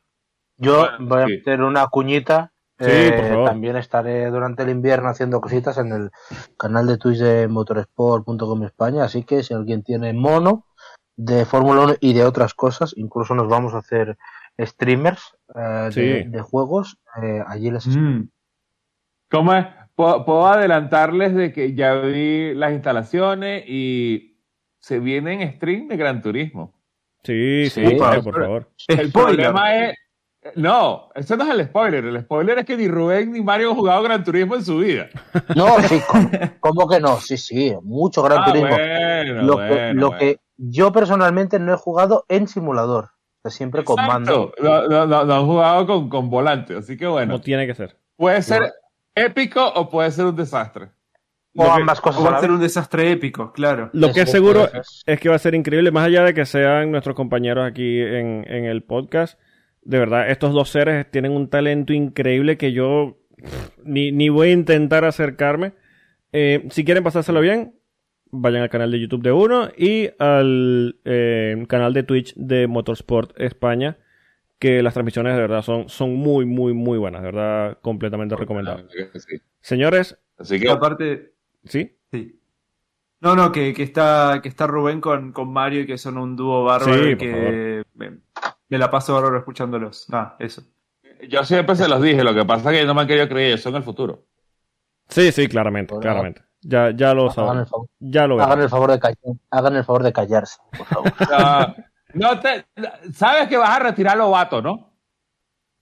yo 0.56 0.86
Bueno, 0.98 1.06
voy 1.08 1.22
a 1.22 1.26
meter 1.26 1.60
una 1.62 1.86
cuñita. 1.88 2.52
Sí, 2.78 2.86
Eh, 2.88 3.12
por 3.16 3.28
favor. 3.28 3.48
También 3.50 3.76
estaré 3.76 4.26
durante 4.30 4.62
el 4.64 4.70
invierno 4.70 5.08
haciendo 5.08 5.40
cositas 5.40 5.78
en 5.78 5.92
el 5.92 6.10
canal 6.58 6.86
de 6.86 6.98
Twitch 6.98 7.18
de 7.18 7.46
motorsport.com 7.48 8.62
España, 8.64 9.04
así 9.04 9.22
que 9.24 9.42
si 9.44 9.54
alguien 9.54 9.82
tiene 9.84 10.12
mono 10.12 10.66
de 11.16 11.44
Fórmula 11.44 11.82
1 11.82 11.94
y 12.00 12.14
de 12.14 12.24
otras 12.24 12.54
cosas, 12.54 12.92
incluso 12.96 13.34
nos 13.36 13.48
vamos 13.48 13.74
a 13.74 13.78
hacer 13.78 14.16
streamers 14.58 15.36
eh, 15.54 15.88
Sí. 15.92 16.00
de, 16.00 16.24
de 16.28 16.40
juegos, 16.42 16.98
eh, 17.22 17.42
allí 17.46 17.70
les 17.70 17.86
Mm. 17.86 18.28
¿Cómo 19.30 19.54
es? 19.54 19.66
Puedo, 19.94 20.24
puedo 20.24 20.46
adelantarles 20.48 21.34
de 21.34 21.52
que 21.52 21.74
ya 21.74 21.94
vi 21.94 22.54
las 22.54 22.72
instalaciones 22.72 23.64
y 23.68 24.40
se 24.80 24.98
vienen 24.98 25.54
stream 25.56 25.86
de 25.88 25.96
Gran 25.96 26.20
Turismo. 26.22 26.74
Sí, 27.24 27.70
sí, 27.70 27.86
Sí, 27.86 27.96
claro, 27.96 28.22
por- 28.22 28.32
por 28.34 28.42
favor. 28.42 28.70
El 28.88 29.10
problema 29.12 29.74
es. 29.76 29.96
No, 30.56 31.08
eso 31.14 31.36
no 31.38 31.44
es 31.44 31.50
el 31.58 31.64
spoiler. 31.66 32.04
El 32.04 32.20
spoiler 32.20 32.58
es 32.58 32.66
que 32.66 32.76
ni 32.76 32.86
Rubén 32.86 33.32
ni 33.32 33.40
Mario 33.40 33.70
han 33.70 33.76
jugado 33.76 34.02
Gran 34.02 34.22
Turismo 34.22 34.56
en 34.56 34.64
su 34.64 34.76
vida. 34.78 35.08
No, 35.56 35.80
sí, 35.88 35.98
¿cómo, 36.06 36.28
cómo 36.60 36.88
que 36.88 37.00
no? 37.00 37.16
Sí, 37.18 37.38
sí, 37.38 37.74
mucho 37.82 38.22
Gran 38.22 38.40
Ah, 38.42 38.44
Turismo. 38.44 38.68
bueno, 38.68 39.42
lo 39.42 39.56
que, 39.56 39.68
bueno, 39.68 39.92
lo 40.00 40.06
bueno. 40.08 40.18
que 40.18 40.36
yo 40.58 40.92
personalmente 40.92 41.58
no 41.58 41.72
he 41.72 41.76
jugado 41.78 42.26
en 42.28 42.46
simulador, 42.46 43.08
siempre 43.46 43.84
con 43.84 43.96
mando. 43.96 44.52
Exacto. 44.58 44.62
No, 44.62 44.88
no, 44.88 45.06
no, 45.06 45.24
no 45.24 45.34
han 45.34 45.46
jugado 45.46 45.86
con, 45.86 46.08
con 46.10 46.28
volante. 46.28 46.76
Así 46.76 46.98
que 46.98 47.06
bueno, 47.06 47.32
Como 47.32 47.42
tiene 47.42 47.66
que 47.66 47.74
ser. 47.74 47.96
puede 48.16 48.42
ser 48.42 48.70
épico 49.14 49.66
o 49.66 49.88
puede 49.88 50.10
ser 50.10 50.26
un 50.26 50.36
desastre. 50.36 50.90
O 51.56 51.70
ambas 51.70 52.00
cosas 52.00 52.20
O 52.20 52.26
a 52.26 52.30
va 52.30 52.36
a 52.38 52.40
ser 52.40 52.50
un 52.50 52.60
desastre 52.60 53.10
épico, 53.12 53.52
claro. 53.52 53.90
Lo 53.92 54.12
que 54.12 54.22
es 54.22 54.30
seguro 54.30 54.68
es. 55.06 55.20
que 55.20 55.28
va 55.28 55.36
a 55.36 55.38
ser 55.38 55.54
increíble, 55.54 55.90
más 55.90 56.06
allá 56.06 56.24
de 56.24 56.34
que 56.34 56.44
sean 56.46 56.90
nuestros 56.90 57.14
compañeros 57.14 57.66
aquí 57.66 58.00
en, 58.00 58.44
en 58.48 58.64
el 58.64 58.82
podcast. 58.82 59.38
De 59.82 59.98
verdad, 59.98 60.30
estos 60.30 60.52
dos 60.52 60.70
seres 60.70 61.10
tienen 61.10 61.32
un 61.32 61.48
talento 61.48 61.92
increíble 61.92 62.56
que 62.56 62.72
yo 62.72 63.18
pff, 63.36 63.78
ni, 63.84 64.10
ni 64.10 64.28
voy 64.30 64.48
a 64.48 64.52
intentar 64.52 65.04
acercarme. 65.04 65.74
Eh, 66.32 66.66
si 66.70 66.84
quieren 66.84 67.04
pasárselo 67.04 67.40
bien, 67.40 67.74
vayan 68.32 68.62
al 68.62 68.70
canal 68.70 68.90
de 68.90 68.98
YouTube 68.98 69.22
de 69.22 69.30
uno 69.32 69.68
y 69.76 70.10
al 70.18 70.98
eh, 71.04 71.64
canal 71.68 71.94
de 71.94 72.02
Twitch 72.02 72.34
de 72.34 72.66
Motorsport 72.66 73.38
España, 73.40 73.98
que 74.58 74.82
las 74.82 74.94
transmisiones 74.94 75.34
de 75.34 75.40
verdad 75.40 75.62
son, 75.62 75.88
son 75.88 76.14
muy, 76.14 76.44
muy, 76.44 76.72
muy 76.72 76.98
buenas, 76.98 77.22
de 77.22 77.26
verdad, 77.30 77.78
completamente 77.80 78.34
recomendables. 78.34 78.86
Sí. 79.14 79.36
Señores, 79.60 80.18
Así 80.38 80.56
Y 80.56 80.60
que 80.60 80.70
aparte, 80.70 81.33
¿sí? 81.66 81.98
sí. 82.10 82.40
No, 83.20 83.34
no, 83.34 83.52
que, 83.52 83.72
que 83.72 83.82
está, 83.84 84.40
que 84.42 84.48
está 84.50 84.66
Rubén 84.66 85.00
con, 85.00 85.32
con 85.32 85.50
Mario 85.52 85.80
y 85.82 85.86
que 85.86 85.96
son 85.96 86.18
un 86.18 86.36
dúo 86.36 86.64
bárbaro 86.64 86.94
Sí, 87.02 87.16
que 87.16 87.82
me, 87.94 88.18
me 88.68 88.78
la 88.78 88.90
paso 88.90 89.14
bárbaro 89.14 89.38
escuchándolos. 89.38 90.06
Ah, 90.12 90.36
eso. 90.38 90.62
yo 91.28 91.42
siempre 91.44 91.74
se 91.74 91.88
los 91.88 92.02
dije. 92.02 92.22
Lo 92.22 92.34
que 92.34 92.44
pasa 92.44 92.70
es 92.72 92.80
que 92.80 92.84
no 92.86 92.92
me 92.94 93.00
han 93.02 93.06
querido 93.06 93.26
creer. 93.28 93.48
Ellos 93.48 93.62
son 93.62 93.76
el 93.76 93.82
futuro. 93.82 94.26
Sí, 95.08 95.32
sí, 95.32 95.48
claramente, 95.48 95.94
Bueno. 95.94 96.02
claramente. 96.02 96.42
Ya, 96.60 96.90
ya 96.94 97.14
lo 97.14 97.30
Hagan 97.30 97.30
el 97.30 97.34
sabemos. 97.34 97.70
favor, 97.70 97.88
Ya 97.98 98.26
lo 98.26 98.42
hagan 98.42 98.60
el 98.62 98.68
favor 98.68 98.90
de 98.92 98.98
callar- 99.00 99.38
hagan 99.50 99.76
el 99.76 99.84
favor 99.84 100.02
de 100.02 100.12
callarse, 100.12 100.58
por 100.76 100.86
favor. 100.86 101.12
No 102.14 102.38
te, 102.38 102.64
sabes 103.12 103.48
que 103.48 103.56
vas 103.56 103.70
a 103.70 103.78
retirar 103.80 104.16
los 104.16 104.30
vatos, 104.30 104.62
¿no? 104.62 104.92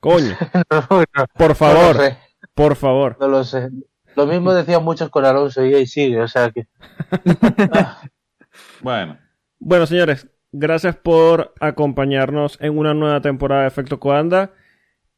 Coño, 0.01 0.35
No, 0.71 1.05
no, 1.15 1.27
por 1.37 1.49
no 1.51 1.55
favor, 1.55 1.97
lo 1.97 2.03
sé, 2.03 2.19
por 2.55 2.75
favor. 2.77 3.17
no 3.21 3.29
lo 3.29 3.45
sé. 3.45 3.69
Lo 4.17 4.27
mismo 4.27 4.53
decían 4.55 4.83
muchos 4.85 5.09
con 5.11 5.25
Alonso 5.25 5.65
y 5.65 5.75
ahí 5.75 5.87
sigue, 5.87 6.21
o 6.21 6.29
sea 6.29 6.51
que 6.51 6.67
Bueno, 8.81 9.19
Bueno, 9.59 9.87
señores, 9.87 10.29
gracias 10.53 10.97
por 10.97 11.55
acompañarnos 11.61 12.59
en 12.61 12.77
una 12.77 12.95
nueva 12.95 13.21
temporada 13.21 13.63
de 13.63 13.69
Efecto 13.69 13.99
Coanda. 14.01 14.53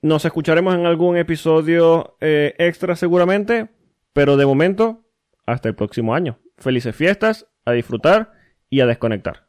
Nos 0.03 0.25
escucharemos 0.25 0.75
en 0.75 0.87
algún 0.87 1.17
episodio 1.17 2.17
eh, 2.21 2.55
extra 2.59 2.95
seguramente, 2.95 3.71
pero 4.13 4.37
de 4.37 4.45
momento, 4.47 5.03
hasta 5.47 5.69
el 5.69 5.75
próximo 5.75 6.15
año. 6.15 6.39
Felices 6.59 6.95
fiestas, 6.95 7.47
a 7.65 7.73
disfrutar 7.73 8.33
y 8.69 8.81
a 8.81 8.87
desconectar. 8.87 9.49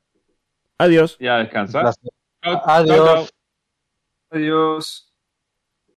Adiós. 0.78 1.18
ya 1.20 1.38
descansar. 1.38 1.84
las- 1.86 2.00
Chao, 2.44 2.54
chao, 2.54 2.62
Adiós. 2.68 3.34
Adiós. 4.32 5.15